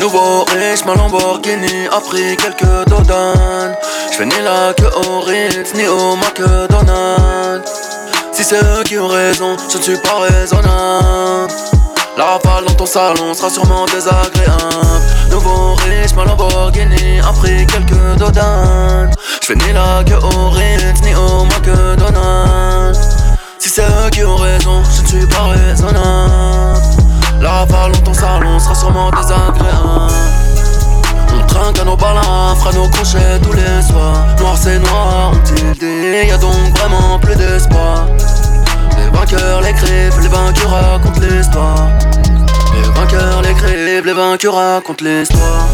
Nouveau 0.00 0.44
riche, 0.44 0.84
ma 0.86 0.94
Lamborghini 0.94 1.88
a 1.90 2.00
pris 2.00 2.36
quelques 2.36 2.88
dodanes 2.88 3.74
J'fais 4.12 4.24
ni 4.24 4.40
la 4.42 4.72
queue 4.72 4.90
au 4.94 5.20
Ritz, 5.20 5.74
ni 5.74 5.86
au 5.88 6.14
McDonald's 6.16 7.72
Si 8.32 8.44
c'est 8.44 8.62
eux 8.62 8.84
qui 8.84 8.98
ont 8.98 9.08
raison, 9.08 9.56
je 9.68 9.78
ne 9.78 9.82
suis 9.82 9.96
pas 9.98 10.20
raisonnable 10.20 11.75
La 12.16 12.24
rafale 12.24 12.64
dans 12.64 12.72
ton 12.72 12.86
salon 12.86 13.34
sera 13.34 13.50
sûrement 13.50 13.84
désagréable. 13.84 14.56
Nouveau 15.30 15.74
riche, 15.74 16.14
ma 16.16 16.24
Lamborghini 16.24 17.20
a 17.20 17.30
pris 17.32 17.66
quelques 17.66 18.16
dodanes. 18.18 19.10
J'fais 19.42 19.54
ni 19.54 19.72
la 19.74 20.02
queue 20.02 20.16
au 20.16 20.48
Ritz, 20.48 21.02
ni 21.02 21.14
au 21.14 21.44
McDonald's 21.44 23.00
Si 23.58 23.68
c'est 23.68 23.82
eux 23.82 24.10
qui 24.10 24.24
ont 24.24 24.36
raison, 24.36 24.82
je 24.96 25.02
ne 25.02 25.06
suis 25.06 25.26
pas 25.26 25.48
raisonnable. 25.48 26.80
La 27.42 27.50
rafale 27.50 27.92
dans 27.92 28.00
ton 28.00 28.14
salon 28.14 28.58
sera 28.60 28.74
sûrement 28.74 29.10
désagréable. 29.10 30.14
On 31.38 31.46
trinque 31.46 31.78
à 31.78 31.84
nos 31.84 31.96
balins, 31.96 32.54
fera 32.58 32.72
nos 32.72 32.88
crochets 32.88 33.38
tous 33.42 33.52
les 33.52 33.82
soirs. 33.82 34.24
Noir 34.38 34.56
c'est 34.58 34.78
noir, 34.78 35.32
on 35.34 35.38
tilde, 35.44 35.82
y'a 36.26 36.38
donc 36.38 36.78
vraiment 36.78 37.18
plus 37.18 37.36
d'espoir 37.36 38.06
Les 39.06 39.12
vainqueurs 39.12 39.60
l'écrivent, 39.60 40.20
les 40.20 40.28
vaincus 40.28 40.66
racontent 40.66 41.20
l'histoire. 41.20 41.90
Les 42.74 42.90
vainqueurs 42.90 43.40
l'écrivent, 43.42 44.04
les 44.04 44.12
vaincus 44.12 44.50
racontent 44.50 45.04
l'histoire. 45.04 45.68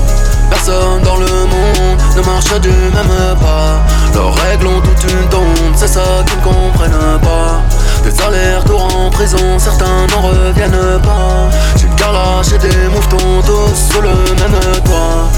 Personne 0.51 1.01
dans 1.03 1.17
le 1.17 1.27
monde 1.27 1.99
ne 2.15 2.23
marche 2.23 2.61
du 2.61 2.69
même 2.69 3.39
pas. 3.41 3.81
Leurs 4.15 4.35
règles 4.35 4.67
ont 4.67 4.81
toute 4.83 5.11
une 5.11 5.29
tombe, 5.31 5.73
c'est 5.75 5.89
ça 5.89 6.03
qu'ils 6.27 6.39
ne 6.39 6.45
comprennent 6.45 7.21
pas. 7.23 7.63
Des 8.05 8.23
allers-retours 8.23 8.87
en 8.95 9.09
prison, 9.09 9.59
certains 9.59 10.07
n'en 10.09 10.29
reviennent 10.29 11.01
pas. 11.03 11.49
J'ai 11.77 11.89
carlache 11.97 12.53
et 12.53 12.59
des 12.59 12.89
mouvements 12.89 13.41
tous 13.47 13.93
sur 13.93 14.03
le 14.03 14.11
même 14.11 14.61
toit. 14.85 15.31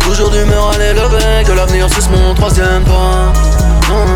Toujours 0.00 0.30
d'humeur 0.30 0.70
à 0.74 0.78
l'élever, 0.78 1.44
que 1.46 1.52
l'avenir 1.52 1.86
suce 1.92 2.08
mon 2.08 2.32
troisième 2.34 2.82
doigt 2.84 3.30
Non, 3.90 4.06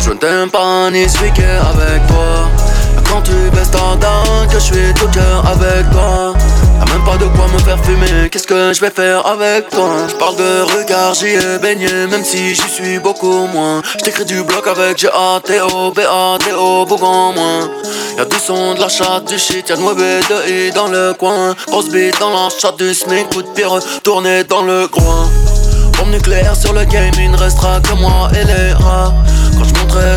je 0.00 0.10
ne 0.10 0.14
t'aime 0.14 0.50
pas 0.50 0.90
ni 0.92 1.08
celui 1.08 1.32
qui 1.32 1.40
est 1.40 1.58
avec 1.58 2.06
toi 2.06 2.48
Quand 3.08 3.22
tu 3.22 3.32
baisses 3.54 3.70
ta 3.70 3.96
dent, 3.96 4.46
que 4.48 4.54
je 4.54 4.64
suis 4.64 4.94
tout 4.94 5.08
cœur 5.08 5.44
avec 5.46 5.90
toi. 5.90 6.34
Y'a 6.78 6.92
même 6.92 7.04
pas 7.04 7.16
de 7.16 7.26
quoi 7.26 7.46
me 7.52 7.58
faire 7.58 7.78
fumer, 7.84 8.28
qu'est-ce 8.30 8.46
que 8.46 8.72
je 8.72 8.80
vais 8.80 8.90
faire 8.90 9.24
avec 9.26 9.68
toi? 9.70 9.90
Je 10.08 10.14
parle 10.14 10.36
de 10.36 10.62
regard, 10.78 11.14
j'y 11.14 11.28
ai 11.28 11.58
baigné, 11.58 12.06
même 12.08 12.24
si 12.24 12.54
j'y 12.54 12.68
suis 12.68 12.98
beaucoup 12.98 13.46
moins. 13.46 13.80
Je 13.98 14.04
t'écris 14.04 14.24
du 14.24 14.42
bloc 14.42 14.66
avec 14.66 14.98
G-A-T-O, 14.98 15.92
B-A-T-O, 15.92 16.86
beaucoup 16.86 17.04
moins. 17.04 17.70
Y'a 18.18 18.24
du 18.24 18.36
son, 18.38 18.74
de 18.74 18.80
la 18.80 18.88
chatte, 18.88 19.28
du 19.28 19.38
shit, 19.38 19.68
y'a 19.68 19.76
9 19.76 19.96
de 19.96 20.68
I 20.68 20.70
dans 20.72 20.88
le 20.88 21.14
coin. 21.14 21.54
Grosse 21.68 21.88
bite 21.90 22.18
dans 22.20 22.30
la 22.30 22.48
chatte 22.48 22.78
du 22.78 22.92
SMIC, 22.92 23.30
coup 23.30 23.42
de 23.42 23.48
pierre 23.48 23.78
tourné 24.02 24.44
dans 24.44 24.62
le 24.62 24.88
coin. 24.88 25.28
Bombe 25.98 26.10
nucléaire 26.10 26.56
sur 26.56 26.72
le 26.72 26.84
game, 26.84 27.12
il 27.18 27.30
ne 27.30 27.36
restera 27.36 27.80
que 27.80 27.94
moi 27.94 28.28
et 28.32 28.44
les 28.44 28.72
rats. 28.72 29.12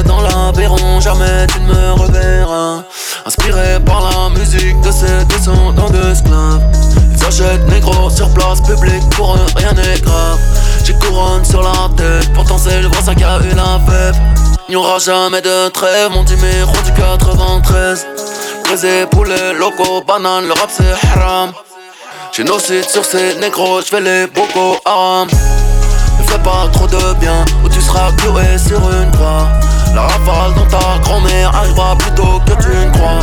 Dans 0.06 0.22
l'aviron, 0.22 1.00
jamais 1.00 1.46
tu 1.48 1.60
ne 1.60 1.68
me 1.68 1.92
reverras. 1.94 2.84
Inspiré 3.26 3.80
par 3.86 4.02
la 4.02 4.30
musique 4.30 4.80
de 4.82 4.92
ces 4.92 5.24
descendants 5.26 5.90
d'esclaves. 5.90 6.62
Ils 7.16 7.26
achètent 7.26 7.68
négro 7.70 8.10
sur 8.10 8.30
place 8.34 8.62
publique, 8.62 9.08
pour 9.12 9.36
eux 9.36 9.46
rien 9.56 9.74
n'est 9.74 10.00
grave. 10.00 10.40
J'ai 10.84 10.94
couronne 10.94 11.46
sur 11.46 11.62
la 11.62 11.90
tête, 11.96 12.32
pourtant 12.34 12.58
c'est 12.58 12.82
le 12.82 12.90
ça 13.04 13.14
qui 13.14 13.24
a 13.24 13.38
eu 13.40 13.56
la 13.56 13.80
fève. 13.88 14.16
N'y 14.70 14.76
aura 14.76 14.98
jamais 14.98 15.42
de 15.42 15.70
trêve, 15.70 16.10
mon 16.12 16.24
numéro 16.24 16.72
du 16.84 16.92
93. 16.94 18.08
Brisé, 18.64 19.06
poulet, 19.12 19.54
loco, 19.54 20.02
banane, 20.08 20.48
le 20.48 20.54
rap 20.54 20.70
c'est 20.70 21.08
haram. 21.08 21.52
J'ai 22.32 22.44
nos 22.44 22.60
sites 22.60 22.90
sur 22.90 23.06
ces 23.06 23.36
négros, 23.36 23.82
j'fais 23.82 24.02
les 24.02 24.28
bocaux 24.28 24.78
haram. 24.86 25.28
Pas 26.44 26.70
trop 26.72 26.88
de 26.88 27.20
bien, 27.20 27.44
ou 27.62 27.68
tu 27.68 27.82
seras 27.82 28.10
cloué 28.16 28.58
sur 28.58 28.78
une 28.78 29.12
croix. 29.12 29.50
La 29.94 30.04
rafale 30.04 30.54
dans 30.56 30.66
ta 30.66 30.98
grand-mère 31.04 31.54
arrivera 31.54 31.94
plus 31.98 32.12
tôt 32.12 32.40
que 32.46 32.54
tu 32.64 32.70
ne 32.70 32.90
crois. 32.94 33.20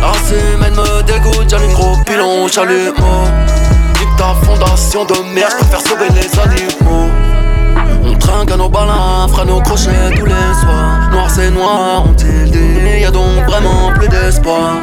La 0.00 0.06
race 0.06 0.30
humaine 0.30 0.74
me 0.74 1.02
dégoûte, 1.02 1.50
j'allume 1.50 1.72
gros 1.72 1.96
pilon, 2.06 2.46
chalumeau. 2.46 3.24
Nique 3.98 4.16
ta 4.16 4.36
fondation 4.46 5.04
de 5.04 5.34
merde, 5.34 5.52
je 5.58 5.64
faire 5.64 5.80
sauver 5.80 6.10
les 6.10 6.38
animaux. 6.38 7.10
On 8.04 8.16
trinque 8.18 8.52
à 8.52 8.56
nos 8.56 8.68
balins, 8.68 9.26
fera 9.28 9.44
nos 9.44 9.60
crochets 9.62 10.10
tous 10.16 10.26
les 10.26 10.54
soirs. 10.60 11.10
Noir 11.10 11.28
c'est 11.28 11.50
noir, 11.50 12.04
ont-ils 12.06 12.52
dit, 12.52 13.00
y'a 13.00 13.10
donc 13.10 13.46
vraiment 13.48 13.90
plus 13.96 14.08
d'espoir. 14.08 14.74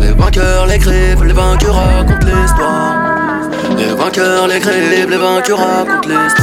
Les 0.00 0.12
vainqueurs, 0.12 0.66
les 0.66 0.78
griffes, 0.78 1.22
les 1.24 1.32
vainqueurs 1.32 1.74
racontent 1.74 2.26
l'histoire. 2.26 2.94
Les 3.76 3.92
vainqueurs, 3.92 4.46
les 4.46 4.60
griffes, 4.60 5.08
les 5.10 5.16
vainqueurs 5.16 5.58
racontent 5.58 6.08
l'histoire. 6.08 6.41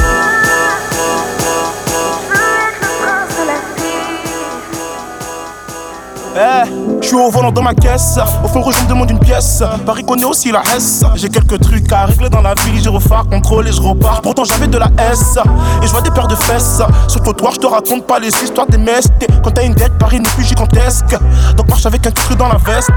Je 7.00 7.06
suis 7.06 7.16
au 7.16 7.30
volant 7.30 7.50
dans 7.50 7.62
ma 7.62 7.74
caisse. 7.74 8.18
Au 8.42 8.48
fond 8.48 8.62
on 8.64 8.68
me 8.68 8.88
demande 8.88 9.10
une 9.10 9.18
pièce. 9.18 9.62
Paris 9.84 10.04
connaît 10.04 10.24
aussi 10.24 10.52
la 10.52 10.62
S. 10.76 11.04
J'ai 11.14 11.28
quelques 11.28 11.60
trucs 11.60 11.90
à 11.92 12.06
régler 12.06 12.28
dans 12.28 12.42
la 12.42 12.54
vie. 12.54 12.82
Je 12.82 12.88
refais 12.88 13.14
contrôle 13.30 13.68
et 13.68 13.72
je 13.72 13.80
repars. 13.80 14.20
Pourtant, 14.22 14.44
j'avais 14.44 14.66
de 14.66 14.78
la 14.78 14.88
S. 15.10 15.38
Et 15.82 15.86
je 15.86 15.90
vois 15.90 16.02
des 16.02 16.10
paires 16.10 16.28
de 16.28 16.34
fesses. 16.34 16.82
Sur 17.08 17.20
le 17.20 17.24
trottoir, 17.24 17.54
je 17.54 17.60
te 17.60 17.66
raconte 17.66 18.06
pas 18.06 18.18
les 18.18 18.28
histoires 18.28 18.66
des 18.66 18.78
messes. 18.78 19.08
Quand 19.42 19.50
t'as 19.50 19.64
une 19.64 19.74
dette, 19.74 19.98
Paris 19.98 20.20
n'est 20.20 20.28
plus 20.28 20.44
gigantesque. 20.44 21.16
Donc 21.56 21.68
marche 21.68 21.86
avec 21.86 22.06
un 22.06 22.10
titre 22.10 22.36
dans 22.36 22.48
la 22.48 22.58
veste. 22.58 22.90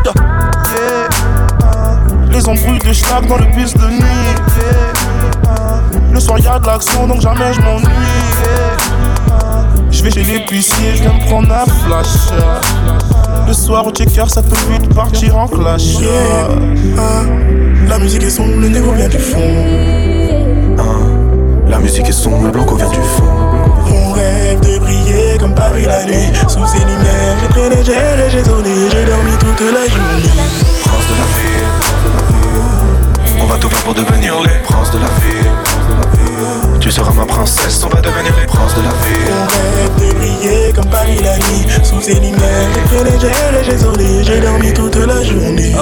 Les 2.29 2.47
embrouilles 2.47 2.79
de 2.79 2.93
schlag 2.93 3.27
dans 3.27 3.37
le 3.37 3.45
bus 3.45 3.73
de 3.73 3.87
nuit. 3.87 4.33
Le 6.11 6.19
soir, 6.19 6.39
y'a 6.39 6.59
de 6.59 6.67
l'action, 6.67 7.07
donc 7.07 7.21
jamais 7.21 7.53
je 7.53 7.61
m'ennuie. 7.61 7.87
Je 9.89 10.03
vais 10.03 10.11
chez 10.11 10.23
l'épicier, 10.23 10.95
je 10.95 11.01
viens 11.01 11.13
me 11.13 11.25
prendre 11.27 11.53
un 11.53 11.65
flash. 11.65 13.22
Le 13.47 13.53
soir 13.53 13.85
au 13.85 13.91
checker, 13.91 14.23
ça 14.29 14.41
peut 14.41 14.55
vite 14.71 14.93
partir 14.93 15.37
en 15.37 15.47
clash. 15.47 15.97
La 17.87 17.99
musique 17.99 18.23
est 18.23 18.29
sombre, 18.29 18.59
le 18.59 18.69
négo 18.69 18.91
vient 18.93 19.09
du 19.09 19.19
fond. 19.19 19.39
La 21.67 21.79
musique 21.79 22.07
est 22.07 22.13
sombre, 22.13 22.45
le 22.45 22.51
blanco 22.51 22.75
vient 22.75 22.89
du 22.89 22.95
fond. 22.95 23.23
On 23.91 24.11
rêve 24.13 24.59
de 24.61 24.79
briller 24.79 25.37
comme 25.39 25.53
Paris 25.53 25.85
la 25.85 26.05
nuit. 26.05 26.31
Sous 26.47 26.65
ces 26.65 26.79
lumières, 26.79 27.37
j'ai 27.53 27.83
gels 27.83 28.19
et 28.19 28.29
j'ai 28.29 28.43
donné, 28.43 28.89
j'ai 28.91 29.05
dormi 29.05 29.31
toute 29.39 29.61
la 29.61 29.87
journée. 29.87 30.31
Prince 30.83 31.07
de 31.09 31.15
la 31.19 31.27
ville. 31.35 31.67
On 33.41 33.45
va 33.45 33.57
tout 33.57 33.69
faire 33.69 33.83
pour 33.83 33.93
devenir 33.93 34.41
les 34.41 34.59
princes 34.63 34.91
de 34.91 34.99
la 34.99 35.09
ville. 35.21 35.51
Tu 36.83 36.91
seras 36.91 37.13
ma 37.13 37.25
princesse, 37.25 37.81
on 37.85 37.87
va 37.87 38.01
devenir 38.01 38.33
les 38.37 38.45
princes 38.45 38.75
de 38.75 38.81
la 38.81 38.89
ville. 38.89 39.31
On 39.31 39.47
rêve 39.47 40.09
de 40.09 40.13
briller 40.17 40.73
comme 40.75 40.89
Paris 40.89 41.17
la 41.23 41.37
nuit. 41.37 41.65
Sous 41.81 42.01
j'ai 42.01 42.15
pris 42.15 43.03
les 43.05 43.19
gels 43.21 43.55
et 43.57 43.63
j'ai 43.63 44.23
j'ai 44.25 44.41
dormi 44.41 44.73
toute 44.73 44.97
la 44.97 45.23
journée. 45.23 45.73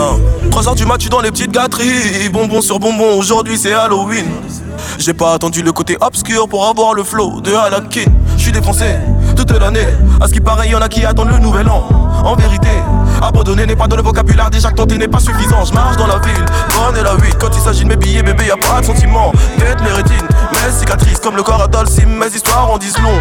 3h 0.52 0.76
du 0.76 0.86
mat, 0.86 1.00
tu 1.00 1.10
dans 1.10 1.22
les 1.22 1.32
petites 1.32 1.50
gâteries. 1.50 2.30
Bonbon 2.32 2.62
sur 2.62 2.78
bonbon, 2.78 3.18
aujourd'hui 3.18 3.58
c'est 3.58 3.74
Halloween. 3.74 4.28
J'ai 5.00 5.16
pas 5.16 5.34
attendu 5.34 5.64
le 5.64 5.72
côté 5.72 5.98
obscur 6.00 6.48
pour 6.48 6.68
avoir 6.68 6.94
le 6.94 7.04
flow 7.04 7.42
de 7.42 7.52
Halakin. 7.52 8.06
J'suis 8.38 8.52
défoncé 8.52 8.86
toute 9.36 9.50
l'année. 9.60 9.88
À 10.22 10.28
ce 10.28 10.34
qui 10.34 10.40
paraît, 10.40 10.70
y'en 10.70 10.82
a 10.82 10.88
qui 10.88 11.04
attendent 11.04 11.32
le 11.32 11.40
nouvel 11.40 11.68
an. 11.68 12.01
En 12.24 12.36
vérité, 12.36 12.70
abandonner 13.22 13.66
n'est 13.66 13.76
pas 13.76 13.88
dans 13.88 13.96
le 13.96 14.04
vocabulaire. 14.04 14.50
Déjà 14.50 14.70
que 14.70 14.76
tenter 14.76 14.98
n'est 14.98 15.08
pas 15.08 15.20
suffisant. 15.20 15.66
J'marche 15.66 15.98
dans 15.98 16.08
la 16.08 16.20
ville, 16.20 16.46
bonne 16.70 16.98
et 16.98 17.04
la 17.04 17.16
8. 17.16 17.38
Quand 17.40 17.50
il 17.54 17.62
s'agit 17.62 17.84
de 17.84 17.90
mes 17.90 17.96
billets, 17.96 18.24
bébé, 18.24 18.46
y 18.46 18.52
a 18.52 18.58
pas 18.58 18.82
de 18.82 18.86
sentiment. 18.86 19.32
Tête 19.58 19.82
mes 19.82 19.92
rétines, 19.92 20.28
mes 20.52 20.72
cicatrices 20.72 21.20
comme 21.20 21.36
le 21.36 21.44
corps 21.44 21.62
à 21.62 21.86
si 21.86 22.06
Mes 22.06 22.28
histoires 22.28 22.72
en 22.72 22.78
disent 22.78 22.98
long. 23.00 23.20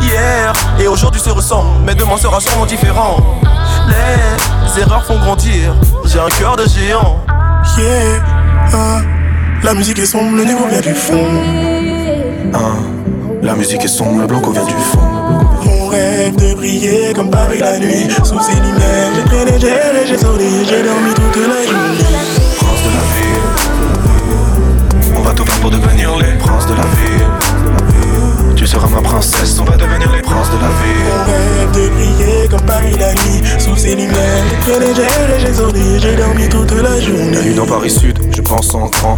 Hier 0.00 0.52
et 0.78 0.86
aujourd'hui 0.86 1.20
se 1.20 1.30
ressemblent, 1.30 1.80
mais 1.84 1.94
demain 1.94 2.16
sera 2.16 2.40
sûrement 2.40 2.66
différent. 2.66 3.16
Les 3.88 4.82
erreurs 4.82 5.04
font 5.04 5.18
grandir. 5.18 5.74
J'ai 6.04 6.20
un 6.20 6.28
cœur 6.28 6.56
de 6.56 6.66
géant. 6.66 7.18
Yeah, 7.76 8.22
ah, 8.72 9.00
la 9.62 9.74
musique 9.74 9.98
est 9.98 10.06
sombre, 10.06 10.36
le 10.36 10.44
niveau 10.44 10.66
vient 10.66 10.80
du 10.80 10.94
fond. 10.94 11.26
La 13.42 13.54
musique 13.54 13.84
est 13.84 13.88
sombre, 13.88 14.20
le 14.20 14.26
blanco 14.26 14.50
vient 14.50 14.64
du 14.64 14.72
fond. 14.72 15.37
On 16.28 16.30
rêve 16.30 16.50
de 16.50 16.54
briller 16.54 17.12
comme 17.14 17.30
Paris 17.30 17.58
la 17.58 17.78
nuit. 17.78 18.06
Sous 18.22 18.38
ces 18.40 18.56
lumières, 18.56 19.12
j'ai 19.30 19.44
les 19.50 19.58
gels 19.58 19.96
et 20.02 20.06
j'ai 20.06 20.18
sonné, 20.18 20.44
j'ai 20.68 20.82
dormi 20.82 21.14
toute 21.14 21.36
la 21.36 21.62
journée. 21.64 22.04
Prince 22.58 22.82
de 22.84 22.90
la 22.92 23.02
ville. 23.14 23.46
On 25.16 25.22
va 25.22 25.32
tout 25.32 25.46
faire 25.46 25.60
pour 25.60 25.70
devenir 25.70 26.16
les 26.18 26.36
princes 26.38 26.66
de 26.66 26.74
la 26.74 26.82
ville. 26.82 27.26
Tu 28.56 28.66
seras 28.66 28.88
ma 28.88 29.00
princesse, 29.00 29.58
on 29.58 29.64
va 29.64 29.76
devenir 29.76 30.12
les 30.12 30.20
princes 30.20 30.50
de 30.50 30.56
la 30.56 30.68
ville. 30.68 31.06
On 31.14 31.24
rêve 31.24 31.70
de 31.72 31.88
briller 31.94 32.48
comme 32.50 32.66
Paris 32.66 32.96
la 32.98 33.14
nuit. 33.14 33.42
Sous 33.58 33.76
ces 33.76 33.94
lumières, 33.94 34.44
j'ai 34.66 34.78
les 34.80 34.94
gels 34.94 35.30
et 35.34 35.40
j'ai 35.40 35.54
sonné, 35.54 35.98
j'ai 35.98 36.16
dormi 36.16 36.48
toute 36.48 36.72
la 36.72 37.00
journée. 37.00 37.36
La 37.36 37.42
nuit 37.42 37.54
dans 37.54 37.66
Paris 37.66 37.90
Sud, 37.90 38.18
je 38.30 38.42
pense 38.42 38.74
en 38.74 38.86
grand. 38.86 39.16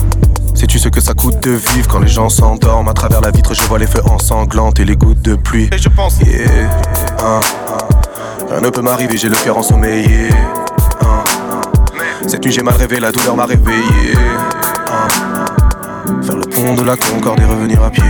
Sais-tu 0.60 0.78
ce 0.78 0.90
que 0.90 1.00
ça 1.00 1.14
coûte 1.14 1.42
de 1.42 1.52
vivre 1.52 1.88
quand 1.88 2.00
les 2.00 2.06
gens 2.08 2.28
s'endorment 2.28 2.88
À 2.90 2.92
travers 2.92 3.22
la 3.22 3.30
vitre, 3.30 3.54
je 3.54 3.62
vois 3.62 3.78
les 3.78 3.86
feux 3.86 4.02
ensanglantes 4.04 4.78
et 4.78 4.84
les 4.84 4.94
gouttes 4.94 5.22
de 5.22 5.34
pluie. 5.34 5.70
Et 5.72 5.78
je 5.78 5.88
pense, 5.88 6.18
yeah, 6.20 6.68
hein, 7.24 7.40
rien 8.50 8.60
ne 8.60 8.68
peut 8.68 8.82
m'arriver, 8.82 9.16
j'ai 9.16 9.30
le 9.30 9.36
cœur 9.36 9.56
ensommeillé. 9.56 10.28
hein. 11.00 11.24
Cette 12.26 12.44
nuit, 12.44 12.52
j'ai 12.52 12.62
mal 12.62 12.74
rêvé, 12.76 13.00
la 13.00 13.10
douleur 13.10 13.36
m'a 13.36 13.46
réveillé. 13.46 14.12
hein. 14.92 15.08
Faire 16.22 16.36
le 16.36 16.42
pont 16.46 16.74
de 16.74 16.82
la 16.82 16.98
Concorde 16.98 17.40
et 17.40 17.44
revenir 17.46 17.82
à 17.82 17.88
pied. 17.88 18.04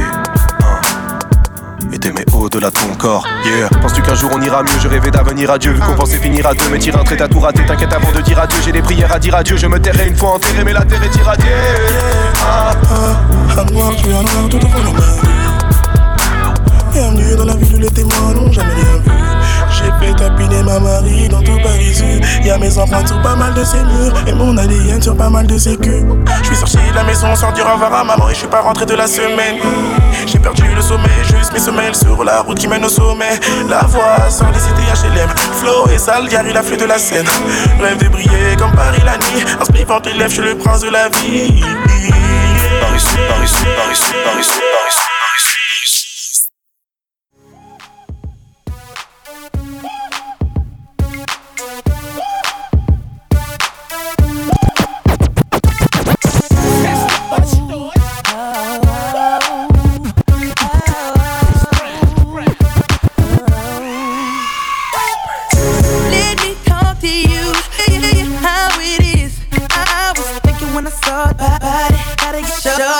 Hein. 2.40 2.44
Au-delà 2.44 2.70
de 2.70 2.74
ton 2.74 2.94
corps, 2.96 3.26
yeah. 3.44 3.68
Penses-tu 3.80 4.02
qu'un 4.02 4.14
jour 4.14 4.30
on 4.34 4.40
ira 4.40 4.62
mieux 4.62 4.70
Je 4.82 4.88
rêvais 4.88 5.10
d'avenir 5.10 5.50
à 5.50 5.58
Dieu, 5.58 5.72
vu 5.72 5.80
qu'on 5.80 5.94
pensait 5.94 6.18
finir 6.18 6.46
à 6.46 6.54
deux. 6.54 6.68
Mais 6.70 6.78
tire 6.78 6.98
un 6.98 7.04
trait, 7.04 7.16
t'as 7.16 7.28
tout 7.28 7.40
raté. 7.40 7.64
T'inquiète 7.66 7.92
avant 7.92 8.10
de 8.12 8.20
dire 8.20 8.38
adieu, 8.38 8.58
j'ai 8.64 8.72
des 8.72 8.82
prières 8.82 9.12
à 9.12 9.18
dire 9.18 9.34
adieu. 9.34 9.56
Je 9.56 9.66
me 9.66 9.78
tairai 9.78 10.08
une 10.08 10.16
fois 10.16 10.30
enterré, 10.30 10.64
mais 10.64 10.72
la 10.72 10.84
terre 10.84 11.02
est 11.02 11.16
irradiée. 11.16 11.48
Ah. 12.42 12.72
Noir, 13.70 13.92
Bienvenue 16.92 17.36
dans 17.36 17.44
la 17.44 17.54
ville 17.54 17.76
où 17.76 17.78
les 17.78 17.90
témoins 17.90 18.34
n'ont 18.34 18.50
jamais 18.50 18.74
rien 18.74 18.98
vu. 19.04 19.12
J'ai 19.70 20.06
fait 20.06 20.14
tapiner 20.14 20.62
ma 20.64 20.80
Marie 20.80 21.28
dans 21.28 21.40
tout 21.40 21.58
Paris 21.62 21.94
Sud. 21.94 22.24
Y'a 22.44 22.58
mes 22.58 22.76
empreintes 22.78 23.08
sur 23.08 23.22
pas 23.22 23.36
mal 23.36 23.54
de 23.54 23.62
ces 23.64 23.78
murs 23.78 24.12
et 24.26 24.32
mon 24.32 24.56
ADN 24.56 25.00
sur 25.00 25.16
pas 25.16 25.30
mal 25.30 25.46
de 25.46 25.56
ces 25.56 25.76
culs. 25.76 26.04
Je 26.42 26.46
suis 26.46 26.56
sorti 26.56 26.78
de 26.90 26.94
la 26.94 27.04
maison 27.04 27.34
sans 27.36 27.52
dire 27.52 27.66
au 27.66 27.74
revoir 27.74 27.94
à 27.94 28.04
maman 28.04 28.28
et 28.28 28.32
je 28.32 28.38
suis 28.38 28.48
pas 28.48 28.60
rentré 28.60 28.86
de 28.86 28.94
la 28.94 29.06
semaine. 29.06 29.56
J'ai 30.26 30.38
perdu 30.38 30.64
le 30.74 30.82
sommeil, 30.82 31.10
juste 31.22 31.52
mes 31.52 31.60
semelles 31.60 31.94
sur 31.94 32.24
la 32.24 32.40
route 32.40 32.58
qui 32.58 32.66
mène 32.66 32.84
au 32.84 32.88
sommet. 32.88 33.38
La 33.68 33.82
voix 33.82 34.28
sans 34.28 34.50
les 34.50 34.58
cités 34.58 34.82
HLM. 34.82 35.28
Flo 35.60 35.86
et 35.94 35.98
sale, 35.98 36.28
Gary 36.28 36.52
la 36.52 36.62
flûte 36.62 36.80
de 36.80 36.86
la 36.86 36.98
scène. 36.98 37.26
Rêve 37.80 37.98
de 37.98 38.08
briller 38.08 38.56
comme 38.58 38.72
Paris 38.72 39.02
la 39.04 39.16
nuit. 39.16 39.44
En 39.60 39.64
se 39.64 39.72
privant 39.72 40.00
tes 40.00 40.12
lèvres, 40.12 40.42
le 40.42 40.56
prince 40.56 40.80
de 40.80 40.90
la 40.90 41.08
vie. 41.08 41.62
Paris 41.62 42.10
Paris 42.80 43.04
Paris 43.28 43.52
Paris 43.76 44.44
Sud, 44.44 44.62
Paris 44.74 45.09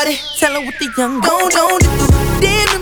shorty. 0.01 0.19
Tell 0.37 0.55
her 0.55 0.61
what 0.65 0.79
the 0.79 0.89
young 0.97 1.21
don't 1.21 1.53
do. 1.53 1.79
Damn 2.41 2.80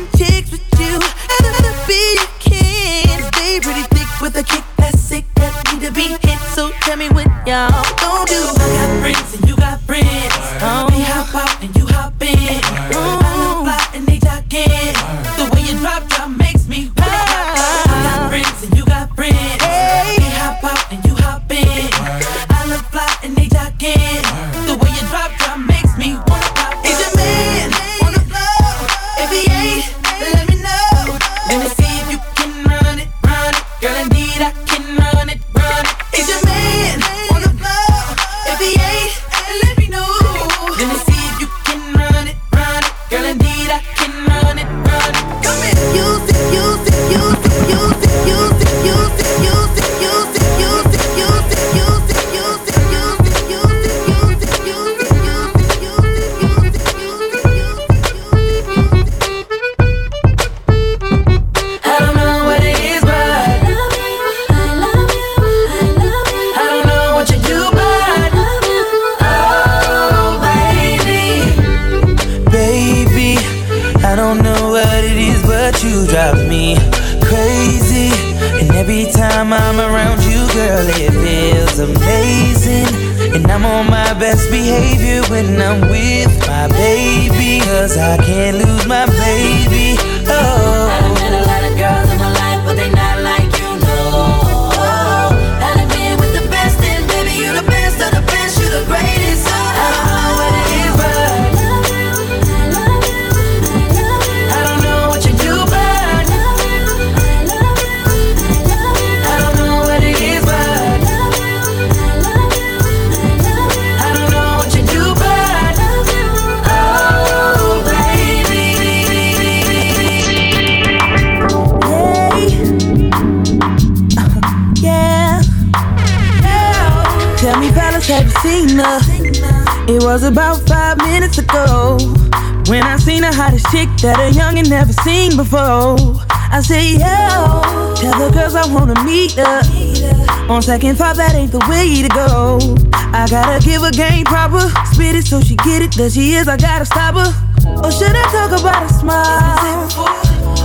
Second 140.78 140.96
pop, 140.96 141.16
that 141.16 141.34
ain't 141.34 141.50
the 141.50 141.58
way 141.66 142.06
to 142.06 142.10
go. 142.14 142.62
I 143.10 143.26
gotta 143.26 143.58
give 143.66 143.82
a 143.82 143.90
game 143.90 144.22
proper. 144.22 144.62
Spit 144.94 145.18
it 145.18 145.26
so 145.26 145.42
she 145.42 145.58
get 145.66 145.82
it. 145.82 145.90
There 145.98 146.06
she 146.08 146.38
is, 146.38 146.46
I 146.46 146.56
gotta 146.56 146.86
stop 146.86 147.18
her. 147.18 147.34
Or 147.82 147.90
should 147.90 148.14
I 148.14 148.22
talk 148.30 148.54
about 148.54 148.86
a 148.86 148.90
smile? 148.94 149.90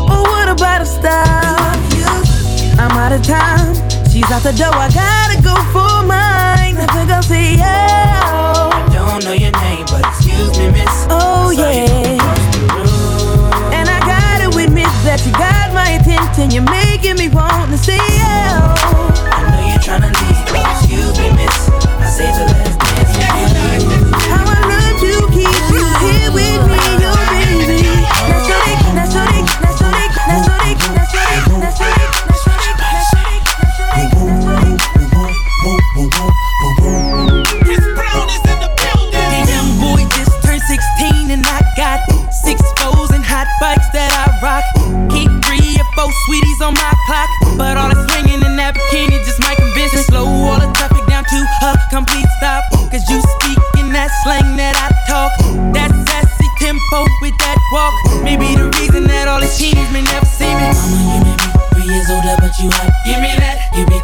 Or 0.06 0.22
what 0.22 0.54
about 0.54 0.86
a 0.86 0.86
style? 0.86 1.66
I'm 2.78 2.94
out 2.94 3.10
of 3.10 3.26
time. 3.26 3.74
She's 4.06 4.30
out 4.30 4.46
the 4.46 4.54
door, 4.54 4.70
I 4.70 4.94
gotta 4.94 5.42
go 5.42 5.58
for 5.74 6.06
mine. 6.06 6.78
I 6.78 6.86
think 6.94 7.10
I'll 7.10 7.26
see 7.26 7.58
you. 7.58 7.66
I 7.66 8.86
don't 8.94 9.26
know 9.26 9.34
your 9.34 9.50
name, 9.66 9.90
but 9.90 10.06
excuse 10.14 10.54
me, 10.62 10.70
miss. 10.78 11.10
Oh, 11.10 11.50
yeah. 11.50 11.90
And 13.74 13.90
I 13.90 13.98
gotta 14.06 14.54
admit 14.62 14.94
that 15.10 15.26
you 15.26 15.34
got 15.34 15.74
my 15.74 15.98
attention. 15.98 16.54
You're 16.54 16.70
making 16.70 17.18
me 17.18 17.34
want 17.34 17.74
to 17.74 17.82
see 17.82 17.98
you. 17.98 18.83
four 46.04 46.12
sweeties 46.26 46.62
on 46.62 46.74
my 46.74 46.94
clock. 47.08 47.30
But 47.58 47.78
all 47.78 47.90
that 47.90 48.00
swinging 48.12 48.44
in 48.44 48.56
that 48.58 48.76
bikini 48.76 49.24
just 49.24 49.40
might 49.40 49.58
convince 49.58 49.94
me. 49.96 50.02
Slow 50.04 50.26
all 50.26 50.60
the 50.60 50.68
traffic 50.76 51.06
down 51.08 51.24
to 51.24 51.40
a 51.64 51.72
complete 51.90 52.28
stop. 52.40 52.64
Cause 52.92 53.08
you 53.10 53.20
speak 53.40 53.60
in 53.80 53.92
that 53.94 54.12
slang 54.24 54.58
that 54.58 54.76
I 54.76 54.92
talk. 55.08 55.32
That 55.74 55.92
sassy 56.08 56.50
tempo 56.60 57.08
with 57.22 57.38
that 57.40 57.58
walk. 57.72 57.94
Maybe 58.24 58.56
the 58.56 58.68
reason 58.80 59.08
that 59.08 59.28
all 59.28 59.40
the 59.40 59.48
teens 59.48 59.88
may 59.92 60.04
never 60.04 60.28
see 60.28 60.52
me. 60.52 60.68
Mama, 60.76 61.00
you 61.00 61.20
may 61.24 61.36
be 61.40 61.48
three 61.72 61.88
years 61.88 62.10
older, 62.12 62.36
but 62.40 62.54
you 62.60 62.68
hot. 62.70 62.92
Give 63.08 63.20
me 63.24 63.32
that. 63.40 63.72
You 63.76 63.86
be 63.88 64.00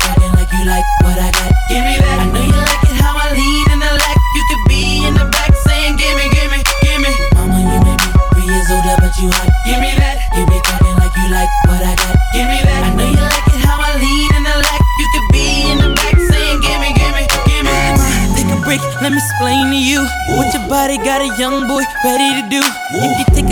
ready 22.04 22.42
to 22.42 22.50
do. 22.50 22.62
You 23.02 23.10
can 23.18 23.36
take 23.36 23.49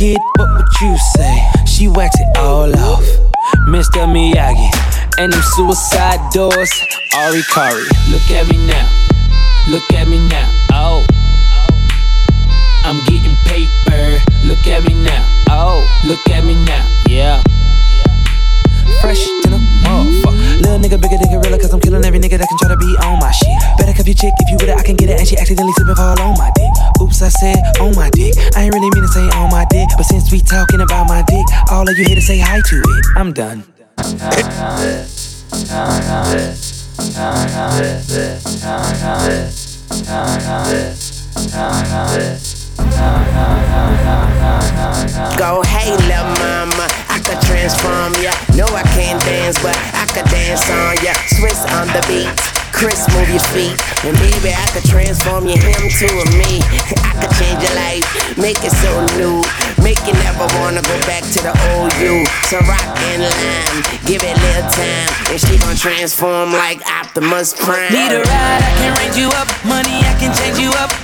get 0.00 0.18
what 0.38 0.48
would 0.56 0.72
you 0.80 0.96
say? 1.12 1.44
She 1.66 1.86
whacks 1.86 2.18
it 2.18 2.38
all 2.38 2.72
off. 2.88 3.04
Mr. 3.68 4.08
Miyagi 4.08 4.72
and 5.20 5.30
them 5.30 5.42
suicide 5.52 6.18
doors. 6.32 6.72
Ari 7.14 7.42
Kari. 7.52 7.84
Look 8.08 8.24
at 8.32 8.48
me 8.48 8.56
now. 8.66 8.88
Look 9.68 9.84
at 9.92 10.08
me 10.08 10.26
now. 10.28 10.48
Oh. 10.72 11.04
I'm 12.84 12.96
getting 13.04 13.36
paper. 13.44 14.24
Look 14.48 14.66
at 14.66 14.82
me 14.88 14.94
now. 15.04 15.20
Oh. 15.50 15.84
Look 16.06 16.26
at 16.30 16.44
me 16.44 16.54
now. 16.64 16.88
Yeah. 17.06 17.42
Fresh 19.02 19.20
to 19.44 19.48
the 19.52 19.60
motherfucker. 19.84 20.60
Little 20.64 20.78
nigga, 20.80 20.96
bigger 20.96 21.18
than 21.20 21.28
gorilla, 21.28 21.58
cause 21.58 21.74
I'm 21.74 21.80
killing 21.80 22.04
every 22.04 22.18
nigga 22.18 22.38
that 22.38 22.48
can 22.48 22.56
try 22.56 22.68
to 22.68 22.76
be 22.76 22.96
on 23.04 23.18
my 23.20 23.30
shit. 23.32 23.52
Better 23.76 23.92
cuff 23.92 24.06
your 24.06 24.16
chick 24.16 24.32
if 24.40 24.48
you 24.48 24.56
with 24.56 24.68
it, 24.68 24.76
I 24.76 24.82
can 24.82 24.96
get 24.96 25.10
it. 25.10 25.20
And 25.20 25.28
she 25.28 25.36
accidentally 25.36 25.72
you 32.00 32.06
here 32.06 32.16
to 32.16 32.22
say 32.22 32.38
hi 32.38 32.60
to 32.64 32.80
it. 32.80 33.06
I'm 33.14 33.32
done. 33.32 33.64
Go, 45.36 45.62
hey, 45.62 45.90
lil' 46.08 46.24
mama, 46.40 46.88
I 47.08 47.20
could 47.20 47.40
transform 47.44 48.14
ya. 48.22 48.32
No, 48.56 48.64
I 48.72 48.82
can't 48.94 49.20
dance, 49.22 49.60
but 49.62 49.76
I 49.92 50.06
could 50.06 50.30
dance 50.30 50.64
on 50.70 50.96
ya. 51.04 51.12
Swizz 51.36 51.60
on 51.76 51.88
the 51.88 52.04
beat. 52.08 52.60
Chris, 52.72 53.04
move 53.12 53.28
your 53.28 53.44
feet. 53.52 53.76
And 54.08 54.16
baby, 54.16 54.56
I 54.56 54.66
could 54.72 54.88
transform 54.88 55.44
you, 55.44 55.60
him 55.60 55.84
to 56.00 56.08
a 56.08 56.24
me. 56.40 56.64
I 57.12 57.12
could 57.20 57.34
change 57.36 57.60
your 57.60 57.76
life, 57.76 58.38
make 58.38 58.56
it 58.64 58.72
so 58.72 59.04
new. 59.20 59.44
Never 60.40 60.58
wanna 60.60 60.80
go 60.80 60.98
back 61.04 61.22
to 61.36 61.42
the 61.44 61.52
old 61.68 61.92
you. 62.00 62.24
So 62.48 62.56
rock 62.64 62.80
and 63.12 63.20
lime, 63.20 63.82
give 64.06 64.24
it 64.24 64.32
a 64.32 64.40
little 64.40 64.70
time. 64.72 65.12
And 65.28 65.38
she 65.38 65.58
gon' 65.58 65.76
transform 65.76 66.54
like 66.54 66.80
Optimus 66.88 67.52
Prime. 67.52 67.92
Need 67.92 68.12
a 68.12 68.24
ride, 68.24 68.62
I 68.64 68.72
can 68.80 68.96
range 68.96 69.18
you 69.18 69.28
up. 69.36 69.48
Money, 69.66 70.00
I 70.00 70.16
can 70.18 70.32
change 70.32 70.58
you 70.58 70.70
up. 70.80 70.99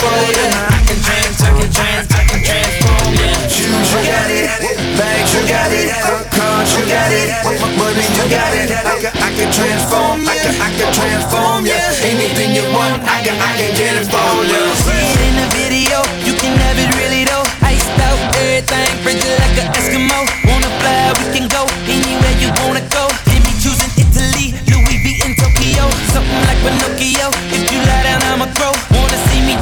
For 0.00 0.16
ya. 0.32 0.48
I 0.72 0.80
can 0.88 0.98
trans, 1.04 1.38
I 1.44 1.50
can 1.60 1.68
trans, 1.68 2.08
I 2.08 2.22
can 2.24 2.40
transform 2.40 3.12
ya. 3.20 3.28
Shoes, 3.52 3.88
you 3.92 4.00
got 4.08 4.30
it. 4.32 4.48
Bags, 4.96 5.30
you 5.36 5.42
got 5.44 5.72
it. 5.76 5.88
Cars, 6.32 6.70
you 6.72 6.84
got 6.88 7.12
it. 7.12 7.28
Money, 7.76 8.06
you 8.16 8.26
got 8.32 8.54
it. 8.56 8.70
I 8.72 8.96
can, 8.96 9.12
I 9.12 9.30
can. 9.36 9.48
I 9.52 10.36
can, 10.40 10.54
I 10.56 10.70
can 10.72 10.90
transform 10.96 11.62
ya. 11.68 11.76
Anything 12.00 12.56
you 12.56 12.64
want, 12.72 12.96
I 13.04 13.20
can, 13.20 13.36
I 13.36 13.52
can 13.60 13.70
get 13.76 14.00
it 14.00 14.08
for 14.08 14.40
ya. 14.48 14.60
See 14.80 15.04
it 15.12 15.20
in 15.28 15.34
the 15.36 15.46
video, 15.52 16.00
you 16.24 16.32
can 16.32 16.56
have 16.64 16.78
it 16.80 16.88
really 16.96 17.28
though. 17.28 17.44
Iced 17.60 18.00
out, 18.00 18.16
everything, 18.40 18.88
frigid 19.04 19.36
like 19.36 19.56
an 19.60 19.68
Eskimo. 19.76 20.20
Wanna 20.48 20.70
fly, 20.80 21.12
we 21.20 21.24
can 21.36 21.46
go 21.48 21.68
anywhere 21.84 22.36
you 22.40 22.48
wanna 22.64 22.84
go. 22.88 23.09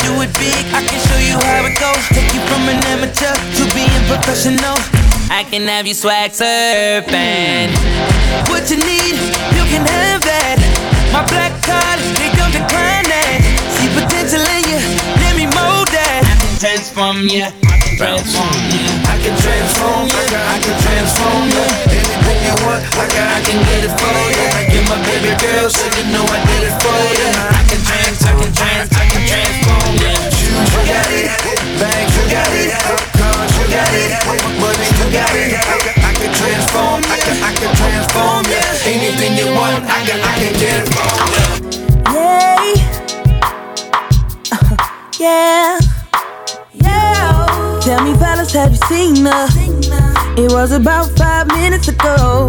Do 0.08 0.22
it 0.24 0.32
big? 0.40 0.64
I 0.72 0.80
can 0.80 0.98
show 1.04 1.20
you 1.20 1.36
how 1.36 1.68
it 1.68 1.76
goes. 1.76 2.04
Take 2.16 2.32
you 2.32 2.40
from 2.48 2.64
an 2.72 2.80
amateur 2.88 3.34
to 3.36 3.62
being 3.76 4.02
professional. 4.08 4.76
I 5.28 5.44
can 5.44 5.68
have 5.68 5.86
you 5.86 5.92
swag 5.92 6.32
surfing. 6.32 7.68
What 8.48 8.64
you 8.72 8.80
need, 8.80 9.16
you 9.52 9.64
can 9.68 9.84
have 9.84 10.24
that. 10.24 10.56
My 11.12 11.20
black 11.28 11.52
card, 11.60 12.00
they 12.16 12.32
don't 12.40 12.52
decline 12.56 13.04
that. 13.12 13.36
See 13.76 13.88
potential 13.92 14.40
in 14.40 14.62
you, 14.72 14.80
let 15.20 15.36
me 15.36 15.44
mold 15.52 15.88
that. 15.92 16.24
I 16.24 16.34
can 16.40 16.52
transform 16.56 17.28
ya. 17.28 17.52
Transform 18.00 18.56
ya. 18.72 19.12
I 19.12 19.16
can 19.20 19.34
transform 19.36 20.08
ya. 20.08 20.40
I 20.40 20.56
can 20.64 20.76
transform 20.84 21.44
ya. 21.52 21.64
Anything 21.92 22.40
you 22.48 22.56
want, 22.64 22.80
I 22.96 23.04
can, 23.12 23.26
I 23.28 23.40
can 23.44 23.58
get 23.68 23.84
it 23.84 23.92
for 23.92 24.16
ya. 24.32 24.46
I 24.56 24.62
get 24.72 24.84
my 24.88 24.98
baby 25.04 25.32
girl, 25.36 25.68
so 25.68 25.84
you 26.00 26.04
know 26.16 26.24
I 26.24 26.38
did 26.48 26.62
it 26.64 26.76
for 26.80 26.96
ya. 27.20 27.28
I 27.52 27.62
can 27.68 27.80
trans, 27.84 28.18
I 28.24 28.32
can 28.40 28.52
trans, 28.56 28.88
I 28.96 29.04
can 29.12 29.22
transform 29.28 29.76
you 29.76 29.77
got 30.88 31.08
it. 31.12 31.28
Bags, 31.80 32.12
you 32.16 32.24
got 32.32 32.52
it. 32.56 32.72
Cars, 33.20 33.52
you 33.60 33.66
got 33.68 33.92
it. 33.92 34.10
Money, 34.60 34.88
you 34.98 35.06
got 35.12 35.34
it. 35.36 35.52
I 35.60 36.12
can, 36.16 36.32
transform. 36.32 37.00
I 37.04 37.16
I 37.44 37.52
can 37.60 37.72
transform 37.76 38.44
ya. 38.48 38.62
Anything 38.88 39.36
you 39.36 39.48
want, 39.52 39.84
I 39.84 40.00
can, 40.06 40.18
I 40.24 40.32
can 40.40 40.52
get 40.56 40.80
it 40.82 40.96
ya. 40.96 41.08
Yeah. 45.18 45.78
Yeah. 46.84 47.80
Tell 47.82 48.02
me, 48.04 48.14
fellas, 48.18 48.52
have 48.52 48.70
you 48.70 48.80
seen 48.88 49.26
her? 49.26 49.48
It 50.38 50.52
was 50.52 50.72
about 50.72 51.10
five 51.18 51.48
minutes 51.48 51.88
ago 51.88 52.48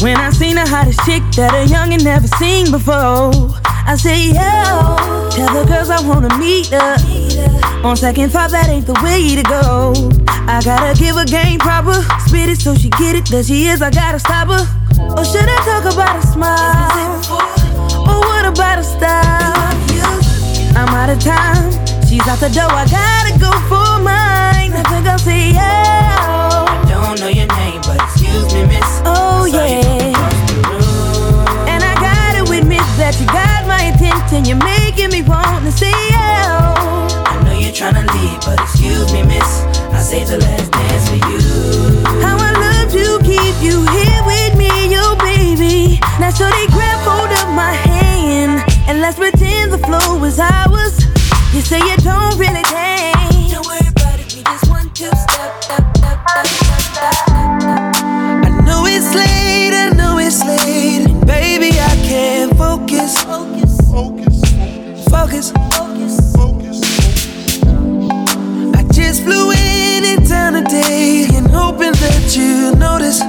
when 0.00 0.16
I 0.16 0.30
seen 0.30 0.54
the 0.54 0.66
hottest 0.66 1.00
chick 1.04 1.22
that 1.36 1.52
a 1.52 1.66
youngin' 1.70 2.02
never 2.02 2.26
seen 2.40 2.70
before. 2.70 3.59
I 3.86 3.96
say, 3.96 4.30
yeah. 4.32 5.28
Tell 5.30 5.52
the 5.54 5.64
girls 5.66 5.90
I 5.90 6.00
wanna 6.06 6.36
meet 6.38 6.68
her. 6.68 6.96
On 7.84 7.96
second 7.96 8.30
thought, 8.30 8.50
that 8.50 8.68
ain't 8.68 8.86
the 8.86 8.98
way 9.02 9.34
to 9.34 9.42
go. 9.42 9.92
I 10.46 10.60
gotta 10.62 10.98
give 10.98 11.16
a 11.16 11.24
game 11.24 11.58
proper. 11.58 11.94
Spit 12.26 12.48
it 12.48 12.60
so 12.60 12.74
she 12.74 12.90
get 12.90 13.14
it. 13.16 13.26
There 13.26 13.42
she 13.42 13.66
is, 13.68 13.82
I 13.82 13.90
gotta 13.90 14.18
stop 14.18 14.48
her. 14.48 14.64
Or 15.16 15.24
should 15.24 15.48
I 15.48 15.58
talk 15.64 15.92
about 15.92 16.22
a 16.22 16.26
smile? 16.26 17.20
Or 18.06 18.20
what 18.20 18.44
about 18.44 18.78
a 18.78 18.84
style? 18.84 19.60
I'm 20.76 20.88
out 20.88 21.10
of 21.10 21.20
time. 21.20 21.70
She's 22.06 22.26
out 22.26 22.38
the 22.38 22.48
door. 22.48 22.70
I 22.70 22.86
gotta 22.86 23.38
go 23.38 23.50
for 23.68 24.02
mine. 24.02 24.72
I 24.72 24.82
think 24.90 25.06
I'll 25.06 25.18
say 25.18 25.52
yeah. 25.52 26.66
I 26.66 26.84
don't 26.88 27.20
know 27.20 27.28
your 27.28 27.46
name, 27.46 27.80
but 27.82 28.00
excuse 28.02 28.52
me, 28.54 28.66
miss. 28.66 29.02
Oh 29.04 29.46
yeah. 29.46 29.99
Attention. 34.30 34.44
You're 34.44 34.64
making 34.64 35.10
me 35.10 35.22
want 35.22 35.64
to 35.64 35.72
say 35.72 35.90
yeah. 36.10 36.66
I 37.26 37.42
know 37.44 37.58
you're 37.58 37.72
tryna 37.72 38.06
leave, 38.14 38.40
but 38.40 38.60
excuse 38.60 39.12
me, 39.12 39.22
miss. 39.22 39.62
I 39.92 40.00
saved 40.00 40.30
the 40.30 40.38
last 40.38 40.70
dance 40.72 41.08
for 41.08 41.16
you. 41.16 42.04
How 42.22 42.36
I 42.38 42.52
love 42.52 42.90
to 42.92 43.18
keep 43.24 43.56
you 43.62 43.82
here 43.90 44.22
with 44.26 44.56
me, 44.56 44.70
yo 44.92 45.16
baby. 45.16 46.00
Now 46.18 46.30
so 46.30 46.48
they 46.50 46.66
grab 46.68 47.00
hold 47.02 47.30
of 47.30 47.54
my 47.54 47.72
hand 47.72 48.62
and 48.88 49.00
let's 49.00 49.18
pretend 49.18 49.72
the 49.72 49.78
flow 49.78 50.18
was 50.18 50.38
ours. 50.38 51.04
You 51.54 51.60
say 51.60 51.78
you 51.78 51.96
don't 51.98 52.38
really 52.38 52.62
dance. 52.62 53.52
Don't 53.52 53.66
worry 53.66 53.88
about 53.88 54.18
it, 54.20 54.34
we 54.34 54.42
just 54.42 54.70
one 54.70 54.90
two 54.90 55.10
step, 55.10 55.62
step, 55.62 55.96
step, 55.96 56.18
step, 56.28 56.46
step, 56.46 56.80
step. 56.80 57.14
I 58.46 58.62
know 58.64 58.86
it's 58.86 59.14
late, 59.14 59.74
I 59.74 59.90
know 59.96 60.18
it's 60.18 60.40
late. 60.44 60.79
Focus, 65.20 65.52
focus. 66.34 66.80
I 68.74 68.82
just 68.90 69.22
flew 69.22 69.50
in 69.50 70.02
in 70.02 70.24
town 70.24 70.54
today 70.54 71.28
and 71.34 71.46
hoping 71.46 71.92
that 71.92 72.34
you 72.34 72.74
notice. 72.76 73.20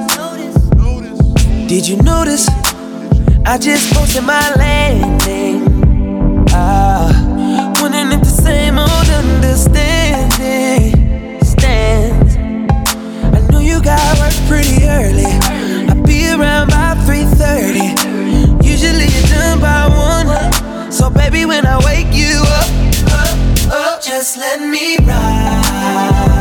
Did 1.68 1.86
you 1.86 1.98
notice? 1.98 2.48
I 3.46 3.58
just 3.58 3.94
posted 3.94 4.24
my 4.24 4.54
landing. 4.56 5.68
Ah, 6.54 7.12
wondering 7.82 8.14
if 8.14 8.22
the 8.22 8.36
same 8.48 8.78
old 8.78 9.10
understanding 9.24 10.96
stands. 11.44 12.38
I 13.36 13.40
know 13.52 13.60
you 13.60 13.82
got 13.84 14.18
work 14.20 14.34
pretty 14.48 14.86
early. 14.86 15.28
I'll 15.90 16.04
be 16.04 16.30
around 16.32 16.70
by 16.70 16.96
3:30. 17.06 18.64
Usually 18.64 19.08
you're 19.14 19.28
done 19.28 19.60
by. 19.60 19.81
So 21.02 21.10
baby, 21.10 21.48
when 21.48 21.66
I 21.66 21.84
wake 21.84 22.14
you 22.14 22.44
up, 22.46 22.70
up, 23.12 23.74
up, 23.74 24.02
just 24.04 24.38
let 24.38 24.62
me 24.62 24.98
ride. 24.98 26.41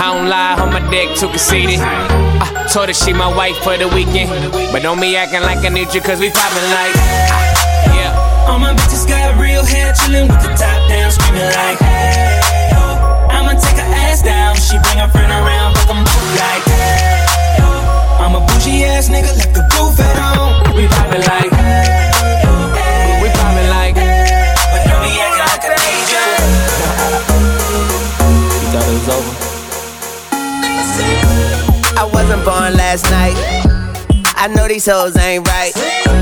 I 0.00 0.16
don't 0.16 0.28
lie, 0.32 0.56
on 0.56 0.72
my 0.72 0.80
dick 0.88 1.12
too 1.14 1.28
conceited. 1.28 1.76
I 1.76 2.64
told 2.72 2.88
her 2.88 2.94
she 2.96 3.12
my 3.12 3.28
wife 3.28 3.56
for 3.60 3.76
the 3.76 3.84
weekend. 3.92 4.32
But 4.72 4.80
don't 4.80 4.98
be 4.98 5.14
acting 5.14 5.42
like 5.44 5.60
I 5.60 5.68
need 5.68 5.92
you, 5.92 6.00
cause 6.00 6.18
we 6.18 6.30
poppin' 6.32 6.68
like. 6.72 6.96
Yeah. 7.92 8.48
All 8.48 8.58
my 8.58 8.72
bitches 8.72 9.04
got 9.06 9.36
real 9.36 9.60
hair, 9.62 9.92
chillin' 9.92 10.24
with 10.24 10.40
the 10.40 10.56
top 10.56 10.80
down, 10.88 11.12
screaming 11.12 11.52
like, 11.52 11.76
hey, 11.84 12.40
yo. 12.72 12.80
I'ma 13.28 13.52
take 13.60 13.76
her 13.76 13.92
ass 14.08 14.22
down. 14.24 14.56
She 14.56 14.80
bring 14.80 14.96
her 15.04 15.08
friend 15.12 15.28
around, 15.28 15.76
fuck 15.76 15.92
'em 15.92 16.00
both 16.00 16.32
like, 16.40 16.64
hey, 16.64 17.60
yo. 17.60 17.68
I'm 18.24 18.34
a 18.34 18.40
bougie 18.40 18.88
ass 18.88 19.12
nigga, 19.12 19.36
left 19.36 19.52
the 19.52 19.68
roof 19.76 20.00
at 20.00 20.16
home. 20.16 20.64
We 20.72 20.88
vibing 20.88 21.28
like, 21.28 21.52
hey, 21.52 22.08
yo, 22.40 23.20
We 23.20 23.28
poppin' 23.36 23.68
like. 23.68 24.00
but 24.00 24.80
don't 24.88 25.04
be 25.04 25.12
acting 25.20 25.44
like 25.44 25.64
I 25.68 25.76
need 25.76 26.08
you. 26.08 26.24
You 28.48 28.68
thought 28.72 28.88
it 28.88 28.96
was 28.96 29.08
over? 29.12 29.39
I 32.00 32.04
wasn't 32.04 32.42
born 32.46 32.72
last 32.80 33.04
night. 33.12 33.36
I 34.40 34.48
know 34.48 34.66
these 34.66 34.86
hoes 34.86 35.14
ain't 35.18 35.46
right. 35.46 35.70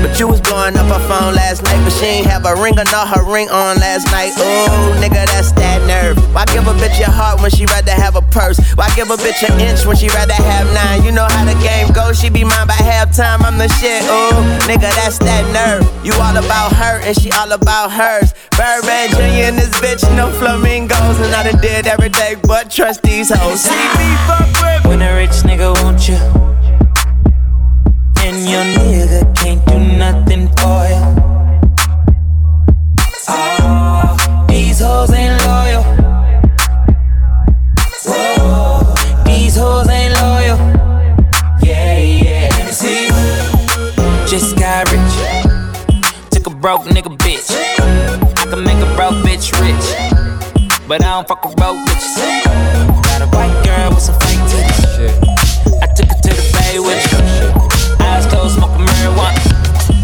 But 0.03 0.19
you 0.19 0.27
was 0.27 0.41
blowing 0.41 0.75
up 0.75 0.91
her 0.91 0.99
phone 1.07 1.31
last 1.33 1.63
night. 1.63 1.79
But 1.87 1.95
she 1.95 2.19
ain't 2.19 2.27
have 2.27 2.43
a 2.43 2.51
ring 2.59 2.75
or 2.75 2.83
not 2.91 3.07
her 3.15 3.23
ring 3.23 3.47
on 3.47 3.79
last 3.79 4.11
night. 4.11 4.35
Ooh, 4.35 4.91
nigga, 4.99 5.23
that's 5.31 5.53
that 5.53 5.79
nerve. 5.87 6.19
Why 6.35 6.43
give 6.51 6.67
a 6.67 6.75
bitch 6.75 6.99
your 6.99 7.07
heart 7.09 7.39
when 7.39 7.49
she 7.49 7.63
rather 7.63 7.95
have 7.95 8.17
a 8.17 8.21
purse? 8.21 8.59
Why 8.75 8.91
give 8.93 9.09
a 9.09 9.15
bitch 9.15 9.39
an 9.47 9.55
inch 9.63 9.85
when 9.85 9.95
she 9.95 10.09
rather 10.09 10.35
have 10.35 10.67
nine? 10.75 11.07
You 11.07 11.13
know 11.13 11.23
how 11.31 11.47
the 11.47 11.55
game 11.63 11.95
goes. 11.95 12.19
She 12.19 12.29
be 12.29 12.43
mine 12.43 12.67
by 12.67 12.75
halftime. 12.75 13.39
I'm 13.47 13.57
the 13.57 13.71
shit. 13.79 14.03
Ooh, 14.03 14.35
nigga, 14.67 14.91
that's 14.99 15.17
that 15.19 15.47
nerve. 15.55 15.87
You 16.03 16.11
all 16.19 16.35
about 16.35 16.75
her 16.75 16.99
and 17.07 17.15
she 17.15 17.31
all 17.31 17.53
about 17.53 17.95
hers. 17.95 18.35
Birdman 18.59 19.09
Jr. 19.11 19.47
and 19.47 19.57
this 19.57 19.69
bitch, 19.79 20.03
no 20.17 20.29
flamingos. 20.33 21.17
And 21.21 21.33
I 21.33 21.49
done 21.49 21.61
did 21.61 21.87
everything 21.87 22.39
but 22.43 22.69
trust 22.69 23.01
these 23.03 23.29
hoes. 23.33 23.61
See 23.61 23.71
me 23.71 24.15
fuck 24.27 24.51
with 24.61 24.85
When 24.85 25.01
a 25.01 25.15
rich 25.15 25.47
nigga 25.47 25.71
want 25.81 26.09
you, 26.09 26.19
and 28.19 28.37
your 28.51 28.65
nigga 28.75 29.33
can't 29.33 29.65
do 29.65 29.79
nothing 29.79 30.49
for 30.57 30.79
you. 30.91 31.01
Oh, 33.29 34.45
these 34.49 34.81
hoes 34.81 35.13
ain't 35.13 35.41
loyal. 35.45 35.83
Whoa, 38.03 38.93
these 39.23 39.55
hoes 39.55 39.87
ain't 39.87 40.13
loyal. 40.19 40.57
Yeah, 41.63 41.97
yeah. 41.97 42.49
See. 42.71 43.07
Just 44.27 44.57
got 44.57 44.91
rich. 44.91 46.29
Took 46.29 46.47
a 46.47 46.49
broke 46.49 46.81
nigga 46.81 47.17
bitch. 47.17 48.08
Can 48.59 48.67
make 48.67 48.83
a 48.83 48.95
broke 48.95 49.15
bitch 49.23 49.55
rich. 49.63 49.87
But 50.85 50.99
I 50.99 51.15
don't 51.15 51.25
fuck 51.25 51.45
with 51.45 51.55
broke 51.55 51.79
bitches. 51.87 52.43
Got 53.07 53.23
a 53.23 53.27
white 53.31 53.55
girl 53.63 53.87
with 53.95 54.03
some 54.03 54.19
fake 54.19 54.43
titties. 54.51 55.15
I 55.79 55.87
took 55.95 56.11
her 56.11 56.19
to 56.19 56.31
the 56.35 56.43
bay 56.51 56.75
with 56.75 56.99
you. 57.07 57.23
Eyes 58.03 58.27
closed, 58.27 58.59
smoking 58.59 58.83
marijuana. 58.83 59.39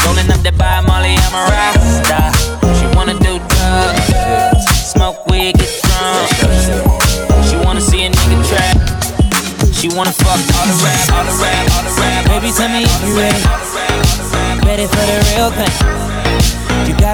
Rolling 0.07 0.32
up 0.32 0.40
that 0.48 0.56
by 0.56 0.80
Molly, 0.88 1.19
I'm 1.19 1.36
a 1.36 1.44
rasta. 1.52 2.32
She 2.80 2.88
wanna 2.95 3.19
do 3.19 3.44
drugs, 3.44 4.64
smoke 4.88 5.27
weed, 5.27 5.60
get 5.60 5.76
drunk. 5.84 6.32
She 7.44 7.60
wanna 7.60 7.84
see 7.84 8.07
a 8.07 8.10
nigga 8.10 8.40
trap. 8.48 8.80
She 9.76 9.91
wanna 9.91 10.15
fuck 10.15 10.40
all 10.56 10.64
the 10.64 10.80
rap, 10.80 11.11
all 11.11 11.27
the 11.27 11.36
rap, 11.44 11.76
all 11.76 11.84
the 11.84 11.94
rap. 11.99 12.23
Baby, 12.32 12.56
tell 12.56 12.72
me 12.72 12.88
if 12.88 13.03
you 13.03 13.19
ready. 13.19 13.44
Ready 14.64 14.88
for 14.88 15.03
the 15.03 15.18
real 15.36 15.52
thing. 15.52 15.95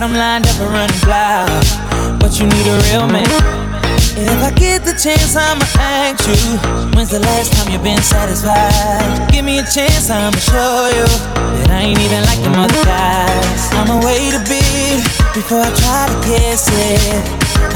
Got 0.02 0.10
'em 0.10 0.18
lined 0.18 0.48
up 0.48 0.60
and 0.60 0.74
running 0.74 1.02
wild, 1.06 2.20
but 2.20 2.40
you 2.40 2.48
need 2.48 2.66
a 2.66 2.78
real 2.90 3.06
man. 3.06 3.22
And 4.18 4.26
if 4.34 4.42
I 4.42 4.50
get 4.50 4.84
the 4.84 4.98
chance, 4.98 5.36
I'ma 5.36 5.64
ask 5.78 6.26
you. 6.26 6.58
When's 6.98 7.12
the 7.12 7.20
last 7.20 7.54
time 7.54 7.72
you've 7.72 7.84
been 7.84 8.02
satisfied? 8.02 9.30
Give 9.32 9.46
me 9.46 9.60
a 9.60 9.64
chance, 9.64 10.10
I'ma 10.10 10.40
show 10.42 10.90
you 10.98 11.06
That 11.54 11.70
I 11.70 11.82
ain't 11.86 12.00
even 12.02 12.26
like 12.26 12.42
them 12.42 12.58
other 12.58 12.82
guys. 12.82 13.62
I'ma 13.78 14.02
wait 14.02 14.34
a 14.34 14.42
bit 14.50 15.06
before 15.38 15.62
I 15.62 15.70
try 15.70 16.10
to 16.10 16.18
guess 16.26 16.66
it. 16.66 17.22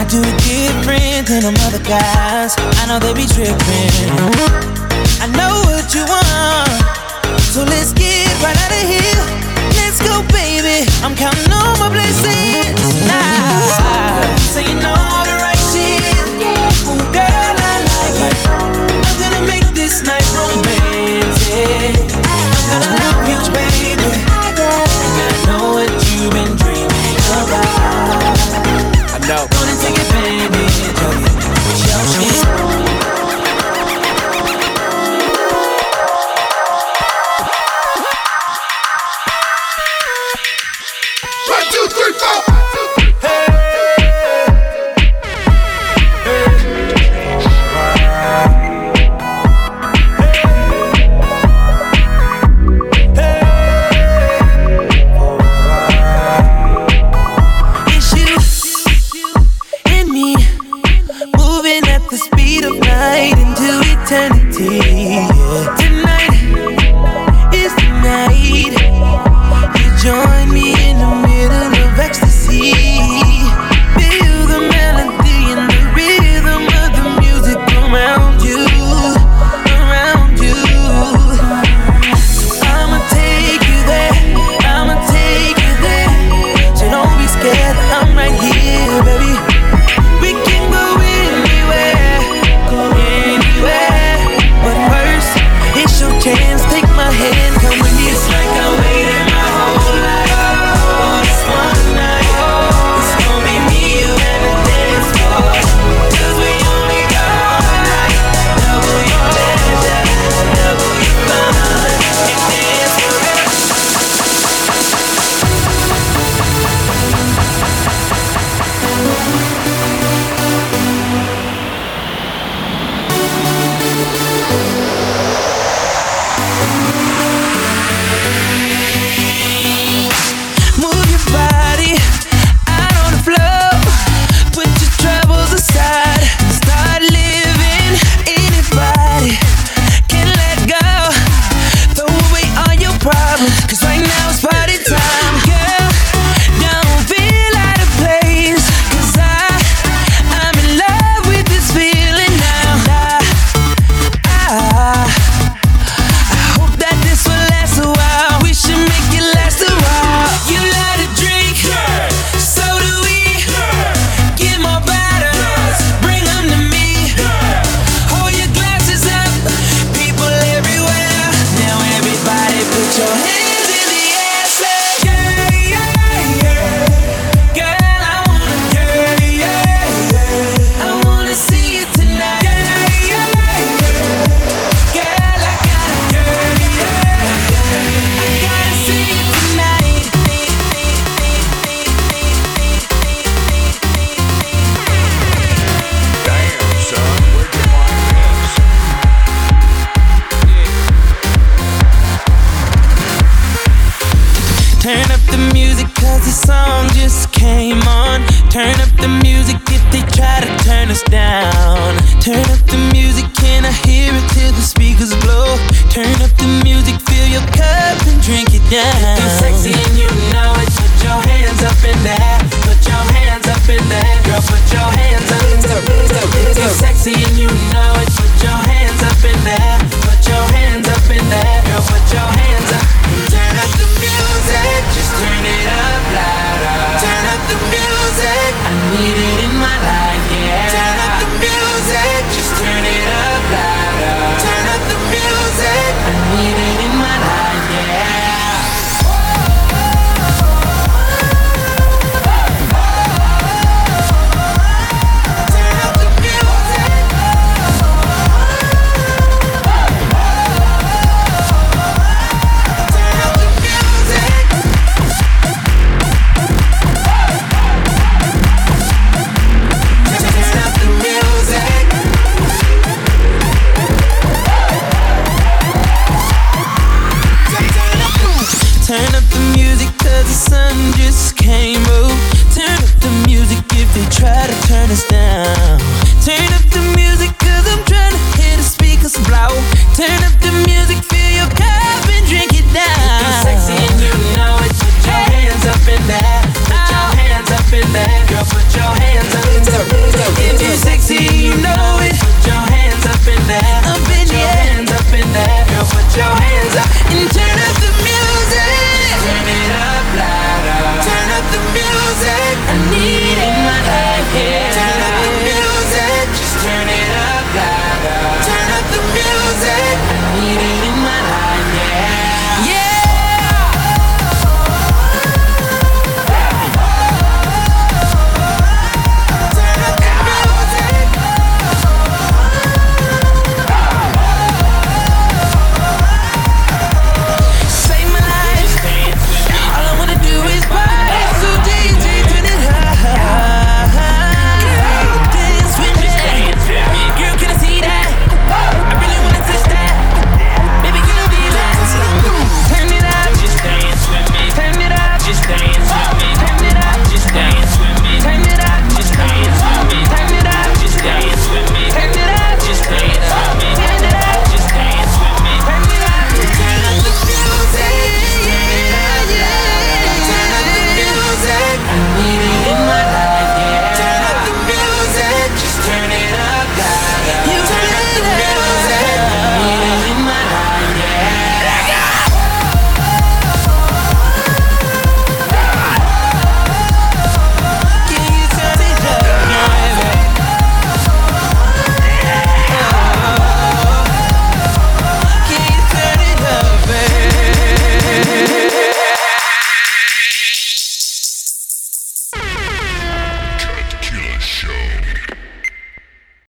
I 0.01 0.03
do 0.09 0.17
it 0.17 0.37
different 0.49 1.29
than 1.29 1.41
them 1.45 1.57
other 1.61 1.83
guys. 1.85 2.57
I 2.81 2.89
know 2.89 2.97
they 2.97 3.13
be 3.13 3.29
tripping. 3.29 4.09
I 5.21 5.29
know 5.29 5.61
what 5.69 5.93
you 5.93 6.01
want. 6.09 6.73
So 7.53 7.61
let's 7.69 7.93
get 7.93 8.33
right 8.41 8.57
out 8.57 8.71
of 8.73 8.89
here 8.89 9.44
Let's 9.97 10.09
go, 10.09 10.21
baby 10.33 10.83
I'm 11.03 11.15
counting 11.15 11.49
all 11.53 11.77
my 11.77 11.87
blessings 11.87 13.07
now 13.07 14.35
Saying 14.51 14.83
all 14.83 15.23
the 15.23 15.37
right 15.39 15.55
shit 15.71 16.03
Ooh, 16.83 16.99
girl, 17.15 17.55
I 17.63 17.79
like 17.87 18.19
it. 18.27 18.35
I'm 19.07 19.15
gonna 19.21 19.47
make 19.47 19.73
this 19.73 20.03
night 20.03 20.27
romantic. 20.35 22.04